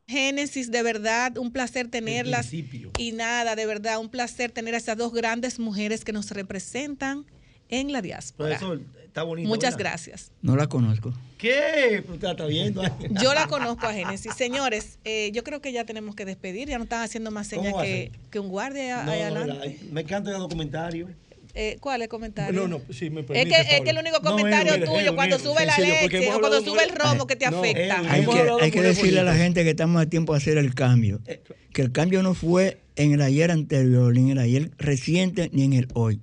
Génesis, 0.06 0.70
de 0.70 0.82
verdad, 0.82 1.36
un 1.36 1.52
placer 1.52 1.90
tenerlas. 1.90 2.52
Y 2.52 3.12
nada, 3.12 3.54
de 3.56 3.66
verdad, 3.66 4.00
un 4.00 4.08
placer 4.08 4.50
tener 4.50 4.74
a 4.74 4.78
esas 4.78 4.96
dos 4.96 5.12
grandes 5.12 5.58
mujeres 5.58 6.02
que 6.02 6.12
nos 6.12 6.30
representan 6.30 7.26
en 7.68 7.92
la 7.92 8.02
diáspora. 8.02 8.58
Profesor, 8.58 8.80
está 9.04 9.22
bonito. 9.22 9.48
Muchas 9.48 9.76
¿verdad? 9.76 9.90
gracias. 9.92 10.32
No 10.42 10.56
la 10.56 10.68
conozco. 10.68 11.12
¿Qué? 11.38 12.02
Usted 12.08 12.28
está 12.30 12.46
viendo. 12.46 12.82
Yo 13.22 13.34
la 13.34 13.46
conozco 13.46 13.86
a 13.86 13.92
Génesis. 13.92 14.34
Señores, 14.34 14.98
eh, 15.04 15.30
yo 15.32 15.44
creo 15.44 15.60
que 15.60 15.72
ya 15.72 15.84
tenemos 15.84 16.14
que 16.16 16.24
despedir. 16.24 16.68
Ya 16.68 16.78
no 16.78 16.84
están 16.84 17.02
haciendo 17.02 17.30
más 17.30 17.46
señas 17.46 17.72
¿Cómo 17.72 17.84
que, 17.84 18.10
que 18.30 18.40
un 18.40 18.48
guardia 18.48 19.04
No, 19.04 19.12
adelante. 19.12 19.54
la- 19.84 19.92
me 19.92 20.00
encanta 20.00 20.30
el 20.32 20.38
documentario. 20.38 21.08
Eh, 21.54 21.76
¿Cuál 21.80 22.02
es 22.02 22.04
el 22.04 22.08
comentario? 22.08 22.60
No, 22.60 22.68
no, 22.68 22.80
sí, 22.92 23.10
me 23.10 23.20
Es 23.22 23.26
que, 23.26 23.60
es 23.76 23.80
que 23.80 23.90
el 23.90 23.98
único 23.98 24.20
comentario 24.20 24.84
tuyo 24.84 25.14
cuando 25.16 25.38
sube 25.38 25.64
la 25.66 25.76
leche 25.78 26.30
o 26.32 26.38
cuando 26.40 26.60
sube 26.62 26.84
el 26.84 26.90
romo 26.90 27.26
que 27.26 27.36
te 27.36 27.50
No, 27.50 27.58
afecta. 27.58 28.00
Hay 28.12 28.24
que, 28.24 28.50
hay 28.60 28.70
que 28.70 28.82
decirle 28.82 29.20
a 29.20 29.24
la 29.24 29.34
gente 29.34 29.64
que 29.64 29.70
estamos 29.70 30.00
a 30.00 30.06
tiempo 30.06 30.34
de 30.34 30.38
hacer 30.38 30.58
el 30.58 30.74
cambio. 30.74 31.20
Eh. 31.26 31.40
Que 31.72 31.82
el 31.82 31.90
cambio 31.90 32.22
no 32.22 32.34
fue 32.34 32.78
en 32.96 33.12
el 33.12 33.22
ayer 33.22 33.50
anterior, 33.50 34.12
ni 34.12 34.20
en 34.30 34.30
el 34.30 34.38
ayer 34.38 34.70
reciente, 34.78 35.50
ni 35.52 35.64
en 35.64 35.72
el 35.72 35.88
hoy. 35.94 36.20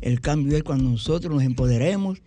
El 0.00 0.20
cambio 0.20 0.56
es 0.56 0.62
cuando 0.62 0.90
nosotros 0.90 1.34
nos 1.34 1.42
empoderemos 1.42 2.22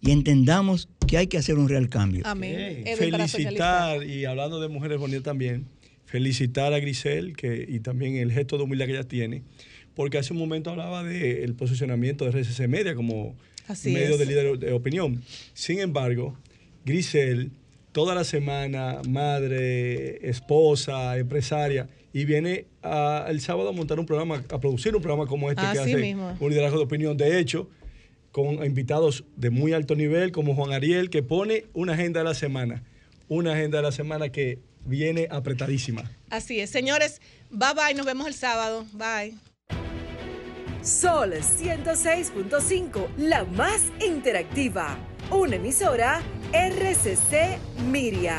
y 0.00 0.12
entendamos 0.12 0.88
que 1.06 1.18
hay 1.18 1.26
que 1.26 1.38
hacer 1.38 1.56
un 1.56 1.68
real 1.68 1.88
cambio. 1.88 2.22
Amén. 2.24 2.84
Felicitar, 2.96 4.04
y 4.04 4.24
hablando 4.24 4.60
de 4.60 4.68
mujeres 4.68 4.98
bonitas 4.98 5.24
también, 5.24 5.66
felicitar 6.06 6.72
a 6.72 6.78
Grisel 6.78 7.36
que, 7.36 7.66
y 7.68 7.80
también 7.80 8.16
el 8.16 8.32
gesto 8.32 8.56
de 8.56 8.64
humildad 8.64 8.86
que 8.86 8.92
ella 8.92 9.04
tiene, 9.04 9.42
porque 9.94 10.18
hace 10.18 10.32
un 10.32 10.38
momento 10.38 10.70
hablaba 10.70 11.02
del 11.02 11.54
posicionamiento 11.54 12.24
de 12.24 12.30
RCC 12.30 12.68
Media 12.68 12.94
como 12.94 13.36
Así 13.66 13.92
medio 13.92 14.12
es. 14.12 14.18
de 14.18 14.26
líder 14.26 14.58
de 14.58 14.72
opinión. 14.72 15.22
Sin 15.52 15.80
embargo, 15.80 16.38
Grisel, 16.84 17.50
toda 17.92 18.14
la 18.14 18.24
semana, 18.24 19.02
madre, 19.08 20.26
esposa, 20.28 21.18
empresaria, 21.18 21.88
y 22.12 22.24
viene 22.24 22.66
a- 22.82 23.26
el 23.28 23.40
sábado 23.40 23.68
a 23.68 23.72
montar 23.72 23.98
un 24.00 24.06
programa, 24.06 24.42
a 24.50 24.58
producir 24.60 24.94
un 24.96 25.02
programa 25.02 25.26
como 25.26 25.50
este 25.50 25.62
que 25.62 25.68
Así 25.68 25.78
hace 25.92 25.96
mismo. 25.96 26.36
un 26.40 26.50
liderazgo 26.50 26.78
de 26.78 26.84
opinión. 26.84 27.16
De 27.16 27.38
hecho, 27.38 27.68
con 28.32 28.64
invitados 28.64 29.24
de 29.36 29.50
muy 29.50 29.72
alto 29.72 29.94
nivel, 29.96 30.32
como 30.32 30.54
Juan 30.54 30.72
Ariel, 30.72 31.10
que 31.10 31.22
pone 31.22 31.64
una 31.74 31.94
agenda 31.94 32.20
de 32.20 32.24
la 32.24 32.34
semana. 32.34 32.82
Una 33.28 33.52
agenda 33.52 33.78
de 33.78 33.82
la 33.82 33.92
semana 33.92 34.28
que 34.30 34.58
viene 34.84 35.28
apretadísima. 35.30 36.10
Así 36.30 36.60
es. 36.60 36.70
Señores, 36.70 37.20
bye 37.50 37.74
bye. 37.74 37.94
Nos 37.94 38.06
vemos 38.06 38.26
el 38.26 38.34
sábado. 38.34 38.86
Bye. 38.92 39.34
Sol 40.82 41.34
106.5, 41.42 43.08
la 43.18 43.44
más 43.44 43.82
interactiva. 44.06 44.96
Una 45.30 45.56
emisora 45.56 46.22
RCC 46.52 47.58
Miria. 47.90 48.38